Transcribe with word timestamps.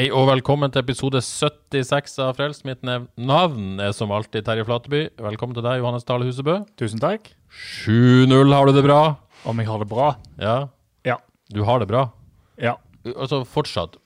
Hei 0.00 0.06
og 0.16 0.30
velkommen 0.30 0.72
til 0.72 0.80
episode 0.80 1.20
76 1.20 2.14
av 2.24 2.30
Frelst. 2.38 2.62
Mitt 2.64 2.80
navn 3.20 3.82
er 3.84 3.90
som 3.92 4.08
alltid 4.16 4.46
Terje 4.46 4.64
Flateby. 4.64 5.00
Velkommen 5.20 5.52
til 5.52 5.66
deg, 5.66 5.82
Johannes 5.82 6.06
Dale 6.08 6.24
Husebø. 6.24 6.54
Tusen 6.80 7.02
takk. 7.02 7.26
7-0, 7.84 8.48
har 8.48 8.70
du 8.70 8.78
det 8.78 8.84
bra? 8.86 9.00
Om 9.44 9.58
jeg 9.60 9.68
har 9.68 9.82
det 9.82 9.88
bra? 9.90 10.06
Ja, 10.40 10.54
Ja. 11.04 11.18
du 11.52 11.60
har 11.68 11.82
det 11.84 11.88
bra? 11.90 12.06
Ja. 12.56 12.78
Altså 13.12 13.44
fortsatt, 13.44 13.98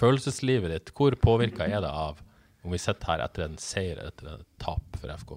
følelseslivet 0.00 0.72
ditt, 0.72 0.92
hvor 0.96 1.12
påvirka 1.20 1.66
er 1.68 1.82
det 1.84 1.90
av 1.90 2.22
om 2.64 2.72
vi 2.72 2.78
sitter 2.80 3.10
her 3.12 3.24
etter 3.26 3.44
en 3.44 3.58
seier 3.60 4.00
etter 4.06 4.38
et 4.38 4.46
tap 4.58 4.96
for 4.96 5.12
FK? 5.12 5.34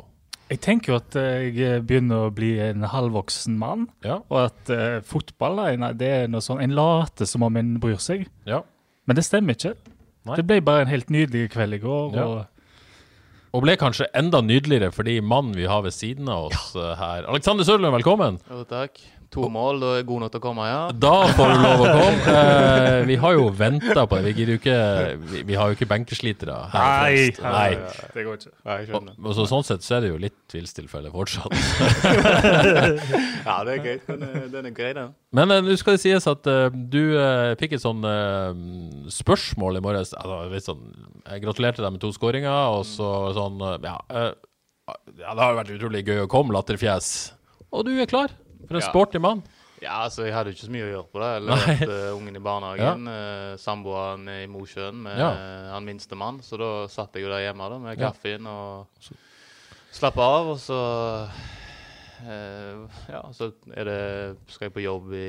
Jeg 0.48 0.62
tenker 0.62 0.94
jo 0.94 0.96
at 1.02 1.18
jeg 1.20 1.82
begynner 1.84 2.30
å 2.30 2.32
bli 2.32 2.54
en 2.64 2.88
halvvoksen 2.88 3.60
mann, 3.60 3.90
Ja, 4.02 4.22
og 4.30 4.46
at 4.46 4.72
uh, 4.72 5.02
fotball 5.04 5.76
nei, 5.76 5.92
det 5.92 6.08
er 6.08 6.32
noe 6.32 6.40
sånn 6.40 6.64
En 6.64 6.72
later 6.72 7.28
som 7.28 7.44
om 7.44 7.58
en 7.58 7.76
bryr 7.84 8.00
seg, 8.00 8.30
ja. 8.48 8.62
men 9.04 9.20
det 9.20 9.28
stemmer 9.28 9.60
ikke. 9.60 9.76
Nei. 10.26 10.36
Det 10.40 10.46
ble 10.50 10.60
bare 10.66 10.86
en 10.86 10.90
helt 10.92 11.12
nydelig 11.14 11.52
kveld 11.54 11.78
i 11.78 11.82
går. 11.84 12.16
Ja. 12.18 12.26
og 12.26 12.52
Og 13.56 13.62
ble 13.64 13.78
kanskje 13.80 14.10
enda 14.18 14.42
nydeligere 14.44 14.92
fordi 14.92 15.20
mannen 15.24 15.54
vi 15.56 15.68
har 15.70 15.86
ved 15.86 15.94
siden 15.96 16.28
av 16.28 16.50
oss 16.50 16.74
eh, 16.76 16.96
her 17.00 17.24
Alexander 17.32 17.64
Sørlund, 17.64 17.94
velkommen! 17.96 18.40
Jo, 18.52 18.66
takk. 18.68 19.00
To 19.36 19.50
mål, 19.52 19.82
da 19.82 19.88
er 19.92 19.98
jeg 20.00 20.06
god 20.08 20.22
nok 20.24 20.32
til 20.32 20.40
å 20.40 20.44
komme, 20.44 20.66
ja. 20.70 20.82
Da 20.96 21.14
får 21.36 21.50
du 21.52 21.58
lov 21.60 21.82
å 21.84 21.88
komme. 21.92 22.36
Eh, 22.36 23.00
vi 23.10 23.18
har 23.20 23.34
jo 23.36 23.48
venta 23.52 24.06
på 24.08 24.20
det. 24.20 24.30
Vi, 24.30 24.34
gir 24.38 24.52
jo 24.54 24.60
ikke, 24.62 24.78
vi, 25.32 25.42
vi 25.50 25.58
har 25.60 25.72
jo 25.72 25.76
ikke 25.76 25.88
benkeslitere 25.92 26.56
her. 26.72 26.86
Nei. 27.04 27.26
Nei. 27.44 27.98
det 28.16 28.24
går 28.24 28.40
ikke. 28.40 28.54
Nei, 28.70 28.78
Og, 28.96 29.10
og 29.20 29.36
så, 29.36 29.48
sånn 29.52 29.66
sett 29.68 29.84
så 29.84 29.98
er 29.98 30.06
det 30.06 30.14
jo 30.14 30.22
litt 30.24 30.38
tvilstilfelle 30.52 31.12
fortsatt. 31.14 31.52
Ja, 33.46 33.60
det 33.68 33.76
er 33.76 33.82
greit. 33.84 34.08
Den 34.08 34.24
er, 34.26 34.48
den 34.50 34.70
er 34.70 34.74
grei, 34.74 34.94
den. 34.96 35.12
Men 35.36 35.52
eh, 35.54 35.62
nå 35.66 35.76
skal 35.78 35.98
det 35.98 36.02
sies 36.02 36.26
at 36.30 36.48
uh, 36.50 36.72
du 36.72 37.14
uh, 37.14 37.54
fikk 37.60 37.76
et 37.78 37.84
sånn 37.84 38.02
uh, 38.08 38.56
spørsmål 39.12 39.82
i 39.82 39.84
morges. 39.86 40.16
Altså, 40.18 40.64
sånn, 40.72 40.88
jeg 41.28 41.44
gratulerte 41.44 41.84
deg 41.84 41.94
med 41.94 42.02
to 42.04 42.14
skåringer, 42.16 42.80
og 42.80 42.88
så 42.90 43.12
sånn 43.36 43.60
ja, 43.84 44.00
ja, 44.10 44.32
det 45.36 45.42
har 45.42 45.54
jo 45.54 45.60
vært 45.60 45.76
utrolig 45.76 46.04
gøy 46.08 46.24
å 46.24 46.32
komme, 46.32 46.56
latterfjes. 46.56 47.12
Og 47.76 47.86
du 47.88 47.94
er 48.00 48.10
klar 48.10 48.34
for 48.68 48.76
en 48.80 48.82
Ja. 48.84 48.90
sporty 48.90 49.18
mann. 49.22 49.44
Ja, 49.84 49.98
altså, 50.06 50.24
jeg 50.26 50.34
hadde 50.34 50.54
ikke 50.56 50.66
så 50.66 50.72
mye 50.72 50.86
å 50.88 50.92
gjøre 50.94 51.10
på 51.12 51.20
det. 51.22 51.30
Jeg 51.36 51.82
at 51.84 51.90
uh, 51.92 52.16
ungen 52.18 52.36
i 52.40 52.40
barnehagen. 52.40 53.08
Uh, 53.12 53.58
Samboeren 53.60 54.24
i 54.32 54.46
Mosjøen 54.48 55.02
med 55.04 55.18
Ja. 55.20 55.30
uh, 55.36 55.74
han 55.74 55.86
minste 55.86 56.16
mann. 56.16 56.40
Så 56.42 56.58
da 56.58 56.88
satt 56.88 57.14
jeg 57.14 57.24
jo 57.28 57.30
der 57.34 57.44
hjemme 57.44 57.68
da, 57.70 57.78
med 57.84 58.00
Ja. 58.00 58.10
kaffen 58.12 58.48
og 58.48 58.88
slappa 59.92 60.22
av. 60.40 60.48
Og 60.56 60.58
så 60.64 60.80
uh, 62.24 62.88
Ja, 63.12 63.22
så 63.36 63.52
er 63.76 63.84
det, 63.90 64.00
skal 64.48 64.70
jeg 64.70 64.74
på 64.78 64.84
jobb 64.86 65.12
i 65.14 65.28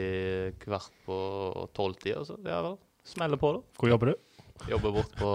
kvart 0.63 0.91
på 1.07 1.19
tolvtida, 1.77 2.23
så 2.25 2.39
ja 2.47 2.63
vel. 2.63 2.79
Smeller 3.07 3.37
på, 3.39 3.53
da. 3.59 3.61
Hvor 3.79 3.91
jobber 3.93 4.13
du? 4.13 4.15
Jobber 4.71 4.95
bort 5.01 5.13
på 5.19 5.33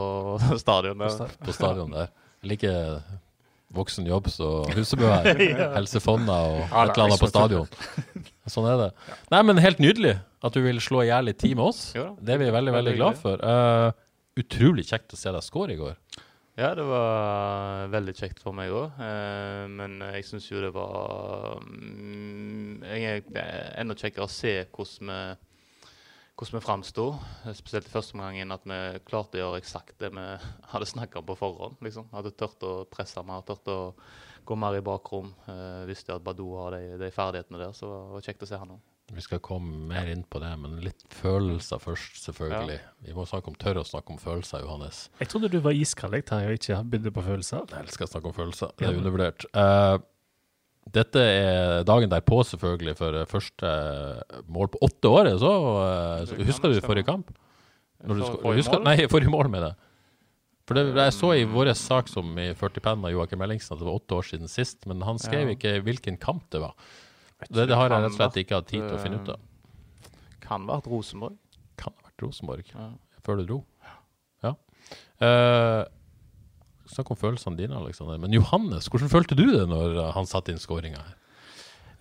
stadion 0.64 0.98
der. 1.04 1.28
på 1.46 1.54
stadion 1.54 1.92
der. 1.94 2.10
Like 2.44 2.72
voksen 3.76 4.08
jobb 4.10 4.30
så 4.32 4.50
Husebø 4.76 5.10
her. 5.10 5.42
Helsefonna 5.78 6.38
og 6.50 6.60
et 6.66 6.74
eller 6.94 7.06
annet 7.06 7.24
på 7.24 7.30
stadion. 7.32 7.70
Sånn 8.52 8.68
er 8.70 8.80
det. 8.86 8.90
Nei, 9.34 9.42
men 9.48 9.62
helt 9.64 9.82
nydelig 9.84 10.18
at 10.42 10.58
du 10.58 10.64
vil 10.66 10.82
slå 10.84 11.04
i 11.06 11.12
hjel 11.12 11.30
litt 11.30 11.40
tid 11.42 11.56
med 11.58 11.70
oss. 11.70 11.84
Det 11.94 12.36
er 12.36 12.42
vi 12.42 12.50
veldig, 12.54 12.74
veldig 12.76 12.96
glad 12.98 13.20
for. 13.22 13.44
Uh, 13.46 13.92
utrolig 14.42 14.88
kjekt 14.90 15.14
å 15.16 15.20
se 15.20 15.34
deg 15.34 15.46
score 15.46 15.76
i 15.76 15.80
går. 15.80 15.96
Ja, 16.60 16.74
det 16.76 16.84
var 16.84 17.88
veldig 17.94 18.14
kjekt 18.18 18.42
for 18.44 18.54
meg 18.54 18.74
òg. 18.76 18.98
men 19.72 20.02
jeg 20.12 20.26
syns 20.28 20.50
jo 20.50 20.60
det 20.62 20.74
var 20.76 21.62
mm, 21.64 22.84
jeg, 22.84 23.24
er 23.40 23.72
enda 23.82 23.96
kjekkere 23.96 24.28
å 24.28 24.32
se 24.32 24.58
hvordan 24.68 25.14
vi 25.14 25.22
hvordan 26.42 26.58
vi 26.58 26.66
framsto, 26.66 27.04
spesielt 27.54 27.86
i 27.86 27.92
første 27.94 28.16
omgang, 28.18 28.40
at 28.50 28.64
vi 28.66 28.78
klarte 29.06 29.38
å 29.38 29.42
gjøre 29.44 29.60
eksakt 29.62 30.00
det 30.02 30.10
vi 30.16 30.24
hadde 30.72 30.88
snakka 30.90 31.22
om 31.22 31.28
på 31.28 31.38
forhånd. 31.38 31.76
liksom. 31.86 32.08
Hadde 32.16 32.34
tørt 32.34 32.64
å 32.66 32.72
presse 32.90 33.22
mer, 33.22 33.44
tørt 33.46 33.70
å 33.70 33.94
gå 34.46 34.58
mer 34.58 34.80
i 34.80 34.82
bakrom. 34.82 35.30
Uh, 35.46 35.86
visste 35.86 36.16
at 36.16 36.24
Badou 36.26 36.56
har 36.58 36.74
de, 36.74 36.96
de 36.98 37.12
ferdighetene 37.14 37.62
der, 37.62 37.76
så 37.78 37.92
det 37.92 38.00
var 38.16 38.26
kjekt 38.26 38.48
å 38.48 38.50
se 38.50 38.58
han 38.58 38.74
òg. 38.74 38.82
Vi 39.12 39.22
skal 39.22 39.42
komme 39.44 39.76
mer 39.90 40.08
inn 40.08 40.24
på 40.24 40.40
det, 40.40 40.50
men 40.58 40.78
litt 40.82 41.04
følelser 41.14 41.82
først, 41.84 42.22
selvfølgelig. 42.24 42.78
Vi 43.06 43.14
må 43.14 43.26
snakke 43.28 43.52
om 43.52 43.58
tørre 43.60 43.84
å 43.84 43.88
snakke 43.88 44.16
om 44.16 44.20
følelser, 44.22 44.64
Johannes. 44.64 45.04
Jeg 45.20 45.30
trodde 45.34 45.50
du 45.52 45.60
var 45.62 45.76
iskald 45.76 46.16
jeg, 46.16 46.26
Terje, 46.30 46.48
og 46.48 46.58
ikke 46.58 46.78
begynte 46.88 47.14
på 47.18 47.26
følelser. 47.26 47.66
Jeg 47.70 47.86
elsker 47.86 48.08
å 48.08 48.12
snakke 48.14 48.32
om 48.32 48.38
følelser. 48.38 48.72
Det 48.80 48.88
er 48.88 49.02
undervurdert. 49.02 49.46
Eh, 49.52 49.98
dette 50.90 51.22
er 51.22 51.84
dagen 51.86 52.10
derpå, 52.10 52.42
selvfølgelig, 52.48 52.96
for 52.98 53.20
eh, 53.20 53.30
første 53.30 53.70
mål 54.50 54.72
på 54.74 54.82
åtte 54.88 55.12
år. 55.12 55.30
Så, 55.42 55.52
eh, 55.86 56.24
så, 56.32 56.40
husker 56.50 56.74
du 56.74 56.82
forrige 56.84 57.08
kamp? 57.08 57.30
Når 58.02 58.18
du 58.18 58.26
forrige 58.26 58.64
husker, 58.64 58.80
mål? 58.80 58.88
Nei, 58.90 59.08
forrige 59.12 59.34
mål 59.34 59.52
med 59.54 59.68
det. 59.68 59.72
For 60.66 60.78
det, 60.78 60.86
jeg 60.96 61.14
så 61.14 61.30
i 61.36 61.46
vår 61.50 61.72
sak 61.78 62.10
som 62.10 62.34
i 62.40 62.52
40 62.58 62.84
penn 62.86 63.06
av 63.06 63.14
Joakim 63.14 63.42
Ellingsen 63.44 63.76
at 63.76 63.82
det 63.82 63.88
var 63.88 64.00
åtte 64.00 64.18
år 64.18 64.28
siden 64.30 64.52
sist, 64.52 64.86
men 64.90 65.02
han 65.06 65.20
skrev 65.22 65.54
ikke 65.54 65.78
hvilken 65.86 66.20
kamp 66.22 66.46
det 66.54 66.62
var. 66.64 66.76
Det, 67.50 67.66
det 67.70 67.78
har 67.78 67.90
jeg 67.90 67.96
rett 67.96 68.12
og 68.12 68.18
slett 68.18 68.38
ikke 68.44 68.60
hatt 68.60 68.70
tid 68.70 68.84
til 68.86 68.98
å 68.98 69.02
finne 69.02 69.22
ut 69.22 69.32
av. 69.34 69.48
Kan 70.44 70.68
vært 70.70 70.90
Rosenborg. 70.90 71.38
Kan 71.82 71.96
ha 71.98 72.10
vært 72.10 72.26
Rosenborg, 72.26 72.70
Ja. 72.74 72.92
før 73.26 73.42
du 73.42 73.46
dro. 73.50 73.60
Ja. 74.46 74.54
Uh, 75.22 75.86
Snakk 76.92 77.14
om 77.14 77.20
følelsene 77.20 77.60
dine, 77.60 77.80
Alexander. 77.80 78.20
Men 78.20 78.36
Johannes, 78.36 78.90
hvordan 78.92 79.12
følte 79.12 79.38
du 79.40 79.46
det 79.54 79.64
når 79.72 79.98
uh, 79.98 80.06
han 80.18 80.28
satte 80.30 80.54
inn 80.54 80.62
skåringa 80.62 81.00
her? 81.00 81.18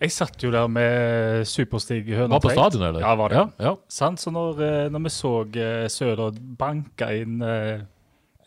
Jeg 0.01 0.13
satt 0.15 0.41
jo 0.41 0.49
der 0.49 0.65
med 0.71 1.45
Superstig 1.45 2.07
Høna 2.09 2.33
Var 2.33 2.41
på 2.41 2.53
stadion, 2.55 2.87
eller? 2.87 3.03
Ja, 3.03 3.13
var 3.19 3.29
det. 3.29 3.37
Ja, 3.37 3.69
ja. 3.69 3.73
Så 4.17 4.33
når, 4.33 4.61
eh, 4.65 4.85
når 4.89 5.03
vi 5.05 5.11
så 5.13 5.33
eh, 5.53 5.85
Søder 5.93 6.39
banke 6.57 7.09
inn 7.21 7.43
eh, 7.45 7.83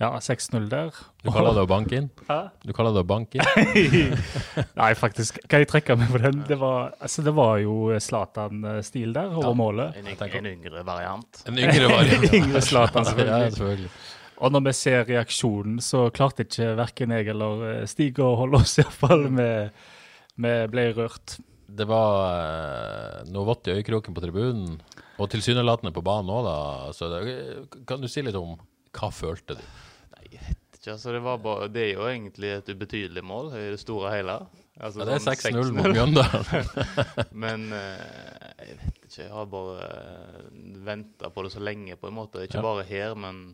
ja, 0.02 0.08
6-0 0.18 0.66
der 0.66 0.90
Du 1.22 1.30
kaller 1.30 1.54
det 1.54 1.62
å 1.62 1.68
banke 1.70 2.00
inn? 2.00 2.08
Hæ? 2.26 2.40
Du 2.66 2.72
kaller 2.74 2.96
det 2.96 3.04
å 3.04 3.06
banke 3.06 3.38
inn? 3.38 4.16
Nei, 4.80 4.90
faktisk. 4.98 5.38
Kan 5.46 5.62
jeg 5.62 5.70
trekke 5.70 5.94
meg 6.00 6.10
på 6.10 6.18
den? 6.24 6.42
Det 6.48 6.58
var, 6.58 6.96
altså, 6.98 7.22
det 7.22 7.36
var 7.38 7.60
jo 7.62 7.76
Zlatan-stil 8.02 9.14
der 9.14 9.38
over 9.38 9.54
målet. 9.54 10.00
En, 10.02 10.10
en 10.10 10.50
yngre 10.50 10.82
variant. 10.82 11.44
En 11.46 11.62
yngre 11.62 11.92
variant. 11.92 12.34
Yngre 12.40 12.64
Zlatan, 12.66 13.06
ja, 13.22 13.44
selvfølgelig. 13.46 13.92
Og 14.44 14.52
når 14.52 14.66
vi 14.66 14.72
ser 14.76 15.06
reaksjonen, 15.08 15.78
så 15.80 16.06
klarte 16.14 16.44
ikke 16.44 16.74
verken 16.76 17.14
jeg 17.16 17.30
eller 17.32 17.62
eh, 17.70 17.86
Stig 17.88 18.18
å 18.20 18.34
holde 18.42 18.60
oss, 18.60 18.76
iallfall. 18.82 19.26
Vi, 19.38 19.48
vi 20.44 20.52
ble 20.72 20.84
rørt. 20.98 21.38
Det 21.74 21.86
var 21.88 22.18
uh, 22.28 23.22
noe 23.32 23.48
vått 23.48 23.70
i 23.70 23.78
øyekroken 23.78 24.14
på 24.14 24.22
tribunen, 24.22 24.76
og 25.16 25.30
tilsynelatende 25.32 25.94
på 25.96 26.02
banen 26.04 26.30
òg, 26.34 26.44
da. 26.46 26.58
Så 26.94 27.08
det, 27.10 27.22
kan 27.88 28.04
du 28.04 28.10
si 28.10 28.22
litt 28.22 28.36
om 28.38 28.58
hva 28.94 29.10
følte 29.14 29.56
du? 29.58 29.64
Ikke, 30.28 30.92
altså 30.92 31.14
det, 31.14 31.22
var 31.24 31.40
bare, 31.42 31.70
det 31.72 31.86
er 31.86 31.90
jo 31.96 32.04
egentlig 32.10 32.52
et 32.58 32.68
ubetydelig 32.68 33.24
mål 33.24 33.54
i 33.56 33.64
det 33.72 33.80
store 33.80 34.10
og 34.10 34.14
hele. 34.14 34.36
Altså 34.76 35.00
Ja, 35.00 35.06
det 35.08 35.16
er 35.16 35.24
sånn 35.24 35.40
6-0 35.40 35.74
mot 35.78 35.90
Mjøndalen. 35.94 36.70
Men 37.44 37.66
eh, 37.72 38.06
jeg 38.60 38.78
vet 38.82 39.00
ikke. 39.00 39.20
Jeg 39.22 39.30
har 39.32 39.50
bare 39.50 39.88
venta 40.84 41.30
på 41.32 41.46
det 41.46 41.52
så 41.54 41.62
lenge, 41.62 41.96
på 41.96 42.10
en 42.10 42.16
måte. 42.18 42.44
Ikke 42.44 42.58
Ja. 42.60 42.66
bare 42.66 42.84
her, 42.88 43.14
men 43.14 43.44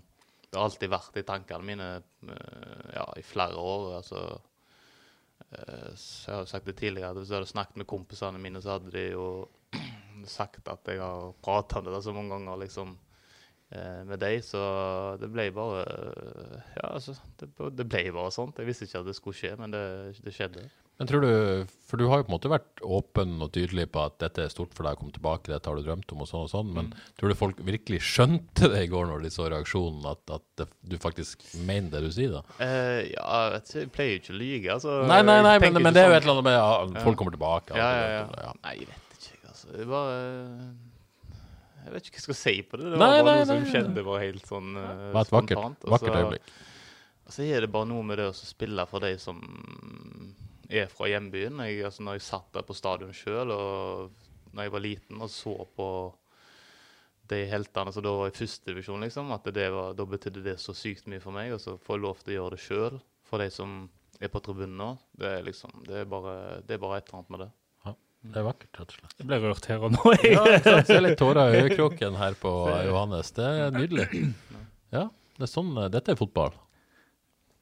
det 0.50 0.58
har 0.58 0.66
alltid 0.66 0.90
vært 0.90 1.18
i 1.20 1.26
tankene 1.26 1.66
mine 1.66 1.88
eh, 2.26 2.86
ja, 2.96 3.04
i 3.16 3.22
flere 3.22 3.58
år. 3.58 3.84
altså 4.00 4.22
eh, 5.52 5.92
Jeg 5.94 6.34
har 6.34 6.48
sagt 6.50 6.66
det 6.66 6.76
tidligere, 6.80 7.14
hvis 7.18 7.30
jeg 7.30 7.38
hadde 7.38 7.52
snakket 7.52 7.78
med 7.78 7.88
kompisene 7.90 8.42
mine, 8.42 8.62
så 8.62 8.74
hadde 8.76 8.90
de 8.94 9.04
jo 9.12 9.28
sagt 10.38 10.66
at 10.68 10.90
jeg 10.90 10.98
har 11.02 11.30
pratet 11.44 11.78
om 11.78 11.86
det 11.86 12.02
så 12.02 12.14
mange 12.16 12.34
ganger 12.34 12.64
liksom 12.64 12.96
eh, 13.70 14.02
med 14.10 14.18
deg, 14.22 14.42
så 14.46 14.64
det 15.22 15.30
ble 15.30 15.46
bare 15.54 15.84
Ja, 16.80 16.90
altså, 16.96 17.14
det 17.38 17.86
ble 17.86 18.08
bare 18.10 18.34
sånt. 18.34 18.58
Jeg 18.58 18.72
visste 18.72 18.90
ikke 18.90 19.04
at 19.04 19.10
det 19.12 19.18
skulle 19.20 19.38
skje, 19.38 19.54
men 19.60 19.76
det, 19.76 19.84
det 20.24 20.34
skjedde. 20.34 20.66
Men 21.00 21.08
tror 21.08 21.22
du, 21.24 21.30
For 21.88 21.96
du 21.96 22.04
har 22.10 22.20
jo 22.20 22.24
på 22.26 22.28
en 22.28 22.34
måte 22.36 22.50
vært 22.52 22.82
åpen 22.84 23.30
og 23.40 23.48
tydelig 23.54 23.86
på 23.90 24.02
at 24.04 24.18
dette 24.20 24.42
er 24.44 24.50
stort 24.52 24.74
for 24.76 24.84
deg 24.84 24.98
å 24.98 25.00
komme 25.00 25.14
tilbake, 25.16 25.48
dette 25.48 25.66
har 25.70 25.78
du 25.80 25.86
drømt 25.86 26.12
om 26.12 26.20
og 26.22 26.28
sånn 26.28 26.44
og 26.44 26.50
sånn, 26.52 26.68
men 26.76 26.90
tror 27.18 27.32
du 27.32 27.36
folk 27.40 27.62
virkelig 27.66 28.02
skjønte 28.04 28.68
det 28.74 28.82
i 28.84 28.90
går 28.92 29.08
når 29.08 29.24
de 29.24 29.30
så 29.32 29.48
reaksjonen, 29.50 30.04
at, 30.12 30.20
at 30.36 30.44
det, 30.60 30.66
du 30.92 30.98
faktisk 31.00 31.42
mener 31.66 31.88
det 31.96 32.02
du 32.04 32.10
sier, 32.14 32.36
da? 32.36 32.42
Uh, 32.60 33.00
ja, 33.08 33.40
jeg 33.72 33.88
pleier 33.96 34.12
jo 34.12 34.20
ikke 34.20 34.34
å 34.36 34.38
lyge. 34.42 34.70
Altså, 34.76 34.98
Nei, 35.08 35.18
nei, 35.24 35.38
nei, 35.48 35.56
men, 35.64 35.80
men 35.88 35.96
det 35.96 36.04
er 36.04 36.12
jo 36.12 36.12
sånn- 36.12 36.20
et 36.20 36.28
eller 36.28 36.36
annet 36.36 36.48
med 36.50 36.58
ja, 37.00 37.02
folk 37.08 37.18
kommer 37.22 37.34
tilbake. 37.38 37.80
Ja, 37.80 37.88
ja, 37.96 38.06
ja. 38.12 38.22
ja. 38.44 38.52
Nei, 38.68 38.74
jeg 38.84 38.92
vet 38.92 39.26
ikke, 39.32 39.54
altså. 39.54 39.72
Det 39.80 39.88
var 39.90 40.12
Jeg 41.80 41.94
vet 41.96 42.10
ikke 42.12 42.20
hva 42.20 42.20
jeg 42.20 42.28
skal 42.28 42.38
si 42.44 42.54
på 42.68 42.76
det. 42.76 42.90
Det 42.92 43.00
Nei, 43.00 43.08
var 43.16 43.24
bare 43.32 43.40
nei, 43.40 43.46
noe 43.48 43.50
som 43.64 43.66
skjedde 43.72 44.04
var 44.12 44.20
helt 44.28 44.52
sånn 44.52 44.70
uh, 44.76 44.84
Det 45.08 45.14
var 45.16 45.24
et 45.26 45.34
vakkert, 45.40 45.88
vakkert 45.96 46.20
øyeblikk. 46.20 46.54
Og 47.24 47.34
så 47.34 47.48
er 47.48 47.64
det 47.64 47.72
bare 47.72 47.88
noe 47.88 48.04
med 48.04 48.20
det 48.20 48.28
å 48.30 48.36
spille 48.36 48.84
for 48.90 49.00
de 49.08 49.14
som 49.22 49.40
er 50.70 50.90
fra 50.90 51.08
hjembyen. 51.10 51.60
Jeg, 51.66 51.84
altså, 51.88 52.04
når 52.06 52.18
jeg 52.18 52.26
satt 52.28 52.50
der 52.56 52.66
på 52.66 52.76
stadion 52.78 53.14
sjøl, 53.16 53.52
når 54.50 54.66
jeg 54.66 54.74
var 54.74 54.84
liten 54.84 55.22
og 55.22 55.30
så 55.32 55.54
på 55.76 55.86
de 57.30 57.44
heltene 57.46 57.92
som 57.94 58.02
da 58.02 58.12
var 58.18 58.32
i 58.32 58.34
førstedivisjon, 58.34 59.04
liksom, 59.06 59.30
at 59.34 59.46
det 59.54 59.68
var, 59.70 59.94
da 59.98 60.06
betydde 60.08 60.42
det 60.48 60.56
så 60.62 60.74
sykt 60.74 61.06
mye 61.10 61.22
for 61.22 61.34
meg. 61.36 61.52
Og 61.54 61.62
så 61.62 61.76
får 61.78 61.98
jeg 61.98 62.04
lov 62.06 62.20
til 62.24 62.32
å 62.32 62.38
gjøre 62.38 62.56
det 62.56 62.64
sjøl 62.64 63.00
for 63.30 63.42
de 63.42 63.50
som 63.54 63.80
er 64.20 64.32
på 64.32 64.42
tribunen 64.44 64.76
nå. 64.80 64.90
Det 65.20 65.30
er 65.38 65.46
liksom, 65.46 65.82
det 65.86 66.02
er 66.02 66.10
bare, 66.10 66.36
det 66.66 66.76
er 66.76 66.82
bare 66.82 66.98
et 67.00 67.08
eller 67.10 67.20
annet 67.22 67.34
med 67.36 67.44
det. 67.46 67.50
Det 68.20 68.36
er 68.36 68.44
vakkert, 68.44 68.76
rett 68.76 68.90
og 68.92 68.96
slett. 68.98 69.14
Jeg 69.16 69.28
ble 69.30 69.36
rørt 69.40 69.66
her 69.70 69.84
og 69.86 69.94
nå. 69.94 70.10
jeg. 70.18 70.34
Ja, 70.34 70.42
jeg 70.52 70.82
ser 70.90 70.98
litt 71.00 71.16
tårer 71.16 71.54
i 71.54 71.60
øyekroken 71.64 72.18
her 72.20 72.34
på 72.36 72.50
Johannes. 72.90 73.30
Det 73.32 73.46
er 73.48 73.72
nydelig. 73.72 74.26
Ja, 74.92 75.06
det 75.38 75.46
er 75.46 75.48
sånn, 75.48 75.70
dette 75.94 76.12
er 76.12 76.18
fotball. 76.20 76.52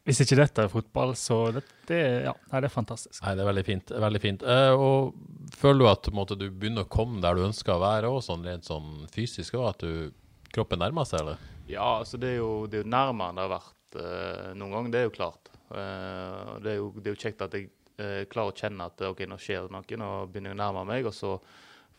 Hvis 0.08 0.22
ikke 0.24 0.38
dette 0.38 0.62
er 0.64 0.70
fotball, 0.72 1.10
så 1.20 1.36
det, 1.52 1.60
det, 1.90 1.98
ja, 2.24 2.32
nei, 2.48 2.60
det 2.64 2.70
er 2.70 2.72
fantastisk. 2.72 3.18
Nei, 3.20 3.34
det 3.36 3.42
er 3.44 3.48
veldig 3.50 3.64
fint. 3.66 3.90
veldig 4.04 4.20
fint. 4.22 4.44
Eh, 4.48 4.72
og 4.72 5.52
føler 5.60 5.82
du 5.82 5.88
at 5.90 6.06
på 6.06 6.14
en 6.14 6.16
måte, 6.16 6.38
du 6.40 6.46
begynner 6.48 6.86
å 6.86 6.88
komme 6.88 7.20
der 7.20 7.36
du 7.36 7.44
ønsker 7.44 7.74
å 7.74 7.82
være, 7.82 8.08
også, 8.08 8.32
sånn 8.32 8.48
rent 8.48 8.64
sånn 8.64 8.88
fysisk 9.12 9.58
Også, 9.58 9.68
At 9.68 9.84
du, 9.84 10.48
kroppen 10.54 10.80
nærmer 10.80 11.04
seg, 11.08 11.26
eller? 11.26 11.44
Ja, 11.68 11.98
altså 11.98 12.16
det 12.16 12.32
er 12.32 12.40
jo, 12.40 12.52
det 12.64 12.80
er 12.80 12.86
jo 12.86 12.94
nærmere 12.94 13.28
enn 13.28 13.36
det 13.36 13.44
har 13.44 13.52
vært 13.52 14.00
eh, 14.00 14.48
noen 14.56 14.76
gang, 14.78 14.90
det 14.94 15.02
er 15.02 15.08
jo 15.10 15.14
klart. 15.18 15.52
Eh, 15.68 16.54
det, 16.64 16.72
er 16.72 16.80
jo, 16.80 16.88
det 16.96 17.10
er 17.10 17.18
jo 17.18 17.22
kjekt 17.26 17.44
at 17.44 17.58
jeg 17.58 17.68
eh, 18.00 18.24
klarer 18.32 18.54
å 18.54 18.56
kjenne 18.56 18.88
at 18.88 19.04
ok, 19.10 19.22
nå 19.28 19.40
skjer 19.44 19.68
det 19.68 19.76
noe, 19.76 20.00
nå 20.00 20.10
begynner 20.32 20.54
jeg 20.54 20.56
å 20.56 20.62
nærme 20.62 20.86
meg, 20.88 21.10
og 21.10 21.16
så 21.16 21.36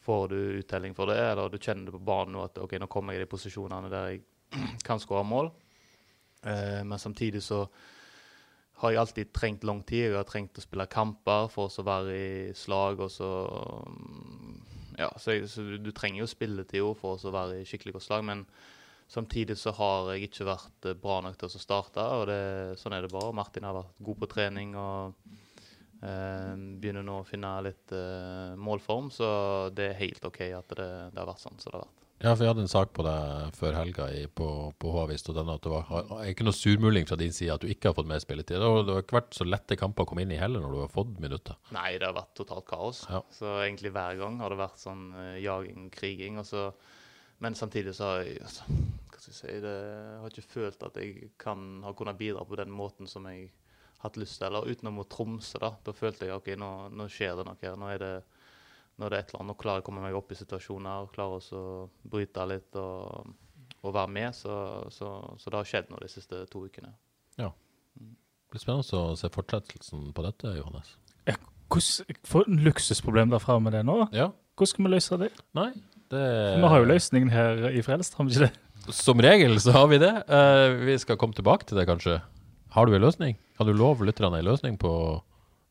får 0.09 0.27
du 0.33 0.39
uttelling 0.63 0.97
for 0.97 1.13
det, 1.13 1.19
eller 1.21 1.53
du 1.53 1.61
kjenner 1.61 1.91
det 1.91 1.97
på 1.99 2.05
banen 2.09 2.33
nå 2.33 2.41
at 2.47 2.57
ok, 2.57 2.79
nå 2.81 2.89
kommer 2.89 3.13
jeg 3.13 3.21
i 3.21 3.27
de 3.27 3.31
posisjonene 3.37 3.93
der 3.93 4.11
jeg 4.15 4.25
kan 4.87 5.01
skåre 5.01 5.21
mål. 5.29 5.53
Eh, 6.41 6.81
men 6.87 6.97
samtidig 6.97 7.43
så 7.45 7.67
har 8.79 8.93
jeg 8.93 9.01
alltid 9.01 9.31
trengt 9.35 9.65
lang 9.67 9.81
tid. 9.83 10.05
Jeg 10.07 10.17
har 10.17 10.27
trengt 10.27 10.57
å 10.59 10.63
spille 10.63 10.87
kamper 10.91 11.49
for 11.51 11.67
å 11.71 11.85
være 11.85 12.15
i 12.15 12.29
slag. 12.55 13.01
og 13.03 13.11
så... 13.11 13.29
mm, 13.87 14.57
Ja, 14.99 15.09
så, 15.15 15.31
jeg, 15.31 15.47
så 15.47 15.63
du, 15.79 15.91
trenger 15.95 16.23
jo 16.23 16.27
spilletid 16.27 16.81
jo 16.81 16.93
for 16.97 17.15
å 17.15 17.31
være 17.31 17.61
i 17.61 17.67
skikkelig 17.67 17.93
godt 17.95 18.05
slag, 18.07 18.25
men 18.27 18.41
samtidig 19.07 19.55
så 19.57 19.71
har 19.77 20.09
jeg 20.13 20.27
ikke 20.27 20.47
vært 20.49 20.87
eh, 20.89 20.97
bra 20.99 21.21
nok 21.23 21.37
til 21.39 21.47
å 21.47 21.61
starte, 21.61 22.03
og 22.03 22.25
det, 22.27 22.41
sånn 22.81 22.97
er 22.97 23.05
det 23.05 23.13
bare. 23.13 23.35
Martin 23.35 23.67
har 23.67 23.77
vært 23.77 24.03
god 24.09 24.19
på 24.19 24.29
trening 24.33 24.75
og 24.75 25.15
eh, 26.03 26.51
begynner 26.83 27.07
nå 27.07 27.21
å 27.21 27.27
finne 27.27 27.53
litt 27.69 27.95
eh, 27.95 28.59
målform, 28.59 29.07
så 29.07 29.29
det 29.71 29.87
er 29.93 30.01
helt 30.03 30.27
OK 30.27 30.43
at 30.51 30.75
det, 30.75 30.91
det 31.15 31.23
har 31.23 31.31
vært 31.31 31.47
sånn 31.47 31.63
som 31.63 31.71
det 31.71 31.79
har 31.79 31.87
vært. 31.87 32.08
Ja, 32.19 32.33
for 32.33 32.43
jeg 32.43 32.51
hadde 32.51 32.63
en 32.65 32.71
sak 32.71 32.89
på 32.91 33.03
deg 33.05 33.53
før 33.55 33.77
helga 33.77 34.09
i, 34.11 34.25
på, 34.27 34.45
på 34.75 34.89
denne, 35.07 35.53
at 35.55 35.63
det 35.63 35.71
var 35.71 36.25
ikke 36.27 36.43
noe 36.43 36.55
surmuling 36.57 37.07
fra 37.07 37.15
din 37.19 37.31
side 37.31 37.53
at 37.55 37.63
du 37.63 37.69
ikke 37.71 37.89
har 37.89 37.95
fått 37.95 38.09
mer 38.11 38.19
spilletid. 38.19 38.59
Det 38.59 38.71
har, 38.91 39.03
ikke 39.05 39.15
vært 39.21 39.37
så 39.37 39.47
lette 39.47 39.77
kamper 39.79 40.03
å 40.03 40.09
komme 40.09 40.25
inn 40.25 40.33
i 40.35 40.39
heller 40.39 40.59
når 40.59 40.73
du 40.75 40.79
har 40.81 40.91
fått 40.91 41.13
minutter. 41.23 41.55
Nei, 41.75 41.93
det 41.95 42.09
har 42.09 42.17
vært 42.17 42.33
totalt 42.35 42.67
kaos. 42.67 43.05
Ja. 43.07 43.21
Så 43.31 43.53
egentlig 43.63 43.93
hver 43.95 44.19
gang 44.19 44.41
har 44.43 44.51
det 44.51 44.59
vært 44.59 44.83
sånn 44.83 45.05
eh, 45.15 45.37
jaging, 45.45 45.87
kriging. 45.95 46.41
Og 46.43 46.49
så, 46.49 46.65
men 47.39 47.55
samtidig 47.55 47.95
så 47.95 48.11
har 48.11 48.25
jeg 48.25 48.43
altså, 48.43 48.67
Hva 48.67 49.23
skal 49.23 49.31
jeg 49.31 49.39
si 49.39 49.63
det, 49.63 49.77
Jeg 49.79 50.19
har 50.25 50.35
ikke 50.35 50.53
følt 50.57 50.85
at 50.89 50.99
jeg 50.99 51.31
kan 51.39 51.65
ha 51.87 51.95
kunnet 51.95 52.19
bidra 52.19 52.43
på 52.43 52.59
den 52.59 52.75
måten 52.75 53.07
som 53.07 53.31
jeg 53.31 53.47
har 53.47 54.09
hatt 54.09 54.19
lyst 54.19 54.41
til. 54.41 54.49
Eller 54.49 54.67
utenom 54.67 54.99
å 54.99 55.07
tromse, 55.07 55.55
da. 55.63 55.71
Da 55.87 55.95
følte 55.95 56.27
jeg 56.27 56.35
OK, 56.35 56.51
nå, 56.59 56.73
nå 56.91 57.07
skjer 57.07 57.39
det 57.39 57.47
noe 57.47 57.63
her. 57.63 57.79
Nå 57.79 57.93
er 57.95 58.03
det, 58.03 58.13
nå 58.99 59.07
er 59.07 59.19
et 59.19 59.31
eller 59.31 59.43
annet. 59.43 59.55
og 59.55 59.61
klarer 59.61 59.83
å 59.83 59.85
komme 59.87 60.03
meg 60.03 60.17
opp 60.17 60.31
i 60.33 60.37
situasjoner 60.37 61.05
og 61.05 61.13
klarer 61.15 61.39
også 61.39 61.59
å 61.59 61.77
bryte 62.11 62.47
litt 62.49 62.79
og, 62.79 63.29
og 63.81 63.93
være 63.95 64.13
med. 64.15 64.35
Så, 64.35 64.55
så, 64.93 65.11
så 65.39 65.51
det 65.51 65.61
har 65.61 65.69
skjedd 65.71 65.93
nå 65.93 66.01
de 66.03 66.11
siste 66.11 66.43
to 66.51 66.65
ukene. 66.67 66.91
Ja. 67.39 67.53
Det 67.95 68.55
blir 68.55 68.63
spennende 68.63 68.99
å 68.99 69.15
se 69.19 69.31
fortsettelsen 69.31 70.09
på 70.15 70.25
dette, 70.25 70.55
Johannes. 70.57 70.95
Ja, 71.29 71.37
for 72.25 72.47
en 72.49 72.63
luksusproblem 72.65 73.31
der 73.31 73.43
framme 73.43 73.71
det 73.73 73.85
nå. 73.87 74.01
Ja, 74.15 74.31
Hvordan 74.59 74.73
skal 74.73 74.83
vi 74.83 74.91
løse 74.91 75.17
det? 75.21 75.29
nei, 75.55 75.69
det 76.11 76.23
Vi 76.59 76.71
har 76.73 76.81
jo 76.81 76.87
løsningen 76.89 77.29
her 77.31 77.69
i 77.69 77.83
Frelst, 77.85 78.17
har 78.17 78.25
vi 78.27 78.33
ikke 78.33 78.49
det? 78.49 78.93
Som 78.95 79.21
regel 79.21 79.59
så 79.61 79.71
har 79.75 79.87
vi 79.91 79.99
det. 80.01 80.11
Uh, 80.27 80.81
vi 80.87 80.97
skal 80.99 81.19
komme 81.19 81.37
tilbake 81.37 81.67
til 81.69 81.77
det, 81.77 81.85
kanskje. 81.87 82.17
Har 82.73 82.85
du 82.85 82.95
en 82.95 83.03
løsning? 83.03 83.37
Kan 83.55 83.69
du 83.69 83.73
love 83.73 84.03
lytterne 84.07 84.41
en 84.41 84.49
løsning 84.49 84.75
på 84.81 84.91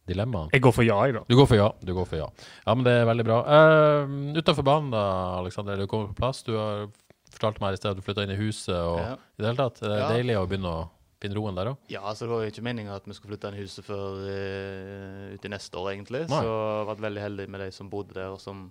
dilemmaene? 0.09 0.51
Jeg 0.57 0.65
går 0.65 0.75
for 0.75 0.87
ja, 0.87 0.99
jeg, 1.07 1.15
da. 1.19 1.23
Du 1.29 1.37
går 1.39 1.47
for 1.51 1.61
ja. 1.61 1.69
du 1.85 1.95
går 1.97 2.09
for 2.09 2.21
ja. 2.23 2.29
Ja, 2.67 2.75
men 2.75 2.85
det 2.89 2.95
er 3.01 3.09
veldig 3.09 3.27
bra. 3.29 3.39
Uh, 3.47 4.17
Utafor 4.39 4.67
banen, 4.67 4.91
da, 4.95 5.05
Aleksander. 5.39 5.79
Du 5.81 5.87
kommer 5.91 6.11
på 6.13 6.19
plass. 6.23 6.43
Du 6.47 6.55
har 6.57 6.87
fortalt 7.35 7.61
meg 7.61 7.71
her 7.71 7.79
i 7.79 7.81
sted 7.83 7.91
at 7.93 7.99
du 8.01 8.05
flytta 8.07 8.25
inn 8.27 8.35
i 8.35 8.39
huset. 8.41 8.75
og 8.75 8.99
Ja. 8.99 9.13
i 9.15 9.43
det 9.43 9.51
hele 9.51 9.61
tatt. 9.63 9.81
Det 9.81 9.91
er 9.93 9.99
Ja. 10.05 10.09
deilig 10.17 10.39
å 10.41 10.47
begynne 10.49 10.73
å 10.73 10.89
finne 11.21 11.35
roen 11.35 11.55
der 11.59 11.73
òg. 11.73 11.77
Ja, 11.91 12.01
altså 12.03 12.27
Det 12.27 12.31
var 12.31 12.43
jo 12.45 12.51
ikke 12.51 12.63
meninga 12.63 12.95
at 12.97 13.05
vi 13.07 13.13
skulle 13.13 13.35
flytte 13.37 13.49
inn 13.51 13.59
i 13.59 13.65
huset 13.65 13.85
før 13.85 14.23
uh, 14.23 15.35
ut 15.35 15.45
i 15.45 15.49
neste 15.49 15.75
år, 15.75 15.93
egentlig. 15.95 16.29
Nei. 16.29 16.41
Så 16.41 16.47
jeg 16.47 16.87
har 16.87 16.89
vært 16.95 17.05
veldig 17.07 17.23
heldig 17.23 17.49
med 17.49 17.61
de 17.61 17.71
som 17.75 17.91
bodde 17.91 18.15
der, 18.15 18.31
og 18.31 18.41
som 18.41 18.71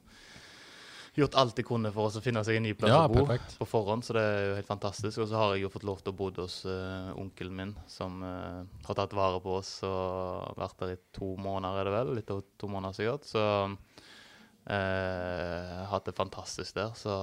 gjort 1.17 1.35
alt 1.41 1.55
de 1.57 1.63
kunne 1.65 1.91
for 1.93 2.13
å 2.13 2.21
finne 2.23 2.43
seg 2.45 2.59
en 2.59 2.65
ny 2.67 2.73
plass 2.77 2.91
Ja, 2.93 3.05
å 3.07 3.11
bo 3.11 3.23
perfekt. 3.25 3.57
på 3.57 3.67
forhånd. 3.69 4.05
Så 4.05 4.13
det 4.17 4.23
er 4.23 4.43
jo 4.45 4.57
helt 4.59 4.69
fantastisk. 4.69 5.15
Og 5.23 5.29
så 5.31 5.39
har 5.39 5.55
jeg 5.55 5.65
jo 5.65 5.71
fått 5.73 5.87
lov 5.87 6.03
til 6.03 6.13
å 6.13 6.17
bo 6.19 6.29
hos 6.37 6.59
uh, 6.69 7.09
onkelen 7.17 7.55
min, 7.57 7.73
som 7.89 8.21
uh, 8.21 8.61
har 8.85 8.99
tatt 8.99 9.15
vare 9.17 9.39
på 9.43 9.57
oss 9.57 9.71
og 9.87 10.57
vært 10.59 10.77
der 10.83 10.93
i 10.93 11.01
to 11.17 11.33
måneder, 11.41 11.81
er 11.81 11.89
det 11.89 11.95
vel? 11.97 12.13
Litt 12.19 12.33
over 12.35 12.45
to 12.61 12.69
måneder 12.71 12.93
sikkert. 12.99 13.25
Så 13.29 13.41
uh, 14.69 15.83
hatt 15.91 16.05
det 16.05 16.17
fantastisk 16.17 16.77
der. 16.77 16.93
Så 16.97 17.13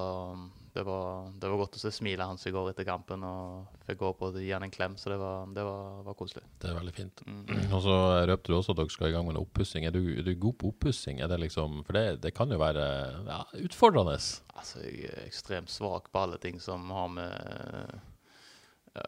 det 0.74 0.82
var, 0.86 1.28
det 1.38 1.46
var 1.52 1.60
godt 1.60 1.76
å 1.78 1.80
se 1.84 1.90
smilet 1.94 2.26
hans 2.26 2.44
i 2.46 2.52
går 2.54 2.72
etter 2.72 2.86
kampen, 2.88 3.22
og 3.22 3.80
fikk 3.86 4.00
gå 4.00 4.08
opp 4.10 4.22
og 4.26 4.38
gi 4.42 4.48
han 4.50 4.64
en 4.66 4.72
klem. 4.74 4.96
Så 4.98 5.12
det 5.12 5.18
var, 5.20 5.44
det 5.54 5.62
var, 5.66 6.00
var 6.08 6.16
koselig. 6.18 6.42
Det 6.58 6.70
er 6.72 6.78
veldig 6.80 6.94
fint. 6.96 7.22
Mm. 7.30 7.44
Og 7.76 7.78
så 7.84 7.94
røpte 8.26 8.50
du 8.50 8.56
også 8.58 8.74
at 8.74 8.80
dere 8.82 8.90
skal 8.94 9.10
i 9.10 9.14
gang 9.14 9.28
med 9.28 9.36
en 9.36 9.42
oppussing. 9.44 9.86
Er, 9.86 9.94
du- 9.94 10.16
er 10.18 10.26
du 10.26 10.32
god 10.42 10.56
på 10.58 10.72
oppussing? 10.72 11.22
Liksom 11.44 11.84
For 11.86 11.94
det, 11.98 12.04
det 12.26 12.34
kan 12.34 12.50
jo 12.50 12.58
være 12.58 12.88
ja, 13.28 13.38
utfordrende. 13.68 14.16
Altså, 14.58 14.82
jeg 14.82 15.12
er 15.14 15.22
ekstremt 15.28 15.70
svak 15.70 16.10
på 16.10 16.24
alle 16.26 16.40
ting 16.42 16.58
som 16.62 16.90
har 16.94 17.08
med 17.20 17.94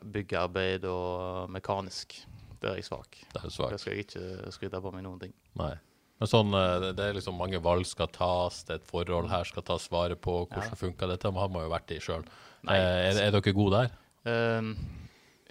byggearbeid 0.03 0.85
og 0.91 1.51
mekanisk. 1.55 2.17
Der 2.63 2.73
er 2.73 2.79
jeg 2.81 2.87
svak. 2.89 3.19
Det 3.35 3.43
er 3.45 3.53
svak. 3.53 3.75
Det 3.75 3.81
skal 3.83 3.93
jeg 3.99 4.07
ikke 4.07 4.53
skryte 4.55 4.81
på 4.83 4.91
meg 4.95 5.05
noen 5.05 5.21
ting. 5.23 5.35
Nei. 5.61 5.75
Men 6.21 6.31
sånn, 6.31 6.53
eh, 6.57 6.75
det, 6.81 6.91
det 6.97 7.07
er 7.11 7.17
liksom 7.19 7.37
mange 7.37 7.61
valg 7.63 7.85
skal 7.89 8.09
tas, 8.13 8.63
det 8.65 8.77
er 8.77 8.81
et 8.81 8.91
forhold 8.91 9.29
her 9.33 9.45
skal 9.49 9.65
tas 9.69 9.89
vare 9.93 10.17
på. 10.17 10.39
Hvordan 10.49 10.73
Ja. 10.73 10.79
funker 10.81 11.11
dette? 11.13 11.33
har 11.33 11.49
man 11.53 11.67
jo 11.67 11.73
vært 11.73 11.93
i 11.93 12.01
sjøl. 12.01 12.25
Eh, 12.69 12.75
er, 12.75 13.21
er 13.27 13.35
dere 13.37 13.53
gode 13.57 13.83
der? 13.85 13.97
Um, 14.27 14.71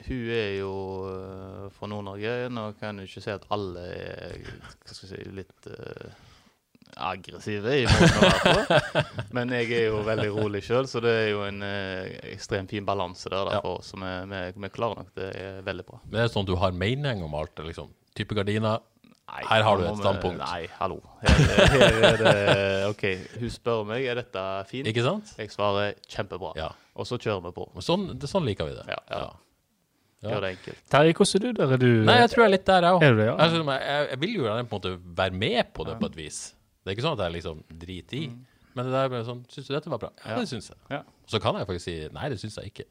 hun 0.05 0.29
er 0.35 0.57
jo 0.59 0.71
eh, 1.07 1.67
fra 1.77 1.87
Nord-Norge. 1.87 2.33
Nå 2.51 2.65
kan 2.79 2.97
jeg 2.99 3.11
ikke 3.11 3.23
si 3.23 3.31
at 3.33 3.45
alle 3.53 3.83
er 3.93 4.39
si, 4.91 5.21
litt 5.37 5.69
uh, 5.69 6.09
aggressive 6.97 7.71
i 7.81 7.85
måten 7.87 8.17
å 8.17 8.25
være 8.25 8.55
på. 8.73 9.03
Men 9.37 9.53
jeg 9.55 9.69
er 9.77 9.85
jo 9.89 10.01
veldig 10.07 10.27
rolig 10.35 10.63
sjøl, 10.65 10.87
så 10.89 11.01
det 11.03 11.13
er 11.21 11.29
jo 11.31 11.45
en 11.47 11.61
eh, 11.65 12.17
ekstremt 12.33 12.73
fin 12.73 12.85
balanse 12.87 13.29
der. 13.31 13.53
Ja. 13.53 13.61
for 13.61 13.79
oss, 13.81 13.93
så 13.93 13.99
vi, 14.01 14.11
vi, 14.33 14.41
vi 14.65 14.71
klarer 14.75 15.01
nok 15.03 15.13
det 15.17 15.29
er 15.39 15.61
veldig 15.67 15.87
bra. 15.87 16.01
Men 16.09 16.23
er 16.25 16.33
sånn 16.33 16.47
at 16.47 16.51
du 16.51 16.57
har 16.61 16.75
mening 16.75 17.23
om 17.25 17.37
alt? 17.37 17.59
liksom? 17.63 17.93
Type 18.15 18.35
gardiner? 18.37 18.83
Her 19.25 19.63
har 19.65 19.77
du 19.79 19.83
et 19.89 19.97
standpunkt. 19.97 20.37
Nei, 20.39 20.67
hallo. 20.79 20.99
Her, 21.21 21.39
her 21.73 22.03
er 22.11 22.19
det 22.21 22.35
OK, 22.91 23.03
hun 23.41 23.49
spør 23.51 23.81
meg 23.89 24.05
er 24.05 24.19
dette 24.21 24.43
fint. 24.69 24.87
Ikke 24.91 25.03
sant? 25.05 25.31
Jeg 25.41 25.49
svarer 25.53 25.95
kjempebra. 26.11 26.51
Ja. 26.59 26.69
Og 26.95 27.07
så 27.09 27.17
kjører 27.19 27.41
vi 27.47 27.51
på. 27.57 27.65
Sånn, 27.83 28.05
det, 28.21 28.29
sånn 28.31 28.45
liker 28.47 28.69
vi 28.69 28.75
det. 28.77 28.85
Ja, 28.91 28.99
ja. 29.09 29.23
Ja. 30.25 30.31
Gjør 30.31 30.45
det 30.45 30.51
enkelt. 30.55 30.83
Terje, 30.89 31.13
hvordan 31.17 31.35
er 31.35 31.53
du 31.53 31.57
der? 31.59 31.73
Er 31.75 31.81
du 31.81 31.89
Nei, 32.07 32.15
jeg 32.21 32.29
tror 32.31 32.43
jeg 32.45 32.49
er 32.49 32.53
litt 32.55 32.65
der, 32.69 32.85
jeg 32.87 32.97
òg. 32.97 33.03
Er 33.05 33.11
du 33.13 33.19
det, 33.19 33.25
ja? 33.27 33.35
Jeg, 33.41 33.65
jeg, 33.67 34.05
jeg 34.13 34.19
vil 34.23 34.35
jo 34.37 34.45
gjerne 34.47 34.67
på 34.69 34.77
en 34.77 34.79
måte 34.79 34.93
være 35.19 35.39
med 35.41 35.73
på 35.75 35.85
det 35.89 35.97
på 36.01 36.09
et 36.09 36.15
vis. 36.21 36.39
Det 36.85 36.91
er 36.91 36.95
ikke 36.95 37.05
sånn 37.05 37.17
at 37.19 37.25
jeg 37.25 37.35
liksom 37.35 37.59
driter 37.83 38.17
i. 38.21 38.23
Men 38.75 38.87
det 38.89 38.91
der 38.95 39.11
ble 39.11 39.19
sånn 39.23 39.43
Syns 39.53 39.69
du 39.69 39.73
dette 39.75 39.91
var 39.91 40.01
bra? 40.01 40.09
Ja, 40.21 40.33
Mm. 40.35 40.39
Det 40.45 40.49
syns 40.51 40.69
jeg. 40.71 40.77
Ja. 40.91 41.01
Så 41.31 41.39
kan 41.41 41.55
jeg 41.59 41.67
faktisk 41.69 41.85
si 41.87 41.93
nei, 42.13 42.29
det 42.33 42.39
syns 42.41 42.57
jeg 42.61 42.71
ikke. 42.73 42.85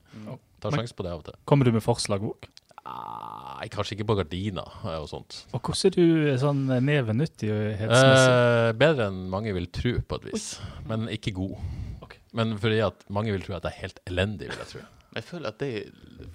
Ta 0.62 0.70
Men- 0.70 0.80
sjanse 0.82 0.96
på 0.98 1.04
det 1.06 1.12
av 1.14 1.22
og 1.22 1.26
til. 1.30 1.36
Kommer 1.46 1.64
du 1.68 1.72
med 1.74 1.82
forslag 1.84 2.22
òg? 2.26 2.48
Nei, 2.84 3.68
kanskje 3.72 3.96
ikke 3.96 4.06
på 4.10 4.16
gardiner 4.18 4.66
eh, 4.84 4.98
og 5.00 5.06
sånt. 5.08 5.38
Og 5.56 5.62
hvordan 5.64 5.88
er 5.88 5.94
du 5.96 6.34
sånn 6.42 6.64
nevenyttighetsmessig? 6.84 8.34
Eh, 8.34 8.72
bedre 8.80 9.06
enn 9.08 9.22
mange 9.32 9.54
vil 9.56 9.70
tro, 9.72 9.94
på 10.04 10.18
et 10.20 10.26
vis. 10.32 10.48
Men 10.90 11.06
ikke 11.12 11.32
god. 11.38 11.54
Okay. 12.04 12.20
Men 12.36 12.52
fordi 12.60 12.82
at 12.84 13.06
mange 13.14 13.32
vil 13.32 13.44
tro 13.46 13.56
at 13.56 13.64
jeg 13.70 13.72
er 13.72 13.82
helt 13.86 14.02
elendig, 14.10 14.50
vil 14.52 14.60
jeg 14.60 14.70
tro. 14.74 14.84
Jeg 15.14 15.24
føler 15.30 15.48
at 15.54 15.58
det 15.62 15.72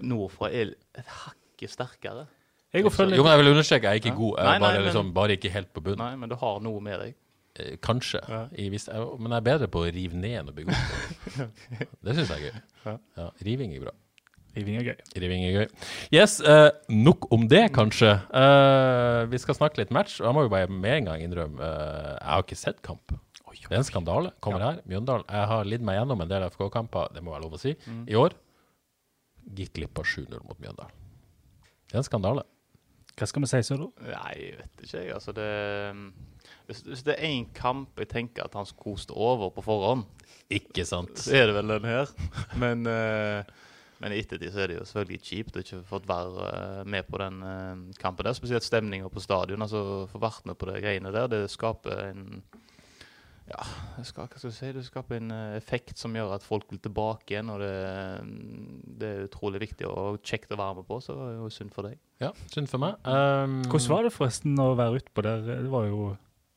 nordfra 0.07 0.49
er 0.55 0.73
et 0.97 1.13
hakket 1.21 1.73
sterkere. 1.75 2.25
Jeg 2.73 2.85
Jo, 2.85 2.91
men 2.97 3.13
jeg 3.17 3.39
vil 3.41 3.47
understreke, 3.53 3.89
jeg 3.89 3.97
er 3.97 4.01
ikke 4.01 4.13
Ja. 4.13 4.19
god. 4.19 4.35
Jeg 4.37 4.45
Nei, 4.45 4.55
er 4.55 4.59
nei, 4.59 4.67
bare, 4.67 4.73
men- 4.79 4.85
liksom, 4.89 5.13
bare 5.13 5.31
ikke 5.37 5.49
helt 5.53 5.73
på 5.73 5.81
bunnen. 5.85 5.97
Nei, 6.05 6.15
men 6.15 6.29
du 6.29 6.35
har 6.35 6.59
noe 6.61 6.79
med 6.81 6.99
deg. 7.01 7.15
Eh, 7.59 7.75
Kanskje. 7.81 8.21
Ja. 8.29 8.43
I 8.55 8.69
jeg, 8.69 8.79
men 9.19 9.31
jeg 9.33 9.37
er 9.37 9.41
bedre 9.51 9.67
på 9.67 9.81
å 9.85 9.91
rive 9.93 10.13
ned 10.15 10.39
enn 10.39 10.49
å 10.49 10.53
bygge 10.53 10.69
opp. 10.69 11.49
Det 12.05 12.15
syns 12.15 12.29
jeg 12.29 12.37
er 12.37 12.45
gøy. 12.51 12.61
Ja. 12.85 12.97
Ja, 13.17 13.29
riving 13.43 13.73
er 13.75 13.79
bra. 13.87 13.91
Riving 14.57 14.79
er 14.79 14.85
gøy. 14.89 14.99
Riving 15.21 15.45
er 15.45 15.55
gøy. 15.55 15.87
Yes, 16.15 16.39
uh, 16.41 16.69
nok 16.89 17.27
om 17.35 17.45
det, 17.51 17.67
kanskje. 17.75 18.15
Uh, 18.33 19.27
vi 19.29 19.39
skal 19.41 19.57
snakke 19.57 19.81
litt 19.81 19.93
match. 19.93 20.17
og 20.19 20.29
Jeg 20.29 20.37
må 20.37 20.45
jo 20.47 20.51
bare 20.53 20.69
med 20.73 20.95
en 20.97 21.09
gang 21.11 21.23
innrømme 21.25 21.61
uh, 21.61 22.15
jeg 22.15 22.29
har 22.33 22.45
ikke 22.45 22.59
sett 22.59 22.81
kamp. 22.85 23.13
Det 23.59 23.75
er 23.75 23.81
en 23.81 23.85
skandale. 23.85 24.31
Kommer 24.41 24.63
her, 24.63 24.79
Mjøndalen. 24.89 25.25
Jeg 25.29 25.49
har 25.51 25.67
lidd 25.67 25.83
meg 25.85 25.99
gjennom 25.99 26.23
en 26.23 26.29
del 26.31 26.45
FK-kamper, 26.49 27.11
det 27.13 27.21
må 27.25 27.33
være 27.33 27.45
lov 27.45 27.57
å 27.57 27.61
si. 27.61 27.75
I 28.09 28.17
år 28.17 28.33
gikk 29.57 29.75
glipp 29.77 30.01
av 30.01 30.07
7-0 30.09 30.41
mot 30.45 30.57
Mjøndalen. 30.61 30.95
Det 31.89 31.97
er 31.97 32.01
en 32.01 32.07
skandale. 32.07 32.45
Hva 33.19 33.27
skal 33.27 33.43
vi 33.43 33.49
si 33.51 33.61
så. 33.67 33.77
Nei, 34.05 34.33
jeg 34.37 34.57
vet 34.61 34.83
ikke, 34.85 35.01
jeg. 35.01 35.13
Altså, 35.17 35.33
det 35.35 35.47
hvis, 36.69 36.83
hvis 36.85 37.01
det 37.05 37.15
er 37.17 37.25
én 37.25 37.47
kamp 37.57 37.97
jeg 37.99 38.11
tenker 38.11 38.45
at 38.45 38.53
han 38.57 38.67
skulle 38.69 39.01
stå 39.01 39.15
over 39.17 39.49
på 39.53 39.63
forhånd, 39.65 40.05
Ikke 40.53 40.85
sant? 40.85 41.17
så 41.17 41.33
er 41.35 41.49
det 41.49 41.55
vel 41.57 41.73
den 41.73 41.87
her. 41.89 42.11
Men, 42.61 42.85
eh, 42.89 43.49
men 43.99 44.15
i 44.15 44.21
ettertid 44.21 44.53
så 44.53 44.63
er 44.63 44.71
det 44.71 44.79
jo 44.79 44.87
selvfølgelig 44.87 45.27
kjipt 45.27 45.57
å 45.57 45.63
ikke 45.63 45.81
fått 45.89 46.07
være 46.07 46.47
eh, 46.47 46.81
med 46.87 47.07
på 47.09 47.19
den 47.19 47.43
eh, 47.43 47.99
kampen 47.99 48.27
der. 48.27 48.37
Spesielt 48.37 48.63
stemninga 48.63 49.11
på 49.11 49.23
stadion. 49.23 49.65
altså 49.65 50.07
Få 50.11 50.21
vært 50.23 50.47
med 50.47 50.59
på 50.59 50.69
de 50.69 50.79
greiene 50.79 51.11
der. 51.15 51.27
Det 51.31 51.43
skaper 51.51 52.05
en 52.07 52.25
ja, 53.49 53.63
skal, 54.05 54.27
hva 54.29 54.37
skal 54.37 54.51
jeg 54.51 54.57
si, 54.59 54.67
det 54.75 54.83
skaper 54.85 55.17
en 55.17 55.33
eh, 55.33 55.57
effekt 55.57 55.99
som 55.99 56.13
gjør 56.15 56.35
at 56.35 56.45
folk 56.45 56.69
vil 56.69 56.81
tilbake 56.83 57.33
igjen. 57.33 57.49
og 57.51 57.63
Det, 57.63 57.73
det 59.01 59.09
er 59.09 59.27
utrolig 59.27 59.63
viktig 59.65 59.89
og 59.89 60.21
kjekt 60.23 60.53
å 60.53 60.59
være 60.59 60.79
med 60.79 60.89
på, 60.89 60.99
så 61.03 61.17
det 61.17 61.29
er 61.31 61.37
jo 61.39 61.49
synd 61.53 61.73
for 61.75 61.89
deg. 61.89 61.99
Ja, 62.21 62.31
synd 62.53 62.69
for 62.71 62.83
meg. 62.83 62.99
Um, 63.03 63.61
Hvordan 63.65 63.95
var 63.95 64.05
det 64.05 64.13
forresten 64.15 64.59
å 64.61 64.73
være 64.79 65.01
utpå 65.01 65.25
der? 65.25 65.43
Det 65.49 65.71
var 65.73 65.89
jo, 65.89 66.11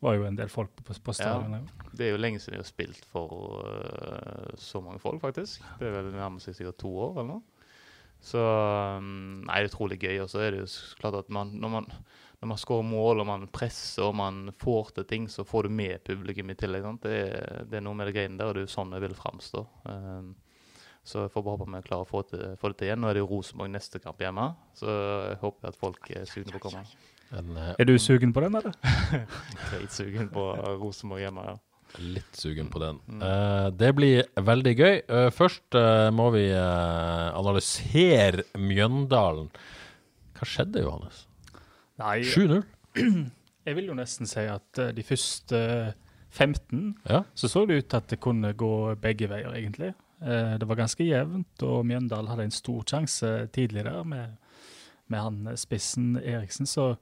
var 0.05 0.19
jo 0.19 0.29
en 0.29 0.39
del 0.39 0.53
folk 0.53 0.75
på, 0.79 0.93
på 0.93 1.17
stadionet. 1.17 1.82
Det 1.93 2.07
er 2.07 2.15
jo 2.15 2.21
lenge 2.21 2.41
siden 2.41 2.59
jeg 2.59 2.65
har 2.65 2.71
spilt 2.71 3.07
for 3.13 3.63
uh, 3.63 4.53
så 4.61 4.81
mange 4.85 5.03
folk, 5.03 5.21
faktisk. 5.23 5.65
Det 5.81 5.89
er 5.89 5.99
vel 5.99 6.13
nærmest 6.15 6.53
sikkert 6.53 6.81
to 6.81 6.93
år 7.09 7.21
eller 7.21 7.31
noe. 7.35 7.69
Så 8.23 8.39
um, 8.39 9.43
Nei, 9.49 9.59
det 9.59 9.67
er 9.67 9.73
utrolig 9.73 9.99
gøy. 10.03 10.17
Og 10.25 10.31
så 10.31 10.45
er 10.45 10.55
det 10.55 10.63
jo 10.63 10.69
klart 11.01 11.19
at 11.21 11.33
man, 11.33 11.55
når 11.59 11.75
man 11.77 11.91
når 12.43 12.49
man 12.51 12.59
skårer 12.59 12.83
mål 12.83 13.21
og 13.23 13.27
man 13.29 13.45
presser 13.55 14.03
og 14.03 14.17
man 14.19 14.49
får 14.59 14.89
til 14.97 15.05
ting, 15.07 15.27
så 15.31 15.45
får 15.47 15.69
du 15.69 15.75
med 15.79 16.03
publikum 16.03 16.49
i 16.51 16.57
tillegg. 16.59 16.83
Sant? 16.83 17.05
Det, 17.07 17.21
er, 17.29 17.69
det 17.71 17.79
er 17.79 17.85
noe 17.87 17.95
med 17.95 18.11
det 18.11 18.17
greiene 18.17 18.35
der, 18.41 18.49
og 18.51 18.57
det 18.57 18.65
er 18.65 18.67
jo 18.67 18.73
sånn 18.73 18.97
jeg 18.97 19.05
vil 19.05 19.15
framstå. 19.15 19.63
Um, 19.87 20.33
så 21.07 21.23
jeg 21.23 21.33
får 21.35 21.45
bare 21.47 21.61
håpe 21.61 21.71
vi 21.71 21.83
klarer 21.87 22.03
å 22.03 22.11
få, 22.11 22.25
til, 22.27 22.43
få 22.59 22.73
det 22.73 22.81
til 22.81 22.89
igjen. 22.89 23.03
Nå 23.05 23.13
er 23.13 23.15
det 23.15 23.23
jo 23.23 23.29
Rosenborg 23.31 23.71
neste 23.71 24.03
kamp 24.03 24.27
hjemme, 24.27 24.49
så 24.75 24.91
jeg 24.91 25.39
håper 25.45 25.71
at 25.71 25.79
folk 25.79 26.11
er 26.11 26.27
sugne 26.31 26.51
på 26.51 26.59
å 26.59 26.65
komme. 26.67 26.83
Men, 27.31 27.55
uh, 27.55 27.71
Er 27.79 27.89
du 27.93 27.95
sugen 28.03 28.35
på 28.35 28.43
den, 28.43 28.59
eller? 28.59 28.75
Greit 29.69 29.95
sugen 29.95 30.35
på 30.35 30.49
Rosenborg 30.83 31.23
hjemme, 31.23 31.47
ja. 31.47 31.61
Litt 32.01 32.37
sugen 32.37 32.71
på 32.73 32.81
den. 32.81 32.99
Mm. 33.07 33.21
Uh, 33.21 33.69
det 33.77 33.91
blir 33.97 34.29
veldig 34.41 34.73
gøy. 34.77 35.01
Uh, 35.11 35.29
først 35.35 35.77
uh, 35.77 36.09
må 36.15 36.31
vi 36.33 36.47
analysere 36.53 38.47
Mjøndalen. 38.57 39.51
Hva 40.39 40.49
skjedde, 40.49 40.85
Johannes? 40.85 41.27
7-0? 42.01 42.63
jeg 43.67 43.77
vil 43.79 43.91
jo 43.91 43.99
nesten 43.99 44.27
si 44.27 44.47
at 44.49 44.81
de 44.97 45.05
første 45.07 45.59
15 46.33 46.97
Ja. 47.07 47.23
så 47.35 47.49
så 47.49 47.67
det 47.69 47.77
ut 47.77 47.91
til 47.93 48.01
at 48.01 48.09
det 48.11 48.21
kunne 48.25 48.55
gå 48.57 48.95
begge 48.99 49.29
veier, 49.31 49.53
egentlig. 49.53 49.93
Det 50.23 50.67
var 50.67 50.79
ganske 50.79 51.05
jevnt, 51.05 51.63
og 51.63 51.85
Mjøndalen 51.87 52.31
hadde 52.31 52.47
en 52.49 52.55
stor 52.55 52.83
sjanse 52.89 53.31
tidlig 53.53 53.85
der 53.85 54.03
med, 54.03 54.35
med 55.13 55.19
han 55.21 55.57
spissen 55.61 56.17
Eriksen, 56.17 56.67
så 56.67 56.95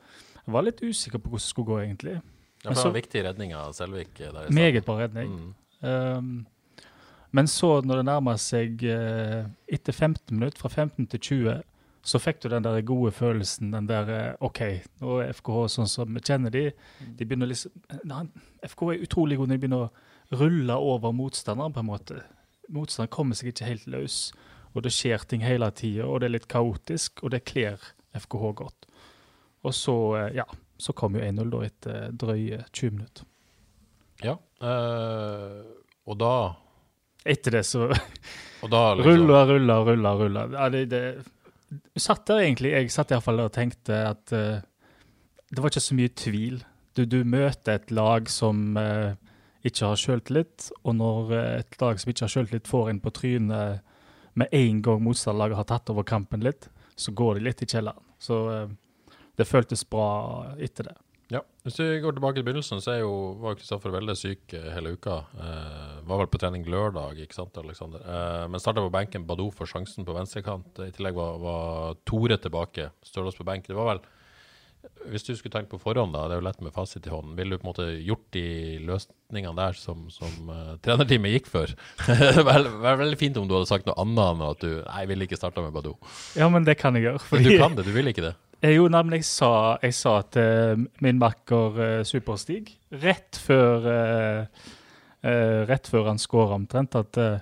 jeg 0.44 0.52
var 0.52 0.66
litt 0.66 0.82
usikker 0.82 1.20
på 1.20 1.30
hvordan 1.30 1.44
det 1.44 1.52
skulle 1.52 1.70
gå, 1.70 1.80
egentlig. 1.84 2.16
Ja, 2.62 2.70
for 2.70 2.74
det 2.74 2.82
var 2.82 2.90
en 2.90 2.98
viktig 2.98 3.24
redning 3.24 3.54
av 3.56 3.72
Selvik. 3.72 4.20
eh, 4.20 4.32
Der 4.32 4.48
i 4.48 4.54
Meget 4.54 4.84
bra 4.84 4.98
redning. 5.00 5.30
Mm. 5.30 5.54
Um, 5.80 6.46
men 7.30 7.48
så, 7.48 7.80
når 7.80 7.96
det 7.96 8.04
nærmer 8.04 8.36
seg 8.36 8.82
uh, 8.84 9.46
etter 9.68 9.92
15 9.92 10.36
minutter, 10.36 10.60
fra 10.60 10.68
15 10.68 11.06
til 11.06 11.20
20, 11.20 11.62
så 12.02 12.18
fikk 12.18 12.42
du 12.42 12.48
den 12.48 12.64
der 12.64 12.80
gode 12.80 13.12
følelsen, 13.12 13.72
den 13.72 13.88
der 13.88 14.08
eh, 14.08 14.34
OK, 14.40 14.60
nå 15.02 15.18
er 15.20 15.34
FKH 15.36 15.66
sånn 15.68 15.88
som 15.90 16.14
vi 16.16 16.22
kjenner 16.24 16.52
de. 16.52 16.70
De 17.18 17.26
begynner 17.26 17.50
liksom 17.50 17.74
Nei, 18.08 18.22
FKH 18.64 18.94
er 18.94 19.04
utrolig 19.04 19.36
gode 19.36 19.52
når 19.52 19.58
de 19.58 19.64
begynner 19.66 19.84
å 19.84 20.40
rulle 20.40 20.76
over 20.80 21.12
motstanderen, 21.12 21.74
på 21.76 21.82
en 21.82 21.90
måte. 21.90 22.22
Motstanderen 22.72 23.12
kommer 23.12 23.36
seg 23.36 23.52
ikke 23.52 23.68
helt 23.68 23.86
løs, 23.92 24.18
og 24.72 24.86
det 24.86 24.94
skjer 24.96 25.26
ting 25.28 25.44
hele 25.44 25.68
tida, 25.76 26.06
og 26.08 26.22
det 26.22 26.30
er 26.30 26.36
litt 26.38 26.48
kaotisk, 26.48 27.20
og 27.24 27.34
det 27.34 27.44
kler 27.44 27.84
FKH 28.16 28.52
godt. 28.62 28.88
Og 29.68 29.76
så, 29.76 29.96
ja, 30.32 30.48
så 30.80 30.94
kom 30.96 31.18
jo 31.18 31.24
1-0 31.24 31.52
da 31.52 31.60
etter 31.66 32.16
drøye 32.16 32.62
20 32.72 32.96
minutter. 32.96 33.26
Ja. 34.24 34.36
øh, 34.62 35.60
og 36.06 36.18
da 36.20 36.34
Etter 37.24 37.58
det 37.58 37.66
så 37.68 37.86
Og 38.64 38.70
da 38.72 38.94
liksom, 38.96 39.12
Rulla, 39.12 39.44
rulla, 39.48 39.76
rulla, 39.84 40.12
rulla. 40.16 40.42
Ja, 40.52 40.68
det, 40.72 40.86
det, 40.92 41.00
satt 41.96 42.26
der 42.28 42.42
egentlig, 42.44 42.72
jeg 42.72 42.92
satt 42.92 43.12
iallfall 43.12 43.40
og 43.44 43.54
tenkte 43.54 44.02
at 44.08 44.34
uh, 44.36 44.60
det 45.48 45.62
var 45.62 45.72
ikke 45.72 45.82
så 45.84 45.96
mye 45.96 46.12
tvil. 46.12 46.58
Du, 46.96 47.06
du 47.08 47.22
møter 47.24 47.78
et 47.78 47.92
lag 47.92 48.28
som 48.28 48.76
uh, 48.76 49.16
ikke 49.64 49.88
har 49.88 50.00
sjøltillit, 50.00 50.68
og 50.84 50.96
når 50.98 51.32
uh, 51.32 51.40
et 51.62 51.80
lag 51.80 52.02
som 52.02 52.12
ikke 52.12 52.26
har 52.26 52.34
sjøltillit, 52.34 52.68
får 52.68 52.90
en 52.92 53.00
på 53.00 53.14
trynet 53.16 53.80
med 54.40 54.52
en 54.52 54.82
gang 54.84 55.02
motstanderlaget 55.04 55.60
har 55.60 55.68
tatt 55.70 55.90
over 55.92 56.06
kampen 56.06 56.44
litt, 56.44 56.68
så 56.96 57.12
går 57.16 57.38
de 57.38 57.46
litt 57.48 57.64
i 57.64 57.68
kjelleren. 57.68 58.04
Så 58.20 58.38
eh, 58.52 58.68
det 59.40 59.48
føltes 59.48 59.86
bra 59.88 60.10
etter 60.60 60.92
det. 60.92 60.98
Ja. 61.30 61.44
Hvis 61.62 61.78
vi 61.78 62.00
går 62.02 62.16
tilbake 62.16 62.40
til 62.40 62.46
begynnelsen, 62.46 62.80
så 62.82 62.96
jo, 62.98 63.10
var 63.38 63.54
Kristoffer 63.58 63.92
veldig 63.94 64.16
syk 64.18 64.54
eh, 64.58 64.70
hele 64.74 64.96
uka. 64.98 65.20
Eh, 65.38 65.98
var 66.08 66.24
vel 66.24 66.30
på 66.30 66.40
trening 66.42 66.64
lørdag, 66.66 67.20
ikke 67.22 67.36
sant, 67.36 67.60
Alexander? 67.60 68.02
Eh, 68.02 68.46
men 68.50 68.62
starta 68.62 68.82
på 68.82 68.90
benken. 68.90 69.28
Badou 69.28 69.52
for 69.54 69.70
sjansen 69.70 70.06
på 70.06 70.16
venstrekant. 70.16 70.82
I 70.82 70.90
tillegg 70.96 71.14
var, 71.14 71.38
var 71.42 72.00
Tore 72.08 72.40
tilbake. 72.42 72.88
Stølås 73.06 73.38
på 73.38 73.46
benk. 73.46 73.70
Det 73.70 73.78
var 73.78 73.92
vel 73.92 74.02
Hvis 75.12 75.28
du 75.28 75.34
skulle 75.36 75.54
tenkt 75.54 75.70
på 75.70 75.78
forhånd, 75.78 76.16
da, 76.16 76.26
det 76.26 76.34
er 76.34 76.42
jo 76.42 76.48
lett 76.48 76.66
med 76.66 76.74
fasit 76.74 77.06
i 77.06 77.12
hånden, 77.12 77.36
ville 77.38 77.54
du 77.54 77.60
på 77.60 77.68
en 77.68 77.70
måte 77.70 77.88
gjort 78.00 78.26
de 78.34 78.44
løsningene 78.88 79.54
der 79.58 79.76
som, 79.76 80.06
som 80.10 80.48
uh, 80.48 80.78
trenerteamet 80.82 81.34
gikk 81.36 81.50
for? 81.52 81.74
det 82.08 82.46
var 82.48 82.96
veldig 83.04 83.20
fint 83.20 83.38
om 83.38 83.46
du 83.46 83.58
hadde 83.58 83.68
sagt 83.70 83.86
noe 83.86 84.00
annet 84.00 84.24
enn 84.24 84.46
at 84.48 84.64
du 84.64 84.70
Nei, 84.80 85.02
jeg 85.04 85.12
ville 85.12 85.28
ikke 85.28 85.38
starta 85.38 85.62
med 85.62 85.76
Badou. 85.76 85.94
Ja, 86.40 86.48
men 86.50 86.66
det 86.66 86.80
kan 86.80 86.96
jeg 86.96 87.10
gjøre. 87.10 87.22
Fordi... 87.28 87.52
du 87.52 87.60
kan 87.60 87.76
det, 87.76 87.86
du 87.86 87.92
vil 87.94 88.10
ikke 88.10 88.24
det? 88.32 88.34
Eh, 88.62 88.74
Jo, 88.76 88.88
nemlig 88.92 89.22
jeg 89.22 89.28
sa, 89.30 89.52
jeg 89.82 89.94
sa 89.96 90.18
til 90.34 90.86
min 91.00 91.20
makker 91.20 91.78
eh, 91.80 92.00
Superstig 92.04 92.74
rett 93.02 93.38
før 93.40 93.86
eh, 93.88 94.64
eh, 95.24 95.60
Rett 95.70 95.88
før 95.88 96.10
han 96.12 96.20
skåra 96.20 96.58
omtrent, 96.58 96.94
at 96.98 97.16
eh, 97.20 97.38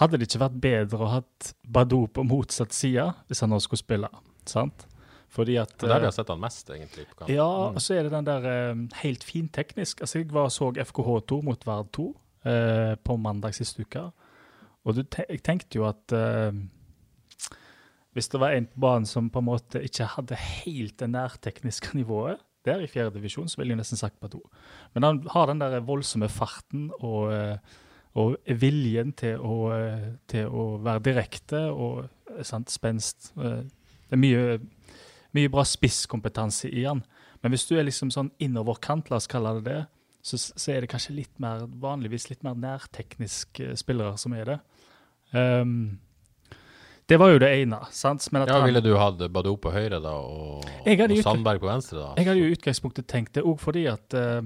hadde 0.00 0.18
det 0.20 0.28
ikke 0.28 0.44
vært 0.46 0.60
bedre 0.62 1.02
å 1.04 1.10
hatt 1.18 1.52
Badou 1.66 2.06
på 2.14 2.24
motsatt 2.24 2.72
side 2.76 3.10
hvis 3.28 3.42
han 3.44 3.50
nå 3.52 3.58
skulle 3.60 3.82
spille? 3.82 4.08
Sant? 4.48 4.86
Fordi 5.28 5.58
at 5.60 5.74
Det 5.76 5.84
er 5.84 5.92
der 5.92 5.98
vi 6.00 6.06
eh, 6.06 6.08
har 6.08 6.16
sett 6.16 6.30
han 6.32 6.40
mest, 6.40 6.70
egentlig. 6.72 7.04
på 7.10 7.18
kampen. 7.18 7.34
Ja, 7.34 7.48
og 7.74 7.82
så 7.84 7.98
er 7.98 8.06
det 8.06 8.14
den 8.14 8.24
der 8.30 8.46
eh, 8.48 8.78
helt 9.02 9.26
finteknisk. 9.28 10.00
Altså, 10.00 10.22
jeg 10.22 10.30
var 10.32 10.48
og 10.48 10.54
så 10.54 10.70
FKH2 10.72 11.42
mot 11.44 11.66
Verd 11.68 11.90
2 11.98 12.06
eh, 12.48 12.94
på 13.04 13.16
mandag 13.20 13.52
siste 13.58 13.84
uke. 13.84 14.06
Og 14.88 14.96
du, 14.96 15.02
te 15.04 15.26
jeg 15.28 15.42
tenkte 15.44 15.76
jo 15.82 15.84
at 15.90 16.14
eh, 16.16 16.56
hvis 18.18 18.30
det 18.32 18.40
var 18.42 18.54
en 18.54 18.66
på 18.66 18.82
banen 18.82 19.06
som 19.06 19.30
på 19.30 19.40
en 19.40 19.46
måte 19.46 19.82
ikke 19.86 20.10
hadde 20.16 20.38
helt 20.42 20.98
det 20.98 21.10
nærtekniske 21.12 21.94
nivået, 21.96 22.42
der 22.66 22.82
i 22.82 22.88
fjerde 22.90 23.14
divisjon, 23.14 23.48
så 23.48 23.60
ville 23.60 23.72
jeg 23.72 23.80
nesten 23.80 24.00
sagt 24.00 24.18
Badou. 24.20 24.42
Men 24.94 25.06
han 25.06 25.20
har 25.32 25.46
den 25.48 25.62
der 25.62 25.78
voldsomme 25.86 26.28
farten 26.28 26.88
og, 26.98 27.32
eh, 27.32 27.56
og 28.18 28.36
viljen 28.60 29.14
til 29.16 29.38
å, 29.38 29.70
eh, 29.76 30.08
til 30.28 30.50
å 30.50 30.64
være 30.82 31.04
direkte 31.06 31.62
og 31.70 32.08
eh, 32.08 32.42
sant, 32.42 32.70
spenst. 32.70 33.30
Det 33.36 34.16
er 34.16 34.20
mye 34.20 34.58
mye 35.36 35.52
bra 35.52 35.62
spisskompetanse 35.68 36.70
i 36.72 36.84
han. 36.88 37.04
Men 37.42 37.52
hvis 37.52 37.66
du 37.68 37.76
er 37.76 37.86
liksom 37.86 38.10
sånn 38.10 38.32
innoverkant, 38.42 39.10
la 39.10 39.20
oss 39.20 39.28
kalle 39.30 39.58
det 39.58 39.66
det, 39.68 39.80
så, 40.24 40.38
så 40.40 40.72
er 40.72 40.82
det 40.82 40.90
kanskje 40.90 41.14
litt 41.14 41.34
mer, 41.38 41.66
vanligvis 41.80 42.28
litt 42.32 42.42
mer 42.42 42.56
nærteknisk 42.58 43.60
spillere 43.78 44.18
som 44.18 44.34
er 44.34 44.48
det. 44.48 44.56
Ehm, 45.36 46.00
det 47.08 47.16
var 47.20 47.28
jo 47.32 47.38
det 47.40 47.48
ene, 47.62 47.78
sant? 47.94 48.28
Ja, 48.32 48.64
Ville 48.64 48.80
du 48.84 48.96
hatt 49.00 49.32
Badou 49.32 49.56
på 49.56 49.70
høyre 49.72 50.00
da, 50.04 50.12
og, 50.20 50.60
og. 50.60 50.64
Sandberg 51.24 51.60
på 51.62 51.68
venstre? 51.70 51.98
da? 52.02 52.08
jeg 52.18 52.26
hadde 52.28 52.42
jo 52.42 52.52
utgangspunktet 52.56 53.04
tenkt 53.08 53.34
det 53.38 53.42
òg 53.48 53.58
fordi 53.62 53.84
at 53.88 54.06
uh, 54.12 54.42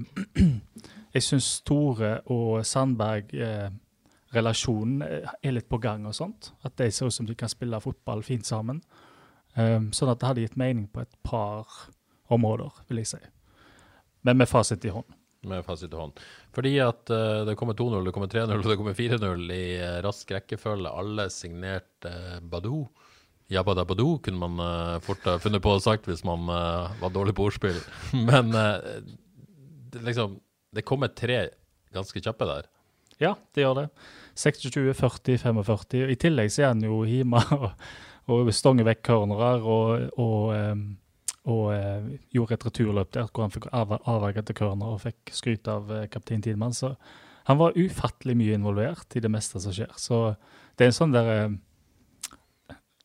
jeg 1.15 1.23
syns 1.25 1.61
Tore 1.67 2.11
og 2.31 2.65
Sandberg-relasjonen 2.67 5.01
er 5.03 5.51
litt 5.51 5.69
på 5.69 5.77
gang 5.83 6.05
og 6.07 6.15
sånt. 6.15 6.53
At 6.63 6.77
de 6.79 6.91
ser 6.91 7.05
ut 7.11 7.15
som 7.15 7.25
de 7.27 7.35
kan 7.35 7.49
spille 7.51 7.79
fotball 7.83 8.23
fint 8.23 8.45
sammen. 8.47 8.81
Um, 9.53 9.91
sånn 9.93 10.09
at 10.09 10.19
det 10.21 10.27
hadde 10.29 10.41
gitt 10.47 10.57
mening 10.57 10.87
på 10.89 11.01
et 11.03 11.15
par 11.21 11.67
områder, 12.33 12.71
vil 12.87 12.97
jeg 13.03 13.07
si. 13.11 13.21
Men 14.23 14.37
med 14.39 14.47
fasit 14.49 14.85
i 14.87 14.93
hånd. 14.93 15.09
Med 15.49 15.65
fasit 15.65 15.93
i 15.93 15.99
hånd. 15.99 16.19
Fordi 16.55 16.73
at 16.83 17.13
uh, 17.13 17.43
det 17.47 17.57
kommer 17.59 17.77
2-0, 17.79 18.03
det 18.07 18.13
kommer 18.15 18.31
3-0 18.31 18.57
og 18.57 18.67
det 18.71 18.79
kommer 18.79 18.97
4-0 18.97 19.55
i 19.55 19.63
uh, 19.79 20.01
rask 20.05 20.35
rekkefølge. 20.35 20.91
Alle 20.91 21.29
signert 21.33 22.09
uh, 22.09 22.37
Badou 22.41 22.85
Jabba 23.51 23.75
da 23.77 23.85
Badou 23.85 24.17
kunne 24.23 24.39
man 24.39 24.59
uh, 24.61 24.99
fort 25.03 25.25
ha 25.27 25.37
funnet 25.41 25.63
på 25.63 25.73
å 25.75 25.81
sagt 25.83 26.07
hvis 26.07 26.23
man 26.25 26.47
eh, 26.49 26.93
var 27.01 27.11
dårlig 27.13 27.35
på 27.37 27.47
ordspill. 27.49 27.79
Men 28.29 28.53
eh, 28.57 29.03
det, 29.93 30.03
liksom, 30.07 30.39
det 30.73 30.85
kommer 30.87 31.11
tre 31.13 31.49
ganske 31.93 32.23
kjappe 32.23 32.47
der. 32.49 32.69
Ja, 33.21 33.35
det 33.53 33.65
gjør 33.65 33.83
det. 33.83 33.87
26, 34.39 34.95
40, 34.97 35.37
45. 35.43 36.07
I 36.09 36.17
tillegg 36.19 36.53
så 36.53 36.63
er 36.63 36.71
han 36.71 36.81
jo 36.83 37.03
Hima 37.05 37.43
og, 37.59 37.69
og 38.31 38.53
stanger 38.55 38.87
vekk 38.87 39.03
cornerer 39.05 39.67
og, 39.75 40.07
og, 40.17 40.39
eh, 40.55 40.73
og 41.43 41.73
eh, 41.73 42.05
gjorde 42.31 42.55
et 42.55 42.65
returløp 42.69 43.11
der 43.15 43.27
hvor 43.27 43.43
han 43.43 43.51
fikk 43.51 43.67
avverget 43.73 44.47
til 44.47 44.55
corner 44.55 44.95
og 44.95 45.01
fikk 45.03 45.33
skryt 45.35 45.67
av 45.71 45.91
eh, 45.91 46.07
kaptein 46.11 46.43
Tidemann. 46.43 46.75
Så 46.75 46.93
han 47.49 47.59
var 47.59 47.75
ufattelig 47.75 48.35
mye 48.39 48.55
involvert 48.55 49.17
i 49.17 49.23
det 49.23 49.31
meste 49.31 49.59
som 49.59 49.75
skjer. 49.75 49.91
Så 49.99 50.35
det 50.77 50.85
er 50.85 50.93
en 50.93 50.99
sånn 51.01 51.15
der 51.15 51.31
eh, 51.35 51.53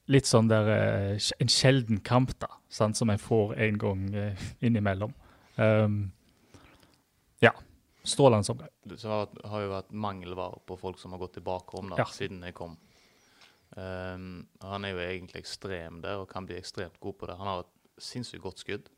Litt 0.09 0.25
sånn 0.25 0.47
der 0.49 0.69
eh, 0.73 1.25
En 1.43 1.51
sjelden 1.53 1.99
kamp, 2.01 2.31
da, 2.41 2.49
sant, 2.73 2.97
som 2.97 3.11
en 3.13 3.21
får 3.21 3.59
en 3.61 3.81
gang 3.81 4.07
eh, 4.17 4.47
innimellom. 4.65 5.13
Um, 5.59 5.99
ja. 7.45 7.51
Strålende 8.09 8.55
omgang. 8.55 8.71
Det 8.89 9.03
har, 9.05 9.29
jo 9.61 9.73
vært 9.75 9.93
mangelvare 9.93 10.63
på 10.65 10.79
folk 10.81 11.03
som 11.03 11.13
har 11.13 11.21
gått 11.21 11.37
i 11.43 11.45
bakrom 11.45 11.91
da, 11.93 11.99
Ja. 12.01 12.07
siden 12.09 12.41
jeg 12.47 12.57
kom. 12.57 12.79
Um, 13.77 14.47
han 14.65 14.87
er 14.87 14.95
jo 14.95 15.03
egentlig 15.05 15.43
ekstrem 15.43 16.01
der 16.01 16.23
og 16.23 16.31
kan 16.31 16.47
bli 16.49 16.57
ekstremt 16.57 16.97
god 17.05 17.19
på 17.19 17.29
det. 17.29 17.37
Han 17.37 17.51
har 17.53 17.67
et 17.67 17.75
sinnssykt 18.03 18.45
godt 18.45 18.63
skudd. 18.63 18.91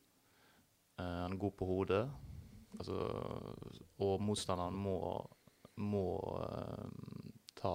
Eh, 0.98 1.18
han 1.24 1.34
er 1.34 1.40
god 1.40 1.56
på 1.58 1.68
hodet. 1.68 2.04
Altså, 2.78 2.98
og 4.00 4.22
motstanderen 4.22 4.76
må, 4.78 4.98
må 5.82 6.04
eh, 6.44 7.32
ta 7.58 7.74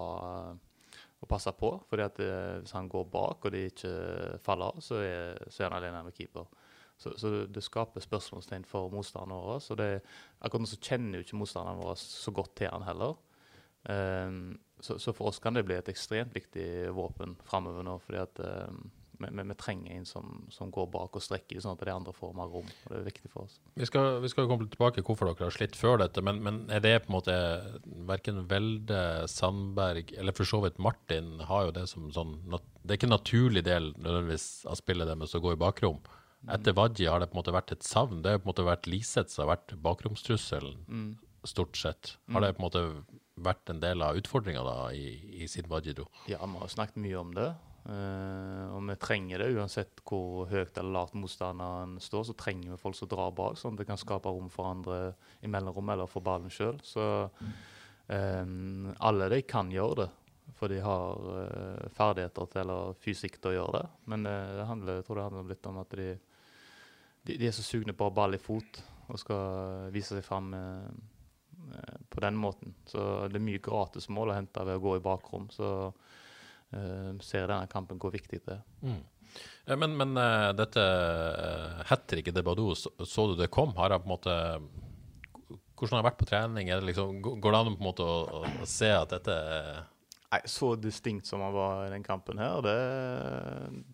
og 1.25 1.29
passe 1.29 1.51
på. 1.57 1.71
fordi 1.89 2.05
at 2.05 2.19
eh, 2.19 2.59
hvis 2.61 2.75
han 2.77 2.89
går 2.89 3.09
bak 3.11 3.45
og 3.45 3.51
de 3.51 3.65
ikke 3.69 3.95
faller 4.43 4.71
av, 4.71 4.81
så 4.81 5.01
så 5.49 5.63
er 5.63 5.69
han 5.69 5.77
alene 5.79 6.03
med 6.03 6.13
keeper. 6.13 6.45
Så, 6.97 7.11
så 7.19 7.45
det, 7.51 7.63
skaper 7.63 7.99
spørsmålstegn 7.99 8.65
for 8.65 8.89
motstanderen 8.89 9.43
vår. 9.43 9.59
Så 9.59 9.75
det, 9.75 10.01
akkurat 10.39 10.63
nå 10.63 10.69
så 10.71 10.79
kjenner 10.79 11.19
jo 11.19 11.25
ikke 11.25 11.39
motstanderen 11.41 11.81
vår 11.81 11.97
så 11.99 12.31
godt 12.31 12.55
til 12.55 12.71
han 12.71 12.85
heller. 12.87 13.17
Um, 13.85 14.55
så, 14.79 14.97
så 14.99 15.13
for 15.13 15.29
oss 15.29 15.39
kan 15.39 15.53
det 15.53 15.65
bli 15.67 15.75
et 15.75 15.89
ekstremt 15.91 16.33
viktig 16.35 16.93
våpen 16.95 17.35
framover 17.45 17.83
nå. 17.85 17.97
fordi 18.01 18.21
at 18.21 18.39
ehm, 18.43 18.79
vi, 19.19 19.29
vi, 19.31 19.45
vi 19.49 19.57
trenger 19.59 19.95
en 19.95 20.07
som, 20.07 20.31
som 20.53 20.71
går 20.73 20.87
bak 20.93 21.15
og 21.17 21.23
strekker, 21.23 21.59
sånn 21.63 21.77
at 21.77 21.85
de 21.85 21.93
andre 21.93 22.13
får 22.15 22.33
mer 22.37 22.51
rom. 22.51 22.67
og 22.67 22.91
Det 22.91 22.99
er 22.99 23.07
viktig 23.07 23.31
for 23.33 23.45
oss. 23.45 23.57
Vi 23.79 23.87
skal, 23.89 24.19
vi 24.23 24.31
skal 24.31 24.49
komme 24.49 24.67
tilbake 24.71 24.99
til 24.99 25.07
hvorfor 25.07 25.29
dere 25.29 25.49
har 25.49 25.55
slitt 25.55 25.77
før 25.79 25.99
dette, 26.03 26.23
men, 26.25 26.41
men 26.45 26.61
er 26.73 26.83
det 26.83 26.95
på 27.05 27.11
en 27.11 27.17
måte 27.17 27.37
Verken 28.09 28.43
Velde, 28.51 29.01
Sandberg 29.31 30.13
eller 30.17 30.35
for 30.35 30.49
så 30.49 30.61
vidt 30.65 30.81
Martin 30.81 31.39
har 31.49 31.67
jo 31.69 31.75
det 31.75 31.87
som 31.91 32.11
sånn 32.15 32.37
Det 32.51 32.93
er 32.93 32.99
ikke 32.99 33.09
en 33.09 33.17
naturlig 33.17 33.65
del 33.65 33.91
nødvendigvis 33.97 34.47
av 34.69 34.79
spillet 34.79 35.09
deres 35.09 35.35
å 35.37 35.43
gå 35.43 35.55
i 35.55 35.61
bakrom. 35.61 36.01
Etter 36.51 36.75
Wadji 36.77 37.07
har 37.09 37.21
det 37.21 37.31
på 37.31 37.37
en 37.37 37.41
måte 37.41 37.53
vært 37.55 37.73
et 37.73 37.85
savn. 37.85 38.21
Det 38.21 38.35
har 38.35 38.41
på 38.41 38.45
en 38.45 38.51
måte 38.53 38.65
vært 38.67 38.89
Liseth 38.89 39.33
som 39.33 39.45
har 39.45 39.55
vært 39.55 39.73
bakromstrusselen, 39.81 41.15
stort 41.45 41.77
sett. 41.77 42.15
Har 42.33 42.43
det 42.43 42.55
på 42.57 42.61
en 42.61 42.67
måte 42.67 42.83
vært 43.45 43.69
en 43.69 43.81
del 43.81 44.03
av 44.05 44.17
utfordringa 44.19 44.63
i, 44.95 45.07
i 45.43 45.49
sin 45.51 45.67
Wadji 45.69 45.95
dro? 45.97 46.07
Ja, 46.29 46.45
vi 46.45 46.61
har 46.61 46.71
snakket 46.71 47.01
mye 47.01 47.17
om 47.19 47.33
det. 47.35 47.49
Eh, 47.89 48.65
og 48.73 48.81
vi 48.89 48.95
trenger 49.01 49.41
det 49.41 49.53
uansett 49.55 50.01
hvor 50.07 50.49
høyt 50.49 50.77
eller 50.77 50.95
lavt 50.97 51.15
motstanderen 51.19 51.95
står. 52.01 52.27
Så 52.27 52.35
trenger 52.39 52.73
vi 52.73 52.81
folk 52.81 52.97
som 52.97 53.09
drar 53.11 53.33
bak, 53.35 53.57
sånn 53.59 53.75
at 53.75 53.83
det 53.83 53.87
kan 53.89 54.01
skape 54.01 54.31
rom 54.31 54.49
for 54.53 54.69
andre 54.71 54.99
i 55.41 55.51
mellomrommet 55.51 55.97
eller 55.97 56.11
for 56.11 56.25
ballen 56.25 56.53
sjøl. 56.53 56.77
Så 56.85 57.05
um, 58.09 58.91
alle 58.97 59.29
de 59.33 59.41
kan 59.47 59.71
gjøre 59.73 60.03
det, 60.03 60.07
for 60.59 60.71
de 60.71 60.81
har 60.85 61.25
uh, 61.25 61.85
ferdigheter 61.95 62.51
til 62.51 62.63
eller 62.65 62.99
fysikk 63.01 63.39
til 63.39 63.53
å 63.53 63.57
gjøre 63.59 63.79
det. 63.79 63.85
Men 64.13 64.29
uh, 64.29 64.55
det 64.59 64.69
handler, 64.71 64.99
jeg 64.99 65.07
tror 65.07 65.21
det 65.21 65.27
handler 65.29 65.51
litt 65.53 65.71
om 65.71 65.81
at 65.81 65.97
de, 65.99 66.09
de, 67.25 67.39
de 67.41 67.49
er 67.49 67.57
så 67.57 67.65
sugne 67.65 67.95
på 67.95 68.07
å 68.07 68.11
ha 68.11 68.17
ball 68.21 68.37
i 68.37 68.41
fot 68.41 68.81
og 69.05 69.21
skal 69.21 69.91
vise 69.93 70.15
seg 70.15 70.25
fram 70.25 70.49
på 72.09 72.21
den 72.23 72.37
måten. 72.37 72.73
Så 72.89 72.99
det 73.29 73.37
er 73.37 73.43
mye 73.45 73.61
gratis 73.61 74.07
mål 74.09 74.31
å 74.31 74.37
hente 74.37 74.63
ved 74.65 74.79
å 74.79 74.81
gå 74.81 74.95
i 74.97 75.03
bakrom. 75.03 75.45
Så 75.53 75.67
ser 77.23 77.45
denne 77.47 77.69
kampen 77.71 77.99
hvor 78.01 78.11
viktig 78.13 78.41
det 78.45 78.57
er. 78.57 78.63
Mm. 78.83 79.03
Men, 79.81 79.95
men 79.97 80.17
uh, 80.19 80.51
dette 80.55 80.83
hat 81.89 82.05
tricket 82.09 82.35
til 82.35 82.45
Badou, 82.45 82.73
så, 82.77 82.91
så 83.07 83.27
du 83.31 83.35
det 83.39 83.51
kom? 83.53 83.73
Har 83.79 83.95
han 83.95 84.03
på 84.03 84.09
en 84.09 84.15
måte 84.15 84.35
Hvordan 85.75 85.97
har 85.97 86.03
han 86.03 86.07
vært 86.07 86.21
på 86.21 86.27
trening? 86.29 86.69
Er 86.71 86.79
det 86.79 86.91
liksom, 86.93 87.17
går 87.23 87.51
det 87.51 87.59
an 87.59 87.73
på 87.73 87.83
en 87.83 87.89
måte 87.89 88.05
å, 88.05 88.19
å, 88.23 88.43
å 88.63 88.69
se 88.69 88.91
at 88.95 89.11
dette 89.11 89.35
Nei, 90.31 90.39
Så 90.49 90.71
distinkt 90.79 91.27
som 91.27 91.43
han 91.43 91.53
var 91.55 91.85
i 91.85 91.91
den 91.93 92.03
kampen 92.03 92.39
her, 92.41 92.57
det, 92.65 92.77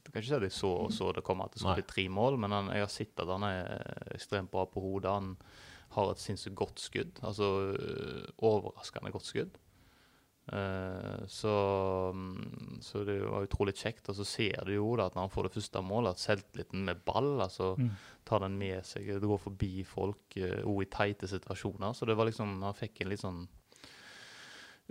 det 0.02 0.13
kan 0.13 0.22
ikke 0.22 0.30
si 0.30 0.38
at 0.38 0.45
jeg 0.48 0.56
så, 0.56 0.72
så 0.93 1.10
det 1.13 1.26
komme 1.28 1.45
at 1.45 1.54
det 1.54 1.62
skulle 1.62 1.82
bli 1.82 1.89
tre 1.89 2.06
mål, 2.10 2.38
men 2.41 2.56
han, 2.56 2.72
jeg 2.74 2.86
har 2.86 2.93
sett 2.93 3.22
at 3.22 3.30
han 3.30 3.45
er 3.45 4.15
ekstremt 4.15 4.50
bra 4.54 4.63
på 4.69 4.82
hodet. 4.82 5.12
Han 5.12 5.36
har 5.98 6.13
et 6.13 6.24
sinnssykt 6.24 6.56
godt 6.58 6.82
skudd, 6.82 7.19
altså 7.28 7.50
overraskende 8.39 9.12
godt 9.13 9.28
skudd. 9.28 9.60
Eh, 10.52 11.22
så, 11.32 11.52
mm, 12.14 12.80
så 12.84 13.06
det 13.08 13.18
var 13.24 13.46
utrolig 13.48 13.74
kjekt. 13.80 14.10
Og 14.12 14.18
så 14.18 14.26
ser 14.28 14.66
du 14.68 14.74
jo 14.76 14.90
da 15.00 15.06
at 15.08 15.16
når 15.16 15.28
han 15.28 15.34
får 15.34 15.48
det 15.48 15.54
første 15.56 15.82
målet, 15.88 16.18
at 16.18 16.24
selvtilliten 16.26 16.84
med 16.90 17.00
ball 17.08 17.40
altså 17.46 17.74
tar 18.28 18.44
den 18.44 18.58
med 18.60 18.84
seg. 18.86 19.08
Det 19.22 19.30
går 19.32 19.40
forbi 19.46 19.72
folk 19.88 20.38
òg 20.42 20.84
i 20.84 20.90
teite 20.92 21.30
situasjoner. 21.32 21.96
Så 21.96 22.06
det 22.10 22.18
var 22.20 22.28
liksom, 22.30 22.58
han 22.66 22.76
fikk 22.78 23.02
en 23.06 23.12
litt 23.14 23.24
sånn 23.24 23.42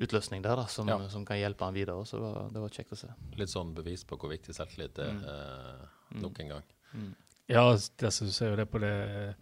utløsning 0.01 0.41
der 0.43 0.57
da, 0.57 0.65
som, 0.67 0.89
Ja. 0.89 0.97
som 1.13 1.25
kan 1.29 1.37
hjelpe 1.37 1.65
han 1.67 1.75
videre. 1.77 2.05
Så 2.09 2.17
det 2.17 2.23
var, 2.25 2.49
det 2.55 2.61
var 2.65 2.69
kjekt 2.73 2.93
å 2.97 2.97
se. 2.97 3.09
litt 3.37 3.53
sånn 3.53 3.75
bevis 3.77 4.05
på 4.09 4.17
hvor 4.17 4.31
viktig 4.33 4.55
selvtillit 4.57 4.99
er 4.99 5.13
eh, 5.35 5.87
nok 6.25 6.41
en 6.41 6.49
gang? 6.55 6.63
Ja, 7.51 7.67
det 8.01 8.13
som 8.15 8.27
du 8.27 8.33
ser 8.33 8.51
jo 8.55 8.57
det 8.57 8.67
på 8.71 8.79
det 8.81 9.35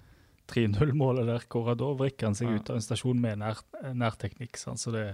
3-0-målet 0.49 1.29
der, 1.29 1.45
hvor 1.53 1.75
da 1.77 1.91
vrikker 1.99 2.31
han 2.31 2.37
seg 2.39 2.55
ut 2.55 2.71
av 2.71 2.79
en 2.79 2.85
stasjon 2.85 3.21
med 3.21 3.43
nær, 3.43 3.61
nærteknikk. 3.93 4.57
Sånn, 4.61 4.81
Så 4.81 4.93
det 4.95 5.05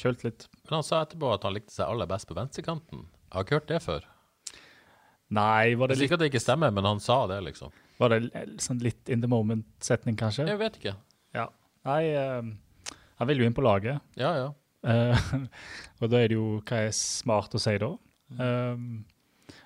kjølt 0.00 0.24
litt. 0.26 0.48
Men 0.64 0.80
han 0.80 0.86
sa 0.86 1.04
etterpå 1.04 1.30
at 1.34 1.46
han 1.46 1.54
likte 1.54 1.74
seg 1.76 1.86
aller 1.86 2.10
best 2.10 2.28
på 2.30 2.36
venstrekanten. 2.38 3.06
Jeg 3.06 3.36
har 3.36 3.46
ikke 3.46 3.58
hørt 3.60 3.70
det 3.70 3.80
før. 3.84 4.10
Nei, 5.34 5.74
var 5.78 5.90
det 5.90 5.96
litt, 5.96 6.04
liker 6.06 6.18
at 6.18 6.24
det 6.24 6.30
ikke 6.32 6.42
stemmer, 6.42 6.74
men 6.74 6.86
han 6.86 7.00
sa 7.02 7.24
det, 7.30 7.40
liksom. 7.46 7.72
var 7.98 8.12
det 8.12 8.44
sånn 8.62 8.82
litt 8.84 9.08
in 9.10 9.22
the 9.22 9.30
moment-setning, 9.30 10.18
kanskje? 10.20 10.46
Jeg 10.50 10.60
vet 10.60 10.76
ikke. 10.78 10.94
Ja. 11.34 11.48
Nei, 11.88 12.02
eh, 12.12 12.92
han 13.18 13.30
vil 13.30 13.40
jo 13.42 13.48
inn 13.48 13.56
på 13.56 13.64
laget. 13.64 14.02
Ja, 14.20 14.34
ja. 14.38 14.52
Uh, 14.84 15.16
og 16.04 16.10
da 16.12 16.20
er 16.20 16.28
det 16.28 16.36
jo 16.36 16.58
hva 16.60 16.82
er 16.84 16.92
smart 16.96 17.54
å 17.56 17.62
si 17.62 17.72
da. 17.80 17.88
Um, 18.36 19.04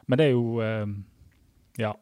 men 0.09 0.21
det 0.21 0.29
er 0.29 0.35
jo 0.35 0.61
eh, 0.65 0.87
Ja. 1.79 1.93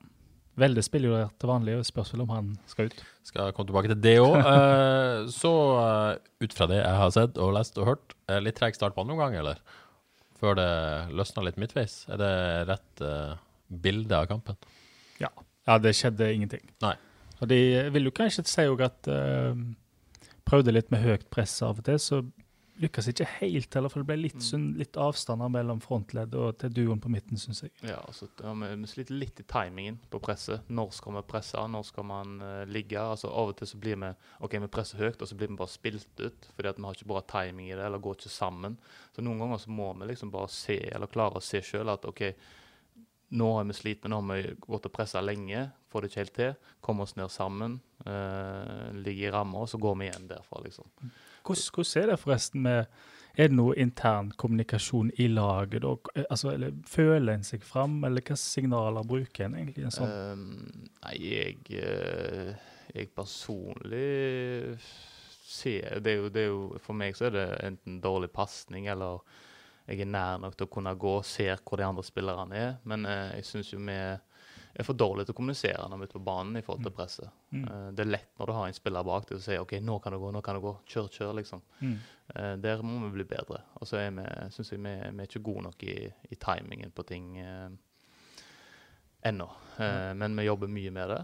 Velde 0.57 0.83
spiller 0.85 1.11
jo 1.11 1.17
der 1.19 1.33
til 1.37 1.51
vanlig, 1.51 1.75
og 1.77 1.85
spørs 1.85 2.13
vel 2.15 2.23
om 2.25 2.31
han 2.33 2.53
skal 2.71 2.89
ut. 2.89 3.01
Skal 3.29 3.53
komme 3.57 3.69
tilbake 3.69 3.91
til 3.93 4.01
det 4.01 4.15
òg. 4.23 4.37
Eh, 4.57 5.27
så 5.33 5.51
eh, 5.81 6.45
ut 6.45 6.55
fra 6.57 6.69
det 6.71 6.79
jeg 6.79 7.01
har 7.01 7.11
sett 7.13 7.39
og 7.43 7.53
lest 7.57 7.77
og 7.81 7.89
hørt, 7.91 8.15
eh, 8.31 8.41
litt 8.43 8.57
treg 8.59 8.77
start 8.77 8.97
på 8.97 9.03
andre 9.05 9.17
omgang, 9.17 9.37
eller? 9.41 9.61
Før 10.41 10.57
det 10.59 10.71
løsna 11.17 11.45
litt 11.45 11.59
midtveis? 11.61 11.99
Er 12.13 12.21
det 12.21 12.33
rett 12.71 13.05
bilde 13.69 14.17
av 14.17 14.29
kampen? 14.31 14.57
Ja. 15.21 15.31
ja, 15.69 15.79
det 15.81 15.95
skjedde 15.97 16.29
ingenting. 16.33 16.65
Nei. 16.85 16.95
Og 17.41 17.49
de 17.53 17.61
vil 17.93 18.09
jo 18.09 18.15
kanskje 18.17 18.45
si 18.49 18.65
òg 18.69 18.85
at 18.87 19.09
uh, 19.13 19.57
Prøvde 20.47 20.73
litt 20.77 20.93
med 20.95 21.03
høyt 21.03 21.25
press 21.33 21.57
av 21.67 21.81
og 21.81 21.89
til, 21.89 21.99
så 21.99 22.21
lykkes 22.81 23.09
ikke 23.11 23.27
helt 23.39 23.77
heller, 23.77 23.93
for 23.93 24.03
det 24.03 24.09
ble 24.11 24.17
litt, 24.19 24.41
sånn, 24.45 24.67
litt 24.79 24.99
avstander 25.01 25.51
mellom 25.53 25.81
frontledd 25.85 26.35
og 26.37 26.59
til 26.61 26.73
duoen 26.77 27.01
på 27.03 27.11
midten, 27.13 27.41
syns 27.41 27.63
jeg. 27.65 27.73
Ja, 27.87 27.99
altså, 28.03 28.29
vi, 28.37 28.91
sliter 28.91 29.17
litt 29.17 29.41
i 29.41 29.47
timingen 29.49 29.99
på 30.13 30.21
presset. 30.23 30.67
Når 30.69 30.93
skal 30.99 31.17
vi 31.17 31.25
presse? 31.31 31.63
Når 31.73 31.87
skal 31.89 32.09
man 32.09 32.37
uh, 32.43 32.65
ligge? 32.69 33.01
Altså 33.01 33.31
Av 33.33 33.53
og 33.53 33.57
til 33.59 33.71
så 33.71 33.81
blir 33.81 33.99
vi 34.03 34.13
ok, 34.45 34.59
vi 34.67 34.73
presser 34.73 35.01
høyt, 35.01 35.23
og 35.23 35.31
så 35.31 35.39
blir 35.39 35.53
vi 35.53 35.59
bare 35.63 35.73
spilt 35.73 36.23
ut. 36.23 36.51
Fordi 36.53 36.73
at 36.73 36.81
vi 36.81 36.89
har 36.89 37.01
ikke 37.01 37.11
bra 37.15 37.25
timing 37.33 37.71
i 37.71 37.75
det, 37.75 37.83
eller 37.87 38.03
går 38.03 38.21
ikke 38.21 38.37
sammen. 38.37 38.77
Så 39.17 39.25
noen 39.25 39.41
ganger 39.43 39.63
så 39.63 39.73
må 39.73 39.91
vi 39.97 40.13
liksom 40.13 40.35
bare 40.35 40.53
se, 40.53 40.79
eller 40.93 41.13
klare 41.13 41.41
å 41.41 41.45
se 41.45 41.65
sjøl 41.65 41.93
at 41.93 42.05
OK, 42.09 42.27
nå 43.37 43.49
er 43.59 43.67
vi 43.67 43.75
slitne, 43.75 44.11
nå 44.13 44.21
har 44.21 44.29
vi 44.37 44.57
gått 44.69 44.87
og 44.87 44.95
pressa 44.95 45.23
lenge, 45.25 45.65
får 45.91 46.05
det 46.05 46.11
ikke 46.11 46.23
helt 46.23 46.37
til. 46.37 46.53
Kommer 46.85 47.07
oss 47.07 47.17
ned 47.19 47.33
sammen, 47.33 47.81
eh, 48.07 48.93
ligger 48.95 49.29
i 49.29 49.33
ramma, 49.35 49.65
og 49.65 49.69
så 49.73 49.81
går 49.83 49.97
vi 49.99 50.07
igjen 50.07 50.29
derfra, 50.31 50.63
liksom. 50.63 50.87
Hvordan, 51.47 51.71
hvordan 51.75 52.03
er 52.03 52.11
det 52.11 52.19
forresten 52.21 52.63
med 52.67 52.85
Er 53.37 53.51
det 53.51 53.57
noe 53.59 53.75
intern 53.77 54.31
kommunikasjon 54.41 55.11
i 55.21 55.27
laget? 55.29 55.85
Altså, 56.31 56.55
Føler 56.89 57.35
en 57.35 57.45
seg 57.45 57.65
fram, 57.65 57.99
eller 58.05 58.23
hvilke 58.23 58.37
signaler 58.41 59.05
bruker 59.05 59.45
en 59.45 59.59
egentlig? 59.59 59.85
en 59.85 59.93
sånn? 59.93 60.15
Um, 60.33 60.87
nei, 61.05 61.17
jeg, 61.21 61.59
eh, 61.77 62.55
jeg 62.95 63.11
personlig 63.13 64.79
ser 65.47 66.01
det 66.01 66.15
er, 66.15 66.23
jo, 66.23 66.31
det 66.33 66.43
er 66.43 66.49
jo 66.49 66.63
For 66.83 66.97
meg 66.97 67.17
så 67.17 67.29
er 67.29 67.37
det 67.37 67.45
enten 67.69 68.01
dårlig 68.03 68.33
pasning 68.35 68.89
eller 68.93 69.21
jeg 69.87 70.03
er 70.03 70.09
nær 70.11 70.41
nok 70.43 70.57
til 70.57 70.67
å 70.67 70.73
kunne 70.73 70.97
gå 70.99 71.13
og 71.21 71.27
se 71.27 71.47
hvor 71.63 71.79
de 71.79 71.85
andre 71.87 72.03
spillerne 72.03 72.57
er. 72.59 72.73
Men 72.91 73.07
eh, 73.07 73.37
jeg 73.39 73.47
syns 73.47 73.69
jo 73.71 73.79
vi 73.79 73.99
er 74.83 74.87
for 74.89 74.99
dårlig 74.99 75.25
til 75.27 75.33
å 75.33 75.37
kommunisere 75.39 75.87
når 75.89 75.97
vi 76.01 76.05
er 76.05 76.11
ute 76.11 76.19
på 76.19 76.25
banen 76.27 76.57
i 76.59 76.63
forhold 76.67 76.85
til 76.85 76.93
presset. 76.97 77.31
Eh, 77.55 77.89
det 77.97 78.05
er 78.05 78.11
lett 78.11 78.33
når 78.39 78.47
du 78.51 78.53
har 78.53 78.67
en 78.69 78.77
spiller 78.77 79.07
bak 79.09 79.29
deg 79.29 79.39
og 79.39 79.45
sier 79.47 79.63
OK, 79.63 79.73
nå 79.81 79.99
kan 80.05 80.13
du 80.13 80.19
gå, 80.21 80.31
nå 80.35 80.43
kan 80.45 80.59
du 80.59 80.61
gå. 80.67 80.73
Kjør, 80.93 81.09
kjør, 81.15 81.33
liksom. 81.41 81.63
Mm. 81.81 81.95
Eh, 82.35 82.53
der 82.65 82.83
må 82.85 82.99
vi 83.07 83.13
bli 83.19 83.25
bedre. 83.31 83.63
Og 83.81 83.89
så 83.89 84.03
syns 84.53 84.73
jeg 84.73 84.83
vi, 84.85 84.93
vi 84.93 85.25
er 85.25 85.31
ikke 85.31 85.45
gode 85.49 85.65
nok 85.69 85.87
i, 85.89 85.97
i 86.31 86.37
timingen 86.43 86.93
på 86.93 87.07
ting. 87.09 87.39
Eh, 87.41 87.71
ennå. 89.27 89.49
Mm. 89.79 90.19
men 90.19 90.37
vi 90.39 90.45
jobber 90.47 90.69
mye 90.71 90.91
med 90.95 91.09
det. 91.11 91.23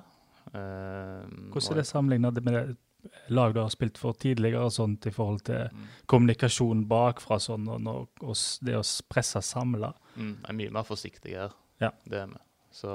Hvordan 0.52 1.72
er 1.72 1.78
det 1.78 1.86
sammenlignet 1.86 2.40
med 2.44 2.54
det 2.56 3.12
lag 3.28 3.54
du 3.54 3.60
har 3.60 3.70
spilt 3.70 3.98
for 3.98 4.12
tidligere, 4.18 4.70
sånt 4.70 5.06
i 5.06 5.12
forhold 5.14 5.40
til 5.46 5.68
Mm. 5.72 5.84
kommunikasjon 6.06 6.84
bakfra 6.88 7.38
sånn, 7.38 7.68
og, 7.68 8.08
og 8.22 8.36
det 8.62 8.76
å 8.78 8.82
presse 9.08 9.42
samla? 9.42 9.92
Mm, 10.16 10.36
er 10.48 10.52
mye 10.58 10.70
mer 10.70 10.82
forsiktige 10.86 11.38
her. 11.46 11.52
Ja. 11.80 11.90
Det 12.04 12.18
er 12.18 12.26
vi. 12.26 12.38
Så 12.72 12.90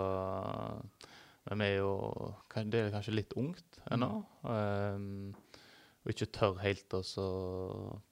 Men 1.48 1.62
vi 1.64 1.68
er 1.70 1.78
jo 1.80 2.34
Det 2.54 2.80
er 2.82 2.92
kanskje 2.92 3.16
litt 3.16 3.34
ungt 3.40 3.80
ennå. 3.94 4.12
Um, 4.44 5.34
og 6.04 6.14
ikke 6.14 6.30
tør 6.36 6.60
helt 6.64 6.94
å 6.98 7.02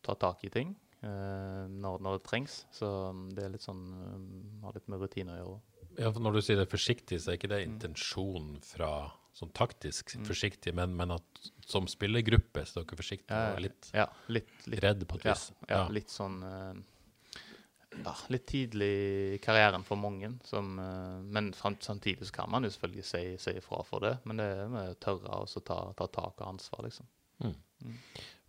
ta 0.04 0.15
tak 0.19 0.43
i 0.47 0.51
ting 0.51 0.73
uh, 1.04 1.65
når, 1.71 2.01
når 2.04 2.17
det 2.19 2.25
trengs. 2.30 2.62
Så 2.75 2.89
um, 3.10 3.28
det 3.36 3.45
er 3.45 3.54
litt 3.56 3.65
sånn 3.65 3.84
um, 3.95 4.25
Har 4.63 4.75
litt 4.78 4.88
med 4.91 5.04
rutine 5.04 5.36
å 5.36 5.41
gjøre. 5.41 5.60
Ja, 5.95 6.10
for 6.12 6.19
når 6.23 6.38
du 6.38 6.41
sier 6.43 6.60
det 6.60 6.67
forsiktig, 6.71 7.21
så 7.23 7.32
er 7.32 7.38
ikke 7.39 7.51
det 7.54 7.62
intensjonen 7.63 8.58
fra 8.67 8.89
sånn 9.36 9.51
taktisk 9.56 10.13
forsiktig, 10.23 10.71
men, 10.75 10.93
men 10.95 11.12
at 11.15 11.47
som 11.67 11.88
spillergruppe 11.91 12.62
så 12.67 12.82
er 12.82 12.86
dere 12.86 12.99
forsiktige 12.99 13.39
og 13.51 13.62
litt 13.63 13.89
Ja, 13.95 14.06
litt, 14.32 14.51
litt 14.67 14.84
redd 14.84 15.04
på 15.08 15.17
et 15.19 15.25
ja, 15.28 15.34
vis. 15.36 15.49
ja, 15.71 15.80
litt 15.91 16.12
sånn 16.12 16.38
eh, 16.47 16.78
ja, 18.04 18.14
Litt 18.34 18.46
tidlig 18.52 18.92
i 19.36 19.40
karrieren 19.44 19.84
for 19.88 19.96
mange. 20.02 20.34
Som, 20.44 20.76
eh, 20.80 21.18
men 21.32 21.54
samtidig 21.58 22.26
så 22.28 22.34
kan 22.42 22.52
man 22.52 22.64
jo 22.68 22.70
selvfølgelig 22.74 23.06
si, 23.08 23.24
si 23.42 23.58
ifra 23.60 23.84
for 23.88 24.04
det. 24.06 24.18
Men 24.26 24.38
det 24.42 24.46
er 24.46 24.72
med 24.72 24.94
å 24.96 25.00
tørre 25.00 25.44
å 25.46 25.66
ta, 25.66 25.82
ta 25.98 26.08
tak 26.08 26.42
og 26.42 26.48
ansvar, 26.56 26.86
liksom. 26.90 27.08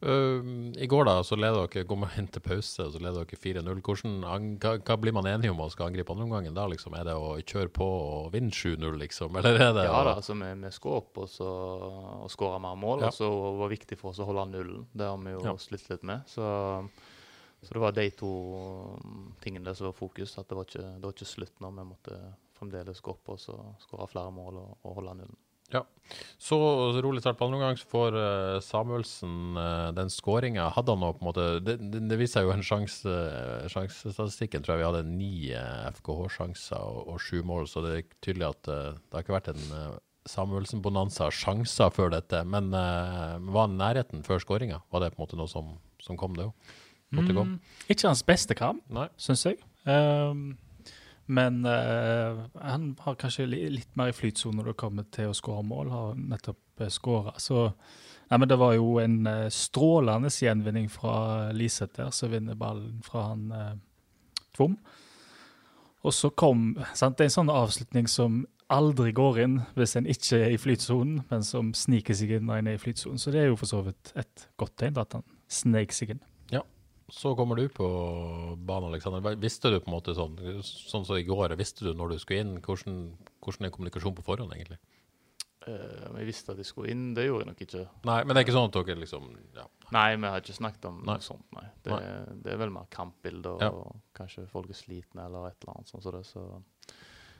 Uh, 0.05 0.45
I 0.77 0.87
går 0.87 1.07
da, 1.09 1.15
så 1.25 1.39
leder 1.41 1.71
dere, 1.73 1.87
går 1.89 1.99
man 1.99 2.13
inn 2.21 2.27
til 2.29 2.43
pause, 2.45 2.85
og 2.85 2.93
så 2.93 3.01
leder 3.01 3.25
dere 3.25 3.39
4-0. 3.41 3.81
Hvordan, 3.81 4.19
hva, 4.61 4.75
hva 4.85 4.97
blir 5.01 5.15
man 5.17 5.29
enige 5.31 5.55
om 5.55 5.63
å 5.65 5.71
skal 5.73 5.89
angripe 5.89 6.13
andre 6.13 6.27
omgangen 6.29 6.57
da? 6.57 6.67
liksom? 6.69 6.95
Er 7.01 7.09
det 7.09 7.15
å 7.17 7.31
kjøre 7.41 7.73
på 7.73 7.87
og 7.87 8.29
vinne 8.35 8.53
7-0, 8.53 8.85
liksom? 9.01 9.37
Eller 9.41 9.57
er 9.57 9.73
det 9.73 9.87
Ja 9.89 10.03
da, 10.05 10.19
altså 10.21 10.37
vi, 10.37 10.51
vi 10.61 10.73
skal 10.77 10.99
opp 11.01 11.23
og, 11.25 11.31
så, 11.33 11.49
og 12.27 12.29
skåre 12.33 12.61
mer 12.63 12.77
mål. 12.81 13.07
Ja. 13.07 13.11
Og 13.11 13.17
så 13.17 13.31
var 13.33 13.65
det 13.65 13.79
viktig 13.79 13.99
for 14.03 14.13
oss 14.13 14.21
å 14.21 14.29
holde 14.29 14.45
nullen. 14.53 14.85
Det 14.93 15.09
har 15.09 15.17
vi 15.25 15.33
jo 15.39 15.45
Ja. 15.49 15.57
slitt 15.65 15.89
litt 15.89 16.05
med. 16.07 16.29
Så, 16.29 16.45
så 17.66 17.74
det 17.74 17.83
var 17.83 17.96
de 17.96 18.07
to 18.14 18.33
mm, 19.02 19.24
tingene 19.42 19.74
som 19.74 19.90
var 19.90 19.96
fokus. 19.98 20.37
At 20.38 20.48
det 20.50 20.59
var 20.59 20.68
ikke, 20.68 20.85
det 20.96 21.09
var 21.09 21.16
ikke 21.16 21.33
slutt 21.33 21.59
nå. 21.62 21.72
Vi 21.74 21.88
måtte 21.88 22.20
fremdeles 22.57 23.02
gå 23.05 23.12
opp 23.12 23.35
og 23.35 23.42
skåre 23.83 24.07
flere 24.11 24.31
mål 24.35 24.62
og, 24.62 24.70
og 24.87 25.00
holde 25.00 25.18
nullen. 25.18 25.42
Ja. 25.74 25.81
Så 26.38 26.57
rolig 27.02 27.24
start 27.24 27.40
på 27.40 27.48
andre 27.48 27.59
omgang, 27.59 27.79
så 27.81 27.88
får 27.90 28.16
eh, 28.20 28.61
Samuelsen 28.62 29.59
eh, 29.59 29.88
den 29.98 30.12
skåringa. 30.14 30.68
Hadde 30.76 30.94
han 30.94 31.02
nå 31.02 31.11
på 31.16 31.24
en 31.24 31.26
måte 31.26 31.46
Det, 31.59 31.74
det, 31.83 32.05
det 32.07 32.18
viser 32.20 32.46
jo 32.46 32.52
en 32.55 32.62
sjanse 32.62 33.11
uh, 33.11 33.66
Sjansestatistikken 33.72 34.62
tror 34.62 34.76
jeg 34.76 34.85
vi 34.85 34.87
hadde 34.87 35.11
ni 35.11 35.33
FKH-sjanser 35.98 36.79
og, 36.79 37.00
og 37.11 37.18
sju 37.18 37.40
mål, 37.42 37.66
så 37.66 37.83
det 37.83 37.96
er 37.96 38.07
tydelig 38.22 38.52
at 38.52 38.70
eh, 38.70 38.92
det 38.94 39.18
har 39.18 39.26
ikke 39.26 39.40
vært 39.40 39.55
en 39.57 39.98
Samuelsen-bonanza 40.26 41.29
sjanser 41.35 41.92
før 41.94 42.11
dette. 42.14 42.42
Men 42.46 42.72
eh, 42.74 43.37
var 43.55 43.70
nærheten 43.72 44.24
før 44.26 44.42
skåringa? 44.42 44.83
Var 44.90 45.02
det 45.02 45.12
på 45.14 45.20
en 45.20 45.24
måte 45.26 45.38
noe 45.38 45.50
som, 45.50 45.76
som 46.02 46.18
kom, 46.18 46.37
det 46.38 46.48
òg? 46.48 46.74
Mm, 47.14 47.59
ikke 47.88 48.09
hans 48.09 48.25
beste 48.27 48.57
kamp, 48.59 48.83
syns 49.16 49.47
jeg. 49.47 49.61
Um, 49.87 50.57
men 51.27 51.64
uh, 51.66 52.47
han 52.62 52.92
har 53.03 53.19
kanskje 53.19 53.49
li, 53.51 53.62
litt 53.71 53.97
mer 53.99 54.12
i 54.12 54.14
flytsone 54.14 54.61
når 54.61 54.71
det 54.71 54.81
kommer 54.81 55.07
til 55.14 55.31
å 55.31 55.37
skåre 55.37 55.64
mål. 55.66 55.90
Har 55.90 56.19
nettopp 56.19 56.83
uh, 56.83 56.90
skåra. 56.92 57.35
Så 57.42 57.64
nei, 58.31 58.38
men 58.38 58.49
det 58.51 58.59
var 58.61 58.77
jo 58.77 58.99
en 59.03 59.19
uh, 59.27 59.47
strålende 59.51 60.31
gjenvinning 60.31 60.90
fra 60.92 61.16
Liseth 61.55 62.11
som 62.14 62.35
vinner 62.35 62.59
ballen 62.59 63.03
fra 63.07 63.31
han 63.33 63.49
uh, 63.51 63.75
Tvom. 64.57 64.79
Og 66.07 66.14
så 66.14 66.31
kom 66.31 66.77
sant, 66.95 67.19
Det 67.19 67.27
er 67.27 67.33
en 67.33 67.38
sånn 67.40 67.51
avslutning 67.51 68.07
som 68.11 68.45
aldri 68.73 69.12
går 69.14 69.40
inn 69.42 69.59
hvis 69.79 69.97
en 69.99 70.07
ikke 70.11 70.38
er 70.38 70.55
i 70.55 70.61
flytsonen, 70.61 71.21
men 71.31 71.45
som 71.47 71.73
sniker 71.75 72.14
seg 72.19 72.37
inn 72.37 72.47
når 72.47 72.62
en 72.62 72.71
er 72.71 72.79
i 72.79 72.83
flytsonen. 72.83 73.19
Så 73.19 73.35
det 73.35 73.42
er 73.42 73.51
jo 73.51 73.59
for 73.59 73.71
så 73.71 73.83
vidt 73.87 74.14
et 74.19 74.47
godt 74.59 74.77
tegn 74.79 74.99
at 75.03 75.19
han 75.19 75.27
snek 75.51 75.95
seg 75.95 76.14
inn. 76.14 76.23
Så 77.09 77.37
kommer 77.38 77.55
du 77.55 77.69
på 77.71 77.87
banen, 78.59 78.88
Alexander. 78.90 79.37
Visste 79.38 79.71
du 79.71 79.79
på 79.79 79.90
en 79.90 79.95
måte 79.95 80.14
sånn 80.16 80.35
sånn 80.66 81.07
som 81.07 81.19
i 81.19 81.27
går, 81.27 81.55
visste 81.59 81.87
du 81.87 81.92
når 81.95 82.14
du 82.14 82.19
skulle 82.19 82.42
inn? 82.42 82.57
Hvordan, 82.64 82.97
hvordan 83.45 83.69
er 83.69 83.75
kommunikasjonen 83.75 84.16
på 84.19 84.25
forhånd, 84.27 84.55
egentlig? 84.57 84.81
Uh, 85.66 86.11
om 86.11 86.19
jeg 86.21 86.29
visste 86.29 86.55
at 86.55 86.61
jeg 86.62 86.69
skulle 86.69 86.92
inn, 86.95 87.09
det 87.14 87.25
gjorde 87.27 87.45
jeg 87.45 87.51
nok 87.53 87.62
ikke. 87.64 87.85
Nei, 88.07 88.19
men 88.23 88.35
det 88.35 88.40
er 88.40 88.47
ikke 88.47 88.55
sånn 88.55 88.69
at 88.69 88.77
dere 88.77 89.01
liksom 89.03 89.25
ja. 89.57 89.64
Nei, 89.95 90.09
vi 90.14 90.31
har 90.31 90.42
ikke 90.42 90.59
snakket 90.59 90.87
om 90.90 91.01
Nei. 91.01 91.16
noe 91.16 91.27
sånt, 91.27 91.47
nei. 91.55 91.64
Det, 91.83 91.97
det 92.42 92.53
er 92.55 92.61
vel 92.61 92.75
mer 92.75 92.87
kampbilder, 92.95 93.64
og 93.71 93.97
kanskje 94.14 94.47
folk 94.51 94.71
er 94.71 94.79
slitne 94.79 95.27
eller 95.27 95.49
et 95.51 95.59
eller 95.62 95.79
annet 95.79 95.90
sånt. 95.90 96.07
Så 96.07 96.14
det, 96.14 96.23
så 96.27 96.45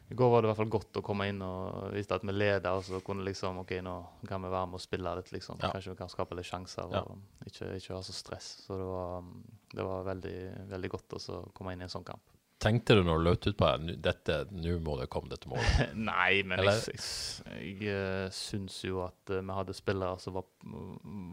I 0.09 0.15
går 0.15 0.31
var 0.31 0.43
det 0.43 0.47
i 0.47 0.51
hvert 0.53 0.61
fall 0.61 0.71
godt 0.71 0.99
å 1.01 1.03
komme 1.03 1.27
inn 1.27 1.41
og 1.43 1.89
vise 1.91 2.15
at 2.15 2.23
vi 2.23 2.31
leder, 2.35 2.77
og 2.79 2.85
så 2.87 3.01
kunne 3.03 3.25
liksom 3.27 3.59
OK, 3.65 3.73
nå 3.83 3.95
kan 4.29 4.45
vi 4.45 4.53
være 4.53 4.69
med 4.71 4.79
og 4.79 4.83
spille 4.85 5.15
litt, 5.19 5.33
liksom. 5.35 5.59
Ja. 5.59 5.73
Kanskje 5.75 5.97
vi 5.97 5.99
kan 5.99 6.13
skape 6.13 6.39
litt 6.39 6.47
sjanser 6.47 6.93
Ja. 6.95 7.03
og 7.03 7.49
ikke, 7.51 7.73
ikke 7.81 7.97
ha 7.97 8.03
så 8.07 8.15
stress. 8.15 8.53
Så 8.69 8.79
det 8.79 8.87
var, 8.87 9.27
det 9.75 9.87
var 9.89 10.07
veldig, 10.07 10.37
veldig 10.71 10.91
godt 10.95 11.17
å 11.19 11.41
komme 11.57 11.75
inn 11.75 11.83
i 11.83 11.89
en 11.89 11.93
sånn 11.97 12.07
kamp. 12.07 12.23
Tenkte 12.63 12.95
du 12.97 13.03
når 13.05 13.19
du 13.19 13.25
løp 13.27 13.47
ut 13.51 13.57
på 13.59 13.67
deg 13.69 13.99
dette, 14.01 14.37
nå 14.55 14.79
må 14.81 14.95
det 15.01 15.11
komme 15.13 15.29
dette 15.29 15.51
målet? 15.51 15.91
Nei, 16.09 16.41
men 16.47 16.63
Eller? 16.63 16.79
jeg, 16.87 17.03
jeg, 17.51 17.75
jeg 17.83 17.91
eh, 17.93 18.31
syns 18.33 18.79
jo 18.87 19.03
at 19.05 19.35
eh, 19.35 19.43
vi 19.45 19.57
hadde 19.59 19.75
spillere 19.77 20.17
som 20.23 20.39
var, 20.39 20.47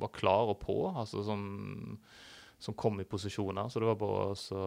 var 0.01 0.11
klare 0.17 0.51
og 0.51 0.59
på, 0.65 0.75
altså 0.91 1.23
som, 1.23 1.45
som 2.59 2.75
kom 2.75 2.99
i 2.99 3.07
posisjoner. 3.07 3.69
Så 3.71 3.79
det 3.79 3.87
var 3.93 4.01
bare 4.01 4.25
å 4.33 4.35
så, 4.35 4.65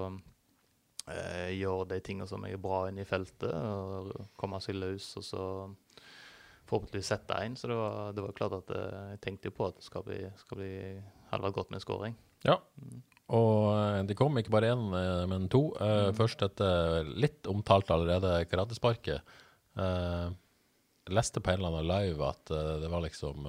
eh, 1.13 1.55
gjøre 1.57 1.91
de 1.95 2.01
tingene 2.05 2.29
som 2.31 2.45
er 2.47 2.61
bra 2.61 2.87
inne 2.91 3.05
i 3.05 3.09
feltet, 3.09 3.53
og 3.53 4.31
komme 4.39 4.61
seg 4.65 4.79
løs, 4.79 5.13
og 5.21 5.27
så 5.27 5.45
forhåpentligvis 6.67 7.11
sette 7.15 7.41
en. 7.43 7.57
Så 7.57 7.71
det 7.71 7.79
var, 7.79 8.13
det 8.13 8.25
var 8.25 8.37
klart 8.37 8.57
at 8.61 8.73
eh, 8.75 9.03
jeg 9.15 9.23
tenkte 9.25 9.53
på 9.55 9.69
at 9.69 9.79
det 9.79 9.87
skal 9.87 10.07
bli, 10.07 10.23
skal 10.41 10.61
bli, 10.61 10.73
hadde 11.31 11.47
vært 11.47 11.59
godt 11.59 11.73
med 11.73 11.81
en 11.81 11.85
skåring. 11.85 12.17
Ja. 12.47 12.59
Og 13.37 13.61
eh, 13.73 14.01
det 14.09 14.19
kom 14.19 14.39
ikke 14.41 14.55
bare 14.55 14.73
én, 14.75 14.87
eh, 14.99 15.23
men 15.31 15.49
to. 15.53 15.69
Mm. 15.79 16.17
Først 16.19 16.43
dette 16.43 16.71
litt 17.15 17.51
omtalt 17.51 17.91
allerede 17.95 18.39
karatesparket. 18.51 19.37
Leste 21.07 21.43
på 21.45 21.53
en 21.53 21.61
eller 21.61 21.75
annen 21.75 21.91
live 21.91 22.31
at 22.31 22.51
det 22.83 22.89
var 22.91 23.03
liksom 23.05 23.45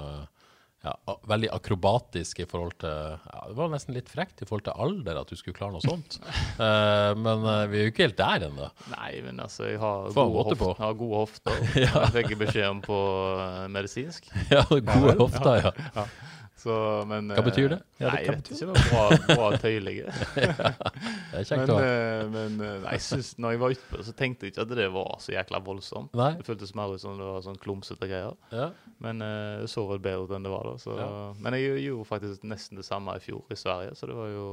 ja, 0.85 0.93
veldig 1.27 1.49
akrobatisk 1.55 2.43
i 2.43 2.45
forhold 2.47 2.75
til 2.83 2.91
ja, 3.17 3.39
Det 3.49 3.55
var 3.57 3.71
nesten 3.71 3.95
litt 3.97 4.11
frekt 4.11 4.43
i 4.43 4.47
forhold 4.47 4.67
til 4.67 4.83
alder 4.85 5.19
at 5.23 5.31
du 5.31 5.39
skulle 5.39 5.57
klare 5.57 5.73
noe 5.73 5.83
sånt. 5.83 6.19
uh, 6.59 7.11
men 7.25 7.45
uh, 7.47 7.65
vi 7.71 7.81
er 7.81 7.87
jo 7.87 7.93
ikke 7.93 8.05
helt 8.05 8.19
der 8.19 8.47
ennå. 8.47 8.69
Nei, 8.93 9.11
men 9.25 9.41
altså, 9.43 9.65
jeg 9.71 9.81
har 9.81 10.11
gode, 10.13 10.45
hofter. 10.51 10.83
har 10.83 10.97
gode 11.01 11.23
hofter. 11.23 11.59
Jeg 11.87 12.13
fikk 12.13 12.35
beskjed 12.39 12.69
om 12.69 12.81
på 12.85 12.97
eh, 13.41 13.67
medisinsk. 13.73 14.29
Ja, 14.53 14.63
gode 14.69 15.17
hofter, 15.19 15.67
ja. 15.67 16.05
Så, 16.57 16.73
men, 17.05 17.29
Hva 17.37 17.43
betyr 17.45 17.67
det? 17.69 17.77
Ja, 17.99 18.07
det 18.07 18.13
nei, 18.15 18.21
kan 18.25 18.25
jeg 18.25 18.37
vet 18.39 18.47
ikke. 18.49 18.57
Det 18.57 18.67
var 18.67 18.77
bra, 18.89 19.01
bra. 19.29 19.49
Det 21.27 21.41
er 21.41 21.45
kjekt 21.45 21.69
Men, 21.69 21.73
eh, 21.77 22.21
men 22.33 22.55
eh, 22.65 22.79
nei, 22.81 22.93
jeg 22.95 23.03
synes, 23.05 23.29
når 23.37 23.53
jeg 23.53 23.61
var 23.61 23.75
ute, 23.75 24.05
så 24.07 24.13
tenkte 24.17 24.47
jeg 24.47 24.55
ikke 24.55 24.65
at 24.65 24.73
det 24.79 24.87
var 24.95 25.11
så 25.21 25.35
jækla 25.35 25.61
voldsomt. 25.67 26.17
Nei. 26.17 26.31
Det 26.39 26.47
føltes 26.47 26.73
mer 26.79 26.95
ut 26.95 27.03
som 27.03 27.19
det 27.19 27.27
var 27.29 27.45
sånn 27.45 27.59
klumsete 27.61 28.09
greier. 28.09 28.33
Ja. 28.49 28.71
Men 29.05 29.21
eh, 29.21 29.59
det 29.61 29.69
så 29.69 29.85
vel 29.91 30.01
bedre 30.01 30.25
ut 30.25 30.33
enn 30.33 30.47
det 30.47 30.53
var 30.55 30.71
da. 30.71 30.73
Så. 30.81 30.97
Ja. 30.97 31.11
Men 31.45 31.59
jeg 31.59 31.83
gjorde 31.85 32.09
faktisk 32.09 32.47
nesten 32.49 32.81
det 32.81 32.87
samme 32.89 33.17
i 33.19 33.21
fjor 33.21 33.53
i 33.53 33.59
Sverige, 33.59 33.93
så 33.99 34.09
det 34.09 34.17
var 34.17 34.33
jo 34.33 34.49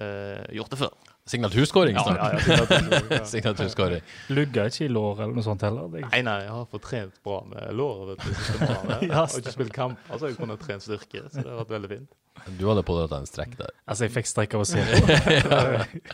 eh, 0.00 0.42
gjort 0.56 0.72
det 0.72 0.80
før. 0.86 1.15
Signaturskåring 1.26 1.96
Ja, 1.96 2.02
snart. 2.06 2.18
ja, 2.18 2.28
ja, 2.32 2.38
signatur- 2.38 3.10
ja. 3.18 3.24
Signaturskåring. 3.26 4.02
Lugga 4.30 4.66
ikke 4.70 4.84
i 4.86 4.88
lår 4.88 5.22
eller 5.24 5.34
noe 5.34 5.42
sånt 5.42 5.64
heller. 5.66 5.88
Det, 5.90 6.04
Nei, 6.06 6.20
nei, 6.22 6.36
jeg 6.44 6.52
har 6.54 6.66
fått 6.70 6.82
trent 6.86 7.16
bra 7.26 7.40
med 7.50 7.72
låret. 7.74 8.12
vet 8.12 8.26
du. 8.26 8.30
Jeg 9.08 9.12
har 9.16 9.26
ikke 9.40 9.52
spilt 9.56 9.72
kamp, 9.74 9.98
altså 10.10 10.28
jeg 10.30 10.36
kunne 10.38 10.56
trent 10.62 10.82
styrke. 10.86 11.24
Så 11.32 11.42
det 11.42 11.50
har 11.50 11.64
vært 11.64 11.74
veldig 11.74 11.90
fint. 11.96 12.14
Du 12.60 12.66
hadde 12.68 12.84
pådratt 12.86 13.10
deg 13.10 13.24
en 13.24 13.26
strekk 13.26 13.56
der. 13.58 13.70
altså, 13.88 14.04
jeg 14.06 14.12
fikk 14.14 14.26
strekk 14.30 14.54
av 14.54 14.62
å 14.62 14.66
se 14.68 14.82
på. 14.86 16.06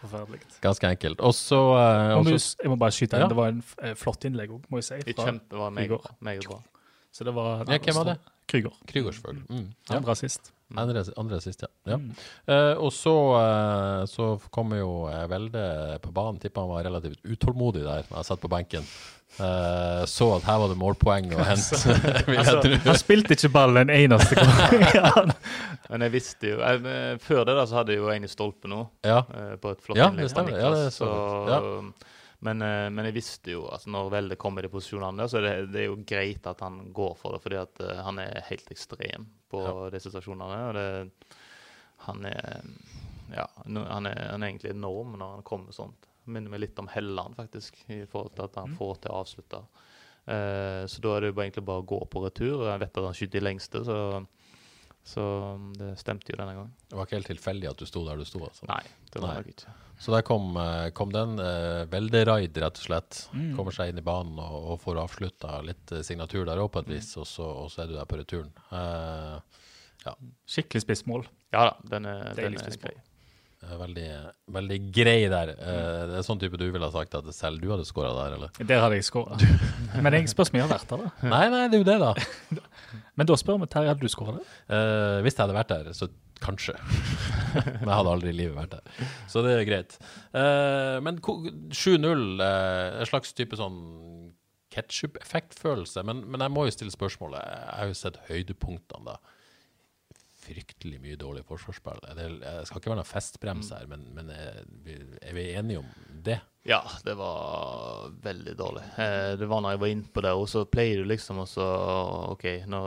Forferdelig. 0.00 0.40
Ganske 0.64 0.88
enkelt. 0.88 1.20
Og 1.20 1.34
så 1.36 1.58
jo- 1.60 2.38
Jeg 2.62 2.70
må 2.72 2.76
bare 2.80 2.90
skyte 2.96 3.16
inn. 3.18 3.20
Ja. 3.26 3.28
Det 3.28 3.36
var 3.36 3.48
en 3.52 3.62
eh, 3.82 3.94
flott 3.94 4.24
innlegg 4.24 4.50
òg, 4.56 4.62
må 4.70 4.78
jeg 4.80 4.84
si. 4.88 5.12
Fra- 5.12 5.26
kjempe 5.28 5.58
var 5.60 5.70
meget, 5.70 6.06
meget 6.20 6.46
bra. 6.48 6.62
Så 7.12 7.24
det 7.24 7.34
var 7.34 7.64
Ja, 7.68 7.78
hvem 7.78 7.94
var 7.94 8.04
det? 8.14 8.18
Krüger. 8.48 8.72
Krüger, 8.86 9.12
selvfølgelig. 9.12 9.44
Mm. 9.50 9.68
Ja. 9.90 9.96
Andre 9.96 10.16
sist. 10.16 10.52
Andre, 10.78 11.02
andre 11.18 11.40
sist, 11.42 11.62
ja. 11.62 11.70
ja. 11.90 11.96
Mm. 11.98 12.10
Uh, 12.46 12.74
og 12.86 12.92
så, 12.94 13.14
uh, 13.34 14.02
så 14.06 14.34
kommer 14.54 14.78
jo 14.78 14.90
eh, 15.10 15.24
Velde 15.30 15.62
på 16.02 16.12
banen. 16.14 16.38
Tipper 16.42 16.62
han 16.62 16.70
var 16.70 16.84
relativt 16.86 17.24
utålmodig 17.24 17.82
der 17.82 18.04
da 18.06 18.20
jeg 18.20 18.28
satt 18.28 18.42
på 18.42 18.50
benken. 18.52 18.86
Uh, 19.38 20.04
så 20.10 20.26
at 20.36 20.46
her 20.46 20.60
var 20.62 20.70
det 20.70 20.78
målpoeng 20.78 21.32
å 21.34 21.42
hente. 21.50 21.80
Altså, 22.36 22.62
han 22.86 23.00
spilte 23.00 23.34
ikke 23.34 23.52
ballen 23.54 23.88
en 23.88 23.94
eneste 23.96 24.38
gang. 24.38 24.86
Ja. 24.94 25.12
Men 25.90 26.06
jeg 26.06 26.14
visste 26.14 26.52
jo 26.52 26.58
jeg, 26.62 27.18
Før 27.24 27.42
det 27.48 27.56
da 27.58 27.64
så 27.66 27.80
hadde 27.80 27.96
jeg 27.96 27.98
jo 27.98 28.10
en 28.12 28.26
i 28.26 28.30
stolpen 28.30 28.76
òg, 28.76 28.84
ja. 29.02 29.24
på 29.58 29.72
et 29.74 29.80
flott 29.82 29.98
Ja, 29.98 30.06
innlegg 30.12 30.28
det 30.28 30.34
stemmer. 30.36 30.54
Ja, 30.54 30.70
det 30.76 30.92
så 30.94 31.08
så, 31.08 31.14
jeg. 31.50 32.10
Men, 32.40 32.62
eh, 32.64 32.86
men 32.90 33.04
jeg 33.08 33.16
visste 33.18 33.52
jo 33.52 33.66
at 33.72 33.84
når 33.90 34.10
Velde 34.14 34.36
kommer 34.40 34.64
i 34.64 34.68
de 34.68 34.72
posisjonene 34.72 35.20
der, 35.22 35.28
så 35.32 35.42
det, 35.44 35.52
det 35.74 35.82
er 35.82 35.88
jo 35.90 35.98
greit 36.08 36.46
at 36.48 36.62
han 36.64 36.78
går 36.96 37.14
for 37.20 37.36
det, 37.36 37.42
fordi 37.44 37.58
at 37.60 37.80
eh, 37.84 38.00
han 38.06 38.18
er 38.22 38.40
helt 38.48 38.70
ekstrem 38.72 39.26
på 39.52 39.60
Ja. 39.66 39.74
de 39.92 40.00
situasjonene. 40.00 40.60
Og 40.70 40.74
det, 40.78 40.86
han 42.06 42.24
er 42.30 42.62
ja, 43.30 43.44
han 43.62 44.06
er, 44.08 44.16
han 44.32 44.42
er 44.42 44.48
egentlig 44.50 44.72
enorm 44.72 45.12
når 45.20 45.36
han 45.36 45.42
kommer 45.46 45.72
sånt. 45.76 46.08
Minner 46.30 46.50
meg 46.52 46.60
litt 46.64 46.78
om 46.82 46.88
Helland, 46.90 47.36
faktisk, 47.38 47.76
i 47.90 48.02
forhold 48.10 48.34
til 48.36 48.44
at 48.48 48.56
han 48.60 48.74
får 48.78 48.98
til 49.04 49.12
å 49.12 49.20
avslutte. 49.22 49.60
Uh, 50.30 50.84
så 50.90 51.00
da 51.02 51.14
er 51.16 51.24
det 51.24 51.30
jo 51.30 51.40
egentlig 51.42 51.64
bare 51.66 51.82
å 51.82 51.86
gå 51.90 51.98
på 52.12 52.20
retur. 52.24 52.64
Jeg 52.68 52.82
vet 52.82 52.98
at 53.00 53.06
han 53.06 53.16
skyter 53.16 53.38
de 53.40 53.44
lengste, 53.46 53.80
så, 53.86 53.96
så 55.06 55.24
det 55.78 55.92
stemte 55.98 56.30
jo 56.34 56.38
denne 56.38 56.54
gangen. 56.58 56.74
Det 56.90 56.98
var 56.98 57.08
ikke 57.08 57.18
helt 57.20 57.30
tilfeldig 57.32 57.70
at 57.70 57.80
du 57.82 57.86
sto 57.88 58.02
der 58.06 58.20
du 58.20 58.26
sto? 58.28 58.42
altså. 58.46 58.66
Nei, 58.70 58.82
det 59.14 59.22
var 59.24 59.40
Nei. 59.40 59.54
ikke. 59.54 59.74
Så 60.00 60.14
der 60.14 60.24
kom, 60.24 60.54
eh, 60.56 60.88
kom 60.96 61.10
den. 61.12 61.36
Uh, 61.36 61.84
Velderaid, 61.92 62.56
rett 62.62 62.78
og 62.80 62.86
slett. 62.86 63.18
Mm. 63.36 63.50
Kommer 63.58 63.74
seg 63.76 63.92
inn 63.92 64.00
i 64.00 64.04
banen 64.06 64.38
og, 64.40 64.56
og 64.72 64.80
får 64.80 65.02
avslutta 65.02 65.58
litt 65.66 65.92
eh, 65.92 66.00
signatur 66.06 66.46
der 66.48 66.62
òg, 66.62 66.70
på 66.72 66.80
et 66.80 66.88
vis. 66.94 67.10
Og 67.20 67.28
så, 67.28 67.44
og 67.44 67.68
så 67.72 67.84
er 67.84 67.90
du 67.90 67.98
der 67.98 68.08
på 68.08 68.16
returen. 68.20 68.48
Eh, 68.72 69.60
Skikkelig 70.48 70.86
spissmål. 70.86 71.26
Ja 71.52 71.66
da, 71.68 71.76
den 71.96 72.06
er, 72.08 72.30
den 72.38 72.56
er 72.56 72.76
grei. 72.80 72.94
eh, 73.60 73.74
veldig, 73.82 74.06
veldig 74.56 74.78
grei 74.96 75.18
der. 75.28 75.52
Eh, 75.58 75.98
det 76.08 76.16
er 76.22 76.24
sånn 76.24 76.40
type 76.40 76.56
du 76.56 76.64
ville 76.70 76.86
ha 76.86 76.94
sagt 76.94 77.18
at 77.18 77.28
selv 77.36 77.60
du 77.60 77.68
hadde 77.74 77.84
skåra 77.88 78.14
der, 78.16 78.38
eller? 78.38 78.56
Der 78.64 78.80
hadde 78.80 78.96
jeg 78.96 79.08
skåra. 79.10 79.36
Men 80.04 80.16
jeg 80.16 80.32
spørs 80.32 80.54
om 80.54 80.60
jeg 80.62 80.64
har 80.64 80.72
vært 80.78 80.94
der, 80.94 81.04
da. 81.04 81.28
Nei, 81.34 81.44
nei, 81.52 81.62
det 81.68 81.80
er 81.80 81.84
jo 81.84 81.90
det, 81.90 81.98
da. 82.00 82.64
Men 83.20 83.28
da 83.28 83.36
spør 83.36 83.60
vi 83.60 83.68
Terje, 83.68 83.92
hadde 83.92 84.08
du 84.08 84.16
skåra 84.16 84.38
der? 84.38 84.56
Eh, 84.72 85.20
hvis 85.26 85.36
jeg 85.36 85.44
hadde 85.44 85.60
vært 85.60 85.76
der, 85.76 85.92
så 86.00 86.08
kanskje. 86.40 86.78
Men 87.54 87.86
jeg 87.88 87.96
hadde 87.96 88.12
aldri 88.14 88.32
i 88.32 88.38
livet 88.38 88.56
vært 88.56 88.76
der. 88.76 89.08
Så 89.30 89.42
det 89.46 89.54
er 89.56 89.66
greit. 89.68 89.96
Eh, 90.36 90.96
men 91.04 91.20
7-0, 91.20 92.24
eh, 92.44 93.00
en 93.00 93.10
slags 93.10 93.34
type 93.36 93.58
sånn 93.58 93.80
ketsjup-effektfølelse. 94.70 96.04
Men, 96.06 96.24
men 96.30 96.44
jeg 96.44 96.54
må 96.54 96.66
jo 96.66 96.74
stille 96.74 96.94
spørsmålet. 96.94 97.42
Jeg 97.42 97.76
har 97.80 97.90
jo 97.90 97.98
sett 97.98 98.20
høydepunktene, 98.30 99.14
da. 99.16 99.39
Fryktelig 100.50 100.98
mye 101.02 101.18
dårlig 101.18 101.44
forsvarsspill. 101.46 102.00
Det, 102.18 102.28
skal 102.66 102.80
ikke 102.80 102.90
være 102.90 103.00
noen 103.00 103.08
festbrems 103.08 103.70
her, 103.76 103.86
men, 103.90 104.08
men 104.16 104.32
er, 104.34 104.64
vi, 104.84 104.96
er 105.22 105.36
vi 105.36 105.50
enige 105.54 105.82
om 105.84 105.92
det? 106.26 106.40
Ja, 106.66 106.82
det 107.04 107.14
var 107.14 108.10
veldig 108.22 108.56
dårlig. 108.58 108.82
Eh, 109.00 109.38
det 109.38 109.46
var 109.48 109.62
når 109.62 109.76
jeg 109.76 109.80
var 109.80 109.92
inne 109.94 110.10
på 110.12 110.24
det, 110.26 110.32
og 110.36 110.48
så 110.50 110.66
pleier 110.68 111.00
du 111.00 111.08
liksom 111.08 111.40
også 111.40 111.68
OK, 112.34 112.44
nå 112.68 112.80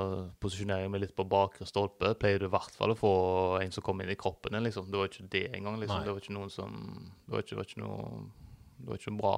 posisjonerer 0.43 0.85
jeg 0.85 0.91
meg 0.93 1.01
litt 1.07 1.15
på 1.17 1.25
bakre 1.25 1.65
stolpe. 1.65 2.11
Pleier 2.21 2.43
du 2.43 2.45
i 2.49 2.53
hvert 2.53 2.75
fall 2.77 2.93
å 2.93 2.99
få 2.99 3.13
en 3.63 3.73
som 3.73 3.85
kommer 3.85 4.05
inn 4.05 4.13
i 4.13 4.19
kroppen 4.19 4.53
din, 4.53 4.67
liksom. 4.67 4.91
Det 4.91 4.99
var 4.99 5.09
ikke 5.09 5.31
det 5.33 5.47
engang, 5.57 5.79
liksom. 5.81 6.03
Det 6.05 6.13
var 6.13 6.21
ikke 6.21 6.37
noen 6.37 6.53
som 6.53 6.77
Det 7.23 7.33
var 7.33 7.47
ikke, 7.47 7.57
var 7.61 7.71
ikke 7.71 7.81
noe 7.81 8.05
Det 8.77 8.91
var 8.91 9.01
ikke 9.01 9.17
bra 9.23 9.35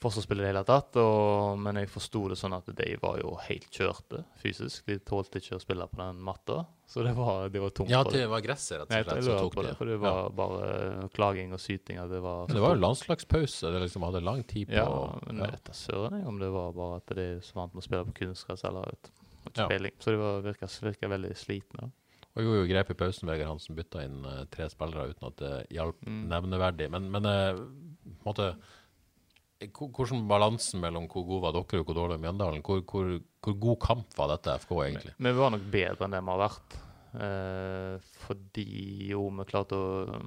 forsvarsspill 0.00 0.40
i 0.40 0.44
det 0.44 0.50
hele 0.50 0.64
tatt. 0.68 0.96
Og, 1.00 1.60
men 1.60 1.82
jeg 1.82 1.92
forsto 1.92 2.26
det 2.32 2.40
sånn 2.40 2.56
at 2.56 2.68
de 2.80 2.88
var 3.02 3.20
jo 3.20 3.36
helt 3.46 3.68
kjørte 3.72 4.24
fysisk. 4.40 4.86
De 4.88 4.98
tålte 5.04 5.42
ikke 5.42 5.58
å 5.58 5.62
spille 5.62 5.88
på 5.90 6.00
den 6.00 6.20
matta, 6.24 6.62
så 6.86 7.02
det 7.02 7.12
var, 7.18 7.48
det 7.50 7.58
var 7.60 7.70
tungt. 7.74 7.90
Ja, 7.90 8.04
det 8.06 8.26
var 8.30 8.40
gresset, 8.40 8.78
rett 8.80 8.90
Nei, 8.92 9.00
og 9.02 9.08
slett, 9.10 9.24
som 9.26 9.38
tok 9.50 9.56
det, 9.66 9.72
for 9.76 9.90
det 9.90 9.96
var 9.98 10.28
bare 10.38 11.08
klaging 11.16 11.52
og 11.52 11.60
syting. 11.60 11.98
Det 12.10 12.20
var, 12.22 12.46
Men 12.46 12.54
det 12.56 12.62
var 12.62 12.74
jo 12.76 12.80
landslagspause. 12.84 13.72
Det 13.74 13.80
liksom 13.82 14.02
hadde 14.06 14.20
lang 14.22 14.42
tid 14.46 14.68
på 14.70 14.78
ja, 14.78 14.86
men 15.26 15.42
ja. 15.42 15.50
jeg 15.50 15.74
søren 15.74 16.22
om 16.30 16.38
det 16.38 16.50
var 16.54 16.72
bare 16.78 16.96
at 17.02 17.14
de 17.18 17.26
er 17.36 17.40
så 17.42 17.58
vant 17.58 17.74
med 17.74 17.82
å 17.82 17.86
spille 17.88 18.04
på 18.06 18.14
kunstgress 18.22 18.64
eller 18.70 18.86
ut, 18.94 19.10
ikke 19.50 19.66
Ja. 19.66 19.90
Så 19.98 20.10
de 20.14 20.16
var, 20.22 20.40
virka, 20.46 20.66
virka 20.82 21.08
veldig 21.10 21.34
slitne. 21.36 21.90
Og 22.36 22.42
gjorde 22.44 22.62
jo 22.62 22.68
grep 22.74 22.90
i 22.92 22.94
pausen, 23.00 23.28
Vegard 23.30 23.48
Hansen 23.48 23.74
bytta 23.78 24.02
inn 24.04 24.24
eh, 24.28 24.42
tre 24.52 24.66
spillere 24.68 25.08
uten 25.14 25.26
at 25.30 25.36
det 25.40 25.52
hjalp 25.72 26.02
Mm. 26.04 26.28
nevneverdig. 26.28 26.90
Men, 26.92 27.10
men 27.10 27.24
eh, 27.24 27.54
på 27.56 28.10
en 28.12 28.26
måte 28.28 28.48
eh, 28.50 28.54
hvor- 28.54 29.55
Hvordan 29.74 30.26
balansen 30.28 30.82
mellom 30.82 31.06
hvor 31.10 31.26
gode 31.28 31.44
var 31.44 31.54
dere 31.56 31.82
og 31.82 31.88
hvor 31.88 31.98
dårlig 31.98 32.18
Mjøndalen? 32.22 32.64
Hvor, 32.66 32.82
hvor, 32.86 33.12
hvor 33.44 33.60
god 33.66 33.78
kamp 33.82 34.18
var 34.18 34.32
dette 34.34 34.56
FK, 34.64 34.72
egentlig? 34.86 35.14
Vi 35.18 35.32
var 35.38 35.54
nok 35.54 35.70
bedre 35.72 36.06
enn 36.06 36.16
det 36.16 36.22
vi 36.22 36.34
har 36.34 36.42
vært. 36.42 36.76
Eh, 37.16 38.10
fordi 38.26 38.68
jo 39.12 39.28
vi 39.38 39.46
klarte 39.48 39.78
å 39.78 40.18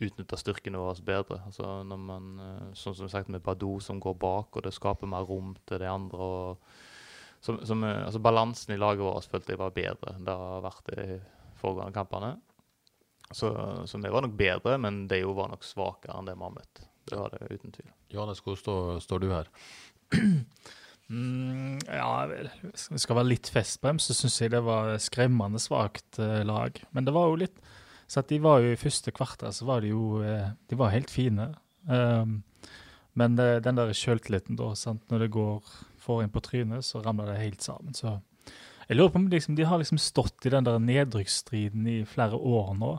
utnytte 0.00 0.38
styrkene 0.40 0.80
våre 0.80 1.04
bedre. 1.04 1.40
Altså 1.46 1.80
når 1.84 2.00
man, 2.00 2.30
eh, 2.40 2.68
Sånn 2.78 2.96
som 2.96 3.10
sagt 3.12 3.28
med 3.28 3.42
Badou 3.44 3.80
som 3.80 4.00
går 4.00 4.16
bak, 4.16 4.56
og 4.56 4.64
det 4.64 4.72
skaper 4.72 5.10
mer 5.10 5.26
rom 5.28 5.56
til 5.66 5.78
de 5.78 5.90
andre. 5.90 6.18
og 6.18 6.58
som, 7.40 7.60
som, 7.64 7.84
eh, 7.84 8.04
altså 8.04 8.20
Balansen 8.20 8.74
i 8.74 8.78
laget 8.78 9.04
vårt 9.04 9.28
følte 9.30 9.54
jeg 9.54 9.60
var 9.60 9.76
bedre 9.76 10.14
enn 10.14 10.24
det 10.24 10.36
har 10.36 10.64
vært 10.64 10.92
i 10.96 11.20
foregående 11.60 11.96
kampene. 11.96 12.34
Så, 13.32 13.52
så 13.86 13.98
vi 14.02 14.10
var 14.10 14.24
nok 14.24 14.34
bedre, 14.36 14.76
men 14.78 15.06
de 15.08 15.22
var 15.24 15.52
nok 15.52 15.62
svakere 15.64 16.18
enn 16.18 16.26
det 16.26 16.34
vi 16.34 16.46
har 16.46 16.56
møtt. 16.56 16.80
Det 17.08 17.16
var 17.16 17.32
det 17.32 17.48
uten 17.50 17.72
tvil. 17.72 17.88
Johannes, 18.12 18.42
hvor 18.44 18.58
står, 18.60 19.00
står 19.04 19.24
du 19.24 19.32
her? 19.32 19.50
Mm, 21.10 21.80
ja, 21.90 22.28
det 22.30 22.52
vi 22.62 22.98
skal 23.02 23.16
være 23.18 23.32
litt 23.32 23.48
festbrems, 23.50 24.04
så 24.06 24.14
syns 24.14 24.36
jeg 24.38 24.52
det 24.52 24.60
var 24.62 24.92
skremmende 25.02 25.58
svakt 25.58 26.20
eh, 26.22 26.44
lag. 26.46 26.76
Men 26.94 27.08
det 27.08 27.14
var 27.16 27.32
jo 27.32 27.40
litt 27.40 27.56
Så 28.06 28.22
at 28.22 28.30
de 28.30 28.38
var 28.42 28.60
jo 28.62 28.70
i 28.70 28.78
første 28.78 29.10
kvarter, 29.10 29.50
så 29.50 29.66
var 29.66 29.82
de 29.82 29.90
jo 29.90 30.22
eh, 30.22 30.52
De 30.70 30.78
var 30.78 30.94
helt 30.94 31.10
fine. 31.10 31.48
Um, 31.90 32.44
men 33.18 33.34
det, 33.34 33.64
den 33.66 33.74
der 33.74 33.90
sjøltilliten, 33.90 34.54
da, 34.54 34.70
sant, 34.78 35.02
når 35.10 35.24
det 35.24 35.32
går 35.34 35.66
får 36.00 36.24
inn 36.24 36.32
på 36.32 36.42
trynet, 36.44 36.86
så 36.86 37.02
ramler 37.04 37.32
det 37.32 37.40
helt 37.40 37.62
sammen. 37.64 37.94
Så 37.94 38.20
jeg 38.88 38.98
lurer 38.98 39.12
på 39.12 39.20
om 39.20 39.28
liksom, 39.30 39.56
de 39.58 39.66
har 39.66 39.78
liksom 39.78 40.00
stått 40.02 40.46
i 40.46 40.52
den 40.54 40.66
der 40.66 40.80
nedrykksstriden 40.82 41.86
i 41.90 41.98
flere 42.08 42.38
år 42.38 42.72
nå. 42.78 42.94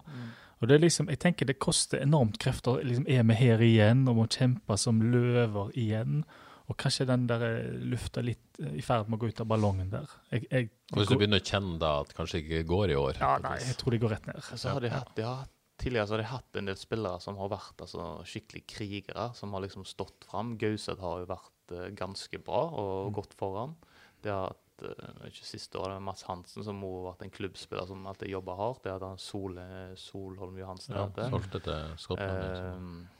Og 0.61 0.69
det 0.69 0.77
er 0.77 0.83
liksom, 0.83 1.09
jeg 1.09 1.19
tenker 1.21 1.49
det 1.49 1.57
koster 1.61 2.03
enormt 2.03 2.37
krefter. 2.41 2.83
liksom 2.85 3.07
Er 3.09 3.25
vi 3.25 3.37
her 3.39 3.63
igjen 3.65 4.05
og 4.09 4.19
må 4.19 4.27
kjempe 4.29 4.77
som 4.77 5.01
løver 5.01 5.73
igjen? 5.73 6.21
Og 6.69 6.77
kanskje 6.79 7.07
den 7.09 7.25
der 7.27 7.43
eh, 7.43 7.71
lufta 7.91 8.21
litt 8.23 8.59
eh, 8.61 8.77
i 8.79 8.83
ferd 8.85 9.09
med 9.09 9.17
å 9.17 9.23
gå 9.23 9.31
ut 9.31 9.41
av 9.43 9.49
ballongen 9.49 9.89
der. 9.91 10.11
Jeg, 10.29 10.45
jeg, 10.51 10.69
Hvis 10.93 11.09
du 11.09 11.17
begynner 11.17 11.41
å 11.41 11.47
kjenne 11.49 11.79
da 11.81 11.95
at 12.03 12.13
kanskje 12.15 12.43
ikke 12.43 12.61
går 12.69 12.93
i 12.93 12.99
år? 12.99 13.17
ja, 13.19 13.33
nei, 13.43 13.57
jeg 13.65 13.79
tror 13.81 13.95
de 13.95 13.99
går 14.03 14.13
rett 14.15 14.29
ned. 14.29 14.45
Så 14.53 14.69
har 14.69 14.85
de 14.85 14.93
hatt, 14.93 15.11
ja, 15.19 15.33
tidligere 15.81 16.07
så 16.07 16.15
har 16.15 16.23
de 16.23 16.29
hatt 16.31 16.61
en 16.61 16.69
del 16.69 16.79
spillere 16.79 17.23
som 17.25 17.41
har 17.41 17.51
vært 17.51 17.83
altså, 17.83 18.05
skikkelig 18.29 18.63
krigere, 18.69 19.31
som 19.35 19.57
har 19.57 19.65
liksom 19.65 19.87
stått 19.89 20.29
fram. 20.29 20.53
Gauseth 20.61 21.01
har 21.01 21.23
jo 21.23 21.31
vært 21.33 21.75
uh, 21.75 21.87
ganske 21.97 22.41
bra 22.45 22.63
og 22.85 23.11
gått 23.17 23.35
foran. 23.39 23.75
De 24.21 24.31
har 24.31 24.55
hatt, 24.89 24.99
eh, 25.21 25.29
ikke 25.29 25.45
siste 25.45 25.77
år, 25.79 25.83
det 25.91 25.97
var 25.99 26.05
Mats 26.09 26.23
Hansen 26.27 26.63
som 26.63 26.75
må 26.81 26.91
ha 27.03 27.11
vært 27.13 27.23
en 27.27 27.33
klubbspiller 27.37 27.87
som 27.87 28.05
alltid 28.07 28.29
jobber 28.33 28.55
hardt. 28.59 28.83
Det 28.83 28.91
hadde 28.95 29.09
han 29.13 29.17
Sol, 29.17 29.57
Solholm 29.95 30.57
Johansen. 30.57 30.95
Ja, 30.95 31.07
solgte 31.29 31.61
til 31.63 31.97
Skottland. 31.97 32.45
liksom. 32.49 33.01
Eh, 33.07 33.17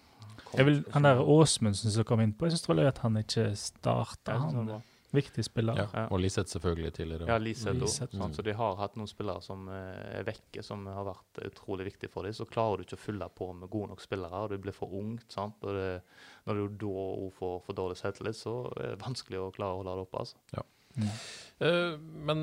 Jeg 0.58 0.66
vil, 0.66 0.84
han 0.92 1.04
der 1.04 1.20
Åsmundsen 1.24 1.92
som 1.92 2.04
kom 2.04 2.20
innpå, 2.20 2.48
jeg 2.50 2.52
syns 2.58 2.66
trolig 2.68 2.88
at 2.88 2.98
han 3.00 3.16
ikke 3.22 3.52
starta. 3.56 4.34
Ja, 4.34 4.40
Han 4.40 4.82
viktig 5.14 5.44
spiller. 5.44 5.76
ja. 5.76 5.86
ja. 5.94 6.08
Og 6.12 6.20
Liseth 6.24 6.48
selvfølgelig 6.52 6.94
tidligere. 6.94 7.28
Ja, 7.28 7.38
Liseth 7.38 7.74
òg. 7.76 7.82
Liseth. 7.82 8.16
Sånn, 8.16 8.34
så 8.34 8.42
de 8.44 8.54
har 8.56 8.76
hatt 8.80 8.96
noen 8.96 9.08
spillere 9.12 9.42
som 9.44 9.68
eh, 9.68 10.20
er 10.20 10.24
vekke, 10.24 10.64
som 10.64 10.86
har 10.88 11.04
vært 11.04 11.42
utrolig 11.50 11.86
viktige 11.90 12.10
for 12.10 12.24
dem. 12.24 12.34
Så 12.34 12.46
klarer 12.48 12.78
du 12.78 12.84
ikke 12.84 12.96
å 13.00 13.04
fylle 13.06 13.28
på 13.36 13.50
med 13.54 13.70
gode 13.70 13.90
nok 13.92 14.02
spillere, 14.02 14.32
og 14.46 14.50
du 14.50 14.58
blir 14.58 14.72
for 14.76 14.88
ungt. 14.96 15.28
sant? 15.32 15.56
Og 15.64 15.76
det, 15.76 16.02
når 16.48 16.56
du 16.56 16.78
da 16.86 16.94
òg 17.28 17.32
får 17.34 17.62
for 17.66 17.74
dårlig 17.74 17.98
selvtillit, 18.00 18.36
så 18.40 18.56
er 18.78 18.96
det 18.96 19.02
vanskelig 19.04 19.40
å 19.44 19.52
klare 19.56 19.76
å 19.76 19.82
holde 19.84 19.96
det 20.00 20.08
oppe. 20.08 20.24
altså. 20.24 20.64
Eh, 20.98 21.26
men 21.62 22.40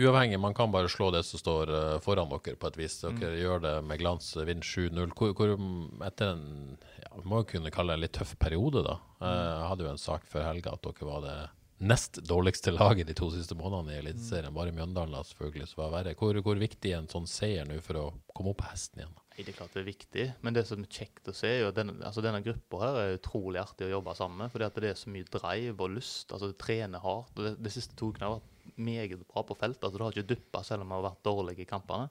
uavhengig, 0.00 0.38
man 0.40 0.54
kan 0.56 0.72
bare 0.72 0.88
slå 0.88 1.10
det 1.12 1.22
som 1.28 1.40
står 1.40 1.72
eh, 1.76 1.98
foran 2.00 2.30
dere 2.32 2.56
på 2.56 2.70
et 2.70 2.78
vis. 2.80 2.98
Dere 3.04 3.36
gjør 3.40 3.60
det 3.64 3.74
med 3.84 4.00
glans, 4.00 4.30
vinner 4.40 4.64
7-0. 4.64 5.12
Hvor, 5.18 5.56
mm, 5.60 6.02
etter 6.08 6.32
en 6.32 6.78
ja, 7.02 7.10
må 7.28 7.42
jo 7.42 7.50
kunne 7.52 7.72
kalle 7.74 7.92
det 7.92 8.00
en 8.00 8.04
litt 8.06 8.16
tøff 8.16 8.36
periode, 8.40 8.84
da. 8.86 8.96
Eh, 9.20 9.42
Jeg 9.52 9.68
hadde 9.72 9.84
jo 9.86 9.92
en 9.92 10.00
sak 10.06 10.24
før 10.30 10.48
helga 10.48 10.72
at 10.78 10.86
dere 10.88 11.10
var 11.10 11.26
det 11.26 11.36
nest 11.82 12.20
dårligste 12.28 12.70
laget 12.70 13.08
de 13.08 13.14
to 13.18 13.26
siste 13.34 13.56
månedene 13.58 13.96
i 13.96 13.98
Eliteserien. 13.98 14.54
Bare 14.54 14.72
Mjøndalen 14.74 15.26
selvfølgelig 15.26 15.66
som 15.70 15.82
var 15.82 15.94
verre. 15.96 16.14
Hvor, 16.18 16.38
hvor 16.46 16.60
viktig 16.60 16.92
er 16.92 17.00
en 17.00 17.10
sånn 17.10 17.26
seier 17.30 17.66
nå 17.66 17.80
for 17.82 17.98
å 17.98 18.04
komme 18.36 18.52
opp 18.52 18.60
på 18.62 18.68
hesten 18.70 19.02
igjen? 19.02 19.16
Det 19.32 19.48
er 19.48 19.56
klart 19.56 19.74
det 19.74 19.80
er 19.80 19.88
viktig, 19.88 20.24
men 20.44 20.54
det 20.54 20.62
som 20.68 20.82
er 20.84 20.92
kjekt 20.92 21.30
å 21.32 21.34
se, 21.34 21.48
er 21.48 21.62
jo 21.62 21.70
at 21.70 21.78
denne, 21.78 21.96
altså 22.04 22.22
denne 22.22 22.42
gruppa 22.44 22.82
her 22.82 22.98
er 23.00 23.14
utrolig 23.16 23.62
artig 23.62 23.88
å 23.88 23.94
jobbe 23.94 24.14
sammen 24.18 24.44
med. 24.44 24.66
at 24.66 24.80
det 24.84 24.90
er 24.92 25.00
så 25.00 25.10
mye 25.10 25.26
drive 25.26 25.80
og 25.80 25.94
lyst. 25.96 26.30
altså 26.30 26.52
det 26.52 26.58
trener 26.60 27.02
hardt. 27.02 27.32
og 27.38 27.48
det, 27.48 27.54
De 27.64 27.72
siste 27.72 27.96
to 27.98 28.12
ukene 28.12 28.28
har 28.28 28.36
vært 28.36 28.76
meget 28.76 29.24
bra 29.26 29.42
på 29.42 29.56
feltet. 29.58 29.82
altså 29.82 29.98
Du 29.98 30.04
har 30.04 30.12
ikke 30.14 30.34
duppa 30.34 30.62
selv 30.62 30.84
om 30.84 30.92
vi 30.92 30.98
har 31.00 31.08
vært 31.08 31.24
dårlige 31.24 31.64
i 31.64 31.70
kampene. 31.72 32.10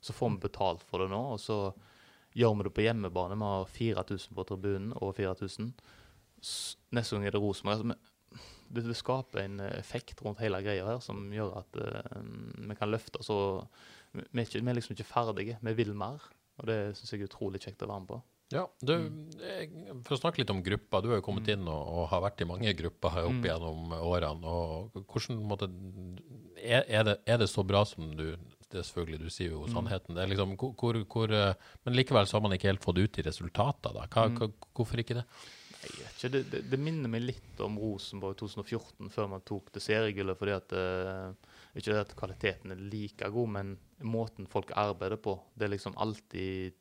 Så 0.00 0.16
får 0.16 0.30
vi 0.30 0.46
betalt 0.46 0.86
for 0.86 1.02
det 1.02 1.10
nå, 1.10 1.20
og 1.34 1.40
så 1.40 1.58
gjør 2.38 2.56
vi 2.56 2.68
det 2.68 2.74
på 2.78 2.86
hjemmebane. 2.86 3.36
Vi 3.36 3.52
har 3.52 3.68
4000 4.06 4.34
på 4.38 4.48
tribunen, 4.48 4.96
over 5.00 5.12
4000. 5.12 5.74
Neste 6.94 7.16
gang 7.16 7.26
er 7.26 7.34
det 7.34 7.42
Rosenborg. 7.42 7.96
Det, 8.74 8.84
det 8.88 8.96
skaper 8.98 9.44
en 9.44 9.60
effekt 9.70 10.20
rundt 10.24 10.42
hele 10.42 10.60
greia 10.64 10.84
her 10.88 11.00
som 11.04 11.24
gjør 11.32 11.56
at 11.62 11.78
uh, 11.80 12.20
vi 12.68 12.76
kan 12.78 12.90
løfte 12.92 13.22
oss. 13.22 13.30
Vi 14.14 14.22
vi 14.34 14.44
er, 14.60 14.74
liksom 14.78 14.94
ikke 14.94 15.06
ferdige, 15.08 15.58
vi 15.62 15.72
vil 15.80 15.94
mer. 15.98 16.22
Og 16.60 16.68
det 16.70 16.78
syns 16.98 17.10
jeg 17.14 17.24
er 17.24 17.28
utrolig 17.30 17.60
kjekt 17.64 17.82
å 17.82 17.88
være 17.90 18.00
med 18.04 18.08
på. 18.12 18.20
Ja, 18.52 18.66
du, 18.84 18.92
jeg- 19.40 19.70
For 20.04 20.14
å 20.14 20.20
snakke 20.20 20.38
litt 20.42 20.50
om 20.52 20.60
grupper. 20.62 21.02
Du 21.02 21.08
har 21.10 21.16
jo 21.18 21.24
kommet 21.26 21.48
inn 21.50 21.64
og, 21.66 21.88
og 21.96 22.04
har 22.12 22.20
vært 22.22 22.42
i 22.44 22.46
mange 22.46 22.74
grupper 22.78 23.10
her 23.16 23.24
opp 23.30 23.40
gjennom 23.48 23.94
årene. 23.96 24.44
og 24.46 25.00
hvordan 25.10 25.40
måtte, 25.48 25.66
er, 26.62 26.84
er, 26.86 27.02
det, 27.08 27.16
er 27.26 27.38
det 27.42 27.48
så 27.50 27.64
bra 27.66 27.82
som 27.88 28.12
du 28.16 28.36
det 28.74 28.80
er 28.80 28.86
selvfølgelig, 28.88 29.18
Du 29.22 29.30
sier 29.30 29.50
jo 29.52 29.66
sannheten. 29.70 30.14
Det 30.16 30.22
er 30.24 30.30
liksom, 30.32 30.54
hvor, 30.58 30.96
hvor, 31.06 31.30
eh, 31.30 31.54
men 31.84 31.94
likevel 31.94 32.26
så 32.26 32.36
har 32.38 32.42
man 32.42 32.52
ikke 32.56 32.66
helt 32.72 32.82
fått 32.82 32.98
ut 32.98 33.18
i 33.18 33.22
resultatene. 33.22 34.06
Hva, 34.10 34.24
hva, 34.34 34.48
hvorfor 34.74 34.98
ikke 34.98 35.14
det? 35.20 35.24
Jeg 35.84 35.98
vet 36.00 36.16
ikke, 36.18 36.30
det, 36.34 36.42
det, 36.52 36.62
det 36.72 36.80
minner 36.80 37.10
meg 37.12 37.24
litt 37.24 37.60
om 37.64 37.76
Rosenborg 37.80 38.38
2014, 38.40 39.10
før 39.12 39.28
man 39.34 39.44
tok 39.46 39.72
det 39.74 39.82
seriegullet. 39.84 40.38
fordi 40.38 40.54
at 40.56 40.74
eh, 40.78 41.52
Ikke 41.80 41.98
at 42.00 42.14
kvaliteten 42.18 42.74
er 42.74 42.86
like 42.92 43.28
god, 43.34 43.52
men 43.58 43.74
måten 44.00 44.48
folk 44.50 44.72
arbeider 44.76 45.20
på. 45.20 45.36
Det 45.54 45.66
er 45.66 45.74
liksom 45.74 45.98
alltid 46.00 46.80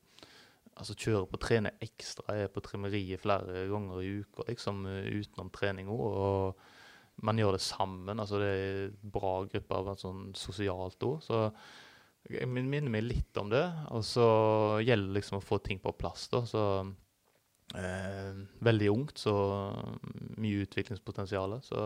altså 0.73 0.95
kjører 0.97 1.27
på 1.29 1.39
trene 1.41 1.73
ekstra, 1.85 2.33
er 2.33 2.49
på 2.49 2.63
trimmeriet 2.65 3.21
flere 3.21 3.67
ganger 3.69 4.01
i 4.01 4.13
uka 4.23 4.47
liksom, 4.47 4.85
eh, 4.89 5.11
utenom 5.19 5.51
trening 5.53 5.91
òg. 5.93 6.03
Og 6.03 7.25
man 7.27 7.37
gjør 7.37 7.57
det 7.57 7.61
sammen. 7.61 8.19
altså 8.19 8.39
Det 8.41 8.51
er 8.51 8.93
bra 9.03 9.43
gruppe 9.45 9.79
av 9.79 9.95
sånn 10.01 10.31
sosialt 10.37 11.05
òg. 11.05 11.21
Så 11.21 11.45
jeg 12.31 12.47
minner 12.47 12.89
meg 12.89 13.03
litt 13.03 13.37
om 13.37 13.51
det. 13.51 13.65
Og 13.91 14.03
så 14.07 14.27
gjelder 14.81 15.11
det 15.11 15.19
liksom 15.19 15.39
å 15.39 15.45
få 15.45 15.59
ting 15.61 15.81
på 15.83 15.93
plass. 15.97 16.27
da, 16.31 16.45
så 16.45 16.63
eh, 17.75 18.31
Veldig 18.63 18.89
ungt, 18.93 19.17
så 19.23 19.33
mye 20.37 20.63
utviklingspotensial. 20.67 21.57
Så 21.65 21.79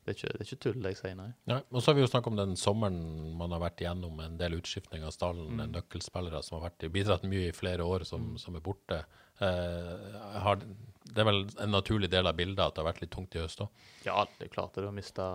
det 0.00 0.14
er, 0.14 0.16
ikke, 0.16 0.30
det 0.32 0.40
er 0.40 0.46
ikke 0.48 0.62
tull, 0.64 0.86
jeg 0.88 0.96
sier, 0.98 1.14
nei. 1.18 1.28
Nei, 1.50 1.58
og 1.70 1.82
så 1.82 1.90
har 1.90 1.98
vi 1.98 2.02
jo 2.02 2.08
snakket 2.10 2.32
om 2.32 2.38
den 2.38 2.54
sommeren 2.58 3.00
man 3.36 3.52
har 3.52 3.60
vært 3.62 3.82
igjennom, 3.84 4.16
en 4.24 4.38
del 4.40 4.56
utskiftning 4.56 5.04
av 5.06 5.12
stallen, 5.14 5.50
Mm. 5.60 5.74
nøkkelspillere 5.76 6.40
som 6.42 6.56
har 6.58 6.70
vært, 6.70 6.86
bidratt 6.92 7.26
mye 7.28 7.50
i 7.50 7.56
flere 7.56 7.84
år, 7.84 8.06
som, 8.08 8.32
som 8.40 8.56
er 8.56 8.64
borte. 8.64 9.02
Eh, 9.44 10.40
har, 10.40 10.56
det 11.04 11.20
er 11.20 11.28
vel 11.28 11.42
en 11.60 11.72
naturlig 11.76 12.08
del 12.10 12.26
av 12.26 12.34
bildet 12.36 12.64
at 12.64 12.74
det 12.74 12.82
har 12.82 12.88
vært 12.92 13.02
litt 13.04 13.12
tungt 13.12 13.36
i 13.36 13.42
høst 13.44 13.60
òg? 13.64 13.68
Ja, 14.08 14.24
det 14.38 14.48
er 14.48 14.54
klart. 14.56 14.74
Du 14.74 14.88
har 14.88 14.96
mista 14.96 15.28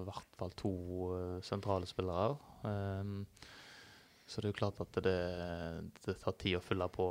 i 0.00 0.06
hvert 0.08 0.32
fall 0.40 0.54
to 0.58 0.72
eh, 1.18 1.36
sentrale 1.46 1.86
spillere. 1.90 2.38
Um, 2.62 3.26
så 4.28 4.40
det 4.40 4.48
er 4.48 4.52
jo 4.54 4.58
klart 4.62 4.80
at 4.84 4.98
det, 5.04 5.18
det 6.06 6.16
tar 6.22 6.34
tid 6.38 6.58
å 6.58 6.64
fylle 6.64 6.88
på 6.92 7.06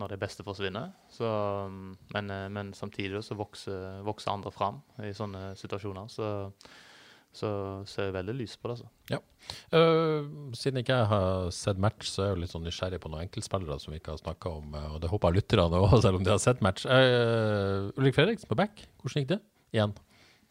når 0.00 0.14
det 0.14 0.20
beste 0.22 0.44
forsvinner. 0.46 0.92
Så, 1.12 1.28
men, 2.14 2.30
eh, 2.30 2.48
men 2.52 2.72
samtidig 2.76 3.22
så 3.24 3.36
vokser, 3.38 4.00
vokser 4.06 4.34
andre 4.34 4.52
fram 4.54 4.80
i 5.04 5.12
sånne 5.16 5.52
situasjoner. 5.58 6.10
Så, 6.12 6.28
så 7.34 7.50
ser 7.90 8.08
jeg 8.08 8.16
veldig 8.18 8.36
lyst 8.38 8.60
på 8.62 8.70
det. 8.70 8.78
altså. 8.78 9.20
Uh, 9.74 10.54
siden 10.56 10.80
ikke 10.80 10.96
jeg 10.96 11.08
har 11.10 11.50
sett 11.52 11.80
match, 11.82 12.08
så 12.08 12.22
er 12.22 12.28
jeg 12.28 12.36
jo 12.36 12.42
litt 12.44 12.54
sånn 12.54 12.64
nysgjerrig 12.64 13.00
på 13.02 13.10
noen 13.12 13.26
enkeltspillere 13.26 13.76
som 13.82 13.92
vi 13.92 14.00
ikke 14.00 14.14
har 14.14 14.22
snakka 14.22 14.52
om, 14.60 14.76
eh, 14.78 14.90
og 14.94 15.00
det 15.02 15.10
håper 15.12 15.36
lytterne 15.36 15.80
òg, 15.82 15.96
selv 16.04 16.20
om 16.20 16.26
de 16.26 16.32
har 16.32 16.42
sett 16.42 16.62
match. 16.64 16.86
Uh, 16.88 17.90
Ulrik 17.98 18.16
Fredriksen 18.16 18.50
på 18.50 18.58
back, 18.58 18.86
hvordan 19.02 19.24
gikk 19.24 19.32
det? 19.34 19.40
Igjen. 19.74 19.96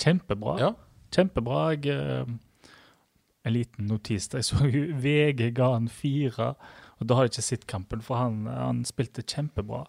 Kjempebra. 0.03 0.57
Ja. 0.61 0.73
Kjempebra. 1.15 1.63
Jeg, 1.73 1.95
uh, 1.95 2.69
en 3.43 3.55
liten 3.55 3.87
notis 3.89 4.29
der. 4.31 4.43
Jeg 4.43 4.49
så 4.51 4.67
VG 5.05 5.49
ga 5.57 5.73
han 5.75 5.89
fire, 5.91 6.53
og 6.99 7.07
da 7.09 7.17
har 7.17 7.25
jeg 7.25 7.33
ikke 7.33 7.45
sett 7.45 7.65
kampen, 7.69 8.03
for 8.05 8.19
han, 8.19 8.45
han 8.47 8.83
spilte 8.87 9.25
kjempebra. 9.25 9.83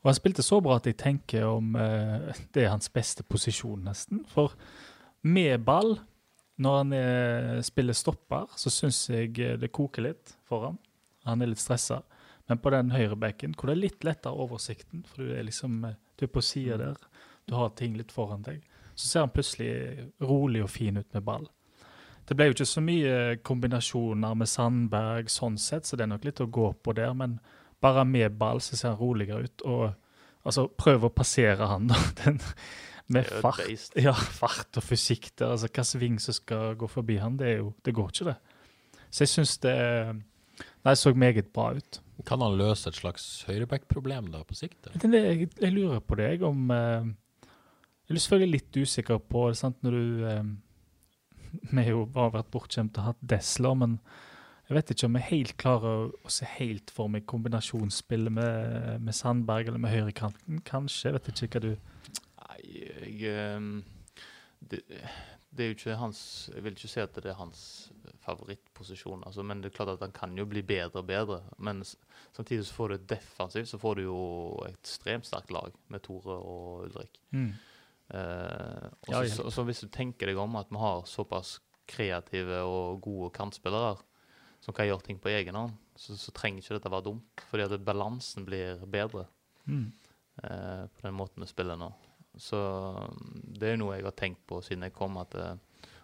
Og 0.00 0.08
han 0.08 0.16
spilte 0.16 0.44
så 0.44 0.60
bra 0.64 0.78
at 0.80 0.86
jeg 0.88 0.98
tenker 1.00 1.46
om 1.48 1.74
eh, 1.76 2.30
det 2.54 2.64
er 2.64 2.72
hans 2.72 2.88
beste 2.92 3.24
posisjon, 3.26 3.82
nesten. 3.84 4.22
For 4.30 4.54
med 5.28 5.64
ball, 5.66 5.98
når 6.60 6.78
han 6.78 6.94
er, 6.96 7.50
spiller 7.66 7.96
stopper, 7.96 8.48
så 8.56 8.72
syns 8.72 9.02
jeg 9.12 9.34
eh, 9.40 9.58
det 9.60 9.72
koker 9.76 10.08
litt 10.08 10.36
for 10.48 10.68
ham. 10.68 10.80
Han 11.28 11.44
er 11.44 11.52
litt 11.52 11.60
stressa. 11.60 12.00
Men 12.48 12.58
på 12.58 12.72
den 12.74 12.94
høyrebacken, 12.94 13.52
hvor 13.54 13.70
det 13.70 13.76
er 13.76 13.84
litt 13.84 14.06
lettere 14.06 14.46
oversikten, 14.46 15.04
for 15.06 15.24
du 15.24 15.36
er 15.36 15.44
liksom 15.46 15.84
eh, 15.88 15.98
du 16.16 16.26
er 16.26 16.32
på 16.32 16.42
sida 16.44 16.76
der, 16.80 16.96
du 17.48 17.54
har 17.56 17.72
ting 17.76 17.96
litt 17.96 18.12
foran 18.12 18.44
deg, 18.44 18.60
så 18.94 19.06
ser 19.06 19.24
han 19.24 19.32
plutselig 19.32 19.70
rolig 20.20 20.64
og 20.64 20.72
fin 20.72 21.00
ut 21.00 21.16
med 21.16 21.24
ball. 21.24 21.46
Det 22.30 22.36
ble 22.38 22.46
jo 22.46 22.54
ikke 22.54 22.68
så 22.70 22.82
mye 22.84 23.14
kombinasjoner 23.42 24.36
med 24.38 24.46
Sandberg 24.46 25.30
sånn 25.32 25.56
sett, 25.58 25.88
så 25.88 25.96
det 25.98 26.04
er 26.06 26.12
nok 26.12 26.28
litt 26.28 26.42
å 26.44 26.46
gå 26.46 26.68
på 26.78 26.94
der, 26.94 27.10
men 27.18 27.40
bare 27.82 28.04
med 28.06 28.36
ball 28.38 28.62
så 28.62 28.78
ser 28.78 28.92
han 28.92 29.00
roligere 29.00 29.48
ut. 29.48 29.64
Og 29.66 29.82
altså, 30.46 30.68
prøv 30.78 31.08
å 31.08 31.10
passere 31.10 31.66
han, 31.66 31.90
da. 31.90 31.98
Den, 32.22 32.38
med 33.10 33.26
fart. 33.42 33.66
Ja, 33.98 34.14
fart 34.14 34.78
og 34.78 34.86
fysikk 34.86 35.32
der. 35.34 35.56
Altså, 35.56 35.66
hvilken 35.66 35.88
sving 35.88 36.20
som 36.22 36.36
skal 36.36 36.76
gå 36.78 36.86
forbi 36.90 37.18
han, 37.18 37.34
det, 37.40 37.48
er 37.50 37.64
jo, 37.64 37.72
det 37.82 37.96
går 37.98 38.12
ikke, 38.12 38.30
det. 38.30 38.36
Så 39.10 39.26
jeg 39.26 39.34
syns 39.34 39.56
det 39.64 39.76
Nei, 40.84 40.92
så 40.96 41.10
meget 41.16 41.50
bra 41.52 41.72
ut. 41.76 41.98
Kan 42.28 42.42
han 42.44 42.56
løse 42.56 42.88
et 42.88 42.96
slags 42.96 43.24
høyreback-problem 43.48 44.30
da, 44.32 44.42
på 44.44 44.56
sikt? 44.56 44.90
jeg, 45.02 45.48
jeg 45.50 45.72
lurer 45.72 46.00
på 46.04 46.16
det, 46.20 46.34
jeg, 46.34 46.42
om 46.46 46.70
eh, 46.72 47.08
Jeg 48.06 48.14
er 48.14 48.22
selvfølgelig 48.24 48.54
litt 48.54 48.78
usikker 48.84 49.20
på 49.24 49.46
det, 49.48 49.58
sant, 49.60 49.80
når 49.84 49.96
du 49.96 50.26
eh, 50.28 50.50
Vi 51.72 51.82
har 51.82 51.92
jo 51.92 52.04
bare 52.10 52.38
vært 52.40 52.52
bortskjemt 52.54 52.98
og 53.00 53.12
hatt 53.12 53.22
Desler, 53.32 53.78
men 53.78 53.98
jeg 54.70 54.76
vet 54.76 54.90
ikke 54.94 55.08
om 55.08 55.16
vi 55.16 55.20
helt 55.26 55.52
klarer 55.58 56.12
å, 56.14 56.30
se 56.30 56.46
helt 56.46 56.92
for 56.94 57.10
meg 57.10 57.24
kombinasjonsspillet 57.26 58.30
med, 58.30 59.00
med 59.02 59.16
Sandberg 59.18 59.66
eller 59.66 59.82
med 59.82 59.90
høyrekanten. 59.90 60.60
Kanskje. 60.62 61.08
Jeg 61.08 61.16
vet 61.16 61.30
ikke 61.32 61.58
hva 61.58 61.62
du 61.64 61.72
Nei, 61.74 62.60
jeg 62.70 63.32
ehm, 63.32 63.72
det, 64.70 64.84
det 65.50 65.64
er 65.64 65.72
jo 65.72 65.76
ikke 65.78 65.96
hans 65.98 66.20
Jeg 66.54 66.62
vil 66.62 66.76
ikke 66.76 66.90
si 66.92 67.02
at 67.02 67.18
det 67.18 67.32
er 67.32 67.40
hans 67.40 67.64
favorittposisjon, 68.20 69.24
altså, 69.26 69.42
men 69.42 69.62
det 69.62 69.70
er 69.70 69.76
klart 69.78 69.94
at 69.94 70.02
han 70.04 70.12
kan 70.14 70.38
jo 70.38 70.44
bli 70.46 70.62
bedre 70.62 71.00
og 71.00 71.08
bedre. 71.08 71.40
Men 71.58 71.80
samtidig 72.36 72.66
så 72.68 72.76
får 72.76 72.92
du 72.92 73.06
defensivt, 73.10 73.68
så 73.70 73.80
får 73.80 73.98
du 73.98 74.02
jo 74.04 74.20
et 74.68 74.76
ekstremt 74.76 75.26
sterkt 75.26 75.50
lag 75.56 75.74
med 75.88 76.04
Tore 76.04 76.36
og 76.36 76.84
Ulrik. 76.86 77.18
mm. 77.30 77.50
Eh, 78.10 78.86
så, 79.30 79.50
så, 79.50 79.64
hvis 79.68 79.80
du 79.84 79.88
tenker 79.92 80.26
deg 80.30 80.38
om 80.42 80.56
at 80.58 80.70
vi 80.72 80.78
har 80.82 81.04
såpass 81.06 81.58
kreative 81.90 82.60
og 82.66 83.00
gode 83.02 83.30
kantspillere 83.34 83.96
som 84.60 84.74
kan 84.76 84.86
gjøre 84.86 85.02
ting 85.06 85.18
på 85.22 85.30
egen 85.32 85.56
hånd, 85.56 85.72
så, 85.96 86.16
så 86.18 86.32
trenger 86.36 86.60
ikke 86.62 86.76
dette 86.78 86.90
være 86.92 87.06
dumt. 87.08 87.44
Fordi 87.50 87.64
at 87.68 87.84
balansen 87.86 88.46
blir 88.48 88.82
bedre 88.90 89.26
Mm. 89.68 89.92
eh, 90.42 90.84
på 90.88 91.02
den 91.04 91.14
måten 91.14 91.42
vi 91.44 91.46
spiller 91.50 91.76
nå. 91.78 91.90
Så 92.40 92.56
mm, 92.56 93.58
det 93.58 93.68
er 93.68 93.74
jo 93.76 93.80
noe 93.84 93.96
jeg 93.98 94.06
har 94.06 94.14
tenkt 94.16 94.40
på 94.48 94.60
siden 94.64 94.82
jeg 94.86 94.94
kom, 94.96 95.18
at 95.20 95.30
det 95.36 95.48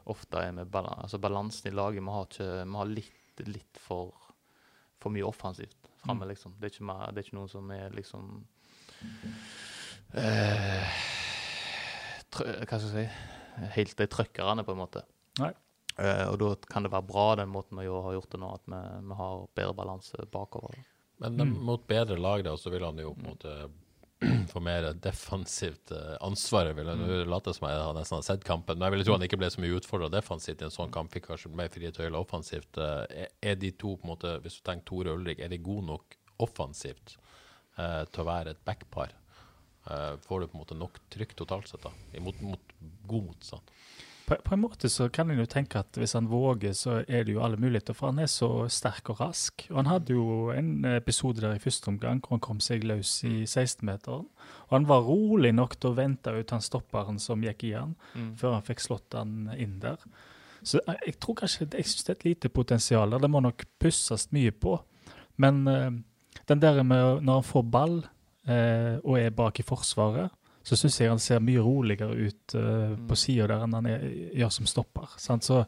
ofte 0.07 0.39
er 0.39 0.53
med 0.55 0.69
balan 0.71 1.01
altså 1.03 1.19
balansen 1.19 1.71
i 1.71 1.75
laget. 1.75 2.03
Vi 2.05 2.13
har, 2.15 2.27
ikke, 2.29 2.51
vi 2.69 2.77
har 2.79 2.91
litt, 2.93 3.43
litt 3.49 3.81
for, 3.83 4.13
for 5.03 5.11
mye 5.15 5.27
offensivt 5.27 5.91
framme, 6.05 6.25
Mm. 6.27 6.31
liksom. 6.31 6.55
Det 6.61 6.69
er, 6.69 6.75
ikke 6.77 6.87
mer, 6.87 7.07
det 7.11 7.23
er 7.23 7.27
ikke 7.27 7.39
noe 7.41 7.49
som 7.51 7.71
er 7.75 7.91
liksom 7.97 8.29
eh, 10.15 10.99
Hva 12.43 12.81
skal 12.81 12.91
jeg 12.91 13.09
si 13.09 13.71
Helt 13.73 13.97
de 13.97 14.05
trøkkerne, 14.13 14.67
på 14.67 14.75
en 14.75 14.83
måte. 14.83 15.01
Nei. 15.41 15.55
Uh, 15.97 16.27
og 16.29 16.35
da 16.43 16.51
kan 16.69 16.85
det 16.85 16.91
være 16.93 17.09
bra, 17.09 17.31
den 17.41 17.49
måten 17.49 17.79
vi 17.81 17.87
har 17.89 18.13
gjort 18.13 18.35
det 18.35 18.41
nå, 18.43 18.51
at 18.53 18.67
vi, 18.69 18.81
vi 19.09 19.17
har 19.17 19.47
bedre 19.57 19.77
balanse 19.79 20.27
bakover. 20.29 20.77
Men 21.25 21.41
mm. 21.41 21.55
mot 21.65 21.87
bedre 21.89 22.19
lag 22.21 22.45
da, 22.45 22.53
så 22.61 22.69
vil 22.71 22.85
han 22.85 23.01
jo 23.01 23.15
på 23.17 23.25
en 23.25 23.31
måte 23.31 23.55
få 24.53 24.61
mer 24.61 24.91
defensivt 24.93 25.93
ansvar. 25.93 26.19
ansvar. 26.21 26.67
Jeg 26.67 26.77
vil 26.77 26.91
Nå 27.01 27.19
late 27.29 27.55
som 27.57 27.69
jeg 27.69 27.81
har 27.81 27.97
nesten 27.97 28.19
har 28.19 28.27
sett 28.27 28.45
kampen, 28.45 28.79
men 28.79 28.87
jeg 28.87 28.97
vil 28.97 29.07
tro 29.07 29.17
han 29.17 29.27
ikke 29.27 29.41
ble 29.41 29.51
så 29.53 29.65
mye 29.65 29.77
utfordra 29.81 30.11
defensivt 30.13 30.63
i 30.63 30.69
en 30.69 30.75
sånn 30.77 30.93
kamp. 30.93 31.13
Fikk 31.13 31.31
kanskje 31.31 31.53
mer 31.57 31.73
frie 31.73 31.93
tøyler 31.93 32.19
offensivt. 32.21 32.81
Eh, 32.81 33.25
er- 33.25 33.35
er 33.53 33.61
de 33.61 33.73
to, 33.73 33.97
på 33.97 34.09
en 34.09 34.13
måte, 34.15 34.37
hvis 34.45 34.61
du 34.61 34.65
tenker 34.69 34.89
Tore 34.89 35.13
og 35.13 35.21
Ulrik, 35.21 35.41
er 35.41 35.53
de 35.53 35.59
gode 35.59 35.87
nok 35.89 36.17
offensivt 36.45 37.17
uh, 37.79 38.05
til 38.05 38.21
å 38.21 38.29
være 38.29 38.53
et 38.53 38.65
backpar? 38.65 39.15
Eh, 39.91 40.17
får 40.27 40.41
du 40.41 40.47
på 40.51 40.59
en 40.59 40.65
måte 40.65 40.79
nok 40.79 40.99
trykk 41.13 41.37
totalt 41.39 41.71
sett, 41.71 41.85
da? 41.87 41.93
Imot, 42.19 42.41
mot 42.43 42.77
god 43.07 43.31
motstand? 43.31 43.73
På, 44.27 44.35
på 44.43 44.55
en 44.57 44.61
måte 44.65 44.89
så 44.91 45.07
kan 45.15 45.31
en 45.31 45.39
jo 45.39 45.47
tenke 45.47 45.79
at 45.79 45.99
hvis 46.01 46.17
han 46.19 46.27
våger, 46.27 46.73
så 46.75 46.97
er 47.07 47.27
det 47.27 47.37
jo 47.37 47.43
alle 47.47 47.61
muligheter, 47.63 47.95
for 47.95 48.11
han 48.11 48.19
er 48.25 48.31
så 48.31 48.67
sterk 48.73 49.13
og 49.15 49.21
rask. 49.23 49.69
Og 49.71 49.79
han 49.79 49.91
hadde 49.93 50.17
jo 50.17 50.49
en 50.51 50.81
episode 50.97 51.45
der 51.45 51.55
i 51.55 51.63
første 51.63 51.93
omgang 51.93 52.19
hvor 52.19 52.35
han 52.35 52.43
kom 52.43 52.63
seg 52.65 52.83
løs 52.89 53.21
i 53.29 53.45
16-meteren. 53.45 54.27
Og 54.67 54.75
han 54.75 54.89
var 54.91 55.07
rolig 55.07 55.55
nok 55.55 55.79
til 55.79 55.93
å 55.93 55.99
vente 56.01 56.35
ut 56.35 56.57
han 56.57 56.65
stopperen 56.65 57.23
som 57.23 57.47
gikk 57.47 57.69
i 57.69 57.77
han, 57.77 57.95
før 58.41 58.59
han 58.59 58.67
fikk 58.67 58.83
slått 58.83 59.15
han 59.15 59.53
inn 59.55 59.79
der. 59.85 60.03
Så 60.67 60.81
jeg, 60.81 60.99
jeg 61.07 61.19
tror 61.23 61.39
kanskje 61.39 61.69
jeg 61.69 61.87
synes 61.87 62.05
det 62.09 62.13
er 62.13 62.19
et 62.19 62.29
lite 62.33 62.51
potensial 62.51 63.15
der. 63.15 63.23
Det 63.23 63.31
må 63.31 63.45
nok 63.45 63.63
pusses 63.79 64.27
mye 64.35 64.51
på. 64.51 64.75
Men 65.39 65.63
eh, 65.71 65.91
den 66.51 66.63
der 66.63 66.83
med 66.83 67.23
når 67.23 67.41
han 67.41 67.47
får 67.47 67.67
ball 67.71 67.97
eh, 68.03 68.16
og 68.47 69.17
er 69.19 69.33
bak 69.35 69.59
i 69.59 69.65
forsvaret, 69.67 70.31
så 70.67 70.75
syns 70.75 70.99
jeg 70.99 71.11
han 71.13 71.23
ser 71.23 71.43
mye 71.45 71.63
roligere 71.63 72.15
ut 72.27 72.55
eh, 72.59 72.95
på 73.07 73.19
sida 73.19 73.47
der 73.53 73.65
enn 73.67 73.77
han 73.77 73.87
er, 73.87 74.07
gjør 74.35 74.53
som 74.57 74.67
stopper. 74.67 75.13
Sant? 75.23 75.47
Så, 75.47 75.61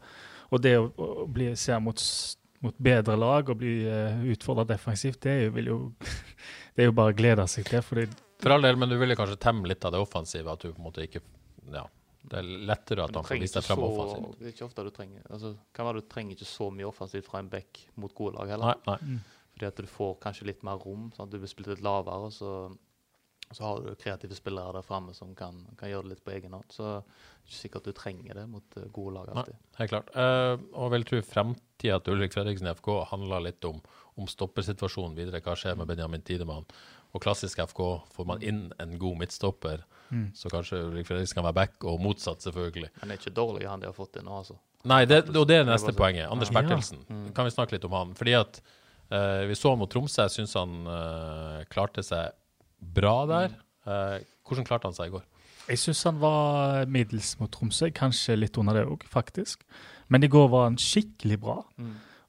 og 0.51 0.63
det 0.65 0.75
å, 0.81 0.89
å 0.91 1.27
bli, 1.31 1.53
se 1.59 1.77
mot, 1.79 2.03
mot 2.67 2.81
bedre 2.83 3.15
lag 3.21 3.53
og 3.53 3.61
bli 3.61 3.77
uh, 3.87 4.25
utfordra 4.33 4.65
defensivt, 4.67 5.21
det 5.23 5.37
er, 5.37 5.45
jo, 5.47 5.53
vil 5.55 5.71
jo, 5.71 5.79
det 6.75 6.83
er 6.83 6.91
jo 6.91 6.97
bare 6.99 7.15
å 7.15 7.19
glede 7.21 7.47
seg 7.51 7.69
til. 7.71 7.85
fordi 7.87 8.09
For 8.43 8.57
all 8.57 8.67
del, 8.67 8.81
men 8.81 8.91
du 8.91 8.97
ville 8.99 9.15
kanskje 9.19 9.39
temme 9.47 9.71
litt 9.71 9.87
av 9.87 9.95
det 9.95 10.03
offensive, 10.03 10.51
at 10.51 10.67
du 10.67 10.73
på 10.73 10.81
en 10.81 10.89
måte 10.91 11.07
ikke 11.07 11.23
Ja, 11.71 11.85
det 12.27 12.43
er 12.43 12.53
lettere 12.73 13.07
at 13.07 13.15
han 13.15 13.27
får 13.29 13.43
vist 13.45 13.55
seg 13.61 13.69
fram 13.69 13.87
offensivt. 13.87 14.39
det 14.41 14.51
er 14.51 14.57
ikke 14.57 14.67
ofte 14.67 14.89
du 14.89 14.91
trenger 14.93 15.23
altså, 15.31 15.55
kan 15.77 15.87
være 15.87 16.03
du 16.03 16.09
trenger 16.11 16.35
ikke 16.35 16.49
så 16.49 16.73
mye 16.75 16.89
offensivt 16.89 17.29
fra 17.29 17.45
en 17.45 17.51
back 17.53 17.85
mot 18.01 18.11
gode 18.19 18.41
lag 18.41 18.57
heller. 18.57 18.83
Nei, 18.89 18.99
nei. 19.05 19.21
Fordi 19.59 19.73
at 19.73 19.81
du 19.83 19.91
får 19.91 20.19
kanskje 20.23 20.47
litt 20.53 20.61
mer 20.67 20.79
rom. 20.79 21.09
Sånn 21.15 21.27
at 21.27 21.33
Du 21.35 21.41
blir 21.41 21.51
spilt 21.51 21.73
litt 21.73 21.83
lavere, 21.83 22.29
og 22.29 22.35
så, 22.35 22.53
så 23.51 23.65
har 23.65 23.81
du 23.83 23.89
kreative 23.99 24.37
spillere 24.39 24.77
der 24.77 24.87
framme 24.87 25.15
som 25.17 25.33
kan, 25.35 25.65
kan 25.81 25.91
gjøre 25.91 26.07
det 26.07 26.13
litt 26.13 26.25
på 26.27 26.35
egen 26.37 26.55
hånd. 26.55 26.69
Så 26.71 26.85
det 26.85 26.93
er 26.95 27.49
ikke 27.49 27.59
sikkert 27.59 27.89
du 27.89 27.97
trenger 27.97 28.39
det 28.39 28.45
mot 28.53 28.79
eh, 28.79 28.87
gode 28.95 29.17
lag 29.17 29.33
alltid. 29.33 29.57
Nei. 29.59 29.79
Helt 29.81 29.95
klart. 29.95 30.13
Uh, 30.15 30.69
og 30.79 30.93
vil 30.95 31.09
tro 31.09 31.23
framtida 31.27 31.99
til 31.99 32.15
Ulrik 32.15 32.37
Fredriksen 32.37 32.71
i 32.71 32.77
FK 32.79 32.93
handler 33.11 33.49
litt 33.49 33.67
om, 33.67 33.83
om 34.15 34.31
stoppersituasjonen 34.31 35.19
videre. 35.19 35.43
Hva 35.43 35.59
skjer 35.59 35.81
med 35.81 35.91
Benjamin 35.91 36.23
Tidemann? 36.23 36.69
Og 37.17 37.25
klassisk 37.25 37.59
FK, 37.65 37.83
får 38.15 38.27
man 38.29 38.43
inn 38.45 38.67
en 38.79 38.99
god 39.01 39.17
midtstopper, 39.23 39.81
så 40.37 40.51
kanskje 40.53 40.83
Ulrik 40.91 41.07
Fredriksen 41.09 41.39
kan 41.39 41.47
være 41.47 41.57
back, 41.57 41.85
og 41.89 42.03
motsatt, 42.05 42.45
selvfølgelig. 42.45 42.91
Men 43.01 43.09
det 43.09 43.17
er 43.17 43.23
ikke 43.23 43.33
dårlig 43.39 43.65
han 43.65 43.81
de 43.81 43.89
har 43.89 43.97
fått 43.97 44.19
inn 44.21 44.29
nå, 44.29 44.43
altså. 44.43 44.59
Nei, 44.89 45.03
det, 45.09 45.23
og 45.35 45.47
det 45.49 45.57
er 45.59 45.65
neste 45.67 45.93
poenget. 45.97 46.29
Anders 46.31 46.53
Ja. 46.53 46.61
Bertelsen. 46.61 47.01
Kan 47.35 47.49
vi 47.49 47.55
snakke 47.55 47.75
litt 47.77 47.85
om 47.89 47.97
han? 47.97 48.15
Fordi 48.15 48.35
at 48.39 48.61
vi 49.09 49.57
så 49.57 49.73
mot 49.79 49.89
Tromsø. 49.91 50.27
Jeg 50.27 50.35
syns 50.35 50.53
han 50.59 50.75
eh, 50.93 51.63
klarte 51.73 52.05
seg 52.05 52.35
bra 52.79 53.17
der. 53.29 53.55
Eh, 53.89 54.19
hvordan 54.47 54.67
klarte 54.69 54.89
han 54.91 54.97
seg 54.97 55.11
i 55.11 55.15
går? 55.17 55.25
Jeg 55.69 55.81
syns 55.83 56.03
han 56.09 56.21
var 56.23 56.89
middels 56.89 57.35
mot 57.41 57.51
Tromsø, 57.53 57.91
kanskje 57.93 58.39
litt 58.39 58.57
under 58.61 58.79
det 58.79 58.87
òg, 58.89 59.05
faktisk. 59.13 59.65
Men 60.09 60.25
i 60.25 60.31
går 60.33 60.49
var 60.53 60.71
han 60.71 60.79
skikkelig 60.81 61.41
bra. 61.43 61.59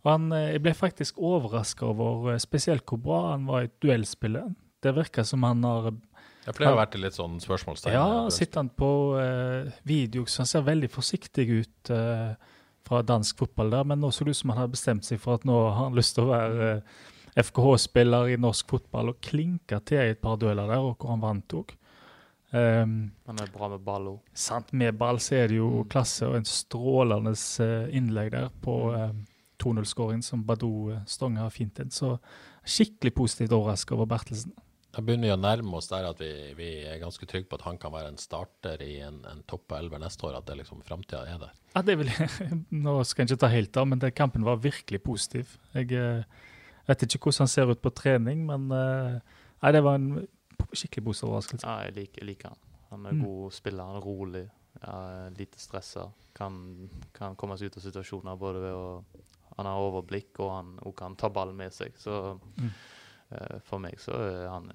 Og 0.04 0.12
han, 0.12 0.32
eh, 0.36 0.54
jeg 0.56 0.64
ble 0.64 0.76
faktisk 0.76 1.20
overraska 1.20 1.88
over 1.88 2.34
eh, 2.34 2.42
spesielt 2.44 2.86
hvor 2.88 3.02
bra 3.04 3.22
han 3.32 3.48
var 3.48 3.68
i 3.68 3.72
duellspillet. 3.84 4.56
Det 4.84 4.96
virker 4.96 5.28
som 5.28 5.44
han 5.44 5.64
har 5.68 5.90
Jeg 5.92 6.56
pleier 6.56 6.72
det 6.72 6.76
har 6.76 6.80
vært 6.86 7.00
litt 7.04 7.18
sånn 7.18 7.40
spørsmålstegn. 7.44 7.96
Ja, 7.96 8.30
sitter 8.32 8.64
han 8.64 8.72
på 8.72 8.92
eh, 9.20 9.72
video, 9.88 10.26
så 10.26 10.44
han 10.44 10.52
ser 10.52 10.68
veldig 10.68 10.90
forsiktig 10.92 11.48
ut 11.52 11.92
eh, 11.96 12.32
fra 12.90 13.04
dansk 13.06 13.38
fotball 13.44 13.72
der, 13.76 13.86
men 13.86 14.02
nå 14.02 14.10
så 14.12 14.26
det 14.26 14.34
ut 14.34 14.42
som 14.42 14.54
han 14.54 14.64
hadde 14.64 14.74
bestemt 14.76 15.06
seg 15.06 15.22
for 15.22 15.38
at 15.38 15.46
nå 15.48 15.56
har 15.70 15.78
han 15.84 15.98
lyst 15.98 16.18
til 16.18 16.26
å 16.26 16.32
være 16.34 16.70
eh, 16.74 17.00
FKH-spiller 17.40 18.34
i 18.34 18.40
norsk 18.42 18.72
fotball 18.74 19.14
og 19.14 19.20
klinke 19.24 19.78
til 19.88 20.02
i 20.02 20.16
et 20.16 20.22
par 20.24 20.40
dueller 20.42 20.68
der, 20.68 20.82
og 20.82 20.98
hvor 20.98 21.14
han 21.14 21.24
vant 21.24 21.56
òg. 21.62 21.76
Um, 22.50 23.12
Han 23.30 23.38
er 23.38 23.50
bra 23.54 23.68
med 23.70 23.84
ball 23.86 24.08
òg. 24.10 24.22
sant, 24.34 24.72
med 24.74 24.98
ball 24.98 25.20
så 25.22 25.36
er 25.38 25.52
det 25.52 25.60
jo 25.60 25.84
klasse 25.90 26.26
og 26.26 26.40
en 26.40 26.48
strålende 26.50 27.36
eh, 27.62 27.92
innlegg 27.94 28.32
der 28.34 28.50
på 28.64 28.78
eh, 28.98 29.12
2-0-skåringen 29.62 30.26
som 30.26 30.42
Badou 30.48 30.90
eh, 30.96 31.04
Stonge 31.06 31.44
har 31.44 31.54
fint 31.54 31.78
inn. 31.80 31.94
Så 31.94 32.16
skikkelig 32.66 33.14
positivt 33.14 33.54
overraska 33.54 33.94
over 33.94 34.10
Bertelsen. 34.10 34.56
Da 34.96 35.04
begynner 35.06 35.30
vi 35.30 35.34
å 35.36 35.38
nærme 35.40 35.78
oss 35.78 35.88
der 35.92 36.08
at 36.10 36.18
vi, 36.22 36.30
vi 36.58 36.68
er 36.90 36.98
ganske 37.02 37.28
trygge 37.30 37.46
på 37.52 37.60
at 37.60 37.66
han 37.68 37.78
kan 37.78 37.92
være 37.94 38.10
en 38.10 38.18
starter 38.18 38.82
i 38.82 38.96
en, 39.06 39.20
en 39.30 39.44
topp 39.50 39.76
elver 39.78 40.02
neste 40.02 40.26
år. 40.26 40.40
At 40.40 40.48
det 40.50 40.56
liksom 40.64 40.82
framtida 40.88 41.22
er 41.30 41.38
der. 41.44 41.52
Ja, 41.76 41.84
det 41.86 41.96
vil 42.00 42.10
jeg, 42.10 42.30
Nå 42.86 42.96
skal 43.06 43.24
jeg 43.28 43.32
ikke 43.36 43.44
ta 43.46 43.52
helt 43.54 43.78
av, 43.78 43.86
men 43.92 44.02
den 44.02 44.16
kampen 44.18 44.48
var 44.48 44.58
virkelig 44.64 45.02
positiv. 45.06 45.54
Jeg 45.78 45.94
eh, 45.94 46.24
vet 46.90 47.06
ikke 47.06 47.22
hvordan 47.28 47.46
han 47.46 47.54
ser 47.54 47.70
ut 47.70 47.84
på 47.86 47.94
trening, 47.94 48.42
men 48.50 48.66
eh, 48.74 49.20
nei, 49.62 49.72
det 49.78 49.84
var 49.86 50.00
en 50.02 50.10
skikkelig 50.74 51.06
positiv 51.12 51.30
overraskelse. 51.30 51.70
Ja, 51.70 51.86
jeg 51.86 51.96
liker, 52.02 52.24
jeg 52.24 52.32
liker 52.34 52.54
han. 52.56 52.64
Han 52.90 53.06
er 53.06 53.14
Mm. 53.14 53.26
god 53.28 53.52
spiller, 53.54 53.86
han 53.86 54.00
er 54.00 54.06
rolig, 54.10 54.46
ja, 54.82 54.96
lite 55.38 55.60
stressa. 55.62 56.08
Kan, 56.34 56.56
kan 57.14 57.36
komme 57.38 57.56
seg 57.62 57.70
ut 57.70 57.78
av 57.78 57.84
situasjoner 57.86 58.38
både 58.42 58.62
ved 58.66 58.74
å 58.74 58.88
Han 59.60 59.68
har 59.68 59.82
overblikk, 59.84 60.38
og 60.40 60.50
han 60.56 60.68
og 60.88 60.94
kan 60.96 61.16
ta 61.20 61.28
ballen 61.36 61.58
med 61.60 61.74
seg. 61.76 61.94
Så 62.00 62.40
Mm. 62.58 62.70
Eh, 63.32 63.60
for 63.64 63.80
meg 63.80 64.00
så 64.00 64.12
er 64.16 64.48
han 64.50 64.72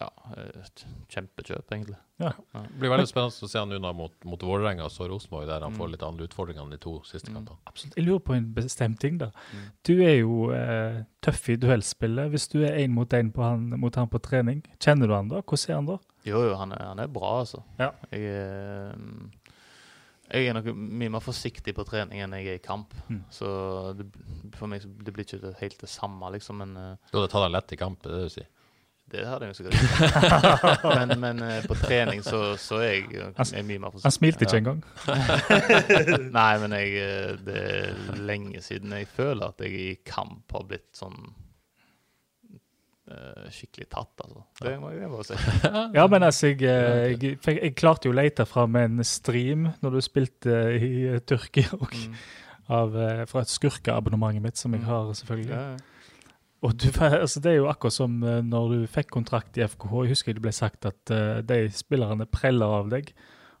ja, 0.00 0.06
et 0.38 0.84
kjempekjøp, 1.12 1.66
egentlig. 1.74 1.96
Ja. 2.22 2.30
Det 2.54 2.78
blir 2.80 2.92
veldig 2.92 3.08
spennende 3.10 3.44
å 3.44 3.48
se 3.50 3.58
han 3.58 3.72
unna 3.74 3.90
mot, 3.96 4.12
mot 4.24 4.40
Vålerenga 4.46 4.84
og 4.86 4.92
så 4.94 5.08
Rosenborg, 5.10 5.48
der 5.50 5.60
han 5.66 5.72
Mm. 5.74 5.78
får 5.80 5.90
litt 5.90 6.02
andre 6.06 6.28
utfordringer 6.28 6.62
enn 6.62 6.70
de 6.70 6.78
to 6.78 7.00
siste 7.04 7.28
Mm. 7.28 7.34
kampene. 7.40 7.58
Absolutt. 7.66 7.96
Jeg 7.96 8.06
lurer 8.06 8.20
på 8.24 8.34
en 8.36 8.46
bestemt 8.54 8.98
ting. 9.00 9.18
da. 9.18 9.30
Mm. 9.52 9.70
Du 9.84 9.92
er 10.02 10.16
jo 10.20 10.50
eh, 10.52 11.02
tøff 11.20 11.48
i 11.50 11.56
duellspillet. 11.56 12.30
Hvis 12.30 12.48
du 12.48 12.62
er 12.64 12.78
én 12.78 12.90
mot 12.90 13.08
én 13.10 13.32
mot 13.78 13.94
han 13.94 14.08
på 14.08 14.22
trening, 14.22 14.62
kjenner 14.78 15.06
du 15.08 15.14
han 15.14 15.28
da? 15.28 15.42
Hvordan 15.42 15.70
er 15.70 15.74
han 15.74 15.86
da? 15.86 15.98
Jo, 16.24 16.42
jo, 16.48 16.54
han 16.56 16.72
er, 16.72 16.84
han 16.84 16.98
er 17.00 17.06
bra, 17.08 17.40
altså. 17.40 17.62
Ja. 17.78 17.90
Jeg, 18.12 18.20
er, 18.22 18.92
mm, 18.96 19.30
jeg 20.30 20.46
er 20.50 20.54
nok 20.56 20.70
mye 20.76 21.10
mer 21.16 21.22
forsiktig 21.24 21.74
på 21.76 21.84
trening 21.88 22.22
enn 22.24 22.36
jeg 22.38 22.46
er 22.52 22.60
i 22.60 22.62
kamp. 22.64 22.94
Mm. 23.08 23.24
Så 23.34 23.50
det, 23.98 24.06
for 24.58 24.70
meg 24.70 24.82
så 24.84 24.88
det 24.88 25.12
blir 25.16 25.26
ikke 25.26 25.40
det 25.42 25.56
helt 25.60 25.80
det 25.82 25.90
samme, 25.90 26.30
liksom. 26.36 26.62
Men 26.62 26.76
uh, 26.78 26.96
Du 27.10 27.18
hadde 27.18 27.30
tatt 27.32 27.46
det 27.48 27.52
lett 27.56 27.72
i 27.76 27.80
kamp, 27.80 28.02
det 28.04 28.12
er 28.12 28.16
det 28.20 28.30
du 28.30 28.34
sier? 28.38 28.48
det 29.10 29.24
hadde 29.26 29.46
jeg 29.48 29.56
sikkert 29.58 29.74
ikke. 29.74 30.90
men, 31.00 31.12
men 31.18 31.40
uh, 31.42 31.56
på 31.66 31.74
trening 31.80 32.20
så, 32.22 32.54
så 32.62 32.76
er 32.78 32.92
jeg, 32.92 33.08
eh, 33.18 33.40
er 33.58 33.64
mye 33.66 33.80
mer 33.82 33.90
forsiktig. 33.90 34.06
Han 34.06 34.14
smilte 34.14 34.46
ikke 34.46 34.54
Ja. 34.54 34.60
engang. 34.60 34.84
Nei, 36.38 36.52
men 36.62 36.76
jeg, 36.78 36.92
eh, 37.02 37.32
det 37.42 37.56
er 37.72 38.20
lenge 38.22 38.62
siden 38.62 38.94
jeg 38.94 39.08
føler 39.10 39.48
at 39.50 39.64
jeg 39.66 39.74
i 39.82 39.88
kamp 40.06 40.54
har 40.54 40.62
blitt 40.70 40.86
sånn 40.94 41.18
eh, 41.26 41.49
skikkelig 43.50 43.88
tatt, 43.90 44.12
altså. 44.24 44.42
Det 44.62 44.74
må 44.80 44.90
jeg 44.94 45.10
bare 45.10 45.24
si. 45.26 45.38
Ja, 45.98 46.06
men 46.10 46.22
altså, 46.26 46.46
jeg, 46.52 46.62
eh, 46.62 47.14
jeg, 47.14 47.38
jeg, 47.44 47.58
jeg 47.62 47.74
klarte 47.78 48.08
jo 48.08 48.14
å 48.14 48.18
lete 48.20 48.46
fram 48.46 48.76
en 48.80 49.02
stream 49.06 49.68
når 49.82 49.96
du 49.96 50.00
spilte 50.06 50.58
i 50.76 50.90
eh, 51.14 51.20
Tyrkia 51.26 51.72
òg, 51.82 51.96
Mm. 52.00 52.14
av, 52.70 52.94
eh, 53.02 53.24
fra 53.26 53.40
et 53.42 53.50
skurkeabonnementet 53.50 54.42
mitt, 54.44 54.56
som 54.60 54.72
jeg 54.76 54.82
Mm. 54.84 54.86
har, 54.92 55.08
selvfølgelig. 55.18 55.56
Ja. 55.56 55.76
Og 56.62 56.74
du, 56.76 56.86
altså, 57.00 57.40
det 57.40 57.52
er 57.52 57.56
jo 57.58 57.68
akkurat 57.72 57.96
som 57.96 58.22
eh, 58.22 58.40
når 58.46 58.68
du 58.74 58.86
fikk 58.86 59.10
kontrakt 59.10 59.56
i 59.58 59.64
FKH. 59.66 59.94
Jeg 60.04 60.12
husker 60.14 60.34
det 60.36 60.42
ble 60.44 60.52
sagt 60.52 60.86
at 60.86 61.10
uh, 61.10 61.40
de 61.42 61.62
spillerne 61.72 62.26
preller 62.30 62.78
av 62.82 62.90
deg. 62.92 63.10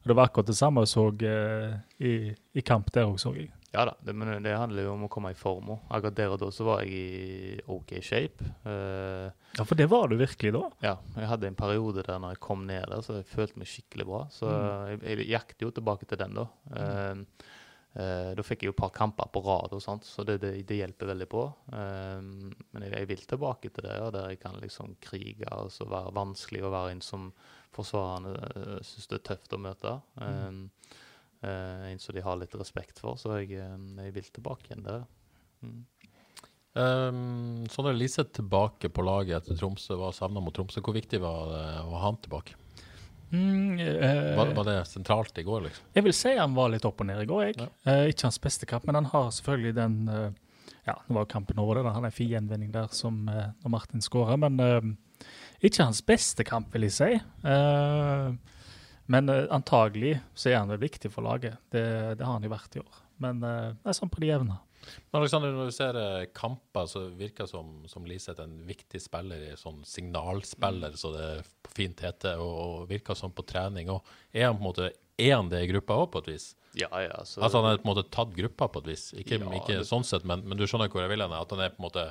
Og 0.02 0.08
det 0.12 0.16
var 0.16 0.28
akkurat 0.30 0.46
det 0.48 0.56
samme 0.56 0.84
jeg 0.84 0.92
så 0.94 1.08
uh, 1.10 1.74
i, 2.00 2.12
i 2.54 2.62
kamp 2.64 2.92
der 2.94 3.08
òg, 3.08 3.18
så 3.20 3.32
jeg. 3.36 3.50
Ja 3.70 3.84
da, 3.86 3.94
det, 4.02 4.14
men 4.18 4.42
det 4.42 4.56
handler 4.58 4.86
jo 4.86 4.94
om 4.96 5.04
å 5.06 5.10
komme 5.12 5.30
i 5.30 5.38
form 5.38 5.68
òg. 5.76 5.84
Akkurat 5.94 6.16
der 6.18 6.32
og 6.34 6.40
da 6.42 6.48
så 6.54 6.66
var 6.66 6.82
jeg 6.82 6.90
i 6.96 7.60
OK 7.70 7.94
shape. 8.02 8.46
Uh, 8.64 9.30
Ja, 9.56 9.66
for 9.66 9.78
det 9.78 9.86
var 9.90 10.10
du 10.10 10.16
virkelig 10.18 10.52
da. 10.54 10.64
ja, 10.82 10.96
jeg 11.16 11.30
hadde 11.30 11.48
en 11.50 11.58
periode 11.58 12.04
der 12.06 12.18
når 12.22 12.34
jeg 12.34 12.42
kom 12.42 12.66
ned 12.66 12.84
der, 12.90 13.02
så 13.06 13.20
jeg 13.20 13.30
følte 13.30 13.62
meg 13.62 13.70
skikkelig 13.70 14.06
bra. 14.10 14.20
Så 14.34 14.50
jeg, 14.50 15.00
jeg 15.06 15.30
jakter 15.32 15.66
jo 15.68 15.72
tilbake 15.78 16.10
til 16.10 16.20
den, 16.20 16.38
da. 16.38 16.46
Eh, 16.80 17.46
uh, 17.98 18.30
da 18.38 18.46
fikk 18.46 18.62
jeg 18.62 18.70
jo 18.70 18.74
et 18.76 18.82
par 18.82 18.92
kamper 18.94 19.30
på 19.34 19.42
rad, 19.46 19.74
og 19.74 19.82
sånt, 19.82 20.06
så 20.06 20.26
det, 20.26 20.40
det, 20.42 20.52
det 20.66 20.80
hjelper 20.82 21.10
veldig 21.10 21.30
på. 21.30 21.46
Men 21.70 22.84
jeg, 22.86 22.92
jeg 22.94 23.10
vil 23.10 23.24
tilbake 23.34 23.70
til 23.70 23.86
det, 23.86 23.96
ja, 23.98 24.10
der 24.14 24.34
jeg 24.34 24.42
kan 24.42 24.58
liksom 24.62 24.98
krige 25.02 25.50
og 25.54 25.70
så 25.74 25.86
være 25.90 26.14
vanskelig 26.18 26.62
å 26.66 26.74
være 26.74 26.94
en 26.94 27.02
som 27.06 27.30
forsvarende 27.74 28.34
uh, 28.56 28.78
syns 28.86 29.10
det 29.10 29.20
er 29.20 29.26
tøft 29.32 29.54
å 29.54 29.60
møte. 29.62 29.96
Eh, 30.20 30.44
eh, 30.48 30.98
en 31.48 31.98
som 32.02 32.14
de 32.14 32.20
har 32.24 32.36
litt 32.40 32.54
respekt 32.60 32.98
for, 33.00 33.16
så 33.20 33.38
jeg, 33.40 33.52
eh, 33.56 33.76
jeg 34.04 34.14
vil 34.16 34.28
tilbake 34.34 34.68
igjen 34.70 34.84
der. 34.86 35.06
Mm. 35.64 35.80
Um, 36.72 37.64
Sondre 37.68 37.92
Liseth 37.96 38.30
tilbake 38.36 38.88
på 38.94 39.02
laget 39.02 39.40
etter 39.40 39.56
Tromsø, 39.58 39.96
var 39.98 40.12
savna 40.14 40.38
mot 40.44 40.54
Tromsø. 40.54 40.82
Hvor 40.84 40.94
viktig 40.94 41.18
var 41.22 41.48
det 41.50 41.62
å 41.82 41.94
ha 41.96 42.02
han 42.04 42.20
tilbake? 42.22 42.54
Mm, 43.30 43.78
eh, 43.78 44.36
Var, 44.38 44.52
var 44.54 44.64
det 44.66 44.76
sentralt 44.90 45.36
i 45.38 45.44
går, 45.46 45.64
liksom? 45.68 45.84
Jeg 45.94 46.06
vil 46.06 46.14
si 46.18 46.32
han 46.38 46.54
var 46.54 46.70
litt 46.72 46.86
opp 46.86 47.02
og 47.02 47.06
ned 47.10 47.22
i 47.22 47.26
går, 47.30 47.42
jeg. 47.48 47.58
Ja. 47.58 47.68
Eh, 47.90 48.04
ikke 48.12 48.26
hans 48.28 48.40
beste 48.42 48.66
kamp, 48.70 48.86
men 48.86 48.98
han 48.98 49.10
har 49.12 49.30
selvfølgelig 49.34 49.74
den 49.80 49.98
eh, 50.10 50.30
Ja, 50.86 50.94
nå 51.08 51.18
var 51.18 51.26
kampen 51.30 51.58
over, 51.62 51.78
det. 51.78 51.84
da. 51.86 51.92
Han 51.98 52.06
er 52.08 52.14
fin 52.14 52.30
gjenvinning 52.30 52.70
der 52.74 52.88
som 52.94 53.28
eh, 53.30 53.50
når 53.62 53.74
Martin 53.74 54.02
skårer, 54.02 54.38
men 54.40 54.58
eh, 54.64 55.26
ikke 55.66 55.84
hans 55.84 56.00
beste 56.06 56.46
kamp, 56.46 56.70
vil 56.74 56.86
jeg 56.88 56.96
si. 56.96 57.10
Eh, 57.46 58.30
men 59.10 59.28
uh, 59.32 59.44
antagelig 59.56 60.16
så 60.38 60.52
er 60.52 60.60
han 60.60 60.70
vel 60.70 60.80
viktig 60.82 61.10
for 61.12 61.26
laget. 61.26 61.58
Det, 61.74 61.82
det 62.20 62.26
har 62.26 62.36
han 62.36 62.46
jo 62.46 62.52
vært 62.52 62.76
i 62.78 62.82
år. 62.82 62.98
Men 63.20 63.42
uh, 63.42 63.72
det 63.74 63.90
er 63.92 63.96
sånn 63.98 64.12
på 64.12 64.22
de 64.22 64.30
jevne. 64.30 64.58
Men 65.10 65.20
Alexander, 65.20 65.52
når 65.52 65.68
du 65.68 65.74
ser 65.76 65.96
eh, 66.00 66.22
kamper, 66.34 66.86
så 66.88 67.02
virker 67.12 67.44
det 67.44 67.52
som, 67.52 67.82
som 67.90 68.06
Liseth 68.08 68.40
en 68.40 68.54
viktig 68.64 68.96
spiller, 69.04 69.42
en 69.50 69.58
sånn 69.60 69.82
signalspiller, 69.84 70.94
så 70.96 71.10
det 71.12 71.26
på 71.66 71.74
fint 71.76 72.00
heter, 72.00 72.40
og, 72.40 72.54
og 72.64 72.86
virker 72.88 73.18
sånn 73.18 73.34
på 73.36 73.44
trening. 73.46 73.90
Og 73.92 74.08
er 74.32 74.46
han 74.48 74.56
på 74.56 74.64
en 74.64 74.68
måte 74.70 74.88
er 75.20 75.34
han 75.36 75.50
det 75.52 75.60
i 75.66 75.68
gruppa 75.68 75.98
òg, 76.00 76.08
på 76.14 76.22
et 76.24 76.30
vis? 76.32 76.46
Ja, 76.78 76.88
ja, 77.02 77.18
så 77.28 77.42
Altså 77.42 77.60
Han 77.60 77.74
er 77.74 77.80
på 77.82 77.88
en 77.88 77.90
måte 77.92 78.06
tatt 78.14 78.32
gruppa 78.32 78.70
på 78.72 78.80
et 78.84 78.88
vis. 78.94 79.04
Ikke, 79.20 79.36
Ja, 79.42 79.52
ikke 79.58 79.80
det- 79.82 79.88
sånn 79.90 80.06
sett, 80.06 80.24
men, 80.24 80.46
men 80.48 80.56
du 80.56 80.64
skjønner 80.64 80.88
hvor 80.88 81.04
jeg 81.04 81.12
vil 81.12 81.26
hen? 81.26 81.36
At 81.36 81.50
han 81.52 81.60
er 81.60 81.74
på 81.74 81.82
en 81.82 81.88
måte 81.90 82.06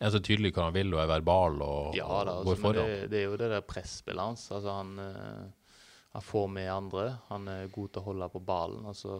er 0.00 0.12
så 0.12 0.20
tydelig 0.20 0.52
hva 0.56 0.66
han 0.68 0.74
vil, 0.76 0.92
og 0.94 1.00
er 1.02 1.08
verbal 1.08 1.60
og, 1.64 1.94
Ja 1.96 2.04
og 2.08 2.26
da, 2.28 2.32
går 2.44 2.52
altså, 2.56 2.56
men 2.56 2.64
foran. 2.64 2.90
det, 2.90 3.10
det 3.12 3.20
er 3.20 3.24
jo 3.30 3.36
det 3.40 3.52
der 3.52 3.62
presspillet 3.64 4.20
hans. 4.30 4.48
Altså, 4.52 4.74
han, 4.76 4.98
eh, 5.00 5.65
han 6.16 6.24
får 6.24 6.46
med 6.48 6.72
andre. 6.72 7.06
Han 7.28 7.48
er 7.52 7.66
god 7.68 7.90
til 7.92 8.00
å 8.00 8.06
holde 8.06 8.28
på 8.32 8.40
ballen. 8.40 8.86
Altså, 8.88 9.18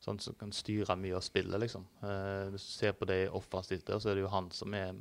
sånn 0.00 0.20
som 0.24 0.36
kan 0.40 0.52
styre 0.56 0.96
mye 0.96 1.18
av 1.18 1.24
spillet, 1.26 1.60
liksom. 1.60 1.84
Eh, 2.00 2.46
hvis 2.54 2.64
du 2.64 2.70
ser 2.72 2.94
på 2.96 3.08
det 3.10 3.26
offensivt 3.36 3.84
der, 3.84 4.00
så 4.00 4.08
er 4.08 4.16
det 4.16 4.24
jo 4.24 4.30
han 4.32 4.48
som 4.56 4.72
er 4.78 4.94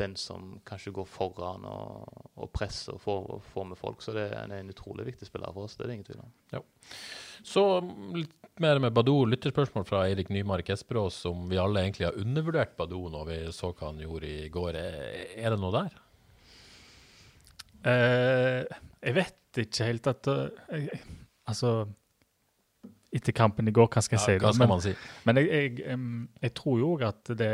den 0.00 0.16
som 0.20 0.58
kanskje 0.68 0.92
går 0.98 1.08
foran 1.08 1.64
og, 1.68 2.20
og 2.36 2.52
presser 2.52 2.98
og 2.98 3.00
får, 3.06 3.32
får 3.54 3.66
med 3.72 3.80
folk. 3.80 4.04
Så 4.04 4.12
det 4.16 4.28
er 4.28 4.38
en, 4.42 4.52
en 4.52 4.70
utrolig 4.72 5.08
viktig 5.08 5.28
spiller 5.28 5.56
for 5.56 5.64
oss. 5.64 5.78
Det 5.78 5.86
er 5.86 5.94
det 5.94 5.98
ingen 5.98 6.10
tvil 6.10 6.22
om. 6.26 6.30
Ja. 6.52 6.62
Så 7.40 7.66
litt 8.12 8.36
mer 8.60 8.84
med 8.84 8.92
Badou. 8.92 9.22
Lytterspørsmål 9.32 9.88
fra 9.88 10.04
Eirik 10.10 10.28
Nymark 10.32 10.72
Esperås 10.76 11.24
om 11.28 11.48
vi 11.48 11.60
alle 11.60 11.84
egentlig 11.84 12.10
har 12.10 12.20
undervurdert 12.20 12.76
Badou 12.76 13.08
når 13.12 13.28
vi 13.32 13.42
så 13.56 13.72
hva 13.72 13.94
han 13.94 14.04
gjorde 14.04 14.28
i 14.28 14.48
går. 14.52 14.80
Er, 14.80 15.04
er 15.40 15.56
det 15.56 15.60
noe 15.60 15.76
der? 15.80 16.00
Eh, 17.82 18.80
jeg 19.02 19.16
vet 19.16 19.38
ikke 19.60 19.84
helt 19.84 20.06
at 20.06 20.26
eh, 20.32 20.48
jeg, 20.70 21.00
Altså 21.48 21.88
Etter 23.12 23.34
kampen 23.36 23.68
i 23.68 23.72
går, 23.76 23.90
hva 23.92 24.00
skal 24.00 24.16
jeg 24.16 24.24
si? 24.24 24.34
hva 24.40 24.52
skal 24.54 24.62
Men- 24.62 24.70
man 24.72 24.80
si? 24.80 24.92
Men 25.28 25.36
jeg, 25.36 25.48
jeg, 25.84 25.98
jeg 26.40 26.54
tror 26.56 26.78
jo 26.80 26.92
at 27.04 27.24
det, 27.28 27.50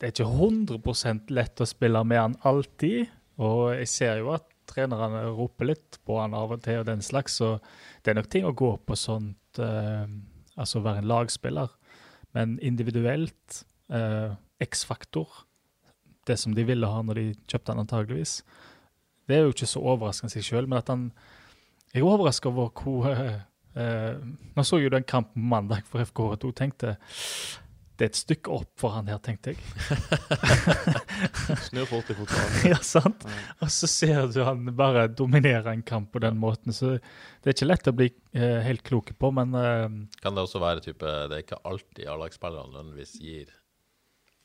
det 0.00 0.06
er 0.08 0.12
ikke 0.14 0.24
100 0.24 1.28
lett 1.36 1.60
å 1.60 1.66
spille 1.68 2.00
med 2.04 2.18
han 2.22 2.36
alltid. 2.48 3.10
Og 3.44 3.74
jeg 3.76 3.88
ser 3.92 4.22
jo 4.22 4.30
at 4.32 4.46
trenerne 4.66 5.26
roper 5.36 5.68
litt 5.68 5.98
på 6.08 6.16
han 6.20 6.32
av 6.32 6.54
og 6.56 6.62
til, 6.64 6.80
og 6.80 6.86
den 6.88 7.04
slags, 7.04 7.36
så 7.36 7.58
det 8.02 8.14
er 8.14 8.18
nok 8.22 8.30
ting 8.32 8.46
å 8.48 8.54
gå 8.56 8.72
på 8.86 8.96
sånt 8.96 9.60
uh, 9.60 10.06
Altså 10.56 10.80
være 10.80 11.02
en 11.02 11.10
lagspiller. 11.10 11.68
Men 12.32 12.54
individuelt, 12.64 13.58
uh, 13.92 14.32
X-faktor, 14.64 15.28
det 16.26 16.38
som 16.40 16.54
de 16.56 16.64
ville 16.64 16.88
ha 16.88 17.02
når 17.04 17.20
de 17.20 17.26
kjøpte 17.44 17.74
han 17.74 17.82
antageligvis, 17.84 18.38
det 19.26 19.36
er 19.36 19.44
jo 19.44 19.54
ikke 19.54 19.68
så 19.68 19.82
overraskende 19.82 20.32
i 20.32 20.38
seg 20.38 20.48
sjøl, 20.48 20.70
men 20.70 20.78
at 20.78 20.92
han 20.92 21.10
Jeg 21.94 22.02
er 22.02 22.08
overraska 22.08 22.50
over 22.50 22.72
hvor 22.76 23.06
Eh, 23.76 24.16
nå 24.56 24.64
så 24.64 24.78
jo 24.80 24.88
den 24.92 25.04
kampen 25.04 25.48
mandag 25.50 25.84
for 25.90 26.00
FK2 26.00 26.52
tenkte 26.56 26.96
det 27.96 28.04
er 28.04 28.10
et 28.10 28.18
stykke 28.18 28.52
opp 28.52 28.72
for 28.76 28.92
han 28.92 29.06
her, 29.08 29.16
tenkte 29.24 29.54
jeg. 29.54 29.60
Snur 31.70 31.86
fort 31.88 32.10
i 32.12 32.16
fotballen. 32.18 32.58
ja, 32.74 32.76
sant? 32.84 33.24
Og 33.64 33.70
så 33.72 33.88
ser 33.88 34.26
du 34.34 34.42
han 34.44 34.68
bare 34.76 35.06
dominere 35.08 35.72
en 35.72 35.84
kamp 35.86 36.10
på 36.12 36.20
den 36.20 36.36
måten. 36.36 36.76
Så 36.76 36.98
det 36.98 37.48
er 37.48 37.56
ikke 37.56 37.70
lett 37.70 37.88
å 37.88 37.94
bli 37.96 38.10
eh, 38.36 38.58
helt 38.66 38.84
klok 38.84 39.14
på, 39.16 39.30
men 39.38 39.56
eh, 39.56 39.86
Kan 40.20 40.36
det 40.36 40.44
også 40.44 40.60
være 40.60 40.84
type 40.84 41.08
Det 41.08 41.38
er 41.38 41.46
ikke 41.46 41.62
alltid 41.64 42.04
A-lagsspillerne 42.12 42.74
nødvendigvis 42.74 43.16
gir 43.16 43.48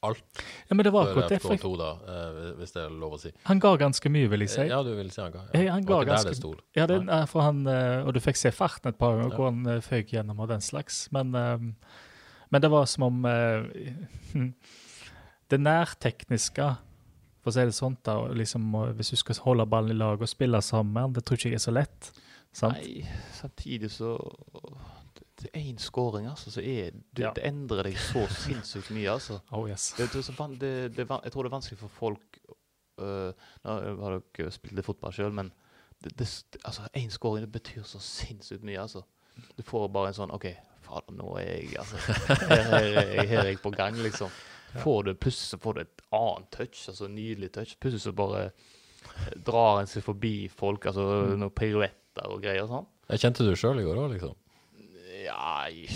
alt 0.04 0.42
ja, 0.70 0.74
men 0.76 0.84
det 0.84 0.92
var 0.94 1.08
akkurat 1.12 1.30
det. 1.30 1.38
For 1.44 1.54
jeg, 1.54 1.78
da, 1.78 1.90
eh, 2.10 2.54
hvis 2.58 2.72
det 2.74 2.82
er 2.84 2.90
lov 2.90 3.14
å 3.14 3.20
si. 3.22 3.32
han 3.46 3.60
ga 3.62 3.76
ganske 3.78 4.10
mye, 4.10 4.28
vil 4.32 4.40
jeg 4.46 4.50
si. 4.50 4.62
Ja, 4.72 4.82
du 4.84 4.96
vil 4.98 5.12
si 5.14 5.22
han 5.22 5.32
ga. 5.32 5.44
Eh, 5.54 5.64
Ja. 5.66 5.74
han 5.74 5.82
Det 5.84 5.88
ga 5.88 5.94
var 5.96 6.02
ikke 6.04 6.10
der 6.10 6.16
ganske- 6.16 6.30
det 6.30 6.38
sto. 6.38 6.54
Ja, 6.76 6.86
det, 6.88 6.98
eh, 7.10 7.26
for 7.26 7.42
han, 7.42 7.68
eh, 7.68 8.04
og 8.06 8.14
du 8.14 8.20
fikk 8.20 8.38
se 8.38 8.50
farten 8.52 8.90
et 8.90 8.98
par 8.98 9.14
ganger, 9.18 9.30
Ja. 9.30 9.36
hvor 9.38 9.46
han 9.52 9.68
eh, 9.68 9.80
føyk 9.82 10.10
gjennom 10.12 10.40
og 10.40 10.48
den 10.50 10.60
slags. 10.62 11.08
Men, 11.12 11.36
eh, 11.36 11.58
men 12.52 12.62
det 12.62 12.72
var 12.72 12.86
som 12.86 13.04
om 13.04 13.26
eh, 13.26 13.64
Det 15.52 15.60
nærtekniske, 15.60 16.78
for 17.44 17.52
å 17.52 17.54
si 17.54 17.60
det 17.66 17.74
sånn, 17.76 17.98
da, 18.04 18.14
liksom, 18.30 18.72
hvis 18.96 19.10
du 19.12 19.16
skal 19.18 19.36
holde 19.44 19.66
ballen 19.68 19.92
i 19.92 19.94
lag 20.00 20.22
og 20.22 20.28
spille 20.30 20.62
sammen, 20.64 21.12
det 21.14 21.26
tror 21.26 21.36
ikke 21.38 21.52
jeg 21.52 21.60
er 21.60 21.66
så 21.66 21.74
lett. 21.74 22.12
Sant? 22.54 22.78
Nei, 22.78 23.06
samtidig 23.34 23.90
så 23.92 24.16
Det, 25.42 25.50
det 25.50 25.62
er 25.62 25.68
én 25.72 25.80
scoring, 25.82 26.28
altså, 26.30 26.52
så 26.54 26.62
er 26.62 26.92
det, 26.94 27.24
Ja. 27.24 27.32
det 27.36 27.46
endrer 27.50 27.84
deg 27.90 27.98
så 27.98 28.26
sinnssykt 28.30 28.92
mye, 28.94 29.10
altså. 29.12 29.40
Oh 29.58 29.68
yes. 29.70 29.92
Det, 29.98 30.10
det, 30.14 30.24
det, 30.60 30.72
det, 30.98 31.08
jeg 31.10 31.32
tror 31.34 31.44
det 31.44 31.52
er 31.52 31.56
vanskelig 31.58 31.80
for 31.82 31.96
folk 32.00 32.42
uh, 33.02 33.32
Nå 33.66 33.78
har 34.04 34.20
dere 34.20 34.52
spilt 34.54 34.78
litt 34.78 34.86
fotball 34.86 35.14
sjøl, 35.16 35.34
men 35.34 35.52
det, 36.02 36.14
det, 36.18 36.28
altså, 36.64 36.88
én 36.98 37.10
scoring 37.14 37.46
det 37.46 37.52
betyr 37.54 37.84
så 37.86 38.00
sinnssykt 38.02 38.64
mye, 38.66 38.82
altså. 38.82 39.04
Du 39.58 39.64
får 39.66 39.90
bare 39.94 40.12
en 40.12 40.18
sånn 40.18 40.34
OK, 40.36 40.48
fader, 40.86 41.14
nå 41.18 41.36
er 41.40 41.50
jeg 41.52 41.78
altså, 41.82 41.98
her, 41.98 42.46
her, 42.50 42.68
her, 42.70 43.12
her 43.26 43.44
er 43.44 43.52
jeg 43.54 43.62
på 43.64 43.74
gang, 43.74 43.98
liksom. 44.02 44.30
Får 44.82 45.04
du 45.04 45.14
plutselig 45.20 45.60
får 45.62 45.74
du 45.74 45.82
et 45.84 46.02
annet 46.16 46.48
touch, 46.56 46.86
altså 46.88 47.08
nydelig 47.12 47.50
touch. 47.52 47.74
Plutselig 47.84 48.06
så 48.06 48.14
bare 48.16 48.46
eh, 48.48 49.34
drar 49.44 49.82
en 49.82 49.90
seg 49.92 50.06
forbi 50.06 50.48
folk, 50.52 50.86
altså 50.88 51.08
noen 51.36 51.52
piruetter 51.56 52.30
og 52.32 52.40
greier 52.44 52.64
og 52.64 52.72
sånn. 52.72 52.88
Jeg 53.12 53.24
kjente 53.26 53.48
du 53.48 53.52
sjøl 53.60 53.82
i 53.82 53.86
går 53.88 54.00
òg, 54.00 54.14
liksom? 54.16 54.38
Ja, 55.32 55.70
jeg, 55.72 55.88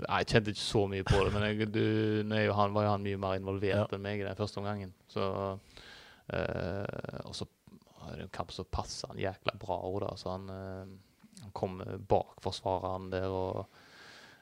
jeg 0.00 0.28
kjente 0.30 0.52
ikke 0.52 0.64
så 0.64 0.84
mye 0.90 1.06
på 1.06 1.20
det, 1.22 1.32
men 1.34 1.46
jeg, 1.46 1.68
du, 1.72 1.82
er 2.34 2.52
han, 2.56 2.74
var 2.76 2.86
jo 2.86 2.94
han 2.94 3.04
mye 3.04 3.20
mer 3.20 3.38
involvert 3.40 3.94
enn 3.96 4.04
meg 4.04 4.22
i 4.22 4.26
den 4.26 4.38
første 4.38 4.62
omgangen. 4.62 4.94
Så, 5.12 5.26
eh, 6.32 7.20
og 7.24 7.36
så 7.36 7.48
er 8.06 8.14
det 8.16 8.26
en 8.26 8.36
kamp 8.36 8.54
som 8.54 8.68
passer 8.70 9.12
han 9.12 9.20
jækla 9.20 9.56
bra 9.60 9.80
òg, 9.88 10.00
da. 10.06 10.14
Så 10.20 10.32
han, 10.32 10.48
eh, 10.52 11.42
han 11.42 11.52
kom 11.56 11.82
bak 12.08 12.40
forsvareren 12.44 13.12
der 13.14 13.28
og 13.32 13.66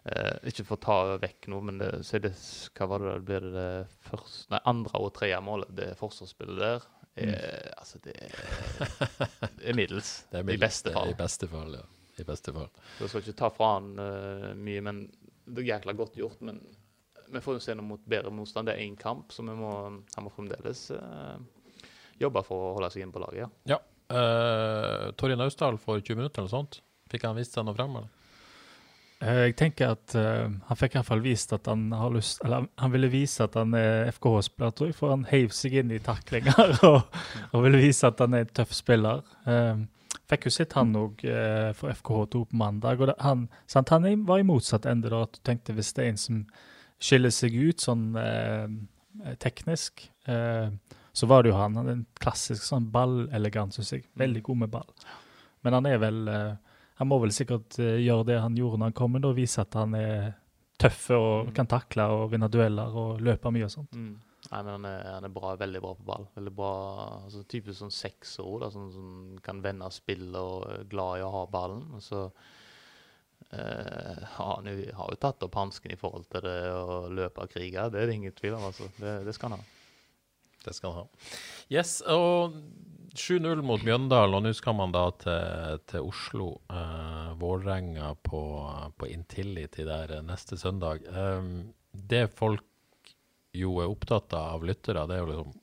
Uh, 0.05 0.37
Ikke 0.45 0.67
for 0.69 0.77
å 0.77 0.85
ta 0.85 0.95
vekk 1.17 1.47
noe, 1.49 1.65
men 1.65 1.79
det, 1.81 1.87
så 2.05 2.19
det, 2.21 2.35
hva 2.77 2.89
var 2.91 3.01
det, 3.07 3.13
blir 3.25 3.41
det 3.41 3.53
det 3.55 4.03
første, 4.05 4.51
nei, 4.53 4.59
andre 4.69 5.01
og 5.01 5.15
tredje 5.17 5.39
målet, 5.41 5.71
det 5.79 5.87
forsvarsspillet 5.97 6.61
der, 6.61 6.85
er, 7.25 7.71
altså 7.79 8.03
det 8.05 8.13
er, 8.21 8.35
det 9.57 9.71
er 9.71 9.79
middels. 9.79 10.11
Det 10.31 10.43
er 10.43 10.51
I 10.53 10.59
beste 10.61 10.93
fall. 10.93 11.15
I 11.15 11.17
beste 11.17 11.49
fall, 11.49 11.79
ja. 11.79 11.87
I 12.21 12.25
beste 12.29 12.53
fall. 12.55 12.69
Jeg 13.01 13.09
skal 13.11 13.25
ikke 13.25 13.37
ta 13.41 13.49
fra 13.51 13.73
han 13.77 13.93
uh, 13.99 14.51
mye, 14.55 14.81
men 14.87 15.05
det 15.47 15.65
er 15.65 15.71
jækla 15.75 15.95
godt 15.99 16.15
gjort. 16.21 16.41
Men 16.47 16.61
vi 17.35 17.41
får 17.43 17.57
jo 17.59 17.63
se 17.65 17.75
noe 17.75 17.87
mot 17.89 18.05
bedre 18.07 18.31
motstand. 18.31 18.69
Det 18.71 18.77
er 18.77 18.85
én 18.87 18.95
kamp, 19.01 19.33
så 19.35 19.43
vi 19.43 19.57
må, 19.59 19.73
han 20.15 20.25
må 20.27 20.31
fremdeles 20.35 20.87
uh, 20.95 21.35
jobbe 22.21 22.45
for 22.47 22.69
å 22.71 22.75
holde 22.79 22.93
seg 22.95 23.03
inne 23.07 23.17
på 23.17 23.23
laget. 23.25 23.49
Ja. 23.67 23.77
Ja. 23.77 23.81
Uh, 24.15 25.09
Torje 25.19 25.35
Naustdal 25.41 25.79
for 25.81 25.99
20 25.99 26.19
minutter 26.21 26.43
eller 26.43 26.51
noe 26.53 26.59
sånt. 26.61 26.79
Fikk 27.11 27.25
han 27.27 27.35
vist 27.39 27.57
seg 27.57 27.65
noe 27.67 27.75
frem, 27.77 27.97
eller? 27.99 28.11
Eh, 29.25 29.41
Jeg 29.49 29.55
tenker 29.59 29.95
at 29.95 30.15
uh, 30.19 30.47
han 30.69 30.79
fikk 30.79 30.95
i 30.95 30.99
hvert 31.01 31.09
fall 31.09 31.23
vist 31.25 31.53
at 31.57 31.69
han 31.71 31.87
har 31.95 32.11
lyst 32.13 32.43
Eller 32.45 32.63
han- 32.65 32.69
han 32.83 32.93
ville 32.93 33.09
vise 33.13 33.45
at 33.47 33.55
han 33.59 33.73
er 33.79 34.11
FKH-spiller, 34.13 34.75
tror 34.77 34.91
jeg, 34.91 34.97
for 34.99 35.15
han 35.15 35.25
heiv 35.31 35.55
seg 35.57 35.77
inn 35.81 35.93
i 35.95 36.01
taklinger 36.05 36.75
og, 36.91 37.17
og 37.53 37.65
ville 37.67 37.81
vise 37.83 38.07
at 38.11 38.21
han 38.23 38.35
er 38.39 38.45
en 38.47 38.55
tøff 38.61 38.75
spiller. 38.77 39.23
Eh, 39.49 39.85
fikk 40.31 40.47
jo 40.49 40.55
sett 40.55 40.73
han 40.79 40.95
òg 40.97 41.21
for 41.77 41.93
FKH2 41.93 42.45
på 42.51 42.57
mandag. 42.57 43.01
og 43.01 43.11
det, 43.11 43.15
han, 43.21 43.49
sant, 43.67 43.91
han 43.93 44.25
var 44.25 44.41
i 44.41 44.47
motsatt 44.47 44.87
ende. 44.89 45.11
da, 45.13 45.23
at 45.27 45.37
du 45.37 45.43
tenkte 45.45 45.75
Hvis 45.77 45.93
det 45.93 46.05
er 46.05 46.09
en 46.13 46.21
som 46.21 46.39
skiller 47.03 47.33
seg 47.35 47.55
ut 47.55 47.85
sånn 47.85 48.15
eh, 48.17 49.35
teknisk, 49.43 50.07
eh, 50.31 50.69
så 51.15 51.27
var 51.31 51.43
det 51.45 51.53
jo 51.53 51.59
han. 51.59 51.77
Han 51.79 51.89
er 51.89 51.99
en 51.99 52.07
klassisk 52.21 52.65
sånn 52.67 52.89
ballelegant, 52.95 53.77
syns 53.77 53.93
jeg. 53.95 54.07
Veldig 54.19 54.43
god 54.49 54.63
med 54.65 54.73
ball. 54.73 54.89
Men 55.65 55.79
han 55.79 55.89
er 55.89 56.01
vel 56.03 56.29
eh, 56.29 56.55
Han 57.01 57.09
må 57.11 57.19
vel 57.23 57.33
sikkert 57.35 57.79
eh, 57.83 58.01
gjøre 58.05 58.29
det 58.29 58.39
han 58.39 58.57
gjorde 58.59 58.79
når 58.79 58.93
han 58.93 58.99
kom 59.01 59.17
og 59.19 59.33
vise 59.35 59.63
at 59.63 59.75
han 59.75 59.97
er 59.99 60.35
tøff 60.79 61.09
og 61.15 61.51
kan 61.55 61.67
takle 61.71 62.07
og 62.11 62.29
vinne 62.33 62.47
dueller 62.51 62.95
og 62.99 63.23
løpe 63.23 63.51
mye 63.55 63.67
og 63.67 63.73
sånt. 63.73 63.97
Mm. 63.99 64.13
Nei, 64.51 64.61
men 64.61 64.73
han 64.75 64.89
er, 64.89 65.05
han 65.17 65.27
er 65.27 65.33
bra, 65.33 65.55
veldig 65.61 65.81
bra 65.81 65.95
på 65.97 66.07
ball. 66.09 66.27
Veldig 66.35 66.53
bra, 66.57 66.73
altså 67.25 67.45
Typisk 67.49 67.79
sånn 67.81 67.95
sekser 67.95 68.45
også, 68.45 68.61
da, 68.61 68.71
sånn 68.75 68.91
som 68.93 69.15
kan 69.45 69.63
vende 69.65 69.89
spillet 69.95 70.37
og 70.41 70.67
er 70.69 70.89
glad 70.91 71.21
i 71.21 71.25
å 71.25 71.33
ha 71.33 71.45
ballen. 71.51 71.87
Og 71.97 72.05
så 72.05 72.27
eh, 73.49 74.25
han 74.37 74.69
jo, 74.69 74.75
har 74.99 75.15
jo 75.15 75.21
tatt 75.23 75.47
opp 75.47 75.61
hansken 75.61 75.95
i 75.95 76.01
forhold 76.01 76.29
til 76.33 76.45
det 76.45 76.59
å 76.77 76.99
løpe 77.09 77.47
og 77.47 77.55
krige. 77.57 77.89
Det 77.93 78.03
er 78.03 78.11
det 78.11 78.19
ingen 78.19 78.37
tvil 78.37 78.59
om. 78.59 78.67
altså. 78.69 78.91
Det, 79.01 79.23
det 79.29 79.37
skal 79.37 79.55
han 79.55 79.65
ha. 79.65 79.71
Det 80.65 80.77
skal 80.77 80.93
han 80.93 81.07
ha. 81.07 81.31
Yes, 81.73 81.99
og 82.05 82.61
7-0 83.15 83.63
mot 83.63 83.83
Mjøndalen, 83.87 84.37
og 84.37 84.45
nå 84.45 84.53
skal 84.57 84.77
man 84.77 84.93
da 84.93 85.07
til, 85.23 85.81
til 85.89 86.11
Oslo. 86.11 86.51
Eh, 86.69 87.33
Vålerenga 87.41 88.13
på, 88.27 88.45
på 88.99 89.09
Intility 89.09 89.87
der 89.89 90.19
eh, 90.19 90.25
neste 90.27 90.59
søndag. 90.61 91.07
Eh, 91.09 91.51
det 91.95 92.27
folk 92.35 92.67
jo 93.55 93.79
er 93.83 93.93
opptatt 93.93 94.35
av 94.37 94.65
lyttere, 94.67 95.07
det 95.09 95.17
er 95.17 95.23
jo 95.23 95.31
liksom 95.31 95.55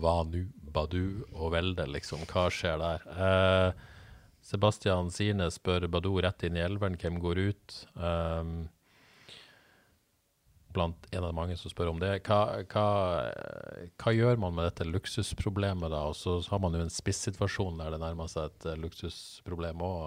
hva 0.00 0.20
nu, 0.28 0.42
Badu 0.70 1.24
og 1.32 1.54
Velde, 1.54 1.86
liksom. 1.88 2.26
Hva 2.30 2.48
skjer 2.52 2.76
der? 2.80 3.06
Eh, 3.16 3.86
Sebastian 4.44 5.08
Sine 5.12 5.48
spør 5.52 5.88
Badu 5.90 6.12
rett 6.20 6.44
inn 6.46 6.58
i 6.58 6.64
elveren, 6.64 6.98
hvem 7.00 7.16
går 7.22 7.40
ut? 7.48 7.78
Eh, 7.96 8.52
blant 10.70 11.08
en 11.10 11.26
av 11.26 11.34
mange 11.34 11.56
som 11.58 11.72
spør 11.72 11.90
om 11.94 12.02
det. 12.02 12.12
Hva, 12.28 12.60
hva, 12.70 12.86
hva 13.98 14.14
gjør 14.14 14.38
man 14.44 14.54
med 14.54 14.68
dette 14.68 14.86
luksusproblemet, 14.86 15.90
da? 15.90 16.04
Og 16.12 16.14
så 16.18 16.36
har 16.52 16.62
man 16.62 16.76
jo 16.76 16.84
en 16.84 16.92
spissituasjon 16.92 17.80
der 17.80 17.96
det 17.96 18.02
nærmer 18.04 18.30
seg 18.30 18.52
et 18.52 18.68
eh, 18.70 18.78
luksusproblem 18.84 19.82
òg. 19.86 20.04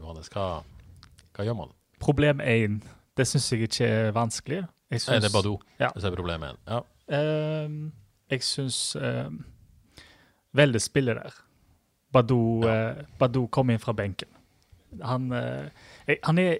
Johannes, 0.00 0.32
hva, 0.34 0.64
hva 1.36 1.46
gjør 1.46 1.62
man? 1.62 1.76
Problem 2.00 2.40
én, 2.40 2.80
det 3.18 3.28
syns 3.28 3.52
jeg 3.52 3.68
ikke 3.68 3.86
er 3.86 4.14
vanskelig. 4.16 4.64
Jeg 4.90 5.04
Nei, 5.06 5.20
det 5.22 5.30
er 5.30 5.36
Badou 5.36 5.60
Ja. 5.78 5.90
som 5.96 6.12
er 6.12 6.16
problemet. 6.16 6.56
Ja. 6.66 6.80
Uh, 7.10 7.90
jeg 8.30 8.42
syns 8.42 8.96
uh, 8.96 9.30
Veldig 10.56 10.80
spiller 10.82 11.14
der. 11.14 11.36
Badou, 12.12 12.64
eh, 12.66 13.04
Badou 13.18 13.46
kom 13.54 13.70
inn 13.70 13.78
fra 13.78 13.92
benken. 13.94 14.28
Han, 15.06 15.30
eh, 15.32 15.68
jeg, 16.08 16.18
han 16.26 16.38
er 16.38 16.58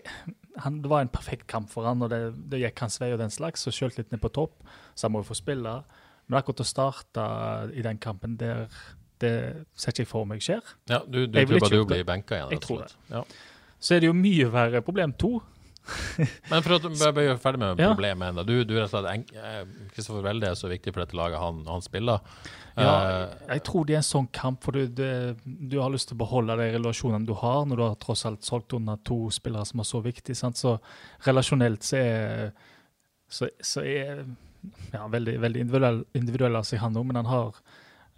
han, 0.62 0.83
Det 0.83 0.91
var 0.91 1.01
en 1.03 1.09
perfekt 1.09 1.47
kamp 1.47 1.70
for 1.70 1.87
han, 1.87 2.03
og 2.03 2.11
det, 2.11 2.35
det 2.51 2.61
gikk 2.62 2.81
hans 2.85 3.01
vei 3.01 3.12
og 3.14 3.18
den 3.18 3.31
slags, 3.31 3.66
og 3.66 3.74
sjøltillit 3.74 4.12
ned 4.12 4.20
på 4.22 4.31
topp, 4.35 4.62
så 4.95 5.07
han 5.07 5.14
må 5.14 5.22
jo 5.24 5.31
få 5.31 5.39
spille. 5.39 5.74
Men 6.28 6.39
akkurat 6.39 6.62
å 6.62 6.66
starte 6.66 7.24
i 7.74 7.83
den 7.83 7.99
kampen 7.99 8.37
der, 8.39 8.68
det 9.22 9.33
ser 9.74 9.95
ikke 9.95 10.05
jeg 10.05 10.11
for 10.11 10.28
meg 10.28 10.43
skjer. 10.45 10.62
ja, 10.91 11.01
du, 11.07 11.24
du 11.26 11.39
tror 11.39 11.64
Badou 11.66 11.87
blir 11.87 12.05
benka 12.07 12.39
igjen? 12.39 12.53
Jeg 12.55 12.62
tror 12.66 12.85
det. 12.85 12.93
Ja. 13.11 13.24
Så 13.81 13.97
er 13.97 14.03
det 14.03 14.11
jo 14.11 14.14
mye 14.14 14.51
verre 14.53 14.83
problem 14.87 15.14
to. 15.18 15.41
Men 16.51 16.62
for 16.62 16.76
å 16.76 16.81
bli 17.14 17.26
ferdig 17.41 17.61
med 17.62 17.81
Ja. 17.81 17.91
problemet 17.91 18.28
ennå. 18.31 18.45
Du, 18.47 18.64
du 18.64 18.74
rett 18.76 18.93
og 18.95 19.03
slett 19.05 19.33
eh, 19.35 19.62
Kristoffer 19.95 20.22
Welde 20.24 20.51
er 20.51 20.59
så 20.59 20.68
viktig 20.70 20.93
for 20.95 21.03
dette 21.05 21.16
laget 21.18 21.41
han, 21.43 21.62
han 21.66 21.83
spiller. 21.87 22.20
Ja, 22.76 22.91
Eh, 22.91 23.33
jeg 23.57 23.62
tror 23.66 23.85
det 23.85 23.95
er 23.97 24.01
en 24.01 24.07
sånn 24.07 24.28
kamp, 24.33 24.62
for 24.64 24.72
du, 24.76 24.87
det, 24.87 25.09
du 25.45 25.74
har 25.83 25.91
lyst 25.93 26.09
til 26.09 26.16
å 26.16 26.20
beholde 26.22 26.55
de 26.61 26.68
relasjonene 26.76 27.26
du 27.28 27.35
har, 27.37 27.64
når 27.66 27.76
du 27.76 27.83
har 27.85 27.97
tross 28.01 28.22
alt 28.28 28.47
solgt 28.47 28.72
under 28.78 28.97
to 29.05 29.18
spillere 29.35 29.66
som 29.68 29.83
er 29.83 29.89
så 29.89 30.01
viktige. 30.05 30.39
Sant? 30.39 30.57
Så 30.61 30.76
relasjonelt 31.26 31.83
så 31.85 31.99
er 31.99 32.53
så, 33.28 33.49
så 33.61 33.83
er 33.85 34.24
ja, 34.95 35.05
veldig, 35.11 35.37
veldig 35.43 35.61
individuell, 35.66 36.01
individuell 36.18 36.57
av 36.61 36.64
seg 36.68 36.81
han 36.83 36.97
òg, 36.97 37.07
men 37.11 37.20
han 37.20 37.28
har 37.31 37.61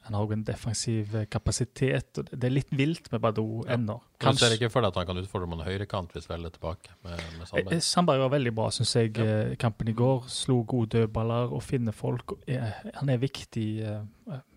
han 0.02 0.14
har 0.14 0.22
også 0.24 0.32
en 0.32 0.44
defensiv 0.44 1.14
eh, 1.14 1.24
kapasitet. 1.30 2.18
og 2.18 2.24
Det 2.32 2.44
er 2.44 2.50
litt 2.50 2.70
vilt 2.70 3.10
med 3.12 3.20
Badou 3.20 3.64
Ja. 3.66 3.76
ennå. 3.76 4.00
Du 4.18 4.32
ser 4.38 4.50
ikke 4.56 4.70
for 4.70 4.80
deg 4.82 4.88
at 4.88 4.94
han 4.96 5.06
kan 5.06 5.16
utfordre 5.18 5.52
en 5.52 5.64
høyrekant 5.66 6.12
hvis 6.12 6.28
Velle 6.30 6.46
er 6.46 6.50
tilbake? 6.50 6.90
Med, 7.04 7.16
med 7.38 7.40
Eh, 7.42 7.46
Sandberg? 7.46 7.72
eh, 7.72 7.78
Sandberg 7.80 8.18
var 8.18 8.28
veldig 8.38 8.54
bra, 8.54 8.68
syns 8.70 8.94
jeg, 8.94 9.16
Ja. 9.16 9.24
eh, 9.50 9.56
kampen 9.56 9.88
i 9.88 9.92
går. 9.92 10.24
Slo 10.28 10.62
gode 10.64 10.90
dødballer 10.98 11.52
og 11.52 11.62
finner 11.62 11.92
folk. 11.92 12.32
og 12.32 12.38
er- 12.48 12.74
Han 12.94 13.08
er 13.08 13.18
viktig 13.18 13.82
eh, 13.82 14.02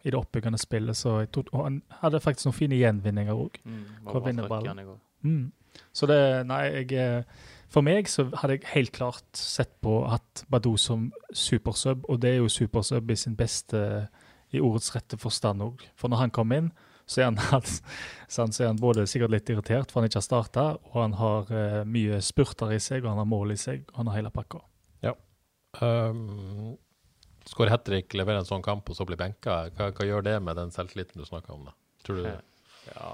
i 0.04 0.10
det 0.10 0.16
oppbyggende 0.16 0.58
spillet, 0.60 0.96
så 0.96 1.20
jeg 1.20 1.32
tog, 1.32 1.48
og 1.54 1.64
han 1.64 1.82
hadde 2.02 2.20
faktisk 2.20 2.46
noen 2.46 2.54
fine 2.54 2.76
gjenvinninger 2.80 3.34
òg. 3.34 3.56
Mm. 3.66 3.86
Mm. 5.24 5.52
Så 5.94 6.08
det, 6.08 6.46
nei, 6.48 6.62
jeg 6.72 6.92
eh, 6.94 7.24
For 7.68 7.82
meg 7.82 8.06
så 8.08 8.30
hadde 8.38 8.60
jeg 8.60 8.68
helt 8.76 8.92
klart 8.94 9.24
sett 9.34 9.82
på 9.82 10.06
at 10.14 10.46
Badou 10.50 10.78
som 10.78 11.12
supersub, 11.34 12.06
og 12.08 12.22
det 12.22 12.30
er 12.36 12.38
jo 12.38 12.48
supersub 12.48 13.10
i 13.12 13.16
sin 13.16 13.36
beste 13.36 14.08
i 14.56 14.64
ordets 14.64 14.94
rette 14.96 15.20
forstand 15.22 15.64
òg. 15.66 15.86
For 16.00 16.12
når 16.12 16.26
han 16.26 16.36
kom 16.36 16.54
inn, 16.56 16.72
så 17.06 17.22
er 17.22 17.36
han, 17.52 17.66
så 18.28 18.46
er 18.48 18.72
han 18.72 18.82
både 18.82 19.06
sikkert 19.10 19.36
litt 19.36 19.52
irritert 19.54 19.92
for 19.92 20.02
han 20.02 20.10
ikke 20.10 20.22
har 20.24 20.30
starta, 20.30 20.70
og 20.92 20.96
han 21.02 21.20
har 21.20 21.52
uh, 21.52 21.82
mye 21.86 22.22
spurter 22.26 22.74
i 22.74 22.82
seg, 22.82 23.04
og 23.04 23.14
han 23.14 23.22
har 23.22 23.30
mål 23.30 23.54
i 23.54 23.60
seg, 23.62 23.86
og 23.94 24.02
han 24.02 24.12
har 24.12 24.24
hele 24.24 24.34
pakka. 24.34 24.64
Um, 25.82 26.78
Skårer 27.46 27.70
hat 27.70 27.86
trick, 27.86 28.14
leverer 28.18 28.42
en 28.42 28.48
sånn 28.48 28.64
kamp 28.66 28.90
og 28.90 28.98
så 28.98 29.06
blir 29.06 29.20
benka. 29.20 29.68
Hva, 29.76 29.92
hva 29.94 30.08
gjør 30.08 30.26
det 30.26 30.40
med 30.42 30.58
den 30.58 30.72
selvtilliten 30.74 31.22
du 31.22 31.28
snakker 31.28 31.54
om? 31.54 31.68
da? 31.68 31.76
Tror 32.06 32.18
du 32.18 32.24
det? 32.26 32.38
Ja, 32.90 33.12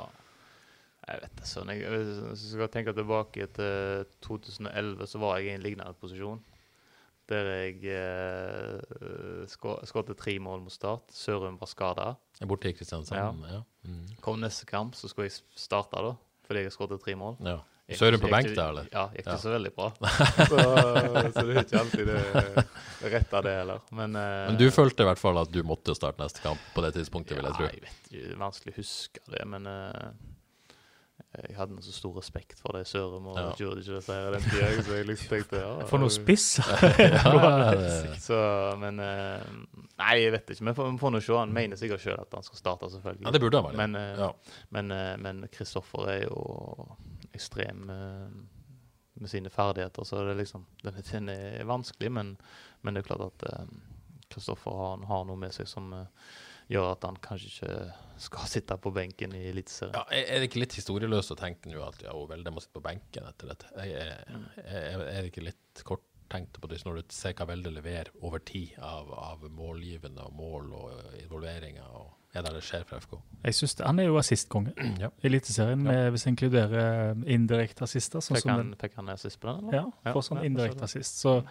jeg 1.09 1.23
vet 1.25 1.41
det 1.41 1.49
sånn. 1.49 1.71
Jeg, 1.75 1.89
hvis 1.91 2.45
jeg 2.45 2.53
skal 2.53 2.71
tenke 2.71 2.93
tilbake 2.95 3.49
til 3.57 4.05
2011, 4.23 5.03
så 5.11 5.21
var 5.23 5.39
jeg 5.39 5.49
i 5.49 5.55
en 5.57 5.65
lignende 5.65 5.99
posisjon. 5.99 6.39
Der 7.30 7.47
jeg 7.51 7.86
eh, 7.93 9.45
skåret 9.47 10.15
tre 10.19 10.34
mål 10.41 10.63
mot 10.65 10.74
Start. 10.74 11.11
Sørum 11.15 11.59
var 11.61 11.69
skada. 11.69 12.07
Borte 12.47 12.72
i 12.72 12.76
Kristiansand, 12.76 13.45
ja. 13.47 13.61
Mm. 13.88 14.07
Kom 14.22 14.41
neste 14.41 14.65
kamp, 14.69 14.97
så 14.97 15.09
skulle 15.09 15.30
jeg 15.30 15.38
starte 15.57 16.01
da, 16.01 16.15
fordi 16.47 16.65
jeg 16.65 16.74
skåret 16.74 17.01
tre 17.03 17.15
mål. 17.19 17.38
Ja. 17.45 17.59
Sørum 17.97 18.22
på 18.24 18.30
benk, 18.32 18.51
da, 18.55 18.67
eller? 18.72 18.88
Ja, 18.91 19.05
gikk 19.11 19.26
det 19.26 19.34
ja. 19.34 19.39
så 19.41 19.51
veldig 19.51 19.72
bra. 19.76 19.88
så, 19.99 20.59
så, 20.59 21.43
det 21.43 21.55
er 21.55 21.63
ikke 21.65 21.80
alltid 21.82 22.11
det, 22.11 22.65
rett 23.15 23.34
av 23.36 23.45
det 23.45 23.55
heller. 23.57 23.82
Men, 23.91 24.15
eh, 24.15 24.43
men, 24.47 24.59
du 24.59 24.67
følte 24.74 25.03
i 25.03 25.09
hvert 25.09 25.19
fall 25.19 25.39
at 25.41 25.51
du 25.51 25.59
måtte 25.67 25.95
starte 25.97 26.24
neste 26.24 26.43
kamp 26.43 26.61
på 26.76 26.86
det 26.86 26.93
tidspunktet, 26.99 27.36
vil 27.38 27.49
jeg 27.49 27.57
tro? 27.57 27.67
Ja, 27.67 27.76
jeg 27.76 27.84
vet 27.88 28.13
ikke, 28.13 28.38
vanskelig 28.39 28.76
å 28.76 28.80
huske 28.80 29.26
det, 29.28 29.43
men 29.55 29.67
uh, 29.67 30.30
jeg 31.32 31.55
hadde 31.55 31.77
så 31.79 31.93
stor 31.95 32.17
respekt 32.19 32.59
for 32.59 32.75
det 32.75 32.84
Sørum 32.89 33.29
og 33.32 33.38
ja. 33.39 33.51
gjorde 33.55 33.79
ikke 33.79 34.01
her 34.11 34.34
den 34.36 34.43
tida, 34.43 34.71
så 34.84 34.95
jeg 34.97 35.05
liksom 35.07 35.29
tenkte 35.32 35.61
ja, 35.61 35.69
For 35.88 36.03
noe 36.03 36.11
spiss! 36.11 36.47
ja, 36.99 37.21
så, 38.19 38.39
men 38.82 38.99
uh, 38.99 39.45
Nei, 40.01 40.15
jeg 40.19 40.34
vet 40.36 40.51
ikke. 40.51 40.65
Men 40.67 40.75
vi 40.75 40.97
får 40.99 41.13
nå 41.15 41.21
se. 41.23 41.38
Han 41.38 41.53
mener 41.55 41.79
sikkert 41.79 42.03
sjøl 42.03 42.19
at 42.19 42.36
han 42.36 42.43
skal 42.43 42.59
starte, 42.59 42.89
selvfølgelig. 42.91 43.23
Ja, 43.29 43.32
det 43.32 43.41
burde 43.43 43.61
han 43.61 43.69
være. 43.69 43.79
Men, 43.79 43.95
ja. 44.19 44.29
men, 44.75 44.91
uh, 44.91 45.13
men 45.23 45.41
Kristoffer 45.53 46.11
er 46.17 46.21
jo 46.25 46.41
ekstrem 47.32 47.88
med 47.88 49.29
sine 49.32 49.51
ferdigheter, 49.53 50.03
så 50.03 50.25
det 50.25 50.34
er 50.34 50.41
liksom, 50.41 50.65
den, 50.84 51.29
er 51.32 51.63
vanskelig, 51.69 52.09
men, 52.11 52.34
men, 52.82 52.97
det 52.97 53.05
er 53.05 53.07
klart 53.07 53.27
at 53.29 53.69
Kristoffer 54.34 54.75
har, 54.75 55.05
har, 55.07 55.23
noe 55.29 55.39
med 55.39 55.53
seg 55.55 55.69
som 55.69 55.93
gjør 56.72 56.93
at 56.93 57.07
han 57.07 57.19
kanskje 57.24 57.51
ikke 57.51 57.76
skal 58.22 58.47
sitte 58.49 58.78
på 58.78 58.93
benken 58.93 59.34
i 59.38 59.47
Eliteserien. 59.49 59.97
Ja, 59.97 60.03
er 60.13 60.39
det 60.41 60.51
ikke 60.51 60.61
litt 60.61 60.78
historieløst 60.78 61.34
å 61.34 61.39
tenke 61.39 61.72
nå 61.72 61.82
at 61.86 62.03
ja, 62.05 62.13
Velde 62.30 62.53
må 62.53 62.61
sitte 62.61 62.78
på 62.78 62.86
benken 62.86 63.28
etter 63.28 63.51
dette? 63.51 63.72
Er, 63.82 64.13
er, 64.61 65.03
er 65.07 65.19
det 65.19 65.32
ikke 65.32 65.47
litt 65.47 65.84
kort 65.88 66.05
tenkt 66.32 66.61
på 66.61 66.69
det 66.72 66.80
når 66.86 67.01
du 67.01 67.13
ser 67.15 67.36
hva 67.36 67.49
Velde 67.49 67.74
leverer 67.74 68.11
over 68.22 68.43
tid 68.45 68.78
av, 68.80 69.09
av 69.17 69.43
målgivende 69.51 70.30
og 70.30 70.38
mål 70.38 70.74
og 70.80 71.15
involveringer? 71.19 71.88
og 71.91 72.17
er 72.32 72.45
det 72.45 72.53
det 72.55 72.61
skjer 72.63 72.86
fra 72.88 73.01
FK? 73.03 73.17
Jeg 73.43 73.55
synes 73.57 73.74
det, 73.76 73.86
Han 73.86 73.99
er 73.99 74.07
jo 74.07 74.17
assistkonge 74.22 74.72
ja. 75.01 75.09
i 75.11 75.28
Eliteserien, 75.28 75.84
ja. 75.84 76.07
hvis 76.13 76.26
jeg 76.26 76.36
inkluderer 76.38 77.26
indirekte 77.28 77.84
assister. 77.84 78.24
Sånn 78.24 78.39
fikk, 78.39 78.47
han, 78.47 78.72
fikk 78.80 78.95
han 79.01 79.11
assist 79.11 79.41
på 79.41 79.49
den? 79.49 79.67
Eller? 79.67 79.89
Ja, 80.05 80.13
for 80.13 80.24
sånn 80.24 80.39
indirekte 80.47 80.88
assist. 80.88 81.19
Så 81.19 81.41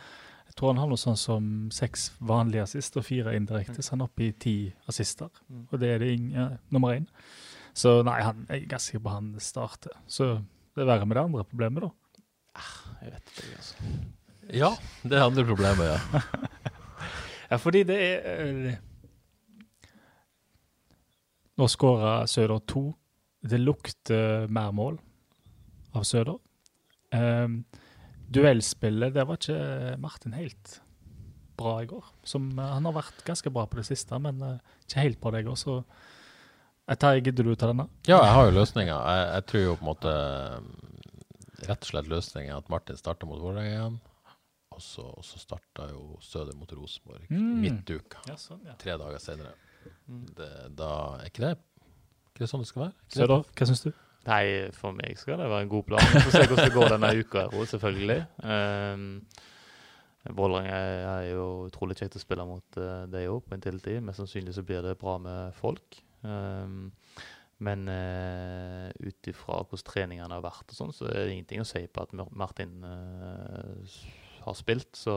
jeg 0.51 0.57
tror 0.59 0.72
han 0.72 0.80
har 0.82 0.88
noe 0.90 0.98
sånn 0.98 1.18
som 1.18 1.44
seks 1.70 2.09
vanlige 2.26 2.64
assister 2.66 2.98
og 2.98 3.07
fire 3.07 3.36
indirekte, 3.38 3.78
mm. 3.78 3.84
så 3.86 3.92
han 3.94 4.01
er 4.03 4.09
oppe 4.09 4.24
i 4.26 4.32
ti 4.34 4.55
assister. 4.90 5.30
Mm. 5.46 5.61
Og 5.68 5.78
det 5.78 5.90
er 5.94 6.03
det 6.03 6.09
ja, 6.34 6.46
nummer 6.74 6.96
én. 6.96 7.05
Så 7.70 8.01
nei, 8.03 8.16
han, 8.26 8.40
jeg 8.48 8.64
er 8.64 8.72
ganske 8.72 8.90
sikker 8.90 9.05
på 9.05 9.12
han 9.14 9.28
starter. 9.38 9.94
Så 10.11 10.32
det 10.74 10.82
er 10.82 10.88
verre 10.90 11.07
med 11.07 11.14
det 11.16 11.22
andre 11.22 11.44
problemet, 11.46 11.86
da. 11.86 12.18
Ah, 12.59 12.72
jeg 13.05 13.14
vet 13.14 13.30
ikke, 13.30 13.61
altså. 13.61 13.92
Ja, 14.51 14.72
det 15.07 15.20
er 15.20 15.28
andre 15.28 15.44
problemet, 15.53 15.86
ja. 15.86 16.22
ja, 17.53 17.61
fordi 17.62 17.84
det 17.86 18.01
er 18.09 18.51
uh, 18.51 18.72
Nå 21.61 21.68
skåra 21.70 22.24
Søder 22.30 22.59
to. 22.66 22.88
Det 23.44 23.61
lukter 23.61 24.51
mer 24.51 24.74
mål 24.74 24.98
av 25.94 26.09
Søder. 26.09 26.42
Um, 27.14 27.61
duellspillet, 28.31 29.14
det 29.16 29.26
var 29.26 29.41
ikke 29.41 29.97
Martin 30.03 30.37
helt 30.39 30.78
bra 31.61 31.83
i 31.83 31.89
går. 31.91 32.05
Som, 32.24 32.51
uh, 32.59 32.72
han 32.74 32.89
har 32.89 32.97
vært 32.97 33.24
ganske 33.26 33.53
bra 33.53 33.66
på 33.68 33.81
det 33.81 33.87
siste, 33.91 34.18
men 34.22 34.41
uh, 34.45 34.76
ikke 34.87 35.05
helt 35.05 35.20
bra 35.22 35.35
det 35.35 35.45
i 35.45 35.49
går. 35.49 35.59
Så 35.61 35.81
jeg 36.91 37.24
gidder 37.26 37.47
du 37.47 37.55
ta 37.55 37.70
denne? 37.70 37.87
Ja, 38.09 38.18
jeg 38.18 38.35
har 38.35 38.49
jo 38.49 38.55
løsninga. 38.57 38.97
Jeg, 38.97 39.26
jeg, 39.35 39.47
tror 39.51 39.66
jo 39.66 39.74
på 39.78 39.85
en 39.85 39.91
måte 39.93 40.14
Rett 41.61 41.85
og 41.85 41.91
slett 41.91 42.07
løsninga 42.09 42.55
at 42.57 42.70
Martin 42.72 42.97
starter 42.97 43.28
mot 43.28 43.39
Vålerenga 43.43 43.74
igjen. 43.74 43.99
Og 44.72 44.81
så, 44.81 45.05
og 45.05 45.24
så 45.26 45.41
starta 45.43 45.91
jo 45.91 46.16
Søder 46.24 46.57
mot 46.57 46.70
Rosenborg 46.72 47.26
mm. 47.28 47.51
midtuka. 47.61 48.22
Ja, 48.31 48.39
sånn, 48.41 48.62
ja. 48.64 48.74
Tre 48.81 48.97
dager 48.97 49.20
senere. 49.20 49.53
Mm. 50.09 50.22
Det, 50.39 50.49
da 50.78 50.93
er 51.18 51.28
ikke 51.28 51.45
det, 51.45 51.53
ikke 52.31 52.47
det 52.47 52.49
sånn 52.51 52.64
det 52.64 52.70
skal 52.70 52.87
være? 52.87 52.97
Søder, 53.12 53.45
hva 53.45 53.68
syns 53.68 53.85
du? 53.85 53.91
Nei, 54.29 54.68
for 54.77 54.93
meg 54.97 55.16
skal 55.16 55.41
det 55.41 55.49
være 55.49 55.64
en 55.64 55.73
god 55.73 55.87
plan. 55.89 56.11
Vi 56.12 56.25
får 56.27 56.35
se 56.35 56.43
hvordan 56.51 56.66
det 56.66 56.75
går 56.77 56.93
denne 56.93 57.12
uka, 57.16 57.47
her, 57.49 57.71
selvfølgelig. 57.71 58.18
Um, 58.45 59.07
Vålerenga 60.37 60.77
er 60.77 61.27
jo 61.31 61.45
utrolig 61.71 61.97
kjekt 61.97 62.18
å 62.18 62.21
spille 62.21 62.45
mot 62.45 62.77
uh, 62.77 63.07
det 63.09 63.25
òg, 63.31 63.41
på 63.47 63.57
en 63.57 63.64
tiltid. 63.64 64.03
Mest 64.05 64.21
sannsynlig 64.21 64.53
så 64.59 64.64
blir 64.68 64.85
det 64.85 64.99
bra 65.01 65.16
med 65.23 65.57
folk. 65.57 66.03
Um, 66.21 66.91
men 67.64 67.89
uh, 67.89 68.89
ut 69.01 69.31
ifra 69.33 69.62
hvordan 69.62 69.89
treningene 69.89 70.37
har 70.37 70.45
vært, 70.45 70.68
og 70.68 70.77
sånn, 70.77 70.93
så 70.97 71.09
er 71.09 71.25
det 71.25 71.39
ingenting 71.39 71.64
å 71.64 71.68
si 71.68 71.87
på 71.89 72.05
at 72.05 72.12
Martin 72.37 72.85
uh, 72.85 73.97
har 74.45 74.57
spilt. 74.59 74.93
Så 74.97 75.14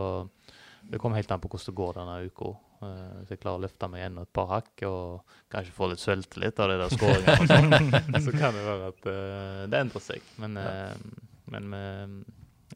det 0.87 0.99
kommer 0.99 1.19
helt 1.19 1.31
an 1.31 1.43
på 1.43 1.51
hvordan 1.51 1.71
det 1.71 1.79
går 1.79 1.99
denne 1.99 2.17
uka. 2.27 2.53
Uh, 2.83 3.23
så 3.23 3.35
jeg 3.35 3.41
klarer 3.43 3.61
å 3.61 3.63
løfte 3.63 3.89
meg 3.91 4.03
igjen 4.03 4.19
et 4.21 4.31
par 4.35 4.49
hakk 4.51 4.85
og 4.89 5.37
kanskje 5.53 5.75
få 5.75 5.89
litt 5.91 6.03
selvtillit 6.03 6.59
av 6.63 6.71
det 6.71 6.77
der 6.81 6.93
skåringa. 6.93 7.37
Sånn. 7.49 8.21
så 8.27 8.35
kan 8.35 8.57
det 8.57 8.65
være 8.67 8.91
at 8.91 9.07
uh, 9.07 9.63
det 9.71 9.81
endrer 9.85 10.05
seg. 10.05 10.29
Men, 10.43 10.59
uh, 10.59 10.93
men 11.53 11.73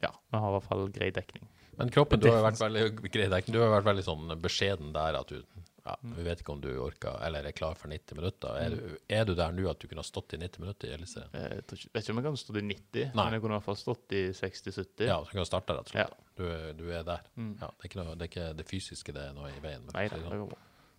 ja, 0.02 0.12
vi 0.12 0.40
har 0.40 0.50
i 0.50 0.56
hvert 0.56 0.68
fall 0.68 0.88
grei 0.94 1.12
dekning. 1.14 1.46
Men 1.78 1.92
kroppen, 1.94 2.18
du 2.22 2.30
har 2.30 2.42
vært 2.42 2.58
veldig 2.58 2.84
grei 3.06 3.28
dekning. 3.30 3.54
Du 3.54 3.60
har 3.62 3.76
vært 3.76 3.86
veldig 3.92 4.06
sånn 4.06 4.32
beskjeden 4.42 4.90
der 4.96 5.18
at 5.20 5.30
du 5.30 5.42
ja, 5.88 5.94
Vi 6.16 6.24
vet 6.26 6.42
ikke 6.42 6.54
om 6.54 6.60
du 6.62 6.68
orker 6.84 7.18
eller 7.24 7.46
er 7.48 7.56
klar 7.56 7.76
for 7.78 7.90
90 7.92 8.18
minutter. 8.18 8.56
Er 8.60 8.74
du, 8.74 8.96
er 9.18 9.24
du 9.28 9.34
der 9.38 9.54
nå 9.56 9.66
at 9.70 9.80
du 9.80 9.88
kunne 9.88 10.04
ha 10.04 10.06
stått 10.06 10.36
i 10.36 10.40
90 10.42 10.64
minutter 10.64 10.90
i 10.90 10.94
Eliteserien? 10.96 11.34
Jeg 11.34 11.62
vet 11.62 11.74
ikke 12.02 12.14
om 12.14 12.20
jeg 12.20 12.26
kan 12.28 12.40
stått 12.42 12.60
i 12.60 12.64
90, 12.68 13.04
Nei. 13.04 13.24
men 13.24 13.36
jeg 13.36 13.44
kunne 13.44 13.56
i 13.56 13.58
hvert 13.58 13.68
fall 13.68 13.80
stått 13.80 14.16
i 14.18 14.22
60-70. 14.36 15.04
Ja, 15.08 15.18
så 15.24 15.32
kan 15.32 15.42
du 15.42 15.48
starte 15.48 15.78
rett 15.78 15.88
og 15.88 15.94
slett. 15.94 16.16
Ja. 16.16 16.24
Du, 16.38 16.46
du, 16.78 16.84
er 16.94 17.06
der. 17.08 17.24
Mm. 17.34 17.54
Ja, 17.60 17.70
det, 17.72 17.82
er 17.82 17.90
ikke 17.90 18.00
noe, 18.02 18.14
det, 18.14 18.28
er 18.28 18.32
ikke 18.32 18.48
det 18.60 18.66
fysiske 18.68 19.14
det 19.16 19.28
er 19.30 19.36
noe 19.36 19.52
i 19.52 19.62
veien. 19.64 19.86
Nei, 19.94 20.08
det, 20.12 20.20
det 20.24 20.42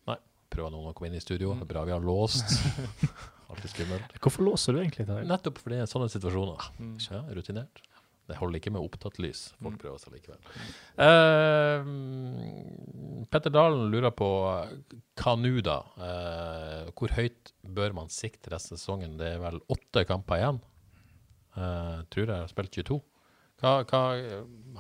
Nei. 0.10 0.18
Prøver 0.50 0.74
noen 0.74 0.90
å 0.90 0.96
komme 0.98 1.12
inn 1.12 1.20
i 1.20 1.24
studio. 1.24 1.54
Er 1.56 1.70
bra 1.70 1.86
vi 1.88 1.94
har 1.94 2.04
låst. 2.04 2.58
Alltid 3.50 3.72
skummelt. 3.72 4.18
Hvorfor 4.22 4.46
låser 4.46 4.76
du 4.76 4.82
egentlig 4.82 5.08
der? 5.10 5.24
Nettopp 5.26 5.62
fordi 5.62 5.80
det 5.80 5.86
er 5.88 5.90
sånne 5.90 6.10
situasjoner. 6.14 6.68
Mm. 6.78 6.98
Ja, 7.10 7.22
rutinert. 7.38 7.82
Det 8.30 8.38
holder 8.38 8.60
ikke 8.60 8.74
med 8.76 8.86
opptatt 8.86 9.18
lys. 9.22 9.42
Folk 9.58 9.76
mm. 9.76 9.82
prøver 9.82 10.00
seg 10.02 10.14
likevel. 10.14 10.40
Uh, 11.02 11.82
Petter 13.34 13.54
Dalen 13.54 13.88
lurer 13.90 14.14
på 14.14 14.30
hva 14.40 15.34
nå, 15.40 15.54
da? 15.66 15.80
Uh, 15.98 16.92
hvor 16.94 17.10
høyt 17.18 17.54
bør 17.66 17.96
man 17.98 18.14
sikte 18.14 18.54
resten 18.54 18.78
av 18.78 18.82
sesongen? 18.84 19.18
Det 19.20 19.34
er 19.34 19.42
vel 19.42 19.58
åtte 19.74 20.06
kamper 20.10 20.38
igjen. 20.42 20.60
Uh, 21.58 22.06
tror 22.14 22.28
jeg 22.28 22.36
har 22.36 22.52
spilt 22.52 22.78
22. 22.84 23.00
Hva, 23.60 23.72
hva, 23.90 24.04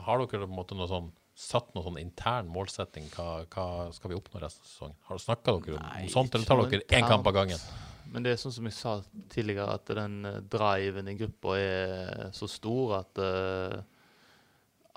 har 0.06 0.22
dere 0.22 0.45
på 0.45 0.47
en 0.47 0.56
måte 0.56 0.78
noe 0.78 0.88
sånn 0.88 1.10
satt 1.39 1.74
noen 1.74 1.86
sånn 1.88 2.00
intern 2.04 2.47
målsetting? 2.52 3.10
Hva, 3.16 3.43
hva, 3.52 3.68
skal 3.95 4.14
vi 4.14 4.20
oppnå 4.20 4.41
resten 4.43 4.62
av 4.64 4.70
sesongen? 4.70 4.97
Har 5.10 5.22
Snakka 5.26 5.58
dere 5.58 5.80
om 5.80 5.86
Nei, 5.88 6.08
sånt, 6.12 6.36
eller 6.36 6.47
tar 6.47 6.62
dere 6.70 6.86
én 7.00 7.08
kamp 7.08 7.28
av 7.28 7.36
gangen? 7.41 7.70
Men 8.10 8.26
det 8.26 8.34
er 8.34 8.39
sånn 8.41 8.55
som 8.55 8.68
jeg 8.68 8.78
sa 8.78 8.93
tidligere, 9.30 9.76
at 9.78 9.89
den 9.97 10.24
eh, 10.26 10.39
driven 10.49 11.12
i 11.12 11.18
gruppa 11.20 11.57
er 11.60 12.32
så 12.36 12.49
stor 12.49 12.95
at, 13.03 13.22
uh, 13.22 13.76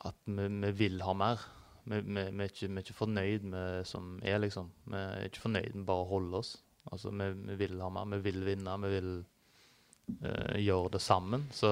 at 0.08 0.16
vi, 0.24 0.46
vi, 0.48 0.70
vil 0.78 1.02
ha 1.04 1.14
mer. 1.16 1.42
Vi, 1.84 1.98
vi, 1.98 2.24
vi, 2.30 2.46
er 2.46 2.48
ikke, 2.48 2.70
vi, 2.70 2.78
er 2.78 2.86
ikke, 2.86 2.96
fornøyd 2.96 3.48
med 3.52 3.88
som 3.88 4.14
er, 4.24 4.38
liksom. 4.40 4.70
Vi 4.88 4.96
er 4.96 5.28
ikke 5.28 5.44
fornøyd 5.44 5.76
med 5.76 5.86
bare 5.90 6.06
å 6.06 6.10
holde 6.14 6.40
oss. 6.40 6.54
Altså, 6.90 7.12
vi, 7.12 7.58
vil 7.60 7.82
ha 7.84 7.92
mer. 7.92 8.08
Vi 8.16 8.22
vil 8.30 8.40
vinne. 8.46 8.80
Vi 8.86 8.94
vil 8.96 9.12
uh, 9.20 10.56
gjøre 10.62 10.96
det 10.96 11.04
sammen. 11.04 11.46
Så, 11.52 11.70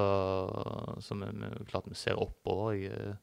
så 1.01 1.21
vi, 1.23 1.53
klart 1.71 1.89
vi 1.89 1.99
ser 1.99 2.21
oppover. 2.21 2.77
Jeg, 2.77 3.17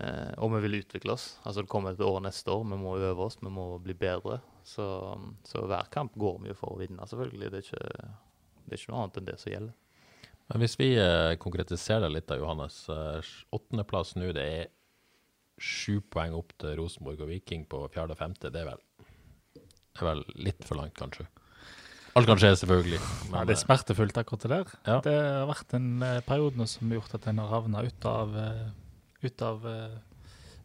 uh, 0.00 0.32
og 0.42 0.56
vi 0.56 0.64
vil 0.66 0.80
utvikle 0.82 1.14
oss. 1.14 1.36
Altså 1.44 1.62
Det 1.62 1.70
kommer 1.70 1.94
et 1.94 2.02
år 2.02 2.24
neste 2.26 2.50
år. 2.50 2.66
Vi 2.74 2.80
må 2.80 2.98
øve 2.98 3.28
oss, 3.30 3.38
vi 3.38 3.54
må 3.54 3.70
bli 3.84 3.94
bedre. 3.94 4.42
Så, 4.64 4.86
så, 5.44 5.64
hver 5.66 5.88
kamp 5.92 6.14
går 6.18 6.42
vi 6.42 6.52
jo 6.52 6.58
for 6.58 6.74
å 6.74 6.80
vinne, 6.80 7.06
selvfølgelig. 7.08 7.50
Det 7.50 7.60
er, 7.60 7.66
ikke, 7.66 8.10
det 8.66 8.76
er 8.76 8.80
ikke 8.80 8.92
noe 8.92 9.00
annet 9.02 9.18
enn 9.18 9.30
det 9.30 9.38
som 9.42 9.52
gjelder. 9.52 9.78
Men 10.52 10.62
hvis 10.62 10.76
vi 10.78 10.88
eh, 11.00 11.32
konkretiserer 11.40 12.06
det 12.06 12.14
litt, 12.16 12.28
da, 12.28 12.38
Johannes. 12.40 12.82
Eh, 12.92 13.32
åttendeplass 13.56 14.16
nå, 14.18 14.30
det 14.36 14.46
er 14.58 14.70
sju 15.62 16.00
poeng 16.12 16.34
opp 16.36 16.54
til 16.60 16.74
Rosenborg 16.80 17.22
og 17.24 17.30
Viking 17.30 17.64
på 17.70 17.84
fjerde 17.92 18.16
og 18.16 18.20
femte. 18.20 18.50
Det 18.52 18.62
er 18.62 18.72
vel, 18.72 18.82
det 19.54 20.02
er 20.02 20.10
vel 20.10 20.26
litt 20.48 20.66
for 20.66 20.80
langt, 20.80 20.96
kanskje? 20.98 21.28
Alt 22.18 22.28
kan 22.28 22.40
skje, 22.40 22.52
selvfølgelig. 22.60 23.00
Men, 23.30 23.38
ja, 23.38 23.44
det 23.48 23.54
er 23.54 23.58
eh, 23.58 23.64
smertefullt, 23.64 24.18
akkurat 24.20 24.44
det 24.44 24.52
der. 24.52 24.72
Ja. 24.84 24.96
Det 25.04 25.16
har 25.16 25.48
vært 25.48 25.76
en 25.78 25.90
uh, 26.04 26.18
periode 26.26 26.66
som 26.68 26.90
har 26.90 27.00
gjort 27.00 27.14
at 27.16 27.28
en 27.30 27.40
har 27.40 27.52
havna 27.54 27.84
ut 27.88 28.08
av, 28.10 28.36
uh, 28.36 29.22
ut 29.24 29.44
av 29.48 29.68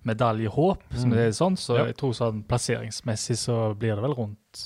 uh, 0.07 0.11
medaljehåp, 0.11 0.85
som 0.95 1.13
det 1.13 1.25
er 1.27 1.35
sånn. 1.35 1.57
Så 1.59 1.77
ja. 1.77 1.87
jeg 1.89 1.97
tror 1.99 2.15
sånn 2.17 2.43
plasseringsmessig 2.47 3.37
så 3.41 3.57
blir 3.77 3.97
det 3.97 4.05
vel 4.05 4.15
rundt 4.17 4.63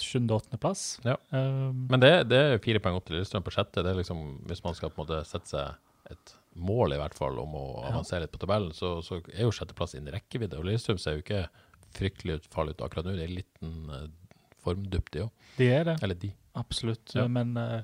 sjuende-åttendeplass. 0.00 0.84
Ja. 1.06 1.16
Um, 1.30 1.86
Men 1.90 2.02
det, 2.02 2.12
det, 2.30 2.40
er 2.40 2.62
fire 2.64 2.82
poeng 2.82 2.98
opp 2.98 3.08
til 3.08 3.18
Lillestrøm 3.18 3.44
på 3.46 3.54
sjette. 3.54 3.84
Det 3.84 3.92
er 3.92 4.00
liksom, 4.00 4.22
Hvis 4.48 4.64
man 4.64 4.78
skal 4.78 4.92
på 4.92 5.02
en 5.02 5.06
måte 5.06 5.22
sette 5.28 5.52
seg 5.52 6.14
et 6.14 6.36
mål, 6.56 6.94
i 6.94 7.00
hvert 7.00 7.16
fall, 7.18 7.38
om 7.42 7.56
å 7.58 7.64
avansere 7.88 8.24
litt 8.24 8.32
på 8.32 8.40
tabellen, 8.40 8.70
så, 8.76 8.96
så 9.04 9.18
er 9.34 9.44
jo 9.44 9.54
sjetteplass 9.54 9.96
innen 9.98 10.14
rekkevidde. 10.14 10.60
Og 10.60 10.68
Lillestrøm 10.68 11.00
ser 11.02 11.18
jo 11.18 11.24
ikke 11.24 11.46
fryktelig 11.96 12.38
ut, 12.38 12.48
farlig 12.52 12.76
ut 12.76 12.86
akkurat 12.86 13.08
nå. 13.08 13.16
Det 13.16 13.26
er 13.26 13.32
en 13.32 13.40
liten 13.40 13.74
uh, 13.90 14.06
formdupp, 14.64 15.10
de 15.12 15.26
òg. 15.26 15.50
De 15.58 15.68
er 15.72 15.84
det, 15.88 15.98
Eller 16.04 16.20
de. 16.22 16.32
absolutt. 16.58 17.14
Ja. 17.16 17.26
Men 17.32 17.56
uh, 17.58 17.82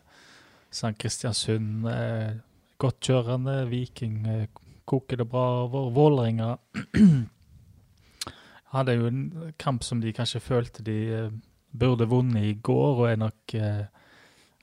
St. 0.72 0.94
Kristiansund 1.00 1.88
uh, 1.88 2.40
godt 2.82 3.09
kjørende. 3.09 3.57
Viking 3.70 4.22
eh, 4.28 4.46
koker 4.88 5.22
det 5.22 5.28
bra. 5.30 5.66
Vålerenga 5.68 6.56
hadde 8.74 8.96
jo 8.96 9.08
en 9.08 9.24
kamp 9.60 9.84
som 9.84 10.00
de 10.00 10.12
kanskje 10.16 10.42
følte 10.42 10.84
de 10.86 10.98
eh, 11.12 11.32
burde 11.72 12.08
vunnet 12.08 12.48
i 12.50 12.54
går, 12.54 13.00
og 13.00 13.08
er 13.08 13.20
nok 13.20 13.54
eh, 13.56 13.84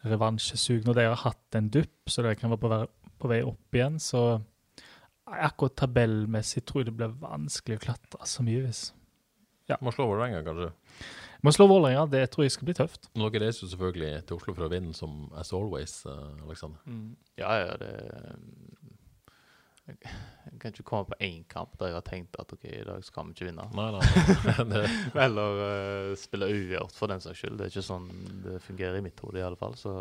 revansjesugne. 0.06 0.90
Og 0.90 0.98
de 0.98 1.08
har 1.10 1.24
hatt 1.26 1.58
en 1.58 1.70
dupp, 1.74 2.10
så 2.10 2.26
de 2.26 2.36
kan 2.38 2.54
være 2.54 2.64
på, 2.64 2.72
vei, 2.74 2.84
på 3.20 3.32
vei 3.32 3.42
opp 3.46 3.78
igjen. 3.78 4.00
Så 4.02 4.24
akkurat 5.30 5.78
tabellmessig 5.78 6.66
tror 6.66 6.84
jeg 6.84 6.92
det 6.92 7.00
blir 7.00 7.18
vanskelig 7.22 7.80
å 7.80 7.86
klatre 7.90 8.30
så 8.30 8.46
mye. 8.46 8.66
hvis 8.66 8.90
Må 9.86 9.94
slå 9.94 10.10
Vålerenga, 10.10 10.44
kanskje. 10.46 10.72
Må 11.46 11.54
slå 11.56 11.70
Vålerenga, 11.70 12.08
det 12.12 12.26
tror 12.34 12.48
jeg 12.48 12.56
skal 12.58 12.68
bli 12.68 12.76
tøft. 12.76 13.12
Men 13.14 13.30
dere 13.30 13.46
reiser 13.46 13.66
jo 13.66 13.72
selvfølgelig 13.76 14.26
til 14.28 14.40
Oslo 14.40 14.56
for 14.58 14.66
å 14.66 14.72
vinne, 14.74 14.96
som 14.98 15.30
as 15.40 15.54
always, 15.56 16.02
Aleksander. 16.10 16.82
Mm. 16.90 17.14
Ja, 17.40 17.54
ja, 17.62 17.78
det 17.80 17.94
jeg, 19.90 20.58
kan 20.62 20.74
ikke 20.74 20.86
komme 20.88 21.10
på 21.12 21.20
én 21.26 21.46
kamp 21.50 21.76
der 21.80 21.92
jeg 21.92 21.98
har 21.98 22.06
tenkt 22.08 22.40
at 22.42 22.54
OK, 22.56 22.66
i 22.70 22.86
dag 22.88 23.06
skal 23.06 23.30
vi 23.30 23.36
ikke 23.36 23.50
vinne. 23.50 23.66
Nei, 23.78 23.88
nei. 23.96 24.04
nei. 24.74 24.84
Eller 25.26 25.64
uh, 25.64 26.18
spille 26.20 26.52
uavgjort, 26.52 26.96
for 26.96 27.12
den 27.12 27.24
saks 27.24 27.42
skyld. 27.42 27.58
Det 27.60 27.68
er 27.68 27.74
ikke 27.74 27.88
sånn 27.90 28.10
det 28.46 28.60
fungerer 28.66 29.00
i 29.00 29.06
mitt 29.06 29.24
hode, 29.24 29.42
i 29.42 29.46
alle 29.46 29.60
fall. 29.60 29.78
Så, 29.80 29.96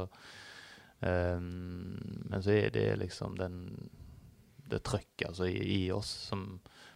um, 1.01 1.97
men 2.28 2.45
så 2.45 2.57
er 2.57 2.74
det 2.74 2.91
liksom 3.05 3.39
den 3.41 3.62
det 4.68 4.82
trøkket 4.84 5.30
altså, 5.30 5.47
i, 5.49 5.62
i 5.78 5.93
oss 5.93 6.11
som 6.28 6.45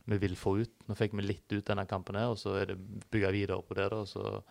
vi 0.05 0.19
vil 0.21 0.37
få 0.37 0.59
ut. 0.61 0.75
Nå 0.89 0.97
fikk 0.99 1.15
vi 1.17 1.25
litt 1.25 1.55
ut 1.55 1.67
denne 1.69 1.87
kampen, 1.89 2.19
her, 2.19 2.35
og 2.35 2.41
så 2.41 2.57
er 2.61 2.73
det 2.73 2.81
bygge 3.13 3.33
videre 3.33 3.63
på 3.65 3.79
det. 3.79 3.89
da, 3.93 4.03
og 4.05 4.11
så 4.11 4.43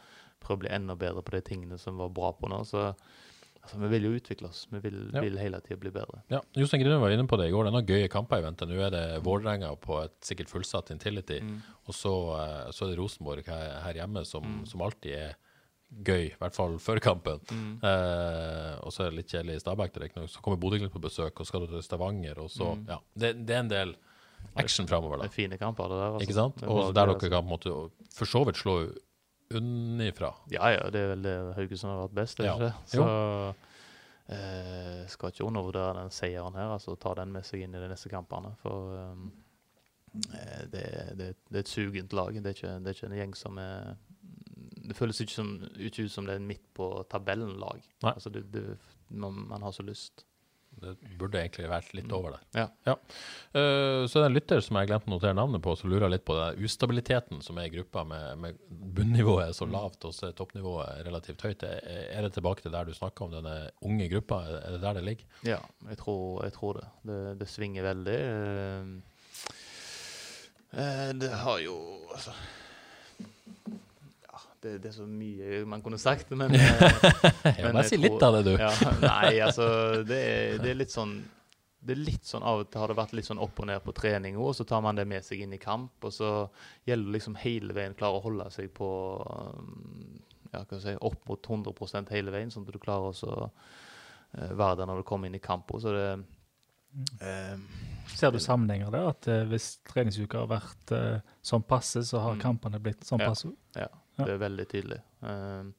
Prøve 0.42 0.58
å 0.58 0.62
bli 0.64 0.72
enda 0.74 0.96
bedre 0.98 1.22
på 1.22 1.36
de 1.36 1.40
tingene 1.46 1.78
som 1.78 2.00
var 2.02 2.10
bra 2.10 2.32
på 2.34 2.50
nå. 2.50 2.64
så 2.66 2.88
altså, 3.64 3.78
Vi 3.82 3.88
vil 3.94 4.04
jo 4.08 4.12
utvikle 4.20 4.48
oss. 4.50 4.68
Vi 4.72 4.80
vil, 4.80 5.12
Ja. 5.14 5.22
vil 5.22 5.38
hele 5.38 5.60
tida 5.62 5.78
bli 5.80 5.92
bedre. 5.92 6.22
ja, 6.30 6.40
Jostein 6.56 6.82
Grine 6.84 7.00
var 7.00 7.10
inne 7.12 7.28
på 7.28 7.38
det 7.38 7.48
i 7.50 7.52
går. 7.52 7.64
Det 7.66 7.72
er 7.74 7.78
noen 7.78 7.88
gøye 7.88 8.10
kamper 8.10 8.40
i 8.40 8.42
vente. 8.46 8.66
Nå 8.68 8.80
er 8.82 8.90
det 8.92 9.24
Vålerenga 9.24 9.76
på 9.80 10.04
et 10.04 10.18
sikkert 10.22 10.50
fullsatt 10.50 10.92
Intility, 10.92 11.40
og 11.88 11.94
så, 11.94 12.14
eh, 12.40 12.72
så 12.72 12.86
er 12.86 12.90
det 12.96 13.00
Rosenborg 13.00 13.46
her, 13.46 13.82
her 13.84 13.94
hjemme, 13.94 14.26
som, 14.26 14.66
som 14.66 14.82
alltid 14.82 15.12
er 15.14 15.36
gøy, 15.92 16.30
i 16.32 16.36
hvert 16.40 16.56
fall 16.56 16.78
før 16.80 17.00
kampen. 17.04 17.42
Eh, 17.84 18.76
og 18.82 18.92
så 18.94 19.04
er 19.06 19.10
det 19.12 19.18
litt 19.20 19.32
kjedelig 19.34 19.56
i 19.58 19.64
Stabæk. 19.64 19.98
Så 20.32 20.40
kommer 20.42 20.58
Bodø-Glimt 20.62 20.94
på 20.94 21.02
besøk, 21.04 21.40
og 21.40 21.46
skal 21.50 21.66
du 21.66 21.68
til 21.68 21.84
Stavanger. 21.84 22.40
og 22.40 22.50
så, 22.50 22.78
ja, 22.88 22.98
det, 23.18 23.46
det 23.46 23.56
er 23.56 23.60
en 23.66 23.68
del 23.72 23.96
action 24.58 24.88
framover. 24.88 25.18
Det 25.22 25.30
er 25.32 25.36
fine 25.36 25.58
kamper, 25.60 25.84
det 25.92 25.98
der. 26.00 26.12
altså. 26.16 26.24
Ikke 26.26 26.34
sant? 26.38 26.64
Og 26.64 26.94
der 26.96 27.06
dere 27.12 27.20
kan 27.20 27.30
på 27.30 27.46
en 27.46 27.52
måte 27.52 27.92
for 28.16 28.26
så 28.26 28.44
vidt 28.48 28.58
slå 28.58 28.78
unnifra. 29.60 30.32
Ja, 30.54 30.70
ja, 30.74 30.90
det 30.94 31.02
er 31.02 31.12
vel 31.16 31.24
det 31.26 31.36
Haugesund 31.58 31.92
har 31.92 32.02
vært 32.08 32.18
best, 32.22 32.40
er 32.40 32.44
det 32.44 32.50
Ja. 32.50 32.56
ikke 32.56 32.68
det? 32.70 32.74
Så 32.96 33.06
eh, 34.36 35.08
skal 35.12 35.32
ikke 35.34 35.48
undervurdere 35.48 35.96
den 36.02 36.12
seieren 36.14 36.56
her, 36.56 36.72
altså 36.76 36.96
ta 36.96 37.14
den 37.20 37.32
med 37.36 37.44
seg 37.48 37.66
inn 37.66 37.76
i 37.76 37.82
de 37.84 37.90
neste 37.92 38.10
kampene. 38.12 38.54
For 38.62 38.96
um, 39.12 39.32
det, 40.14 40.86
det, 41.18 41.28
det 41.50 41.56
er 41.56 41.64
et 41.66 41.72
sugent 41.72 42.14
lag. 42.14 42.34
Det 42.36 42.46
er 42.46 42.58
ikke, 42.58 42.74
det 42.80 42.92
er 42.92 42.98
ikke 42.98 43.10
en 43.12 43.20
gjeng 43.20 43.36
som 43.40 43.58
er 43.64 43.94
Det 44.82 44.96
føles 44.98 45.20
ikke, 45.22 45.34
som, 45.38 45.52
ikke 45.78 46.04
ut 46.08 46.12
som 46.12 46.26
det 46.28 46.36
er 46.36 46.44
midt 46.44 46.64
på 46.76 46.88
tabellen-lag. 47.12 47.82
Altså, 48.04 48.32
man, 49.10 49.34
man 49.48 49.62
har 49.62 49.72
så 49.72 49.84
lyst. 49.84 50.26
Det 50.82 50.96
burde 51.20 51.40
egentlig 51.40 51.70
vært 51.70 51.92
litt 51.94 52.12
over 52.14 52.36
der. 52.36 52.44
Ja. 52.58 52.66
Ja. 52.90 52.96
Uh, 53.56 54.08
så 54.10 54.18
er 54.18 54.24
det 54.24 54.30
en 54.32 54.36
lytter 54.40 54.62
som 54.66 54.80
jeg 54.80 54.90
glemte 54.90 55.08
å 55.10 55.14
notere 55.14 55.38
navnet 55.38 55.62
på, 55.64 55.76
som 55.78 55.92
lurer 55.92 56.10
litt 56.10 56.26
på 56.26 56.36
den 56.38 56.62
ustabiliteten 56.66 57.42
som 57.46 57.60
er 57.62 57.70
i 57.70 57.74
gruppa, 57.76 58.04
med, 58.08 58.38
med 58.42 58.62
bunnivået 58.70 59.48
er 59.48 59.54
så 59.58 59.68
Mm. 59.70 59.76
lavt 59.78 60.06
og 60.10 60.14
så 60.18 60.28
er 60.28 60.34
toppnivået 60.38 61.06
relativt 61.06 61.42
høyt. 61.46 61.64
Er, 61.64 61.80
er 62.18 62.22
det 62.26 62.34
tilbake 62.34 62.62
til 62.66 62.74
der 62.74 62.86
du 62.90 62.94
snakka 62.98 63.24
om 63.28 63.32
denne 63.38 63.56
unge 63.86 64.10
gruppa? 64.12 64.42
Er 64.66 64.72
det 64.76 64.82
der 64.82 64.94
det 64.98 65.04
ligger? 65.06 65.26
Ja, 65.48 65.60
jeg 65.90 65.98
tror, 66.02 66.44
jeg 66.44 66.54
tror 66.58 66.74
det. 66.82 66.88
det. 67.08 67.20
Det 67.40 67.48
svinger 67.50 67.84
veldig. 67.86 68.18
Eh, 68.32 68.86
eh, 70.82 71.12
det 71.22 71.32
har 71.46 71.60
jo 71.64 71.78
altså 72.16 72.34
det, 74.62 74.76
det 74.84 74.90
er 74.92 74.96
så 74.96 75.06
mye 75.10 75.62
man 75.66 75.82
kunne 75.86 75.98
sagt, 76.02 76.32
men 76.38 76.54
eh, 76.58 76.64
Ja, 77.58 77.68
Men 77.72 77.82
jeg 77.82 77.90
si 77.92 77.98
tror- 77.98 78.04
litt 78.08 78.24
av 78.28 78.34
det, 78.38 78.42
du. 78.46 78.52
Ja, 78.62 78.72
nei, 79.02 79.40
altså 79.46 79.68
det 80.12 80.20
er, 80.32 80.58
det 80.64 80.70
er 80.76 80.80
litt 80.84 80.94
sånn 80.94 81.16
det 81.82 81.96
er 81.96 82.02
litt 82.06 82.28
sånn 82.30 82.44
Av 82.46 82.60
og 82.62 82.68
til 82.70 82.78
har 82.78 82.92
det 82.92 82.96
vært 83.00 83.14
litt 83.18 83.26
sånn 83.26 83.40
opp 83.42 83.58
og 83.58 83.66
ned 83.66 83.82
på 83.82 83.94
trening, 83.98 84.36
og 84.38 84.52
så 84.54 84.62
tar 84.70 84.84
man 84.86 85.00
det 85.00 85.08
med 85.10 85.26
seg 85.26 85.40
inn 85.42 85.56
i 85.56 85.58
kamp. 85.58 85.96
Og 86.06 86.14
så 86.14 86.28
gjelder 86.86 87.08
det 87.10 87.16
liksom 87.16 87.38
hele 87.42 87.74
veien 87.74 87.96
klare 87.98 88.20
å 88.20 88.22
holde 88.22 88.46
seg 88.54 88.68
på 88.78 88.90
um, 89.26 90.20
ja, 90.54 90.60
hva 90.60 90.66
skal 90.68 90.78
jeg 90.78 90.84
si, 90.86 90.94
opp 91.10 91.26
mot 91.32 91.42
100% 91.50 92.14
hele 92.14 92.30
veien, 92.36 92.52
sånn 92.54 92.68
at 92.68 92.76
du 92.76 92.78
klarer 92.84 93.10
også 93.10 93.32
uh, 93.34 94.54
være 94.62 94.78
der 94.84 94.92
når 94.92 95.02
du 95.02 95.08
kommer 95.10 95.26
inn 95.32 95.40
i 95.40 95.42
kamp. 95.42 95.74
også. 95.74 95.90
Så 95.90 95.96
det 95.98 97.26
eh, 97.26 97.58
Ser 98.14 98.32
du 98.36 98.40
sammenhenger 98.44 98.92
der? 98.94 99.10
At 99.16 99.28
eh, 99.32 99.42
hvis 99.50 99.72
treningsuka 99.88 100.42
har 100.44 100.50
vært 100.52 100.94
eh, 100.98 101.20
sånn 101.42 101.64
passe, 101.66 102.04
så 102.06 102.22
har 102.22 102.36
Mm. 102.38 102.42
kampene 102.46 102.80
blitt 102.84 103.06
sånn 103.08 103.26
passe? 103.26 103.50
Ja, 103.76 103.88
Ja. 103.88 103.90
Det 104.28 104.36
er 104.36 104.46
veldig 104.46 104.68
tydelig. 104.72 105.02
Um, 105.22 105.74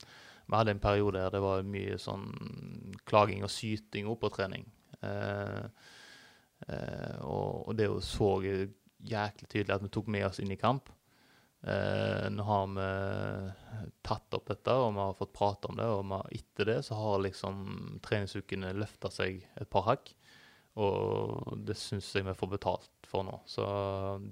vi 0.47 0.59
hadde 0.59 0.75
en 0.75 0.83
periode 0.83 1.19
der 1.19 1.33
det 1.33 1.43
var 1.43 1.63
mye 1.65 1.99
sånn 2.01 2.27
klaging 3.09 3.45
og 3.47 3.53
syting 3.53 4.09
opp 4.11 4.21
på 4.25 4.33
trening. 4.35 4.67
Eh, 5.01 5.63
eh, 6.69 7.23
og, 7.25 7.71
det 7.79 7.89
jo 7.89 8.01
så 8.05 8.35
jæklig 8.43 9.49
tydelig 9.49 9.77
at 9.77 9.87
vi 9.87 9.93
tok 9.95 10.11
med 10.13 10.27
oss 10.29 10.43
inn 10.43 10.53
i 10.53 10.61
kamp. 10.61 10.91
Eh, 11.63 12.27
nå 12.35 12.47
har 12.47 12.69
vi 12.75 12.89
tatt 14.03 14.35
opp 14.37 14.51
dette, 14.51 14.75
og 14.75 14.93
vi 14.93 15.03
har 15.03 15.19
fått 15.19 15.35
prate 15.39 15.71
om 15.71 15.79
det. 15.79 15.89
Og 15.89 16.05
har- 16.11 16.33
etter 16.33 16.65
det 16.73 16.79
så 16.85 16.99
har 17.01 17.25
liksom 17.25 18.01
treningsukene 18.03 18.75
løfta 18.75 19.11
seg 19.11 19.47
et 19.57 19.71
par 19.71 19.89
hakk. 19.89 20.13
Og 20.81 21.59
det 21.67 21.77
syns 21.77 22.07
jeg 22.17 22.25
vi 22.25 22.33
får 22.39 22.49
betalt 22.55 22.89
for 23.11 23.27
nå. 23.27 23.41
Så 23.47 23.65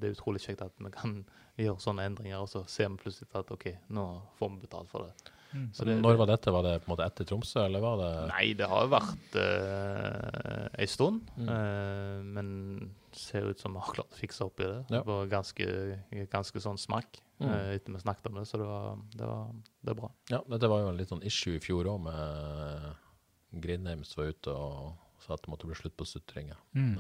det 0.01 0.09
er 0.09 0.15
utrolig 0.17 0.41
kjekt 0.41 0.63
at 0.65 0.73
vi 0.81 0.91
kan 0.95 1.19
gjøre 1.61 1.83
sånne 1.85 2.07
endringer, 2.09 2.41
og 2.41 2.49
så 2.49 2.63
ser 2.71 2.89
vi 2.89 3.03
plutselig 3.03 3.29
at 3.37 3.51
OK, 3.53 3.67
nå 3.93 4.07
får 4.39 4.55
vi 4.55 4.63
betalt 4.65 4.89
for 4.89 5.05
det. 5.11 5.35
Så 5.75 5.83
det- 5.85 5.99
Når 6.01 6.17
var 6.17 6.27
dette? 6.31 6.53
Var 6.55 6.63
det 6.63 6.77
på 6.85 6.87
en 6.89 6.93
måte 6.97 7.05
etter 7.11 7.27
Tromsø, 7.27 7.65
eller 7.67 7.81
var 7.83 7.97
det 7.99 8.11
Nei, 8.31 8.53
det 8.55 8.69
har 8.71 8.85
jo 8.87 8.93
vært 8.93 9.35
uh, 9.35 10.69
ei 10.79 10.87
stund. 10.87 11.27
Mm. 11.37 11.49
eh, 11.51 12.23
men 12.23 12.51
ser 13.13 13.49
ut 13.51 13.59
som 13.59 13.75
vi 13.75 13.83
har 13.83 13.93
klart 13.97 14.15
å 14.15 14.21
fikse 14.21 14.47
opp 14.47 14.61
i 14.63 14.69
det. 14.71 14.79
Ja. 14.95 15.01
Det 15.03 15.07
var 15.11 15.27
ganske, 15.27 15.67
ganske 16.31 16.63
sånn 16.63 16.79
smakk 16.79 17.19
Mm. 17.41 17.49
eh, 17.55 17.75
etter 17.79 17.93
vi 17.95 17.99
snakket 18.03 18.27
om 18.29 18.35
det, 18.37 18.43
så 18.47 18.59
det 18.61 18.67
var, 18.69 18.99
det 19.17 19.25
var, 19.27 19.47
det 19.81 19.89
var 19.91 19.95
bra. 20.03 20.11
Ja, 20.29 20.41
dette 20.47 20.69
var 20.69 20.81
jo 20.83 20.89
en 20.91 20.97
litt 20.99 21.09
sånn 21.09 21.23
issue 21.25 21.55
i 21.57 21.63
fjor 21.65 21.87
òg, 21.89 22.03
med 22.05 23.61
Grindheim 23.65 24.05
som 24.05 24.21
var 24.23 24.29
ute 24.35 24.53
og 24.53 24.91
sa 25.25 25.35
at 25.37 25.43
det 25.45 25.53
måtte 25.53 25.69
bli 25.71 25.77
slutt 25.79 25.97
på 26.01 26.07
sutringa. 26.09 26.57
Mm. 26.77 26.97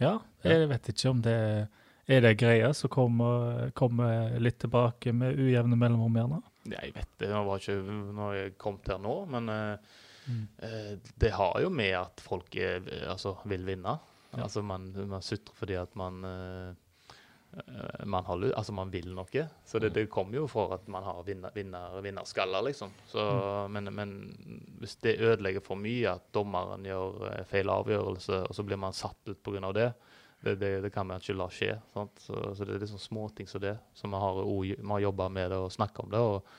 Ja, 0.00 0.16
jeg 0.42 0.68
vet 0.70 0.90
ikke 0.92 1.10
om 1.12 1.20
det 1.24 1.36
er 2.10 2.22
det 2.24 2.32
greia 2.40 2.72
som 2.74 2.90
kommer, 2.90 3.70
kommer 3.78 4.38
litt 4.42 4.58
tilbake 4.62 5.12
med 5.14 5.38
ujevne 5.38 5.76
mellomrom, 5.78 6.16
gjerne. 6.18 6.40
Jeg 6.70 6.94
vet 6.96 7.10
det, 7.20 7.28
det 7.30 7.42
var 7.46 7.60
ikke 7.62 7.76
når 8.16 8.34
jeg 8.38 8.54
jeg 8.60 8.82
til 8.84 8.96
her 8.96 9.04
nå, 9.06 9.16
men 9.36 9.52
eh, 9.56 9.90
Mm. 10.28 10.42
eh, 10.62 10.98
det 11.18 11.30
har 11.32 11.56
jo 11.62 11.70
med 11.72 11.94
at 11.96 12.20
folk 12.22 12.54
er, 12.60 12.84
altså, 13.08 13.32
vil 13.48 13.64
vinne. 13.66 13.94
Ja. 14.34 14.42
Altså 14.44 14.60
man, 14.62 14.90
man 15.08 15.22
sutrer 15.24 15.56
fordi 15.56 15.74
at 15.80 15.96
man 15.98 16.20
eh, 16.28 16.68
eh, 16.68 16.74
man, 18.04 18.24
har, 18.24 18.44
altså 18.56 18.72
man 18.72 18.90
vil 18.90 19.10
noe. 19.14 19.44
Så 19.66 19.78
det, 19.82 19.90
det 19.96 20.06
kommer 20.12 20.38
jo 20.38 20.46
for 20.50 20.74
at 20.76 20.86
man 20.90 21.04
har 21.06 21.22
vinner, 21.26 21.50
vinner, 21.54 21.96
vinnerskaller, 22.04 22.62
liksom. 22.68 22.92
Så, 23.10 23.24
men, 23.72 23.90
men 23.94 24.14
hvis 24.80 24.96
det 25.02 25.18
ødelegger 25.18 25.64
for 25.64 25.80
mye, 25.80 26.14
at 26.14 26.30
dommeren 26.34 26.86
gjør 26.86 27.26
eh, 27.32 27.44
feil 27.50 27.72
avgjørelse, 27.72 28.44
og 28.46 28.56
så 28.56 28.66
blir 28.66 28.80
man 28.80 28.96
satt 28.96 29.32
ut 29.32 29.42
pga. 29.42 29.72
det, 29.76 29.92
det, 30.40 30.56
det, 30.62 30.72
det 30.86 30.92
kan 30.94 31.08
man 31.08 31.22
ikke 31.22 31.38
la 31.38 31.50
skje. 31.52 31.74
Sant? 31.92 32.22
Så, 32.22 32.38
så 32.54 32.66
det 32.66 32.76
er 32.76 32.84
liksom 32.84 33.02
småting 33.02 33.50
som 33.50 33.64
det. 33.64 33.76
Så 33.94 34.08
vi 34.08 34.24
har, 34.24 34.42
vi 34.44 34.90
har 34.92 35.06
jobba 35.08 35.28
med 35.28 35.50
det 35.50 35.58
og 35.58 35.72
snakka 35.74 36.06
om 36.06 36.12
det, 36.14 36.20
og 36.20 36.52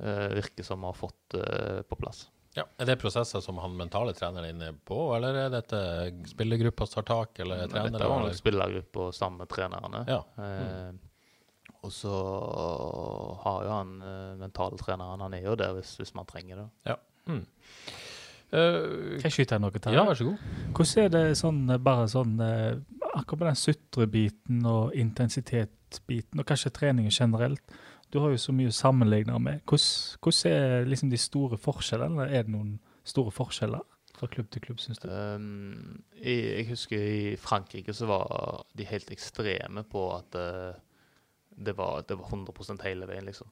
uh, 0.00 0.28
virker 0.38 0.66
som 0.66 0.80
vi 0.80 0.92
har 0.92 1.00
fått 1.00 1.36
det 1.36 1.88
på 1.90 1.98
plass. 2.00 2.28
Ja. 2.56 2.64
Er 2.82 2.88
det 2.88 2.96
prosesser 2.98 3.42
som 3.44 3.60
han 3.62 3.76
mentale 3.78 4.14
treneren 4.16 4.48
er 4.48 4.54
inne 4.54 4.72
på, 4.86 4.96
eller 5.14 5.36
er 5.44 5.52
dette 5.52 5.80
spillergruppa 6.32 6.88
tar 6.90 7.06
tak, 7.06 7.38
eller 7.44 7.62
Nei, 7.62 7.68
trener? 7.70 7.94
Dette 7.94 8.08
var 8.10 8.16
eller? 8.16 8.34
nok 8.34 8.40
spillergruppe 8.40 9.04
og 9.04 9.14
sammen 9.14 9.44
med 9.44 9.52
trenerne. 9.52 10.02
Ja. 10.10 10.18
Eh, 10.42 10.90
og 11.80 11.92
så 11.94 12.12
har 13.44 13.64
jo 13.64 13.70
han 13.72 13.92
mentaltreneren, 14.00 14.40
mentale 14.42 14.80
treneren, 14.82 15.22
han 15.24 15.36
er 15.38 15.46
jo 15.46 15.54
der 15.56 15.76
hvis, 15.78 15.94
hvis 16.00 16.14
man 16.18 16.26
trenger 16.28 16.64
det. 16.64 16.68
Ja. 16.90 16.96
Mm. 17.30 17.44
Uh, 18.50 19.20
Kan 19.20 19.28
jeg 19.28 19.34
skyte 19.36 19.56
inn 19.56 19.62
noe 19.62 19.78
til? 19.78 19.94
ja, 19.94 20.02
vær 20.08 20.18
så 20.18 20.26
god. 20.26 20.46
Hvordan 20.74 21.04
er 21.04 21.12
det 21.14 21.38
sånn, 21.38 21.60
eh, 21.70 21.78
bare 21.86 22.08
sånn 22.10 22.32
eh, 22.42 22.80
Akkurat 23.10 23.40
med 23.40 23.48
den 23.48 23.58
sutrebiten 23.58 24.58
og 24.70 24.94
intensitetsbiten, 24.94 26.38
og 26.38 26.46
kanskje 26.46 26.70
treningen 26.70 27.10
generelt. 27.10 27.72
Du 28.12 28.18
har 28.18 28.32
jo 28.32 28.40
så 28.42 28.52
mye 28.54 28.70
å 28.70 28.74
sammenligne 28.74 29.38
med. 29.38 29.62
Hvordan, 29.70 30.18
hvordan 30.22 30.56
er 30.58 30.88
liksom 30.88 31.12
de 31.12 31.20
store 31.20 31.58
forskjellene? 31.60 32.26
Er 32.26 32.46
det 32.46 32.54
noen 32.54 32.74
store 33.06 33.30
forskjeller? 33.34 33.84
Fra 34.18 34.28
klubb 34.28 34.50
til 34.52 34.64
klubb, 34.64 34.80
syns 34.82 34.98
du? 35.00 35.06
Um, 35.08 36.02
jeg, 36.18 36.42
jeg 36.42 36.66
husker 36.72 37.04
i 37.06 37.36
Frankrike 37.40 37.94
så 37.96 38.08
var 38.10 38.66
de 38.76 38.88
helt 38.88 39.12
ekstreme 39.14 39.84
på 39.88 40.02
at 40.16 40.36
uh, 40.36 40.74
det, 41.54 41.76
var, 41.78 42.02
det 42.08 42.18
var 42.18 42.34
100 42.34 42.82
hele 42.84 43.08
veien, 43.08 43.24
liksom. 43.28 43.48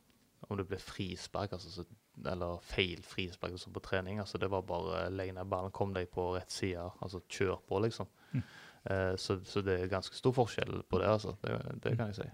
Om 0.49 0.59
det 0.59 0.69
ble 0.71 0.79
frispark 0.81 1.55
altså, 1.57 1.71
så, 1.71 1.85
eller 2.31 2.61
feil 2.63 3.01
frispark 3.07 3.55
altså, 3.57 3.73
på 3.75 3.83
trening. 3.85 4.19
altså 4.19 4.39
Det 4.39 4.51
var 4.51 4.67
bare 4.67 5.09
legg 5.15 5.33
ned 5.35 5.49
ballen, 5.51 5.75
kom 5.75 5.95
deg 5.95 6.11
på 6.11 6.33
rett 6.37 6.53
side, 6.53 6.91
altså 7.01 7.23
kjør 7.31 7.63
på, 7.69 7.81
liksom. 7.87 8.11
Mm. 8.35 8.45
Uh, 8.91 9.15
så, 9.17 9.39
så, 9.47 9.63
det 9.63 9.79
er 9.79 9.93
ganske 9.95 10.19
stor 10.19 10.35
forskjell 10.35 10.83
på 10.91 11.01
det, 11.01 11.15
altså. 11.15 11.37
Det, 11.43 11.59
det 11.85 11.95
kan 11.97 12.11
jeg 12.11 12.21
si. 12.21 12.31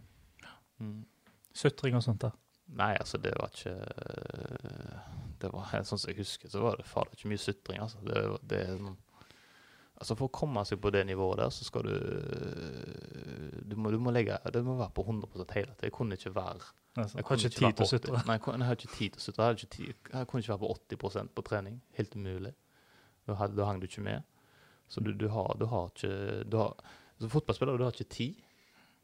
Mm. 0.81 1.03
Sutring 1.55 1.97
og 1.99 2.03
sånt 2.05 2.25
der? 2.25 2.35
Nei, 2.75 2.95
altså, 2.97 3.19
det 3.21 3.35
var 3.37 3.51
ikke 3.53 3.75
Det 5.43 5.51
var 5.53 5.73
Sånn 5.89 6.01
som 6.01 6.11
jeg 6.11 6.23
husker, 6.23 6.51
så 6.51 6.63
var 6.65 6.79
det 6.81 6.87
fader 6.89 7.17
ikke 7.17 7.33
mye 7.33 7.43
sutring, 7.43 7.83
altså. 7.85 8.01
Det, 8.07 8.23
det 8.51 8.63
Altså 9.95 10.17
For 10.19 10.27
å 10.27 10.35
komme 10.35 10.65
seg 10.67 10.81
på 10.83 10.91
det 10.95 11.05
nivået 11.07 11.39
der, 11.43 11.53
så 11.55 11.67
skal 11.67 11.87
du 11.87 11.95
Du 13.71 13.77
må, 13.77 13.93
du 13.95 14.01
må 14.03 14.15
legge 14.15 14.39
Det 14.53 14.65
må 14.67 14.79
være 14.81 14.95
på 14.97 15.05
100 15.07 15.29
hele 15.37 15.47
tiden. 15.47 15.85
Jeg 15.87 15.95
kunne 15.95 16.19
ikke 16.19 16.35
være 16.35 16.73
Altså, 16.95 17.19
jeg 17.19 17.27
har 17.27 17.41
ikke 17.41 17.49
tid 17.51 17.73
til 17.75 17.83
å 17.83 17.91
sutre? 17.91 18.19
Nei, 18.23 18.35
jeg, 18.37 18.41
kunne, 18.45 18.67
har 18.69 18.77
ikke 18.79 18.93
tid 18.95 19.17
til 19.17 19.19
å 19.19 19.23
sutre. 19.25 19.47
Jeg, 19.59 19.95
jeg 20.13 20.27
kunne 20.31 20.45
ikke 20.45 20.53
være 20.53 20.61
på 20.63 20.69
80% 20.95 21.33
på 21.35 21.43
trening. 21.43 21.81
Helt 21.99 22.13
umulig. 22.15 22.53
Da, 23.27 23.49
da 23.51 23.67
hang 23.67 23.81
du 23.83 23.89
ikke 23.89 24.05
med. 24.07 24.23
Så 24.87 25.03
du, 25.03 25.11
du, 25.19 25.25
har, 25.33 25.57
du 25.59 25.65
har 25.73 25.89
ikke 25.91 26.45
du 26.47 26.55
har, 26.61 26.77
Som 27.19 27.33
fotballspiller 27.33 27.81
du 27.81 27.83
har 27.87 27.97
ikke 27.97 28.13
tid 28.15 28.43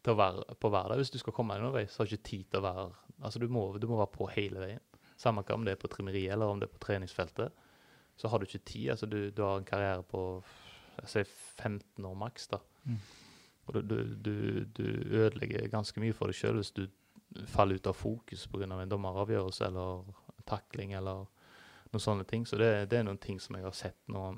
til 0.01 0.15
å 0.15 0.19
være 0.21 0.57
på 0.61 0.71
hver 0.73 0.91
dag. 0.91 1.01
Hvis 1.01 1.13
du 1.13 1.19
skal 1.21 1.35
komme 1.37 1.57
deg 1.57 1.65
noen 1.65 1.77
vei, 1.77 1.87
så 1.91 2.01
har 2.01 2.09
du 2.09 2.15
ikke 2.15 2.31
tid 2.31 2.51
til 2.51 2.63
å 2.63 2.67
være 2.69 2.91
Altså, 3.21 3.37
du 3.37 3.51
må, 3.53 3.67
du 3.77 3.85
må 3.85 3.99
være 3.99 4.15
på 4.15 4.27
hele 4.33 4.63
veien. 4.63 4.81
Samme 5.21 5.43
om 5.53 5.65
det 5.67 5.75
er 5.75 5.81
på 5.83 5.91
trimmeriet 5.93 6.33
eller 6.33 6.49
om 6.49 6.61
det 6.61 6.71
er 6.71 6.73
på 6.73 6.81
treningsfeltet. 6.87 7.53
Så 8.17 8.31
har 8.33 8.41
du 8.41 8.47
ikke 8.47 8.63
tid. 8.65 8.87
Altså, 8.95 9.05
du, 9.13 9.19
du 9.29 9.43
har 9.45 9.59
en 9.61 9.67
karriere 9.69 10.07
på 10.09 10.23
jeg 11.01 11.11
sier 11.13 11.29
15 11.61 12.05
år 12.05 12.15
maks. 12.17 12.49
da. 12.49 12.61
Mm. 12.85 12.97
Og 13.67 13.75
du, 13.75 13.81
du, 14.15 14.65
du, 14.65 14.87
ødelegger 15.13 15.69
ganske 15.69 16.01
mye 16.01 16.17
for 16.17 16.31
deg 16.31 16.39
sjøl 16.39 16.59
hvis 16.59 16.73
du 16.77 16.87
faller 17.47 17.79
ut 17.79 17.87
av 17.87 17.95
fokus 17.95 18.47
pga. 18.51 18.67
en 18.67 18.91
dommeravgjørelse 18.91 19.67
eller 19.69 20.09
takling 20.49 20.97
eller 20.99 21.29
noen 21.93 22.03
sånne 22.03 22.25
ting. 22.25 22.47
Så 22.47 22.59
det, 22.59 22.91
det, 22.91 22.99
er 22.99 23.07
noen 23.07 23.21
ting 23.23 23.41
som 23.41 23.57
jeg 23.57 23.67
har 23.67 23.77
sett 23.77 24.01
nå 24.09 24.33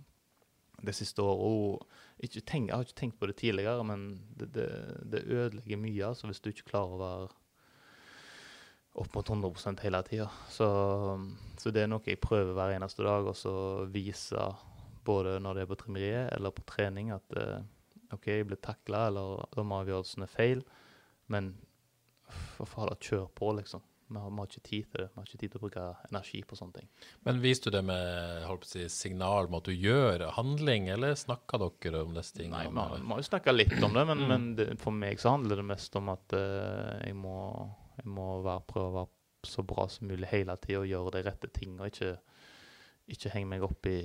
det 0.80 0.94
siste 0.96 1.22
året. 1.22 1.42
Og 1.42 2.22
jeg 2.22 2.70
har 2.70 2.84
ikke 2.84 2.98
tenkt 2.98 3.20
på 3.20 3.28
det 3.30 3.36
tidligere, 3.40 3.84
men 3.84 4.08
det, 4.38 4.52
det, 4.54 4.68
det 5.12 5.24
ødelegger 5.26 5.80
mye 5.80 6.10
altså, 6.12 6.30
hvis 6.30 6.40
du 6.40 6.50
ikke 6.52 6.70
klarer 6.72 6.96
å 6.96 7.02
være 7.02 7.30
opp 9.02 9.14
mot 9.16 9.28
100% 9.28 9.80
hele 9.86 10.02
tida. 10.08 10.28
Så, 10.52 10.68
så, 11.56 11.72
det 11.72 11.84
er 11.84 11.90
noe 11.90 12.04
jeg 12.06 12.20
prøver 12.22 12.52
hver 12.56 12.74
eneste 12.76 13.04
dag, 13.06 13.28
å 13.28 13.54
vise 13.92 14.48
både 15.06 15.38
når 15.42 15.56
det 15.56 15.64
er 15.64 15.70
på 15.70 15.78
trimmeriet 15.80 16.34
eller 16.36 16.54
på 16.54 16.64
trening, 16.68 17.10
at 17.14 17.38
eh, 17.40 17.62
OK, 18.12 18.28
jeg 18.28 18.46
ble 18.46 18.58
takla, 18.62 19.06
eller 19.08 19.46
dommeravgjørelsen 19.56 20.26
er 20.26 20.30
feil, 20.30 20.60
men 21.32 21.54
for 22.58 22.68
fader, 22.68 23.00
kjør 23.00 23.26
på, 23.36 23.50
liksom. 23.58 23.82
Vi 24.12 24.20
har, 24.20 24.30
vi 24.30 24.42
har, 24.42 24.48
ikke 24.50 24.68
tid 24.68 24.88
til 24.90 25.00
det. 25.00 25.06
Vi 25.12 25.20
har 25.20 25.28
ikke 25.28 25.38
tid 25.40 25.52
til 25.52 25.58
å 25.58 25.62
bruke 25.62 25.84
energi 26.10 26.42
på 26.48 26.58
sånne 26.58 26.80
ting. 26.80 26.88
Men 27.24 27.40
viste 27.40 27.70
du 27.70 27.76
det 27.78 27.82
med 27.88 28.44
holdt 28.48 28.66
på 28.66 28.68
å 28.68 28.72
si, 28.74 28.84
signal 28.92 29.48
om 29.48 29.56
at 29.58 29.70
du 29.70 29.72
gjør 29.72 30.26
handling, 30.36 30.90
eller 30.92 31.16
snakka 31.18 31.62
dere 31.62 32.04
om 32.04 32.12
disse 32.16 32.36
tingene? 32.36 32.66
Nei, 32.68 32.90
vi 32.98 33.08
har 33.08 33.22
jo 33.22 33.28
snakka 33.30 33.56
litt 33.56 33.78
om 33.78 33.96
det, 33.96 34.04
men, 34.10 34.20
mm. 34.20 34.28
men 34.34 34.46
det, 34.58 34.68
for 34.82 34.96
meg 34.96 35.22
så 35.22 35.36
handler 35.36 35.62
det 35.62 35.66
mest 35.72 35.96
om 36.00 36.12
at 36.12 36.36
uh, 36.36 37.00
jeg 37.06 37.16
må, 37.16 37.38
jeg 38.02 38.12
må 38.12 38.28
være, 38.44 38.66
prøve 38.68 38.92
å 38.92 38.96
være 39.00 39.12
så 39.48 39.64
bra 39.66 39.88
som 39.90 40.06
mulig 40.06 40.28
hele 40.30 40.54
tida 40.62 40.84
og 40.84 40.90
gjøre 40.90 41.16
de 41.16 41.26
rette 41.26 41.50
tingene, 41.56 41.88
ikke, 41.90 42.14
ikke 43.16 43.32
henge 43.34 43.50
meg 43.54 43.66
opp 43.66 43.90
i 43.90 43.98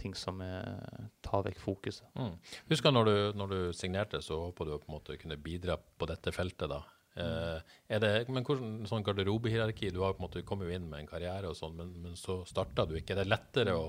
ting 0.00 0.14
som 0.16 0.40
er, 0.44 1.08
tar 1.24 1.44
vekk 1.46 1.60
fokuset. 1.60 2.06
Mm. 2.16 2.36
Husker 2.70 2.94
når 2.94 3.08
du, 3.08 3.16
når 3.36 3.52
du 3.52 3.58
signerte, 3.76 4.22
så 4.24 4.38
håpa 4.46 4.66
du 4.66 4.74
på 4.78 4.88
en 4.88 4.96
måte 4.96 5.18
kunne 5.20 5.38
bidra 5.40 5.76
på 5.76 6.08
dette 6.08 6.32
feltet, 6.34 6.70
da. 6.72 6.80
Uh, 7.18 7.58
er 7.90 8.02
det, 8.02 8.10
men 8.30 8.44
hvordan 8.46 8.86
sånn 8.86 9.02
garderobehierarki 9.02 9.88
Du 9.90 9.98
har 10.04 10.12
på 10.14 10.22
en 10.22 10.26
måte 10.28 10.44
kommet 10.46 10.70
inn 10.70 10.86
med 10.86 11.02
en 11.02 11.10
karriere, 11.10 11.50
og 11.50 11.58
sånn, 11.58 11.74
men, 11.76 11.90
men, 12.04 12.14
så 12.18 12.40
starta 12.46 12.86
du 12.86 12.94
ikke. 12.98 13.16
Er 13.16 13.24
det 13.24 13.32
lettere 13.32 13.74
å 13.74 13.88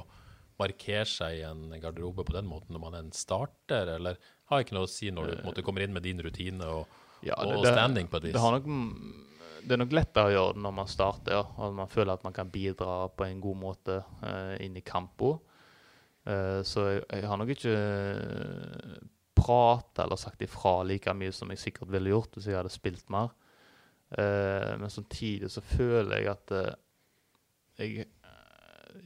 markere 0.62 1.06
seg 1.10 1.40
i 1.40 1.46
en 1.46 1.70
garderobe 1.82 2.26
på 2.26 2.36
den 2.36 2.50
måten 2.50 2.76
når 2.76 2.84
man 2.84 2.98
er 2.98 3.06
en 3.06 3.14
starter, 3.16 3.94
eller 3.98 4.18
har 4.52 4.64
ikke 4.64 4.76
noe 4.78 4.90
å 4.90 4.92
si 4.92 5.12
når 5.14 5.30
du 5.30 5.36
på 5.36 5.44
en 5.44 5.50
måte 5.52 5.66
kommer 5.66 5.86
inn 5.86 5.94
med 5.96 6.06
din 6.06 6.22
rutine 6.22 6.68
og, 6.70 6.98
ja, 7.26 7.38
det, 7.38 7.56
og 7.58 7.66
standing 7.66 8.10
på 8.12 8.20
et 8.20 8.28
vis? 8.30 8.36
Det, 8.36 8.52
nok, 8.58 8.68
det, 9.62 9.76
er 9.76 9.82
nok 9.84 9.96
lettere 9.96 10.28
å 10.28 10.36
gjøre 10.36 10.58
det 10.58 10.66
når 10.66 10.76
man 10.82 10.92
starter, 10.92 11.38
ja, 11.38 11.46
og 11.62 11.80
man 11.80 11.94
føler 11.94 12.14
at 12.14 12.28
man 12.28 12.36
kan 12.36 12.52
bidra 12.54 13.00
på 13.16 13.26
en 13.28 13.42
god 13.44 13.62
måte 13.62 14.02
uh, 14.26 14.54
inn 14.62 14.78
i 14.78 14.86
kampen. 14.86 15.40
Uh, 16.28 16.62
så 16.68 16.90
jeg, 16.90 17.06
jeg, 17.08 17.26
har 17.30 17.42
nok 17.42 17.54
ikke 17.56 17.78
prata 19.42 20.04
eller 20.04 20.20
sagt 20.20 20.42
ifra 20.46 20.82
like 20.86 21.14
mye 21.18 21.34
som 21.34 21.50
jeg 21.52 21.62
sikkert 21.62 21.92
ville 21.94 22.14
gjort 22.14 22.38
hvis 22.38 22.50
jeg 22.50 22.60
hadde 22.60 22.74
spilt 22.74 23.10
mer. 23.14 23.34
Uh, 24.12 24.78
men 24.78 24.92
samtidig 24.92 25.50
så 25.52 25.64
føler 25.64 26.20
jeg 26.20 26.32
at 26.34 26.54
uh, 26.56 26.72
jeg, 27.80 28.06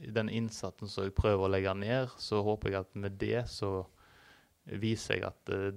i 0.02 0.12
den 0.12 0.28
innsatsen 0.34 0.90
som 0.90 1.06
jeg 1.06 1.14
prøver 1.16 1.46
å 1.46 1.50
legge 1.52 1.74
ned, 1.78 2.12
så 2.20 2.42
håper 2.44 2.72
jeg 2.72 2.82
at 2.82 2.96
med 2.98 3.18
det 3.20 3.46
så 3.50 3.70
viser 4.66 5.20
jeg 5.20 5.28
at 5.30 5.54
uh, 5.54 5.70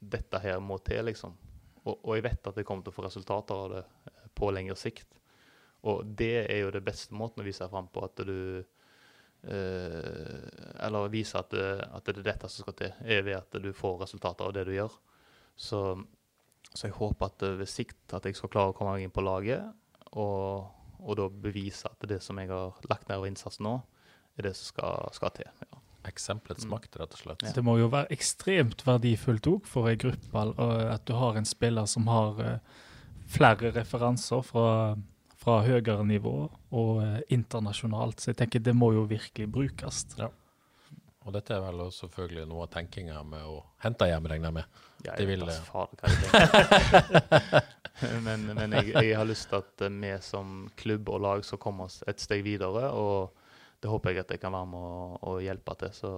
dette 0.00 0.40
her 0.40 0.60
må 0.64 0.78
til, 0.86 1.02
liksom. 1.10 1.34
Og, 1.82 1.96
og, 1.96 2.12
jeg 2.16 2.24
vet 2.28 2.46
at 2.46 2.60
jeg 2.60 2.68
kommer 2.68 2.86
til 2.86 2.94
å 2.94 2.96
få 2.96 3.04
resultater 3.08 3.64
av 3.64 3.72
det 3.74 3.82
på 4.36 4.52
lengre 4.54 4.76
sikt. 4.78 5.08
Og 5.90 6.04
det 6.16 6.44
er 6.44 6.62
jo 6.62 6.72
det 6.72 6.84
beste 6.84 7.16
måten 7.16 7.42
å 7.42 7.46
vise 7.46 7.66
fram 7.72 7.88
på 7.92 8.04
at 8.04 8.22
du 8.28 8.36
Eh, 8.60 8.79
eller 9.42 11.12
vise 11.12 11.38
at 11.38 11.52
det, 11.54 11.68
at 11.88 12.04
det, 12.06 12.18
er 12.20 12.26
dette 12.32 12.50
som 12.50 12.66
skal 12.66 12.76
til, 12.76 12.96
er 13.00 13.22
ved 13.24 13.38
at 13.38 13.60
du 13.62 13.70
får 13.76 14.02
resultater 14.02 14.48
av 14.48 14.52
det 14.56 14.66
du 14.68 14.74
gjør. 14.74 14.96
Så, 15.56 15.80
så 16.72 16.86
jeg 16.86 16.96
håper 16.96 17.30
at 17.30 17.46
ved 17.60 17.68
sikt 17.68 18.14
at 18.16 18.28
jeg 18.28 18.36
skal 18.36 18.52
klare 18.52 18.74
å 18.74 18.76
komme 18.76 18.96
meg 18.96 19.06
inn 19.06 19.14
på 19.14 19.24
laget, 19.24 19.64
og, 20.12 20.68
og 21.00 21.16
da 21.20 21.28
bevise 21.30 21.88
at 21.88 22.08
det 22.10 22.20
som 22.24 22.38
jeg 22.40 22.50
har 22.50 22.76
lagt 22.90 23.08
ned 23.08 23.20
av 23.20 23.28
innsats 23.28 23.60
nå, 23.64 23.78
er 24.38 24.48
det 24.48 24.56
som 24.58 24.72
skal, 24.72 25.08
skal 25.16 25.34
til. 25.36 25.48
Ja. 25.64 25.80
Eksempelets 26.08 26.64
mm. 26.64 26.70
makt, 26.72 26.96
rett 26.96 27.16
og 27.16 27.20
slett. 27.20 27.42
Det 27.54 27.64
må 27.64 27.76
jo 27.76 27.90
være 27.92 28.08
ekstremt 28.14 28.86
verdifullt 28.86 29.48
òg 29.50 29.66
for 29.68 29.90
ei 29.90 29.98
gruppe 30.00 30.46
at 30.56 31.04
du 31.08 31.12
har 31.18 31.36
en 31.36 31.48
spiller 31.48 31.88
som 31.90 32.08
har 32.08 32.40
eh, 32.40 32.78
flere 33.30 33.72
referanser 33.76 34.40
fra 34.46 34.64
fra 35.40 35.60
høyere 35.64 36.04
nivå 36.04 36.34
og 36.76 37.00
eh, 37.04 37.20
internasjonalt. 37.32 38.20
Så 38.20 38.32
jeg 38.32 38.40
tenker 38.42 38.62
det 38.64 38.76
må 38.76 38.92
jo 38.96 39.06
virkelig 39.08 39.48
brukes. 39.52 40.04
Ja. 40.20 40.28
Og 41.26 41.34
dette 41.36 41.52
er 41.52 41.60
vel 41.64 41.82
også 41.84 42.06
selvfølgelig 42.06 42.46
noe 42.48 42.64
av 42.64 42.70
tenkinga 42.72 43.20
med 43.28 43.44
å 43.44 43.58
hente 43.84 44.08
hjem, 44.08 44.28
regner 44.32 44.48
jeg 44.50 44.56
med. 44.56 44.78
Ja, 45.04 45.16
jeg 45.20 45.28
vil, 45.28 45.44
vet 45.48 45.68
faen 45.68 45.92
hva 46.00 46.08
men, 48.24 48.46
men 48.56 48.74
jeg, 48.78 48.94
jeg, 48.94 49.12
har 49.16 49.28
lyst 49.28 49.50
til 49.50 49.60
at 49.60 49.84
vi 49.92 50.12
som 50.24 50.64
klubb 50.80 51.08
og 51.12 51.20
lag 51.24 51.44
skal 51.44 51.60
komme 51.60 51.86
oss 51.88 52.00
et 52.08 52.20
steg 52.20 52.44
videre. 52.44 52.88
Og 52.96 53.36
det 53.80 53.92
håper 53.92 54.14
jeg 54.14 54.24
at 54.24 54.34
jeg 54.36 54.42
kan 54.42 54.56
være 54.56 54.70
med 54.72 54.80
å, 54.80 55.20
å 55.32 55.36
hjelpe 55.44 55.76
til. 55.80 55.92
Så, 55.96 56.12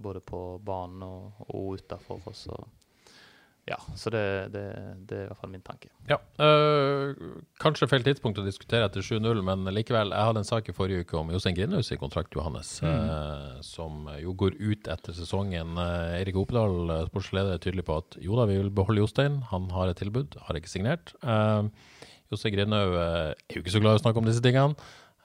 både 0.00 0.22
på 0.24 0.40
banen 0.64 1.02
og, 1.06 1.42
og 1.50 1.80
utafor. 1.80 2.22
Ja, 3.70 3.76
så 3.94 4.10
det, 4.10 4.22
det, 4.54 4.62
det, 5.06 5.16
er 5.16 5.24
i 5.24 5.28
hvert 5.28 5.38
fall 5.38 5.52
min 5.52 5.62
tanke. 5.62 5.92
Ja, 6.10 6.16
øh, 6.42 7.14
Kanskje 7.62 7.86
feil 7.90 8.02
tidspunkt 8.06 8.40
å 8.42 8.46
diskutere 8.46 8.88
etter 8.88 9.04
7-0, 9.04 9.42
men 9.46 9.68
likevel. 9.70 10.10
Jeg 10.10 10.28
hadde 10.30 10.42
en 10.42 10.48
sak 10.48 10.70
i 10.70 10.74
forrige 10.74 11.04
uke 11.04 11.18
om 11.20 11.30
Jostein 11.30 11.54
Grindhaus 11.54 11.92
i 11.94 11.98
kontrakt, 12.00 12.34
Johannes, 12.34 12.72
mm. 12.82 12.90
øh, 12.90 13.60
som 13.66 14.10
jo 14.18 14.34
går 14.42 14.58
ut 14.58 14.90
etter 14.90 15.14
sesongen. 15.14 15.78
Eirik 16.18 16.40
Opedal, 16.40 17.06
sportsleder, 17.12 17.54
er 17.54 17.62
tydelig 17.62 17.86
på 17.86 18.00
at 18.02 18.18
jo 18.24 18.38
da, 18.38 18.48
vi 18.50 18.58
vil 18.58 18.74
beholde 18.74 19.04
Jostein. 19.04 19.38
Han 19.52 19.70
har 19.76 19.92
et 19.92 20.02
tilbud, 20.02 20.34
har 20.48 20.58
ikke 20.58 20.72
signert. 20.72 21.14
Uh, 21.22 21.70
Jostein 22.30 22.54
Grindhaug 22.56 22.96
er 22.98 23.54
jo 23.54 23.62
ikke 23.62 23.74
så 23.74 23.82
glad 23.82 23.96
i 23.96 24.00
å 24.00 24.02
snakke 24.04 24.22
om 24.22 24.26
disse 24.26 24.42
tingene. 24.42 24.74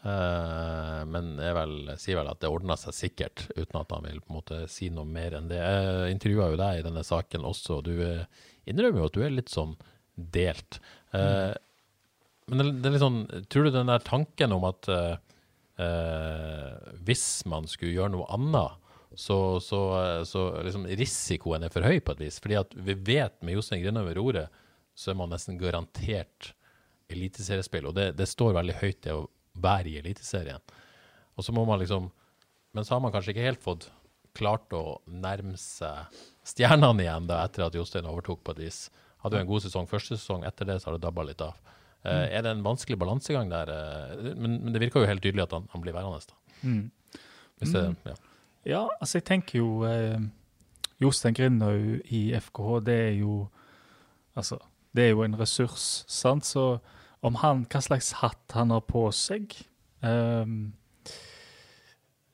Uh, 0.05 1.01
men 1.09 1.31
jeg 1.41 1.55
vel, 1.57 1.71
sier 1.97 2.19
vel 2.19 2.27
at 2.29 2.37
det 2.43 2.49
ordna 2.53 2.75
seg 2.77 2.93
sikkert, 2.93 3.47
uten 3.57 3.79
at 3.79 3.93
han 3.95 4.05
vil 4.05 4.19
på 4.21 4.29
en 4.29 4.37
måte 4.37 4.59
si 4.69 4.91
noe 4.93 5.07
mer 5.09 5.33
enn 5.39 5.49
det. 5.49 5.57
Jeg 5.57 6.13
intervjua 6.13 6.51
jo 6.51 6.59
deg 6.61 6.79
i 6.79 6.83
denne 6.85 7.01
saken 7.07 7.47
også, 7.49 7.79
og 7.79 7.87
du 7.87 8.03
uh, 8.03 8.43
innrømmer 8.69 9.01
jo 9.01 9.07
at 9.09 9.17
du 9.17 9.23
er 9.25 9.33
litt 9.33 9.49
sånn 9.49 9.73
delt. 10.13 10.77
Uh, 11.09 11.17
mm. 11.17 11.63
Men 12.53 12.61
det, 12.61 12.85
er 12.85 12.93
litt 12.93 13.01
sånn 13.01 13.23
Tror 13.49 13.65
du 13.65 13.71
den 13.73 13.89
der 13.89 14.03
tanken 14.05 14.51
om 14.53 14.67
at 14.69 14.85
hvis 17.03 17.23
man 17.49 17.65
skulle 17.67 17.97
gjøre 17.97 18.13
noe 18.13 18.27
annet, 18.31 18.77
så, 19.17 19.57
så, 19.59 19.79
så 20.29 20.43
liksom 20.63 20.85
risikoen 20.87 21.65
er 21.65 21.73
for 21.73 21.83
høy 21.83 21.97
på 21.99 22.13
et 22.13 22.21
vis? 22.21 22.37
Fordi 22.39 22.59
at 22.61 22.77
vi 22.77 22.93
vet 23.09 23.35
med 23.41 23.57
Jostein 23.57 23.81
Grindhaug 23.81 24.07
ved 24.07 24.15
roret, 24.19 24.61
så 24.95 25.11
er 25.11 25.17
man 25.19 25.33
nesten 25.33 25.57
garantert 25.59 26.53
eliteseriespill. 27.11 27.89
Og 27.89 27.97
det, 27.97 28.11
det 28.19 28.29
står 28.29 28.55
veldig 28.55 28.77
høyt, 28.79 29.01
det 29.03 29.17
å 29.17 29.25
være 29.61 29.91
i 29.91 29.99
Eliteserien. 30.01 30.63
Og 31.35 31.43
så 31.43 31.55
må 31.55 31.65
man 31.67 31.81
liksom 31.81 32.11
Men 32.75 32.83
så 32.83 32.95
har 32.95 33.01
man 33.03 33.11
kanskje 33.11 33.31
ikke 33.31 33.45
helt 33.45 33.63
fått 33.63 33.89
klart 34.35 34.73
å 34.75 34.99
nærme 35.07 35.55
seg 35.55 36.11
stjernene 36.43 37.05
igjen 37.05 37.29
da 37.29 37.37
etter 37.45 37.63
at 37.63 37.75
Jostein 37.77 38.07
overtok 38.09 38.41
på 38.43 38.51
et 38.51 38.65
vis. 38.65 38.79
Hadde 39.23 39.39
jo 39.39 39.45
en 39.45 39.47
god 39.47 39.63
sesong 39.63 39.87
første 39.87 40.17
sesong, 40.19 40.43
etter 40.43 40.67
det 40.67 40.81
så 40.81 40.89
har 40.89 40.97
det 40.97 41.05
dabba 41.05 41.23
litt 41.23 41.39
av. 41.39 41.55
Uh. 42.03 42.27
Er 42.27 42.43
det 42.43 42.51
en 42.51 42.65
vanskelig 42.65 42.99
balansegang 42.99 43.47
der? 43.49 43.71
Eh, 43.71 44.33
men, 44.35 44.59
men, 44.59 44.73
det 44.75 44.83
virker 44.83 45.01
jo 45.01 45.09
helt 45.09 45.23
tydelig 45.23 45.45
at 45.47 45.55
han, 45.55 45.69
han 45.71 45.81
blir 45.81 45.95
værende. 45.95 46.19
da. 46.19 46.59
Mm. 46.67 47.23
Hvis 47.61 47.71
det, 47.71 47.85
mm. 47.87 47.95
ja. 48.11 48.17
Ja, 48.65 48.83
altså 48.99 49.21
jeg 49.21 49.27
tenker 49.29 49.59
jo 49.61 49.69
eh, 49.87 50.19
Jostein 51.01 51.37
Grindhaug 51.37 52.11
i 52.13 52.27
FKH, 52.35 52.79
det 52.85 52.99
er 53.07 53.13
jo 53.21 53.45
Altså, 54.35 54.57
det 54.91 55.05
er 55.05 55.13
jo 55.13 55.21
en 55.23 55.37
ressurs, 55.39 56.03
sant? 56.11 56.43
Så 56.43 56.81
om 57.21 57.39
han, 57.41 57.63
hva 57.71 57.81
slags 57.81 58.11
hatt 58.19 58.57
han 58.57 58.73
har 58.75 58.83
på 58.89 59.07
seg 59.15 59.55
Um, 60.05 60.73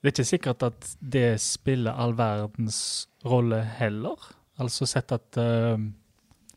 Det 0.02 0.10
er 0.10 0.14
ikke 0.16 0.26
sikkert 0.26 0.64
at 0.66 0.88
det 1.14 1.42
spiller 1.42 1.94
all 1.94 2.16
verdens 2.18 3.08
rolle 3.26 3.62
heller. 3.78 4.18
Altså 4.58 4.88
sett 4.90 5.12
at 5.14 5.38
um, 5.38 5.94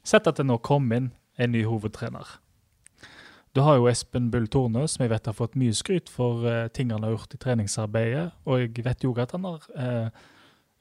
Sett 0.04 0.26
at 0.28 0.36
det 0.36 0.44
nå 0.44 0.58
kom 0.60 0.90
inn 0.92 1.12
en 1.40 1.52
ny 1.52 1.62
hovedtrener. 1.64 2.26
Du 3.56 3.62
har 3.64 3.78
jo 3.78 3.86
Espen 3.88 4.26
Bull 4.30 4.48
Torne, 4.52 4.82
som 4.88 5.00
jeg 5.00 5.12
vet 5.14 5.30
har 5.30 5.36
fått 5.36 5.56
mye 5.56 5.72
skryt 5.72 6.10
for 6.12 6.44
uh, 6.44 6.68
ting 6.68 6.90
han 6.92 7.06
har 7.06 7.14
gjort 7.14 7.36
i 7.36 7.40
treningsarbeidet. 7.40 8.26
Og 8.44 8.60
jeg 8.60 8.84
vet 8.84 9.04
jo 9.04 9.14
at 9.16 9.32
han 9.32 9.46
har 9.48 9.64
uh, 9.78 10.08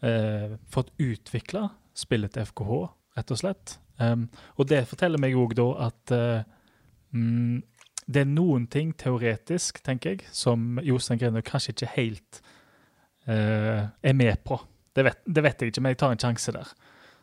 uh, 0.03 0.57
fått 0.67 0.91
utvikla 0.99 1.69
spillet 1.95 2.35
til 2.35 2.49
FKH, 2.49 2.81
rett 3.19 3.31
og 3.31 3.39
slett. 3.39 3.77
Um, 4.01 4.27
og 4.57 4.67
det 4.67 4.83
forteller 4.89 5.21
meg 5.21 5.39
òg 5.39 5.55
da 5.55 5.69
at 5.87 6.15
mm, 7.13 7.61
det 8.05 8.23
er 8.23 8.29
noen 8.29 8.67
ting 8.67 8.91
teoretisk, 8.99 9.79
tenker 9.85 10.15
jeg, 10.15 10.27
som 10.35 10.81
Jostein 10.83 11.21
Grüner 11.21 11.45
kanskje 11.45 11.71
ikke 11.71 11.93
helt 11.93 12.41
er 13.23 14.15
med 14.19 14.41
på. 14.43 14.57
Det 14.91 15.05
vet, 15.07 15.21
det 15.23 15.43
vet, 15.45 15.61
jeg 15.61 15.71
ikke, 15.71 15.81
men 15.85 15.93
jeg 15.93 15.99
tar 16.01 16.11
en 16.11 16.19
sjanse 16.19 16.51
der. 16.51 16.73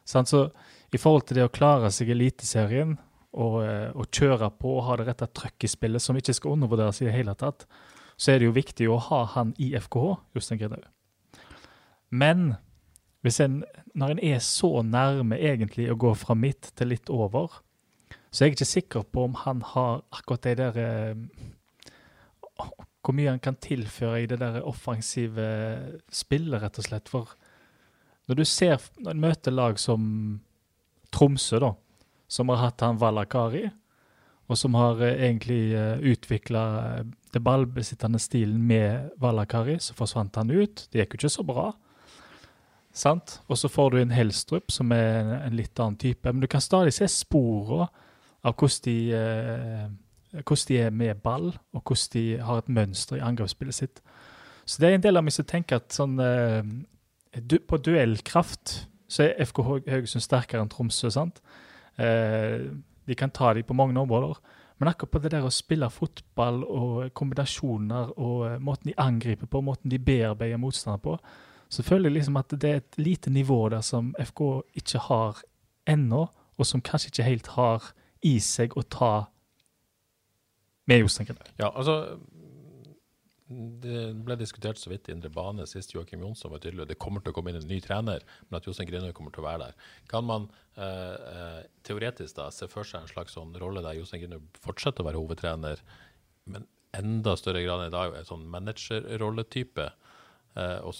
Sånn, 0.08 0.24
så 0.24 0.46
i 0.90 0.98
forhold 0.98 1.28
til 1.28 1.38
det 1.38 1.46
å 1.46 1.52
klare 1.52 1.90
seg 1.94 2.10
i 2.10 2.14
Eliteserien 2.16 2.96
og, 3.30 3.60
eh, 3.62 3.90
og, 3.94 4.08
kjøre 4.10 4.50
på 4.58 4.72
og 4.78 4.86
ha 4.88 4.96
det 4.98 5.06
rette 5.10 5.28
trøkket 5.30 5.68
i 5.68 5.70
spillet, 5.70 6.02
som 6.02 6.18
ikke 6.18 6.34
skal 6.34 6.56
undervurderes 6.56 7.00
i 7.02 7.06
det 7.06 7.14
hele 7.14 7.36
tatt, 7.38 7.66
så 8.20 8.32
er 8.32 8.40
det 8.40 8.50
jo 8.50 8.56
viktig 8.56 8.88
å 8.90 8.98
ha 9.06 9.22
han 9.36 9.54
i 9.62 9.70
FKH, 9.78 10.16
Jostein 10.36 10.60
Grinhaug. 10.60 10.88
Men 12.10 12.56
en, 13.22 13.60
når 13.94 14.16
en 14.16 14.22
er 14.32 14.40
så 14.42 14.82
nærme 14.82 15.38
egentlig 15.38 15.86
å 15.92 15.98
gå 16.00 16.12
fra 16.18 16.34
midt 16.34 16.72
til 16.76 16.90
litt 16.90 17.12
over, 17.12 17.60
så 18.30 18.44
jeg 18.44 18.50
er 18.50 18.54
ikke 18.54 18.68
sikker 18.68 19.06
på 19.10 19.24
om 19.26 19.34
han 19.42 19.62
har 19.72 20.04
akkurat 20.14 20.46
det 20.46 20.56
der 20.60 20.76
eh, 20.78 21.16
Hvor 23.02 23.16
mye 23.16 23.32
han 23.32 23.42
kan 23.42 23.56
tilføre 23.56 24.22
i 24.22 24.26
det 24.30 24.38
der 24.38 24.62
offensive 24.62 25.46
spillet, 26.12 26.62
rett 26.62 26.78
og 26.78 26.84
slett. 26.84 27.08
For 27.08 27.32
når 28.28 28.38
du 28.38 28.44
ser 28.44 28.78
når 29.00 29.10
en 29.10 29.20
møter 29.24 29.54
lag 29.54 29.78
som 29.80 30.02
Tromsø, 31.10 31.58
da, 31.58 31.72
som 32.28 32.52
har 32.52 32.60
hatt 32.60 32.84
han 32.84 33.00
Valakari, 33.00 33.64
og 34.50 34.58
som 34.58 34.76
har 34.78 35.00
eh, 35.02 35.24
egentlig 35.26 35.72
eh, 35.74 35.98
utvikla 36.12 36.62
det 37.32 37.42
ballbesittende 37.42 38.18
stilen 38.18 38.62
med 38.66 39.10
Valakari. 39.18 39.78
Så 39.78 39.94
forsvant 39.94 40.36
han 40.36 40.50
ut. 40.50 40.86
Det 40.90 41.02
gikk 41.02 41.14
jo 41.14 41.20
ikke 41.22 41.32
så 41.36 41.46
bra. 41.46 41.70
Sant? 42.92 43.38
Og 43.46 43.58
så 43.58 43.70
får 43.70 43.90
du 43.90 44.00
en 44.00 44.14
Helstrup, 44.14 44.70
som 44.74 44.90
er 44.92 45.36
en 45.40 45.56
litt 45.56 45.78
annen 45.78 45.98
type. 45.98 46.26
Men 46.30 46.42
du 46.42 46.48
kan 46.50 46.62
stadig 46.62 46.94
se 46.96 47.08
sporene 47.10 47.88
av 48.44 48.56
hvordan 48.56 48.84
de, 48.84 48.96
uh, 49.14 50.42
hvordan 50.42 50.68
de 50.68 50.78
er 50.80 50.90
med 50.90 51.22
ball, 51.24 51.50
og 51.72 51.82
hvordan 51.82 52.12
de 52.12 52.24
har 52.38 52.62
et 52.62 52.68
mønster 52.68 53.18
i 53.18 53.24
angrepsspillet 53.24 53.74
sitt. 53.74 54.02
Så 54.64 54.80
det 54.80 54.88
er 54.88 54.98
en 54.98 55.04
del 55.04 55.18
av 55.18 55.26
meg 55.26 55.34
som 55.34 55.48
tenker 55.48 55.80
at 55.80 55.92
sånn 55.94 56.20
uh, 56.20 56.62
På 57.68 57.78
duellkraft 57.78 58.90
så 59.10 59.26
er 59.26 59.44
FK 59.46 59.62
Haugesund 59.66 60.22
sterkere 60.22 60.62
enn 60.62 60.70
Tromsø. 60.70 61.10
sant? 61.10 61.40
Eh, 61.98 62.70
de 63.06 63.14
kan 63.18 63.30
ta 63.30 63.54
dem 63.54 63.66
på 63.66 63.74
mange 63.74 64.00
områder. 64.00 64.38
Men 64.78 64.88
akkurat 64.88 65.10
på 65.10 65.18
det 65.18 65.32
der 65.34 65.44
å 65.44 65.52
spille 65.52 65.90
fotball 65.92 66.62
og 66.64 67.12
kombinasjoner 67.14 68.14
og 68.16 68.46
eh, 68.46 68.58
måten 68.62 68.90
de 68.90 68.96
angriper 68.96 69.50
på, 69.50 69.60
måten 69.60 69.90
de 69.90 69.98
bearbeider 69.98 70.60
motstander 70.60 71.02
på, 71.02 71.18
så 71.70 71.82
føler 71.82 72.08
jeg 72.08 72.20
liksom 72.20 72.38
at 72.40 72.54
det 72.54 72.70
er 72.70 72.80
et 72.80 72.98
lite 72.98 73.30
nivå 73.30 73.68
der 73.70 73.82
som 73.86 74.14
FK 74.18 74.62
ikke 74.80 75.02
har 75.10 75.42
ennå, 75.86 76.28
og 76.58 76.66
som 76.66 76.82
kanskje 76.82 77.10
ikke 77.10 77.28
helt 77.28 77.50
har 77.56 77.90
i 78.26 78.36
seg 78.44 78.76
å 78.76 78.84
ta 78.84 79.14
med 80.90 81.02
Jostein 81.02 81.30
Grinaud. 81.30 81.50
Ja, 81.60 81.70
altså 81.70 82.18
det 83.50 84.02
ble 84.22 84.36
diskutert 84.38 84.78
så 84.78 84.92
vidt 84.92 85.08
i 85.08 85.14
indre 85.16 85.30
bane 85.34 85.64
sist 85.66 85.90
Joakim 85.94 86.22
Jonsson 86.22 86.52
var 86.52 86.60
tydelig. 86.62 86.86
Det 86.86 86.98
kommer 87.02 87.22
til 87.22 87.32
å 87.32 87.34
komme 87.34 87.50
inn 87.50 87.58
en 87.58 87.66
ny 87.66 87.80
trener, 87.82 88.22
men 88.46 88.58
at 88.60 88.66
Jostein 88.68 88.86
Grinøy 88.86 89.10
kommer 89.16 89.34
til 89.34 89.42
å 89.42 89.48
være 89.48 89.64
der. 89.64 89.88
Kan 90.10 90.28
man 90.28 90.46
eh, 90.76 91.16
eh, 91.32 91.62
teoretisk 91.86 92.36
da 92.38 92.46
se 92.54 92.68
for 92.70 92.86
seg 92.86 93.02
en 93.02 93.10
slags 93.10 93.34
sånn 93.34 93.56
rolle 93.58 93.82
der 93.82 93.98
Jostein 93.98 94.22
Grinøy 94.22 94.44
fortsetter 94.62 95.02
å 95.02 95.08
være 95.08 95.22
hovedtrener, 95.22 95.82
men 96.50 96.68
enda 96.96 97.34
større 97.38 97.64
grad 97.64 97.82
enn 97.82 97.90
i 97.90 97.96
dag 97.96 98.14
er 98.20 98.28
sånn 98.28 98.46
managerrolletype? 98.50 99.88
Eh, 100.58 100.78
og 100.82 100.94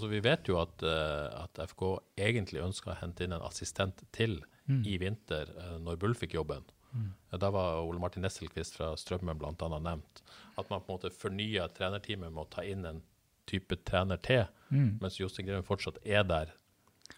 så 0.00 0.08
vi 0.08 0.22
vet 0.24 0.48
jo 0.48 0.56
at, 0.62 0.82
eh, 0.82 1.26
at, 1.42 1.60
FK 1.68 1.82
egentlig 2.16 2.62
ønska 2.64 2.94
å 2.94 3.00
hente 3.02 3.26
inn 3.26 3.34
en 3.36 3.44
assistent 3.44 4.00
til 4.16 4.38
mm. 4.64 4.80
i 4.88 4.96
vinter, 5.00 5.50
eh, 5.60 5.76
når 5.84 6.00
Bull 6.00 6.16
fikk 6.16 6.38
jobben. 6.38 6.64
Mm. 6.94 7.10
Da 7.42 7.50
var 7.50 7.82
Ole 7.82 8.00
Martin 8.00 8.22
Nesselquist 8.24 8.78
fra 8.78 8.92
Strømmen 8.96 9.38
bl.a. 9.38 9.54
nevnt. 9.76 10.22
At 10.56 10.70
man 10.70 10.84
på 10.84 10.92
en 10.92 10.98
måte 10.98 11.12
fornyer 11.12 11.72
trenerteamet 11.74 12.30
med 12.30 12.46
å 12.46 12.50
ta 12.50 12.64
inn 12.64 12.86
en 12.88 13.02
type 13.50 13.76
trener 13.84 14.20
til, 14.24 14.46
mm. 14.70 15.00
mens 15.02 15.18
Jostein 15.20 15.50
Greven 15.50 15.66
fortsatt 15.66 15.98
er 16.06 16.24
der. 16.24 16.54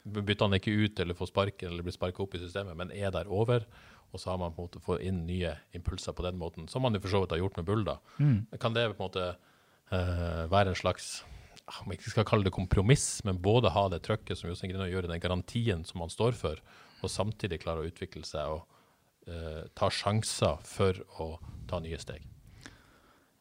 Bytter 0.03 0.49
han 0.49 0.57
ikke 0.57 0.74
ut 0.74 0.99
eller 1.03 1.14
får 1.14 1.30
sparken 1.30 1.70
eller 1.70 1.87
blir 1.87 1.95
sparka 1.95 2.24
opp 2.24 2.34
i 2.34 2.41
systemet, 2.43 2.74
men 2.78 2.91
er 2.91 3.12
der 3.14 3.30
over. 3.30 3.68
Og 4.14 4.22
så 4.22 4.32
har 4.32 4.41
man 4.41 4.55
på 4.55 4.64
en 4.64 4.68
måte 4.70 4.82
fått 4.82 5.05
inn 5.05 5.24
nye 5.28 5.53
impulser 5.76 6.14
på 6.16 6.24
den 6.24 6.39
måten, 6.41 6.66
som 6.72 6.82
man 6.82 6.97
jo 6.97 7.03
for 7.05 7.12
så 7.12 7.20
vidt 7.22 7.37
har 7.37 7.43
gjort 7.43 7.61
med 7.61 7.68
Bull. 7.68 7.84
da. 7.87 7.99
Mm. 8.18 8.47
Kan 8.59 8.74
det 8.74 8.89
på 8.95 8.97
en 8.97 9.05
måte 9.05 9.24
uh, 9.93 10.45
være 10.51 10.72
en 10.72 10.78
slags 10.78 11.20
om 11.66 11.90
jeg 11.90 11.98
ikke 11.98 12.12
skal 12.14 12.26
kalle 12.28 12.46
det 12.46 12.54
kompromiss, 12.54 13.24
men 13.26 13.40
både 13.42 13.72
ha 13.74 13.86
det 13.90 14.04
trøkket 14.06 14.38
som 14.38 14.50
Jostein 14.50 14.70
Grinaa 14.70 14.90
gjør, 14.90 15.08
den 15.10 15.22
garantien 15.22 15.82
som 15.86 16.04
han 16.04 16.12
står 16.12 16.38
for, 16.38 16.62
og 17.02 17.12
samtidig 17.12 17.60
klare 17.64 17.82
å 17.82 17.88
utvikle 17.90 18.22
seg 18.26 18.54
og 18.54 18.62
uh, 19.28 19.66
ta 19.74 19.90
sjanser 19.92 20.62
for 20.66 21.02
å 21.22 21.32
ta 21.68 21.80
nye 21.82 21.98
steg. 22.00 22.22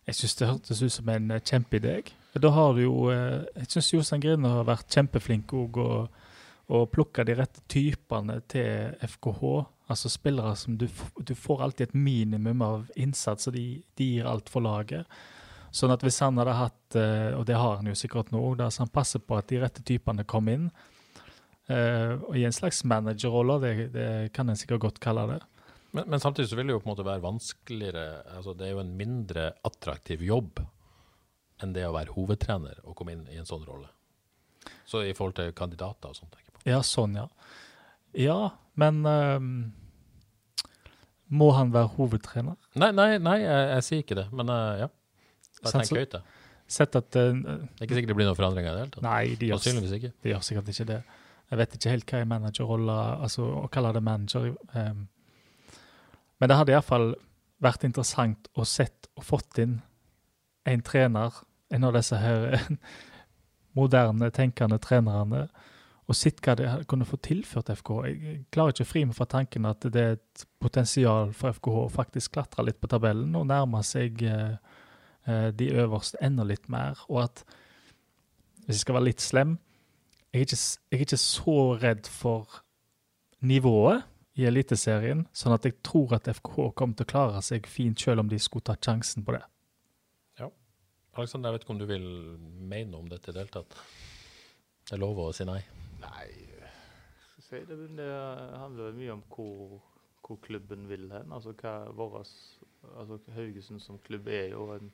Jeg 0.05 0.17
syns 0.17 0.35
det 0.37 0.49
hørtes 0.49 0.81
ut 0.81 0.93
som 0.93 1.09
en 1.13 1.35
uh, 1.35 1.41
kjempeidé. 1.41 1.99
Da 2.41 2.51
har 2.51 2.73
du 2.75 2.81
jo 2.83 2.95
uh, 3.07 3.45
Jeg 3.55 3.69
syns 3.75 3.93
Jostein 3.93 4.25
Grinaa 4.25 4.59
har 4.59 4.69
vært 4.73 4.89
kjempeflink 4.91 5.53
òg 5.55 5.79
og 5.85 6.87
plukka 6.89 7.21
de 7.21 7.35
rette 7.37 7.61
typene 7.69 8.39
til 8.49 8.95
FKH. 9.05 9.41
Altså 9.93 10.09
spillere 10.09 10.55
som 10.57 10.79
du, 10.81 10.87
du 11.21 11.35
får 11.37 11.61
alltid 11.61 11.91
et 11.91 11.97
minimum 12.07 12.63
av 12.65 12.87
innsats, 12.97 13.45
og 13.45 13.53
de, 13.53 13.83
de 14.01 14.07
gir 14.15 14.25
alt 14.25 14.49
for 14.49 14.65
laget. 14.65 15.05
Sånn 15.75 15.91
at 15.91 16.03
hvis 16.05 16.21
han 16.23 16.37
hadde 16.39 16.55
hatt, 16.55 16.95
og 17.35 17.41
det 17.49 17.57
har 17.59 17.81
han 17.81 17.89
jo 17.89 17.95
sikkert 17.99 18.29
nå, 18.31 18.39
òg, 18.39 18.61
så 18.71 18.85
han 18.85 18.93
passer 18.95 19.19
på 19.19 19.35
at 19.35 19.49
de 19.49 19.59
rette 19.59 19.83
typene 19.83 20.23
kom 20.23 20.47
inn, 20.47 20.69
og 21.67 22.37
i 22.37 22.45
en 22.47 22.55
slags 22.55 22.79
managerrolle, 22.87 23.57
det, 23.59 23.73
det 23.91 24.07
kan 24.31 24.47
en 24.47 24.55
sikkert 24.55 24.85
godt 24.85 25.01
kalle 25.03 25.25
det, 25.33 25.41
men, 25.95 26.03
men, 26.07 26.19
samtidig 26.19 26.49
så 26.49 26.55
vil 26.55 26.67
det 26.67 26.73
jo 26.73 26.79
på 26.83 26.89
en 26.89 26.91
måte 26.91 27.07
være 27.07 27.23
vanskeligere 27.23 28.05
altså 28.35 28.53
Det 28.53 28.65
er 28.67 28.73
jo 28.73 28.81
en 28.81 28.95
mindre 28.99 29.45
attraktiv 29.63 30.25
jobb 30.27 30.59
enn 31.63 31.71
det 31.71 31.85
å 31.87 31.93
være 31.95 32.11
hovedtrener 32.17 32.81
og 32.83 32.97
komme 32.99 33.13
inn 33.15 33.21
i 33.31 33.37
en 33.39 33.47
sånn 33.47 33.63
rolle. 33.63 33.87
Så 34.83 35.05
i 35.07 35.13
forhold 35.15 35.37
til 35.37 35.53
kandidater 35.55 36.11
og 36.11 36.17
sånt. 36.17 36.33
tenker 36.33 36.49
jeg 36.49 36.57
på. 36.57 36.63
Ja, 36.67 36.81
sånn, 36.83 37.15
ja. 37.15 37.29
Ja, 38.11 38.39
men 38.75 38.99
um, 39.07 39.47
Må 41.31 41.53
han 41.55 41.71
være 41.71 41.93
hovedtrener? 41.95 42.59
Nei, 42.75 42.91
nei, 42.91 43.07
nei 43.23 43.37
jeg, 43.39 43.69
jeg 43.71 43.87
sier 43.87 44.03
ikke 44.03 44.19
det. 44.19 44.27
Men 44.35 44.51
uh, 44.51 44.83
ja. 44.83 44.91
Bare 45.65 45.81
tenk 45.81 45.99
høyt, 45.99 46.17
da. 46.17 46.23
Sett 46.75 46.95
at, 46.97 47.17
uh, 47.19 47.35
det 47.35 47.81
er 47.81 47.85
ikke 47.85 47.99
sikkert 47.99 48.13
det 48.13 48.17
blir 48.17 48.29
noen 48.29 48.37
forandringer 48.37 48.71
i 48.71 48.75
det 48.75 48.83
hele 48.85 48.93
tatt. 48.95 49.05
Nei, 49.05 49.23
de 49.37 49.51
gjør, 49.51 49.67
ikke. 49.99 50.13
de 50.23 50.31
gjør 50.31 50.45
sikkert 50.47 50.71
ikke 50.73 50.87
det. 50.93 51.01
Jeg 51.51 51.61
vet 51.61 51.75
ikke 51.77 51.91
helt 51.93 52.09
hva 52.09 52.19
er 52.23 52.25
managerrolla 52.25 52.95
Altså 53.21 53.43
å 53.45 53.67
kalle 53.69 53.91
det 53.93 54.01
manager 54.01 54.47
um, 54.73 55.03
men 56.39 56.51
det 56.51 56.57
hadde 56.59 56.73
iallfall 56.75 57.13
vært 57.63 57.85
interessant 57.87 58.49
å 58.59 58.65
sett 58.67 59.07
og 59.15 59.23
fått 59.25 59.59
inn 59.63 59.79
en 60.67 60.81
trener, 60.83 61.37
en 61.73 61.87
av 61.87 61.95
disse 61.95 62.17
her 62.19 62.57
moderne, 63.77 64.31
tenkende 64.35 64.79
trenerne, 64.81 65.45
og 66.05 66.17
sett 66.17 66.41
hva 66.45 66.53
det 66.59 66.69
kunne 66.89 67.07
få 67.07 67.17
tilført 67.23 67.71
FK. 67.79 67.91
Jeg 68.05 68.41
klarer 68.53 68.75
ikke 68.75 68.85
å 68.85 68.89
fri 68.89 69.05
meg 69.07 69.17
fra 69.17 69.25
tanken 69.29 69.65
at 69.65 69.87
det 69.89 70.03
er 70.03 70.17
et 70.19 70.43
potensial 70.61 71.31
for 71.33 71.55
FKH 71.55 71.79
å 71.85 71.93
faktisk 71.93 72.35
klatre 72.35 72.67
litt 72.67 72.81
på 72.81 72.89
tabellen 72.91 73.33
og 73.39 73.47
nærme 73.49 73.81
seg 73.85 74.21
eh, 74.27 74.59
de 75.25 75.69
øverste 75.73 76.19
enda 76.21 76.43
litt 76.45 76.67
mer. 76.69 76.99
Og 77.09 77.23
at, 77.23 77.43
hvis 78.65 78.75
jeg 78.75 78.83
skal 78.83 78.99
være 78.99 79.07
litt 79.07 79.23
slem, 79.23 79.55
jeg 80.35 80.41
er 80.41 80.45
ikke, 80.45 80.59
jeg 80.91 80.97
er 80.97 81.05
ikke 81.05 81.21
så 81.21 81.57
redd 81.81 82.07
for 82.11 82.59
nivået 83.45 84.03
i 84.35 84.43
Eliteserien, 84.49 85.23
sånn 85.31 85.55
at 85.55 85.65
jeg 85.67 85.77
tror 85.85 86.17
at 86.17 86.27
FK 86.27 86.51
kommer 86.75 86.97
til 86.97 87.07
å 87.07 87.11
klare 87.13 87.43
seg 87.45 87.67
fint, 87.71 88.01
selv 88.01 88.25
om 88.25 88.31
de 88.31 88.39
skulle 88.41 88.67
tatt 88.67 88.83
sjansen 88.83 89.23
på 89.23 89.37
det. 89.37 89.43
Ja. 90.41 90.49
Alexander, 91.15 91.49
jeg 91.49 91.55
vet 91.55 91.65
ikke 91.65 91.75
om 91.77 91.79
du 91.79 91.87
vil 91.87 92.09
mene 92.59 92.89
noe 92.91 93.05
om 93.05 93.11
dette 93.11 93.31
i 93.31 93.35
det 93.35 93.45
hele 93.45 93.55
tatt? 93.55 93.77
Det 94.85 94.97
er 94.97 95.01
lov 95.01 95.21
å 95.23 95.29
si 95.33 95.47
nei? 95.47 95.61
Nei, 96.03 96.27
si 97.45 97.61
det, 97.69 97.77
det 97.95 98.09
handler 98.59 98.97
mye 98.97 99.15
om 99.15 99.23
hvor, 99.31 99.79
hvor, 100.25 100.39
klubben 100.43 100.89
vil 100.89 101.07
hen. 101.13 101.31
Altså 101.33 101.55
hva 101.61 101.77
våres, 101.95 102.31
altså 102.97 103.19
Haugesund 103.37 103.81
som 103.81 104.01
klubb 104.05 104.27
er 104.27 104.51
jo 104.51 104.67
en 104.75 104.91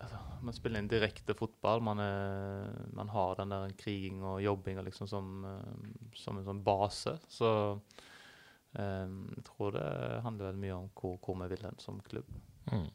altså, 0.00 0.20
Man 0.44 0.56
spiller 0.56 0.82
en 0.82 0.88
direkte 0.90 1.36
fotball. 1.38 1.82
Man, 1.84 2.00
er, 2.02 2.72
man 2.92 3.12
har 3.12 3.38
den 3.40 3.54
der 3.54 3.76
kriging 3.78 4.22
og 4.24 4.42
jobbinga 4.44 4.84
liksom 4.84 5.08
som, 5.08 5.30
eh, 5.48 6.10
som 6.18 6.38
en 6.38 6.48
sånn 6.48 6.64
base. 6.66 7.16
Så 7.32 7.48
um, 7.78 9.16
jeg 9.36 9.46
tror 9.48 9.78
det 9.78 9.88
handler 10.26 10.50
veldig 10.50 10.64
mye 10.66 10.76
om 10.82 10.92
hvor, 10.98 11.16
hvor 11.24 11.40
vi 11.42 11.50
vil 11.54 11.64
hen 11.68 11.80
som 11.82 12.02
klubb. 12.08 12.28
Mm. 12.72 12.90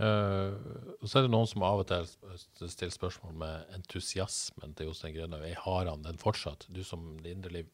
Uh, 0.00 0.56
så 1.04 1.18
er 1.18 1.26
det 1.26 1.32
noen 1.34 1.48
som 1.50 1.64
av 1.66 1.82
og 1.82 1.90
til 1.90 2.70
stiller 2.72 2.94
spørsmål 2.94 3.34
med 3.42 3.74
entusiasmen 3.76 4.72
til 4.78 4.88
Jostein 4.88 5.12
Grønhaug. 5.16 5.44
Har 5.66 5.90
han 5.90 6.06
den 6.06 6.20
fortsatt? 6.20 6.64
Du 6.72 6.80
som 6.86 7.18
det 7.20 7.34
indre 7.34 7.52
liv, 7.58 7.68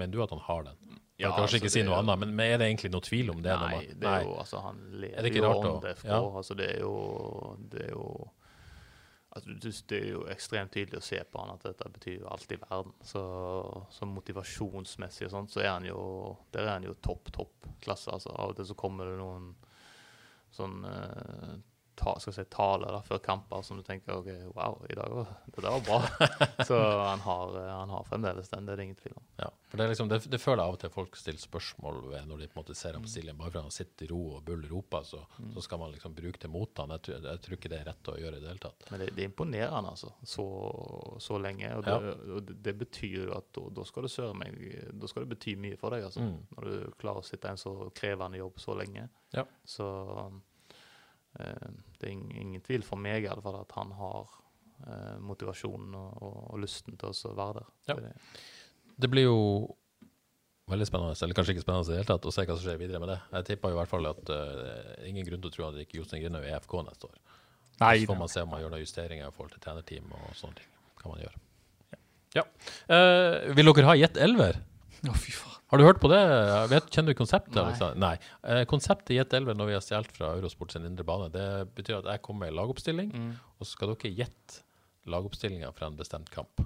mener 0.00 0.14
du 0.14 0.24
at 0.24 0.34
han 0.34 0.42
har 0.46 0.66
den? 0.70 0.98
Ja, 1.18 1.32
kanskje 1.34 1.42
altså, 1.42 1.58
ikke 1.58 1.70
si 1.74 1.82
noe 1.82 1.96
er, 1.96 2.04
annet, 2.04 2.20
men, 2.22 2.34
men, 2.38 2.46
er 2.46 2.60
det 2.60 2.66
egentlig 2.68 2.92
noe 2.94 3.02
tvil 3.02 3.32
om 3.32 3.40
det? 3.42 3.54
Nei, 3.58 3.78
det 3.90 4.06
er 4.06 4.20
jo, 4.22 4.34
altså, 4.38 4.60
han 4.62 4.76
lever 5.02 5.34
jo 5.34 5.48
om 5.50 5.80
DFK. 5.82 6.04
Ja. 6.06 6.18
Altså, 6.40 6.54
det 6.58 6.68
er 6.76 6.84
jo, 6.84 6.92
det 7.72 7.80
er 7.88 7.90
jo 7.90 8.04
altså, 9.34 9.56
Det 9.90 9.98
er 9.98 10.06
jo 10.12 10.20
ekstremt 10.30 10.72
tydelig 10.76 11.00
å 11.00 11.06
se 11.08 11.18
på 11.26 11.42
han 11.42 11.56
at 11.56 11.66
dette 11.66 11.90
betyr 11.96 12.20
jo 12.20 12.28
alt 12.30 12.54
i 12.54 12.60
verden. 12.62 12.94
Så, 13.02 13.22
så 13.96 14.08
motivasjonsmessig 14.10 15.26
og 15.26 15.34
sånt, 15.34 15.54
så 15.54 15.64
er 15.64 15.72
han 15.72 15.88
jo 15.90 16.00
der 16.54 16.68
er 16.68 16.76
han 16.76 16.86
jo 16.86 16.94
topp, 17.02 17.32
topp 17.34 17.66
klasse. 17.82 18.12
Altså, 18.14 18.30
av 18.38 18.54
og 18.54 18.60
til 18.60 18.70
så 18.70 18.78
kommer 18.78 19.10
det 19.10 19.18
noen 19.18 19.50
sånn 20.54 20.80
uh, 20.86 21.58
ta, 21.98 22.14
skal 22.20 22.34
si, 22.34 22.44
tale 22.52 22.90
da, 22.92 23.00
før 23.02 23.20
kamper 23.22 23.62
som 23.66 23.78
du 23.78 23.82
tenker 23.86 24.14
ok, 24.14 24.28
wow, 24.54 24.78
i 24.90 24.96
dag 24.96 25.14
var, 25.14 25.32
det 25.46 25.64
der 25.64 25.74
var 25.74 25.84
bra. 25.86 26.28
så 26.68 26.78
han 27.00 27.22
har, 27.24 27.56
eh, 27.60 27.72
han 27.74 27.90
har, 27.90 28.04
fremdeles 28.08 28.48
den, 28.52 28.66
det 28.66 28.72
er 28.72 28.80
det 28.80 28.86
ingen 28.88 29.00
tvil 29.00 29.16
om. 29.16 29.24
Ja, 29.42 29.50
for 29.68 29.82
Det, 29.82 29.88
liksom, 29.92 30.08
det, 30.08 30.20
det 30.30 30.40
føler 30.40 30.62
jeg 30.62 30.72
av 30.72 30.78
og 30.78 30.82
til 30.82 30.92
folk 30.94 31.18
stiller 31.18 31.42
spørsmål 31.42 32.00
ved 32.12 32.28
når 32.30 32.42
de 32.42 32.48
på 32.48 32.58
en 32.58 32.62
måte 32.62 32.76
ser 32.78 32.96
ham 32.96 33.04
på 33.04 33.12
stillingen. 33.12 33.38
Bare 33.40 33.52
fordi 33.52 33.64
han 33.66 33.74
sitter 33.74 34.06
i 34.06 34.10
ro 34.12 34.22
og 34.38 34.42
Bull 34.46 34.64
roper, 34.70 35.04
så, 35.04 35.22
mm. 35.38 35.52
så, 35.56 35.64
skal 35.66 35.82
man 35.82 35.94
liksom 35.94 36.16
bruke 36.16 36.42
det 36.42 36.52
mot 36.52 36.82
han. 36.82 36.94
Jeg, 36.96 37.20
jeg, 37.26 37.42
tror 37.44 37.58
ikke 37.58 37.72
det 37.74 37.80
er 37.80 37.90
rett 37.90 38.12
å 38.12 38.16
gjøre 38.22 38.40
i 38.40 38.44
det 38.44 38.52
hele 38.52 38.64
tatt. 38.64 38.88
Men 38.92 39.04
det, 39.04 39.10
det 39.16 39.24
er 39.24 39.32
imponerende, 39.32 39.94
altså. 39.94 40.12
Så, 40.22 40.46
så 41.22 41.40
lenge. 41.42 41.72
Og, 41.76 41.84
det, 41.86 41.98
ja. 41.98 42.16
og 42.38 42.52
det, 42.68 42.76
betyr 42.78 43.18
jo 43.26 43.32
at 43.36 43.62
da, 43.74 43.86
skal 43.88 44.06
det 44.06 44.12
søre 44.14 44.34
meg 44.38 44.56
Da 44.98 45.10
skal 45.10 45.24
det 45.24 45.34
bety 45.34 45.58
mye 45.60 45.78
for 45.80 45.94
deg, 45.94 46.06
altså. 46.08 46.24
Mm. 46.24 46.38
Når 46.56 46.70
du 46.70 46.98
klarer 47.00 47.24
å 47.24 47.26
sitte 47.26 47.50
i 47.50 47.56
en 47.56 47.60
så 47.60 47.74
krevende 47.96 48.40
jobb 48.40 48.62
så 48.62 48.78
lenge. 48.78 49.08
Ja. 49.34 49.44
Så 49.68 49.88
Eh, 49.88 50.32
det 51.38 52.08
er 52.08 52.14
ingen 52.14 52.62
tvil 52.66 52.84
for 52.86 53.00
meg 53.00 53.24
i 53.24 53.30
alle 53.30 53.42
fall 53.44 53.58
at 53.60 53.74
han 53.78 53.92
har 53.98 54.30
eh, 54.86 55.18
motivasjonen 55.22 55.94
og, 55.98 56.22
og, 56.22 56.38
og, 56.52 56.62
lysten 56.62 56.98
til 56.98 57.12
å 57.12 57.34
være 57.38 57.60
der. 57.60 57.68
Ja. 57.90 57.98
Det 58.98 59.10
blir 59.10 59.28
jo 59.28 59.38
veldig 60.68 60.86
spennende, 60.88 61.16
eller 61.24 61.38
kanskje 61.38 61.54
ikke 61.56 61.64
spennende 61.64 61.88
i 61.88 61.94
det 61.94 62.00
hele 62.00 62.10
tatt, 62.10 62.28
å 62.28 62.34
se 62.34 62.44
hva 62.44 62.56
som 62.56 62.64
skjer 62.64 62.80
videre 62.80 63.00
med 63.02 63.12
det. 63.12 63.18
Jeg 63.38 63.48
tipper 63.52 63.72
i 63.72 63.78
hvert 63.78 63.90
fall 63.90 64.08
at 64.10 64.32
uh, 64.34 65.06
ingen 65.08 65.26
grunn 65.26 65.44
til 65.44 65.50
å 65.50 65.54
tro 65.54 65.68
at 65.70 65.78
ikke 65.82 66.00
Jostein 66.00 66.24
Grinaud 66.24 66.44
er 66.44 66.58
EFK 66.58 66.74
neste 66.84 67.08
år. 67.08 67.20
Nei, 67.78 67.92
så 68.02 68.10
får 68.10 68.18
man 68.18 68.32
se 68.32 68.42
om 68.42 68.50
man 68.52 68.60
gjør 68.60 68.74
noen 68.74 68.82
justeringer 68.82 69.30
i 69.30 69.34
forhold 69.34 69.54
til 69.54 69.62
trenerteam 69.64 70.10
og 70.18 70.32
sånne 70.36 70.58
ting. 70.58 70.72
kan 70.98 71.14
man 71.14 71.22
gjøre. 71.22 71.40
Ja. 71.94 72.00
ja. 72.40 72.44
Uh, 72.90 73.54
vil 73.56 73.70
dere 73.70 73.88
ha 73.88 73.96
Jet 73.96 74.20
Elver? 74.20 74.60
Å, 74.98 75.12
oh, 75.12 75.20
fy 75.22 75.32
faen. 75.36 75.57
Har 75.68 75.80
du 75.80 75.84
hørt 75.84 75.98
på 76.00 76.08
det? 76.08 76.20
Vet, 76.70 76.86
kjenner 76.94 77.12
du 77.12 77.18
konseptet? 77.18 77.58
Nei. 77.80 77.90
Nei. 78.00 78.14
Eh, 78.48 78.62
konseptet 78.70 79.12
i 79.12 79.18
Gjett 79.18 79.34
11 79.36 79.58
når 79.58 79.68
vi 79.68 79.74
har 79.76 79.84
stjålet 79.84 80.14
fra 80.16 80.30
Eurosport 80.38 80.72
sin 80.72 80.86
indre 80.88 81.04
bane, 81.04 81.28
det 81.34 81.44
betyr 81.76 81.98
at 81.98 82.08
jeg 82.14 82.22
kommer 82.24 82.46
med 82.46 82.54
en 82.54 82.58
lagoppstilling, 82.62 83.12
mm. 83.12 83.28
og 83.58 83.68
så 83.68 83.74
skal 83.74 83.92
dere 83.92 84.14
gjette 84.22 84.62
lagoppstillinga 85.12 85.68
fra 85.76 85.90
en 85.92 86.00
bestemt 86.00 86.32
kamp. 86.32 86.64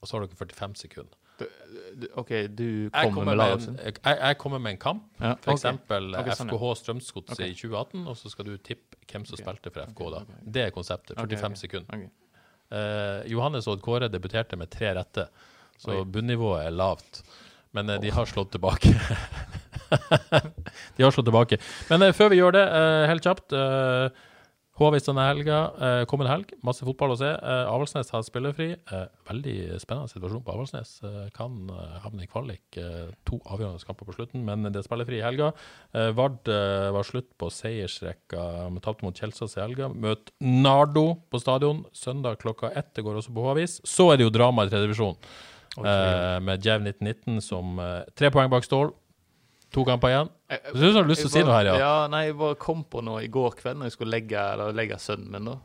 Og 0.00 0.04
så 0.04 0.18
har 0.18 0.26
dere 0.26 0.36
45 0.36 0.76
sekunder. 0.82 1.16
Du, 1.40 2.06
OK, 2.20 2.34
du 2.52 2.68
kommer, 2.92 3.24
med 3.24 3.40
lagoppstilling? 3.40 3.80
Jeg, 3.88 3.98
jeg, 4.04 4.40
kommer 4.44 4.64
med 4.68 4.76
en 4.76 4.84
kamp, 4.84 5.10
ja, 5.16 5.34
f.eks. 5.38 5.64
Okay. 5.64 5.82
okay, 6.20 6.36
sånn, 6.36 6.52
FKH 6.52 6.76
Strømsgodset 6.84 7.36
okay. 7.38 7.54
i 7.54 7.56
2018, 7.56 8.04
og 8.04 8.20
så 8.20 8.36
skal 8.36 8.50
du 8.52 8.56
tippe 8.60 9.00
hvem 9.06 9.24
som 9.24 9.38
okay. 9.38 9.46
spilte 9.46 9.72
for 9.72 9.94
FK 9.94 10.08
da. 10.12 10.26
Det 10.44 10.68
er 10.68 10.74
konseptet. 10.76 11.16
45 11.16 11.62
sekunder. 11.64 12.08
Eh, 12.68 13.20
Johannes 13.32 13.68
Odd 13.72 13.80
Kåre 13.84 14.12
debuterte 14.12 14.60
med 14.60 14.68
tre 14.76 14.92
rette, 15.00 15.30
så 15.80 16.02
bunnivået 16.04 16.66
er 16.68 16.76
lavt. 16.76 17.24
Men 17.76 17.90
eh, 17.90 18.00
de 18.00 18.10
har 18.14 18.26
slått 18.26 18.52
tilbake. 18.54 18.94
de 20.96 21.04
har 21.04 21.14
slått 21.14 21.28
tilbake. 21.28 21.60
Men 21.90 22.08
uh, 22.08 22.16
før 22.16 22.32
vi 22.32 22.40
gjør 22.40 22.58
det, 22.58 22.66
uh, 22.66 23.06
helt 23.10 23.26
kjapt 23.26 23.56
HV 24.80 24.94
denne 25.04 25.24
helga, 25.28 25.56
kommende 26.08 26.30
helg. 26.30 26.52
Masse 26.64 26.86
fotball 26.86 27.10
å 27.12 27.16
se. 27.20 27.28
Avaldsnes 27.68 28.08
har 28.14 28.22
spillefri. 28.24 28.70
veldig 29.28 29.76
spennende 29.82 30.08
situasjon 30.08 30.40
på 30.46 30.54
Avaldsnes. 30.54 30.92
kan 31.36 31.68
havne 32.00 32.24
i 32.24 32.30
kvalik. 32.30 32.78
to 33.28 33.36
avgjørende 33.44 33.84
kamper 33.84 34.08
på 34.08 34.14
slutten, 34.16 34.40
men 34.40 34.64
det 34.72 34.80
er 34.80 34.86
spillefri 34.88 35.18
i 35.18 35.26
helga. 35.26 35.50
Vard 36.16 36.48
var 36.96 37.04
slutt 37.04 37.28
på 37.36 37.50
seiersrekka. 37.52 38.70
Vi 38.72 38.80
tapte 38.80 39.04
mot 39.04 39.12
Kjelsås 39.12 39.58
i 39.58 39.60
helga. 39.60 39.92
Møt 39.92 40.32
Nardo 40.40 41.26
på 41.28 41.44
stadion 41.44 41.84
søndag 41.92 42.40
klokka 42.40 42.72
ett. 42.72 42.94
Det 42.96 43.04
går 43.04 43.20
også 43.20 43.36
på 43.36 43.50
H-avis. 43.50 43.82
Så 43.84 44.08
er 44.08 44.16
det 44.16 44.30
jo 44.30 44.36
drama 44.38 44.64
i 44.64 44.72
tredje 44.72 44.88
divisjon. 44.88 45.20
Uh, 45.84 46.38
med 46.44 46.66
Jav 46.66 46.82
1919 46.84 47.40
som 47.44 47.78
uh, 47.80 48.02
tre 48.16 48.32
poeng 48.34 48.50
bak 48.52 48.66
Stål. 48.66 48.92
To 49.70 49.84
kamper 49.86 50.10
igjen. 50.10 50.30
Du 50.72 50.78
synes 50.80 50.94
du 50.96 50.98
har 50.98 51.08
lyst 51.08 51.22
til 51.22 51.30
å 51.30 51.32
si 51.32 51.42
noe 51.46 51.58
her, 51.60 51.68
ja? 51.70 51.74
ja? 51.78 51.96
Nei, 52.10 52.24
jeg 52.26 52.38
bare 52.40 52.58
kom 52.58 52.82
på 52.90 53.04
noe 53.06 53.20
i 53.22 53.28
går 53.30 53.54
kveld 53.60 53.78
når 53.78 53.90
jeg 53.90 53.94
skulle 53.94 54.16
legge, 54.16 54.46
legge 54.74 54.98
sønnen 54.98 55.30
min. 55.30 55.50
da. 55.52 55.58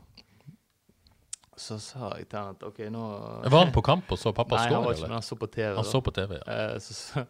Så 1.56 1.78
sa 1.80 2.12
jeg 2.18 2.28
til 2.28 2.38
han 2.38 2.52
at 2.52 2.64
OK, 2.68 2.82
nå 2.92 3.02
Var 3.48 3.56
han 3.56 3.72
på 3.72 3.82
kamp 3.84 4.10
og 4.12 4.20
så 4.20 4.30
pappa 4.36 4.60
skåre? 4.60 4.68
Nei, 4.68 4.76
han 4.76 4.84
var 4.84 4.98
ikke, 4.98 5.08
men 5.08 5.16
han 5.16 5.24
så 5.24 5.38
på 5.40 5.48
TV. 5.48 5.70
Han 5.78 5.88
så 5.88 6.02
på 6.04 6.12
TV, 6.14 6.36
ja. 6.38 6.44
Uh, 6.46 6.76
så, 6.84 6.96
så, 7.00 7.24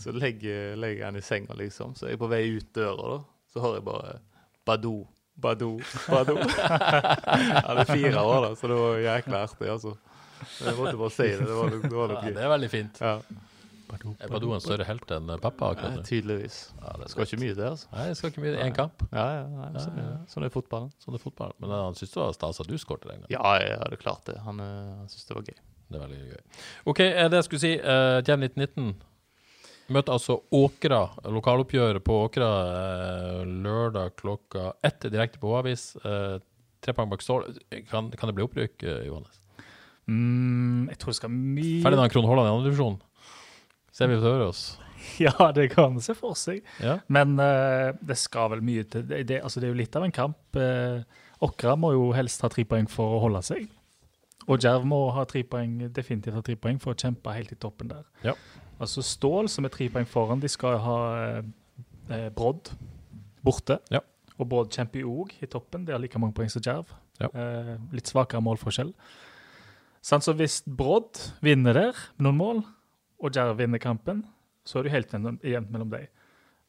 så 0.00 0.14
legger, 0.16 0.72
legger, 0.80 1.04
han 1.10 1.20
i 1.20 1.22
senga, 1.22 1.54
liksom. 1.60 1.92
Så 1.98 2.08
jeg 2.08 2.16
er 2.16 2.22
på 2.22 2.30
vei 2.32 2.42
ut 2.56 2.72
døra, 2.74 3.12
da. 3.14 3.20
Så 3.52 3.62
hører 3.62 3.78
jeg 3.78 3.86
bare 3.86 4.16
Badou, 4.66 5.04
Badou, 5.38 5.78
Badou. 6.08 6.40
Han 7.68 7.78
er 7.78 7.86
fire 7.88 8.20
år, 8.20 8.48
da, 8.48 8.50
så 8.58 8.72
det 8.72 8.80
var 8.80 8.98
jækla 9.04 9.42
artig, 9.46 9.68
altså. 9.70 9.94
Jeg 10.64 10.76
måtte 10.78 10.96
bare 11.00 11.14
si 11.14 11.28
det. 11.28 11.46
Det 11.46 11.60
var, 11.60 11.76
det 11.84 11.94
var 11.94 12.16
ja, 12.18 12.24
det 12.34 12.42
er 12.44 12.52
veldig 12.56 12.72
fint. 12.72 13.00
Ja. 13.04 13.18
Er 13.88 14.28
Badou 14.28 14.52
en 14.52 14.60
større 14.60 14.84
helt 14.84 15.12
enn 15.14 15.30
pappa? 15.40 15.70
akkurat 15.72 15.96
Ja, 15.96 16.04
tydeligvis. 16.04 16.58
Ja, 16.82 16.92
det 17.00 17.08
skal 17.12 17.24
ikke 17.24 17.40
mye 17.40 17.54
det, 17.56 17.68
altså. 17.70 17.88
Nei, 17.94 18.04
det 18.10 18.18
skal 18.18 18.32
ikke 18.32 18.42
mye 18.44 18.52
det. 18.52 18.60
Én 18.66 18.76
kamp. 18.76 19.04
Ja, 19.08 19.24
ja, 19.38 19.46
nei, 19.48 19.68
sånn, 19.80 20.00
ja, 20.02 20.10
sånn 20.28 20.44
er 20.44 20.52
fotballen. 20.52 20.90
Sånn 21.00 21.16
er 21.16 21.22
fotballen. 21.22 21.56
Men 21.64 21.72
han 21.72 21.96
syntes 21.96 22.12
det 22.12 22.20
var 22.20 22.36
stas 22.36 22.60
at 22.64 22.68
du 22.68 22.76
skåret 22.80 23.08
den 23.08 23.24
Ja, 23.32 23.54
ja, 23.62 23.80
det 23.88 23.96
er 23.96 24.02
klart 24.02 24.28
det. 24.28 24.36
Han, 24.44 24.60
eh, 24.60 24.92
han 24.98 25.08
syntes 25.08 25.30
det 25.30 25.38
var 25.38 25.48
gøy. 25.48 25.60
Det 25.88 25.96
er 25.96 26.04
veldig 26.04 26.20
gøy. 26.20 26.42
OK, 26.92 27.00
eh, 27.06 27.30
det 27.32 27.40
jeg 27.40 27.48
skulle 27.48 27.64
si. 27.64 27.72
Uh, 27.80 28.18
Jam 28.28 28.44
1919 28.44 28.92
møter 29.96 30.18
altså 30.18 30.36
Åkra, 30.52 31.00
lokaloppgjør 31.32 32.02
på 32.04 32.20
Åkra 32.26 32.52
uh, 32.68 33.40
lørdag 33.48 34.18
klokka 34.20 34.74
ett 34.84 35.08
direkte 35.08 35.40
på 35.40 35.56
Avis. 35.56 35.94
Uh, 36.04 36.36
tre 36.84 36.92
poeng 36.92 37.08
bak 37.08 37.24
stål. 37.24 37.48
Kan, 37.88 38.12
kan, 38.12 38.28
det 38.28 38.36
bli 38.36 38.44
opprykk, 38.44 38.84
Johannes? 39.08 39.37
Mm, 40.08 40.88
jeg 40.88 40.98
tror 41.00 41.12
det 41.12 41.18
skal 41.20 41.32
mye 41.32 41.82
Ferdinand 41.84 42.12
Krohn 42.12 42.28
Haaland 42.28 42.48
i 42.48 42.52
andre 42.52 42.70
divisjon. 42.70 43.00
Ser 43.92 44.10
vi 44.12 44.20
for 44.22 44.44
oss. 44.48 44.68
Ja, 45.22 45.32
det 45.54 45.70
kan 45.72 45.96
se 46.02 46.14
for 46.18 46.36
seg. 46.38 46.64
Ja. 46.82 46.98
Men 47.08 47.38
uh, 47.40 47.94
det 48.04 48.18
skal 48.18 48.50
vel 48.52 48.62
mye 48.66 48.84
til. 48.84 49.04
Det, 49.08 49.22
det, 49.30 49.40
altså, 49.46 49.60
det, 49.60 49.68
er 49.68 49.72
jo 49.72 49.80
litt 49.80 49.96
av 49.96 50.04
en 50.04 50.14
kamp. 50.14 50.38
Uh, 50.58 51.00
Åkra 51.44 51.76
må 51.78 51.92
jo 51.94 52.08
helst 52.16 52.42
ha 52.42 52.50
tre 52.52 52.64
poeng 52.68 52.88
for 52.90 53.16
å 53.16 53.20
holde 53.22 53.40
seg. 53.46 53.68
Og 54.48 54.58
Djerv 54.62 54.86
må 54.88 54.98
ha 55.14 55.22
tre 55.28 55.44
poeng, 55.46 55.76
definitivt 55.94 56.34
ha 56.34 56.42
tre 56.44 56.56
poeng 56.58 56.80
for 56.82 56.94
å 56.94 56.98
kjempe 56.98 57.34
helt 57.36 57.54
i 57.54 57.58
toppen 57.60 57.90
der. 57.92 58.04
Ja. 58.24 58.34
Altså 58.82 59.04
Stål, 59.06 59.50
som 59.52 59.66
er 59.68 59.72
tre 59.74 59.86
poeng 59.92 60.08
foran, 60.08 60.42
de 60.42 60.50
skal 60.50 60.78
ha 60.82 60.98
eh, 61.38 62.28
Brodd 62.34 62.72
borte. 63.44 63.76
Ja. 63.94 64.00
Og 64.38 64.48
Brodd 64.50 64.72
kjemper 64.74 65.06
òg 65.06 65.34
i 65.44 65.50
toppen. 65.50 65.84
De 65.86 65.94
har 65.94 66.02
like 66.02 66.18
mange 66.18 66.34
poeng 66.34 66.50
som 66.50 66.64
Djerv. 66.64 66.90
litt 67.92 68.08
svakere 68.08 68.42
målforskjell. 68.42 68.94
Så 70.08 70.32
hvis 70.32 70.62
Brodd 70.64 71.20
vinner 71.44 71.76
der 71.76 71.98
med 72.16 72.24
noen 72.24 72.38
mål, 72.38 72.62
og 73.18 73.34
Jerv 73.34 73.58
vinner 73.58 73.80
kampen, 73.82 74.22
så 74.64 74.78
er 74.78 74.86
det 74.86 74.90
jo 74.90 74.96
helt 74.96 75.42
jevnt 75.44 75.72
mellom 75.74 75.90
dem. 75.92 76.08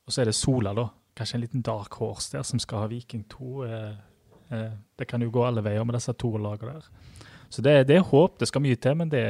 Og 0.08 0.14
så 0.14 0.24
er 0.24 0.32
det 0.32 0.36
Sola, 0.36 0.74
da. 0.76 0.90
Kanskje 1.16 1.38
en 1.38 1.44
liten 1.44 1.64
dark 1.66 1.96
horse 2.00 2.32
der 2.34 2.44
som 2.48 2.60
skal 2.60 2.84
ha 2.84 2.92
Viking 2.92 3.26
2. 3.32 3.64
Eh, 3.68 3.98
eh, 4.56 4.72
det 4.98 5.08
kan 5.08 5.22
jo 5.22 5.32
gå 5.32 5.44
alle 5.46 5.64
veier 5.64 5.86
med 5.86 5.98
disse 5.98 6.16
to 6.18 6.32
lagene 6.42 6.80
der. 6.80 7.16
Så 7.50 7.64
det, 7.66 7.88
det, 7.90 7.98
er 7.98 8.06
håp. 8.06 8.40
Det 8.40 8.48
skal 8.50 8.64
mye 8.64 8.78
til, 8.78 8.96
men 8.98 9.12
det, 9.12 9.24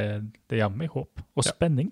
det 0.48 0.58
er 0.58 0.64
jammen 0.64 0.88
håp. 0.88 1.22
Og 1.36 1.44
ja. 1.44 1.50
spenning. 1.52 1.90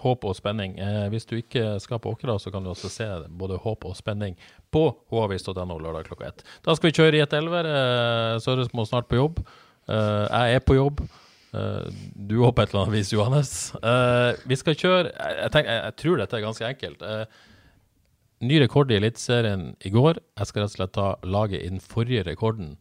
Håp 0.00 0.24
og 0.24 0.36
spenning. 0.36 0.78
Eh, 0.80 1.06
hvis 1.12 1.28
du 1.28 1.36
ikke 1.36 1.78
skal 1.82 2.00
på 2.00 2.14
Åkra, 2.14 2.38
så 2.40 2.52
kan 2.52 2.64
du 2.64 2.70
også 2.72 2.88
se 2.92 3.08
både 3.28 3.58
håp 3.60 3.84
og 3.88 3.96
spenning 3.98 4.38
på 4.72 4.86
havis.no 5.12 5.76
lørdag 5.76 6.06
klokka 6.08 6.30
ett. 6.30 6.44
Da 6.64 6.76
skal 6.76 6.90
vi 6.90 6.96
kjøre 7.00 7.18
i 7.18 7.24
et 7.24 7.36
elver. 7.36 7.68
Eh, 7.68 8.36
Søres 8.44 8.72
må 8.72 8.86
snart 8.88 9.10
på 9.10 9.20
jobb. 9.20 9.42
Eh, 9.88 10.24
jeg 10.30 10.60
er 10.60 10.64
på 10.64 10.78
jobb. 10.78 11.02
Uh, 11.50 11.86
du 12.14 12.36
òg 12.44 12.52
på 12.54 12.62
et 12.62 12.70
eller 12.70 12.84
annet 12.84 12.94
vis, 13.00 13.12
Johannes. 13.14 13.52
Uh, 13.82 14.38
vi 14.46 14.58
skal 14.58 14.76
kjøre 14.78 15.10
jeg, 15.10 15.50
tenker, 15.50 15.70
jeg, 15.72 15.82
jeg, 15.82 15.96
tror 16.02 16.20
dette 16.20 16.38
er 16.38 16.44
ganske 16.44 16.68
enkelt. 16.68 17.02
Uh, 17.02 17.24
ny 18.46 18.60
rekord 18.62 18.92
i 18.92 18.98
Eliteserien 19.00 19.64
i 19.82 19.92
går. 19.94 20.20
Jeg 20.38 20.50
skal 20.50 20.64
rett 20.64 20.76
og 20.76 20.78
slett 20.78 20.94
ta 20.96 21.08
laget 21.26 21.64
i 21.64 21.72
den 21.72 21.82
forrige 21.82 22.24
rekorden. 22.28 22.76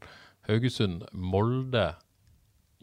Haugesund-Molde 0.50 1.88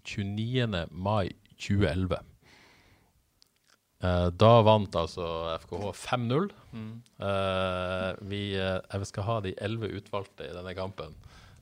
29. 0.06 0.86
mai 0.90 1.30
2011. 1.56 2.18
da 4.38 4.50
vant 4.62 4.98
altså 5.00 5.24
FKH 5.62 5.88
5-0. 5.98 6.50
Mm. 6.76 6.92
vi 8.28 8.42
jeg 8.52 9.08
skal 9.08 9.26
ha 9.26 9.38
de 9.42 9.54
elleve 9.56 9.88
utvalgte 9.98 10.46
i 10.46 10.54
denne 10.54 10.76
kampen. 10.78 11.16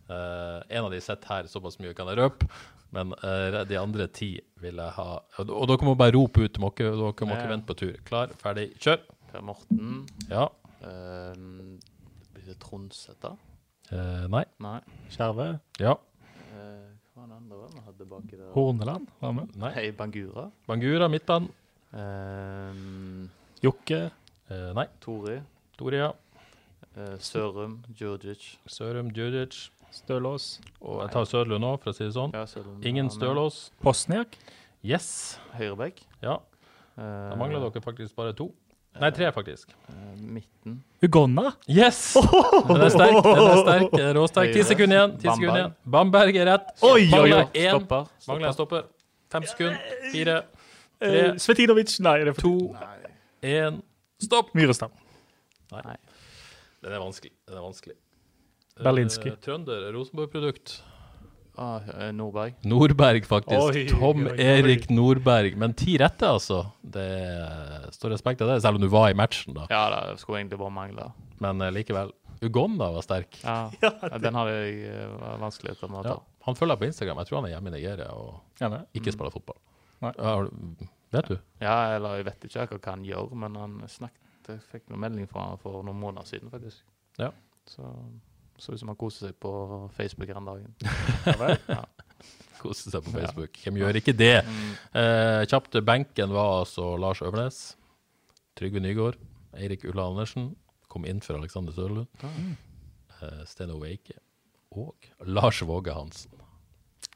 Eh, 0.05 0.61
en 0.77 0.87
av 0.87 0.91
de 0.93 1.01
sitter 1.01 1.31
her, 1.31 1.51
såpass 1.51 1.79
mye 1.81 1.95
kan 1.97 2.11
jeg 2.13 2.21
røpe. 2.21 2.49
Men 2.95 3.11
uh, 3.25 3.65
de 3.67 3.75
andre 3.81 4.07
ti 4.15 4.37
vil 4.63 4.79
jeg 4.79 4.93
ha 4.95 5.07
Og, 5.41 5.49
og 5.51 5.65
dere 5.67 5.87
må 5.89 5.97
bare 5.99 6.15
rope 6.15 6.45
ut. 6.45 6.61
Må 6.63 6.71
ikke, 6.71 6.93
dere 6.93 7.27
må 7.27 7.35
ikke 7.35 7.51
vente 7.51 7.67
på 7.67 7.79
tur. 7.81 7.97
Klar, 8.07 8.35
ferdig, 8.39 8.69
kjør. 8.79 9.01
Per 9.33 9.43
Morten. 9.43 10.05
Ja. 10.29 10.45
Uh, 10.79 11.35
blir 12.37 12.47
det 12.53 12.61
Tronsæter? 12.63 13.35
Eh, 13.93 14.25
nei. 14.33 14.45
Nei. 14.65 14.79
Skjerve. 15.13 15.47
Ja. 15.83 15.93
Eh, 16.55 16.87
hva 17.13 17.25
var 17.25 17.29
det 17.29 17.37
andre 17.37 17.67
vi 17.75 17.83
hadde 17.85 18.07
baki 18.09 18.39
der? 18.39 18.51
Horneland 18.55 19.11
var 19.21 19.35
med. 19.37 19.53
Nei. 19.61 19.73
Hey, 19.77 19.91
Bangura. 19.97 20.49
Bangura, 20.69 21.09
midtbanen. 21.13 21.51
Jokke. 23.63 24.01
Nei. 24.49 24.87
Tori. 25.05 25.37
Tori, 25.79 26.01
ja. 26.01 26.11
Sørum. 27.21 27.83
Djurdjic. 27.93 28.55
Sørum, 28.71 29.13
Djurdjic. 29.15 29.61
Stølås. 29.95 30.49
Og 30.83 31.01
jeg 31.05 31.13
tar 31.15 31.25
Sørlund 31.31 31.63
nå, 31.63 31.73
for 31.83 31.93
å 31.93 31.97
si 31.97 32.05
det 32.05 32.15
sånn. 32.17 32.33
Ja, 32.35 32.45
Sørum. 32.51 32.81
Ingen 32.87 33.09
Stølås. 33.15 33.69
Posniak. 33.85 34.35
Yes. 34.85 35.39
Høyrebekk. 35.57 36.03
Ja. 36.25 36.41
Eh, 36.99 37.31
Da 37.31 37.37
mangler 37.41 37.63
dere 37.65 37.83
faktisk 37.85 38.15
bare 38.19 38.35
to. 38.37 38.51
Nei, 39.01 39.09
tre, 39.11 39.27
faktisk. 39.35 39.73
eh, 39.91 39.95
midten. 40.21 40.77
Ugonna. 41.03 41.55
Yes! 41.67 42.15
Den 42.69 42.85
er 42.85 42.93
sterk. 42.95 43.17
Den 43.25 43.41
er 43.43 43.63
sterk. 43.63 43.97
er 43.99 44.13
Råsterk. 44.15 44.53
Ti 44.55 44.63
sekunder 44.69 44.97
igjen. 45.01 45.15
Ti 45.19 45.29
sekunder 45.33 45.59
igjen. 45.63 45.75
Bamberg 45.97 46.37
er 46.39 46.47
rett. 46.53 46.69
Oi, 46.87 47.09
oi, 47.11 47.33
oi. 47.41 47.45
Stopper. 47.55 48.07
Mangler 48.29 48.51
en 48.53 48.55
stopper. 48.59 48.85
Fem 49.35 49.49
sekunder. 49.51 49.97
Fire, 50.13 50.37
Eh, 51.03 51.11
Tre. 51.11 51.39
Svetinovic. 51.43 51.91
Nei, 52.01 52.13
det 52.23 52.29
er 52.31 52.37
for 52.39 52.45
to, 52.47 52.77
én. 53.43 53.81
Stopp! 54.23 54.53
Myrestam. 54.55 54.93
Nei. 55.73 55.97
Den 56.85 56.93
er 56.95 57.03
vanskelig. 57.03 57.33
Den 57.51 57.59
er 57.59 57.65
vanskelig. 57.67 57.97
Berlinski. 58.83 59.31
Uh, 59.31 59.39
Trønder. 59.43 59.87
Rosenborg-produkt. 59.95 60.81
Ah, 61.57 61.81
eh, 62.01 62.13
Nordberg. 62.13 62.55
Nordberg, 62.67 63.27
faktisk. 63.27 63.61
Oi, 63.61 63.85
Tom 63.87 64.25
oi, 64.27 64.33
oi. 64.33 64.39
Erik 64.43 64.89
Nordberg. 64.91 65.55
Men 65.57 65.75
ti 65.79 65.95
rette, 66.03 66.27
altså. 66.27 66.65
Det 66.83 67.07
står 67.95 68.17
respekt 68.17 68.43
av 68.43 68.51
det, 68.51 68.57
selv 68.65 68.81
om 68.81 68.83
du 68.83 68.89
var 68.91 69.13
i 69.13 69.15
matchen, 69.19 69.55
da. 69.55 69.69
Ja, 69.71 69.85
det 70.11 70.19
skulle 70.23 70.43
egentlig 70.43 70.59
bare 70.59 70.75
mangle. 70.75 71.13
Men 71.45 71.63
uh, 71.63 71.71
likevel. 71.75 72.11
Uganda 72.43 72.91
var 72.93 73.07
sterk. 73.07 73.39
Ja, 73.45 73.71
ja, 73.85 73.93
Den 74.19 74.35
hadde 74.35 74.57
jeg 74.59 74.91
uh, 74.91 75.37
vanskeligheter 75.45 75.93
med 75.93 76.03
å 76.03 76.05
ta. 76.09 76.17
Ja. 76.19 76.43
Han 76.49 76.59
følger 76.59 76.81
på 76.83 76.91
Instagram. 76.91 77.23
Jeg 77.23 77.31
tror 77.31 77.41
han 77.41 77.49
er 77.49 77.55
hjemme 77.55 77.71
i 77.71 77.77
Nigeria 77.77 78.11
og 78.19 78.61
ja, 78.61 78.83
ikke 78.99 79.15
spiller 79.15 79.33
fotball. 79.33 79.61
Nei. 80.03 80.11
Ja, 80.19 80.35
vet 81.15 81.31
du? 81.31 81.39
Ja, 81.63 81.79
eller 81.95 82.19
jeg 82.19 82.27
vet 82.27 82.51
ikke 82.51 82.67
hva 82.75 82.83
han 82.91 83.07
gjør, 83.07 83.31
men 83.39 83.57
han 83.57 83.79
snakket 83.89 84.51
Jeg 84.51 84.61
fikk 84.75 84.91
noen 84.91 85.07
melding 85.07 85.31
fra 85.31 85.47
han 85.53 85.63
for 85.63 85.87
noen 85.87 86.03
måneder 86.03 86.27
siden, 86.29 86.51
faktisk. 86.53 86.83
Ja. 87.17 87.31
Så 87.71 87.87
så 88.65 88.75
ut 88.75 88.81
som 88.81 88.91
han 88.93 88.99
koser 88.99 89.29
seg 89.29 89.39
på 89.43 89.53
Facebook 89.97 90.33
den 90.33 90.49
dagen. 90.49 90.75
Koser 92.65 92.95
seg 92.95 93.05
på 93.05 93.13
Facebook. 93.13 93.59
Hvem 93.61 93.81
gjør 93.83 93.99
ikke 94.01 94.15
det? 94.17 94.39
Eh, 94.97 95.43
kjapt 95.51 95.77
benken 95.85 96.33
var 96.33 96.63
altså 96.63 96.95
Lars 96.97 97.21
Øvernes, 97.21 97.59
Trygve 98.57 98.81
Nygaard, 98.81 99.19
Eirik 99.59 99.85
Ulla 99.91 100.09
Andersen. 100.09 100.55
Kom 100.89 101.05
inn 101.11 101.21
for 101.25 101.37
Alexander 101.37 101.75
Sørlund. 101.77 102.09
Eh, 102.25 103.43
Steno 103.51 103.77
Weike 103.83 104.17
og 104.75 105.11
Lars 105.29 105.61
Våge 105.67 105.93
Hansen. 105.95 106.33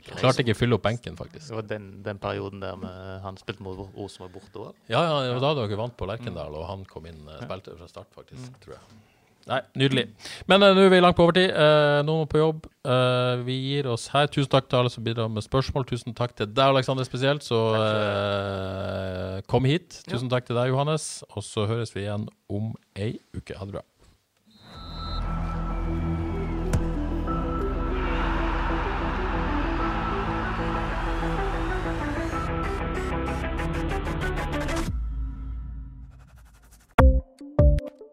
Klarte 0.08 0.44
ikke 0.44 0.54
å 0.54 0.58
fylle 0.58 0.76
opp 0.78 0.84
benken, 0.86 1.16
faktisk. 1.18 1.48
Det 1.50 1.56
var 1.56 1.66
den, 1.68 1.88
den 2.06 2.20
perioden 2.22 2.62
der 2.62 2.76
med, 2.78 2.98
han 3.24 3.36
spilte 3.40 3.64
mot 3.66 3.80
Rosenborg 3.96 4.36
borte. 4.36 4.70
Ja, 4.88 5.02
ja, 5.04 5.16
det 5.26 5.34
var 5.36 5.42
da 5.42 5.50
dere 5.58 5.78
vant 5.80 5.96
på 5.98 6.06
Lerkendal, 6.08 6.54
og 6.54 6.68
han 6.68 6.84
kom 6.88 7.08
inn 7.10 7.24
uh, 7.26 7.40
spilte 7.42 7.74
fra 7.76 7.88
start, 7.90 8.12
faktisk, 8.16 8.60
tror 8.62 8.76
jeg. 8.78 9.00
Nei, 9.48 9.60
nydelig. 9.80 10.04
Men 10.50 10.64
uh, 10.64 10.74
nå 10.76 10.84
er 10.84 10.92
vi 10.92 11.00
langt 11.00 11.16
på 11.16 11.24
overtid. 11.24 11.52
Uh, 11.56 12.00
noen 12.04 12.24
må 12.24 12.28
på 12.28 12.40
jobb. 12.40 12.66
Uh, 12.84 13.40
vi 13.46 13.56
gir 13.62 13.88
oss 13.88 14.08
her. 14.12 14.28
Tusen 14.32 14.50
takk 14.52 14.68
til 14.68 14.82
alle 14.82 14.92
som 14.92 15.04
bidrar 15.06 15.30
med 15.32 15.44
spørsmål. 15.46 15.86
Tusen 15.88 16.16
takk 16.16 16.36
til 16.36 16.50
deg, 16.50 16.64
Aleksander, 16.74 17.08
spesielt. 17.08 17.46
Så 17.46 17.58
eh, 17.78 19.38
kom 19.48 19.68
hit. 19.68 20.02
Tusen 20.08 20.28
takk 20.32 20.48
til 20.48 20.58
deg, 20.58 20.72
Johannes. 20.74 21.22
Og 21.32 21.46
så 21.46 21.64
høres 21.70 21.94
vi 21.96 22.04
igjen 22.04 22.28
om 22.52 22.74
ei 22.96 23.14
uke. 23.36 23.56
Ha 23.56 23.64
det 23.64 23.78
bra. 23.78 23.86